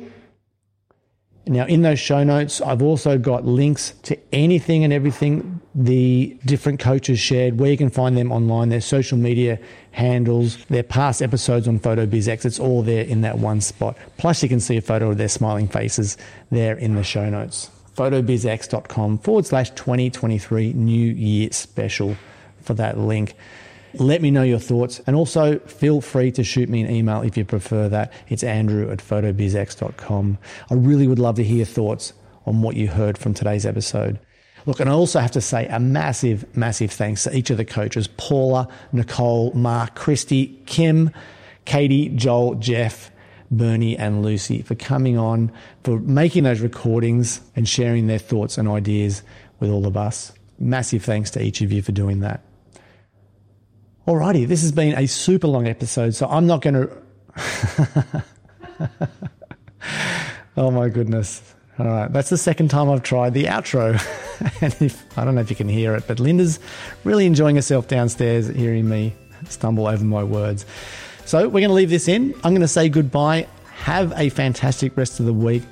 Now, 1.45 1.65
in 1.65 1.81
those 1.81 1.99
show 1.99 2.23
notes, 2.23 2.61
I've 2.61 2.81
also 2.81 3.17
got 3.17 3.45
links 3.45 3.93
to 4.03 4.17
anything 4.31 4.85
and 4.85 4.93
everything 4.93 5.59
the 5.75 6.37
different 6.45 6.79
coaches 6.79 7.19
shared, 7.19 7.59
where 7.59 7.69
you 7.69 7.77
can 7.77 7.89
find 7.89 8.15
them 8.15 8.31
online, 8.31 8.69
their 8.69 8.79
social 8.79 9.17
media 9.17 9.59
handles, 9.91 10.63
their 10.65 10.83
past 10.83 11.21
episodes 11.21 11.67
on 11.67 11.79
PhotoBizX. 11.79 12.45
It's 12.45 12.59
all 12.59 12.81
there 12.81 13.03
in 13.03 13.21
that 13.21 13.39
one 13.39 13.59
spot. 13.59 13.97
Plus, 14.17 14.41
you 14.41 14.47
can 14.47 14.61
see 14.61 14.77
a 14.77 14.81
photo 14.81 15.09
of 15.11 15.17
their 15.17 15.27
smiling 15.27 15.67
faces 15.67 16.15
there 16.49 16.77
in 16.77 16.95
the 16.95 17.03
show 17.03 17.29
notes. 17.29 17.69
photobizx.com 17.97 19.17
forward 19.17 19.45
slash 19.45 19.71
2023 19.71 20.73
New 20.73 21.11
Year 21.11 21.51
Special 21.51 22.15
for 22.61 22.73
that 22.75 22.97
link. 22.97 23.35
Let 23.95 24.21
me 24.21 24.31
know 24.31 24.43
your 24.43 24.59
thoughts. 24.59 25.01
And 25.05 25.15
also 25.15 25.59
feel 25.59 26.01
free 26.01 26.31
to 26.31 26.43
shoot 26.43 26.69
me 26.69 26.81
an 26.81 26.89
email 26.89 27.21
if 27.21 27.37
you 27.37 27.45
prefer 27.45 27.89
that. 27.89 28.11
It's 28.27 28.43
andrew 28.43 28.89
at 28.89 28.99
photobizx.com. 28.99 30.37
I 30.69 30.73
really 30.73 31.07
would 31.07 31.19
love 31.19 31.35
to 31.35 31.43
hear 31.43 31.65
thoughts 31.65 32.13
on 32.45 32.61
what 32.61 32.75
you 32.75 32.87
heard 32.87 33.17
from 33.17 33.33
today's 33.33 33.65
episode. 33.65 34.19
Look, 34.65 34.79
and 34.79 34.89
I 34.89 34.93
also 34.93 35.19
have 35.19 35.31
to 35.31 35.41
say 35.41 35.67
a 35.67 35.79
massive, 35.79 36.55
massive 36.55 36.91
thanks 36.91 37.23
to 37.23 37.35
each 37.35 37.49
of 37.49 37.57
the 37.57 37.65
coaches 37.65 38.07
Paula, 38.07 38.67
Nicole, 38.91 39.51
Mark, 39.53 39.95
Christy, 39.95 40.59
Kim, 40.65 41.11
Katie, 41.65 42.09
Johl, 42.09 42.55
Jeff, 42.59 43.11
Bernie, 43.51 43.97
and 43.97 44.23
Lucy 44.23 44.61
for 44.61 44.75
coming 44.75 45.17
on, 45.17 45.51
for 45.83 45.99
making 45.99 46.43
those 46.43 46.61
recordings 46.61 47.41
and 47.55 47.67
sharing 47.67 48.07
their 48.07 48.19
thoughts 48.19 48.57
and 48.57 48.67
ideas 48.67 49.21
with 49.59 49.69
all 49.69 49.85
of 49.85 49.97
us. 49.97 50.31
Massive 50.59 51.03
thanks 51.03 51.29
to 51.31 51.43
each 51.43 51.61
of 51.61 51.71
you 51.71 51.81
for 51.81 51.91
doing 51.91 52.21
that. 52.21 52.41
Alrighty, 54.05 54.45
this 54.45 54.61
has 54.63 54.73
been 54.73 54.97
a 54.97 55.07
super 55.07 55.47
long 55.47 55.65
episode, 55.65 56.13
so 56.13 56.27
I'm 56.27 56.45
not 56.45 56.61
going 56.61 56.73
to. 57.37 58.23
oh 60.57 60.71
my 60.71 60.89
goodness. 60.89 61.55
All 61.79 61.85
right, 61.85 62.11
that's 62.11 62.29
the 62.29 62.37
second 62.37 62.67
time 62.67 62.89
I've 62.89 63.03
tried 63.03 63.33
the 63.33 63.45
outro. 63.45 63.93
and 64.61 64.75
if, 64.81 65.17
I 65.17 65.23
don't 65.23 65.35
know 65.35 65.41
if 65.41 65.49
you 65.49 65.55
can 65.55 65.69
hear 65.69 65.95
it, 65.95 66.03
but 66.05 66.19
Linda's 66.19 66.59
really 67.05 67.25
enjoying 67.25 67.55
herself 67.55 67.87
downstairs 67.87 68.49
hearing 68.49 68.89
me 68.89 69.15
stumble 69.47 69.87
over 69.87 70.03
my 70.03 70.23
words. 70.23 70.65
So 71.23 71.47
we're 71.47 71.61
going 71.61 71.69
to 71.69 71.73
leave 71.73 71.89
this 71.89 72.09
in. 72.09 72.33
I'm 72.43 72.51
going 72.51 72.59
to 72.59 72.67
say 72.67 72.89
goodbye. 72.89 73.47
Have 73.75 74.11
a 74.17 74.27
fantastic 74.27 74.97
rest 74.97 75.21
of 75.21 75.27
the 75.27 75.33
week. 75.33 75.63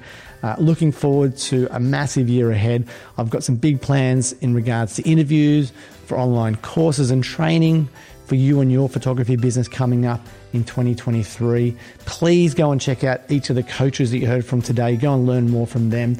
Uh, 0.41 0.55
looking 0.57 0.93
forward 0.93 1.35
to 1.37 1.67
a 1.69 1.81
massive 1.81 2.29
year 2.29 2.49
ahead. 2.49 2.87
I've 3.17 3.29
got 3.29 3.43
some 3.43 3.57
big 3.57 3.81
plans 3.81 4.31
in 4.33 4.53
regards 4.55 4.95
to 4.95 5.03
interviews, 5.03 5.73
for 6.11 6.19
online 6.19 6.57
courses 6.57 7.09
and 7.09 7.23
training 7.23 7.87
for 8.31 8.35
you 8.35 8.61
and 8.61 8.71
your 8.71 8.87
photography 8.87 9.35
business 9.35 9.67
coming 9.67 10.05
up 10.05 10.25
in 10.53 10.63
2023. 10.63 11.75
Please 12.05 12.53
go 12.53 12.71
and 12.71 12.79
check 12.79 13.03
out 13.03 13.19
each 13.29 13.49
of 13.49 13.57
the 13.57 13.63
coaches 13.63 14.09
that 14.09 14.19
you 14.19 14.25
heard 14.25 14.45
from 14.45 14.61
today. 14.61 14.95
Go 14.95 15.13
and 15.13 15.27
learn 15.27 15.49
more 15.49 15.67
from 15.67 15.89
them. 15.89 16.15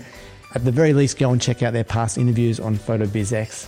At 0.54 0.66
the 0.66 0.74
very 0.74 0.92
least, 0.92 1.18
go 1.18 1.32
and 1.32 1.42
check 1.42 1.64
out 1.64 1.72
their 1.72 1.86
past 1.86 2.18
interviews 2.18 2.60
on 2.60 2.76
PhotoBizX 2.76 3.66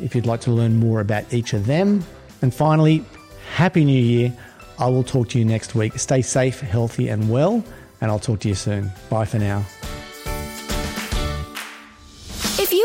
if 0.00 0.14
you'd 0.14 0.26
like 0.26 0.42
to 0.42 0.50
learn 0.50 0.76
more 0.76 1.00
about 1.00 1.32
each 1.32 1.54
of 1.54 1.64
them. 1.64 2.04
And 2.42 2.52
finally, 2.52 3.06
Happy 3.54 3.86
New 3.86 3.98
Year. 3.98 4.36
I 4.78 4.88
will 4.88 5.02
talk 5.02 5.30
to 5.30 5.38
you 5.38 5.46
next 5.46 5.74
week. 5.74 5.98
Stay 5.98 6.20
safe, 6.20 6.60
healthy, 6.60 7.08
and 7.08 7.30
well, 7.30 7.64
and 8.02 8.10
I'll 8.10 8.18
talk 8.18 8.40
to 8.40 8.48
you 8.48 8.54
soon. 8.54 8.92
Bye 9.08 9.24
for 9.24 9.38
now. 9.38 9.64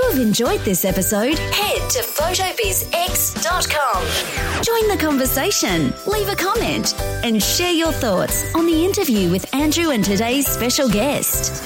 You 0.04 0.10
have 0.10 0.20
enjoyed 0.20 0.60
this 0.62 0.84
episode, 0.84 1.40
head 1.40 1.90
to 1.92 2.00
photobizx.com. 2.00 4.04
Join 4.62 4.90
the 4.90 4.98
conversation, 5.02 5.94
leave 6.06 6.28
a 6.28 6.36
comment, 6.36 6.94
and 7.24 7.42
share 7.42 7.72
your 7.72 7.94
thoughts 7.94 8.54
on 8.54 8.66
the 8.66 8.84
interview 8.84 9.32
with 9.32 9.56
Andrew 9.56 9.92
and 9.92 10.04
today's 10.04 10.46
special 10.46 10.90
guest. 10.90 11.64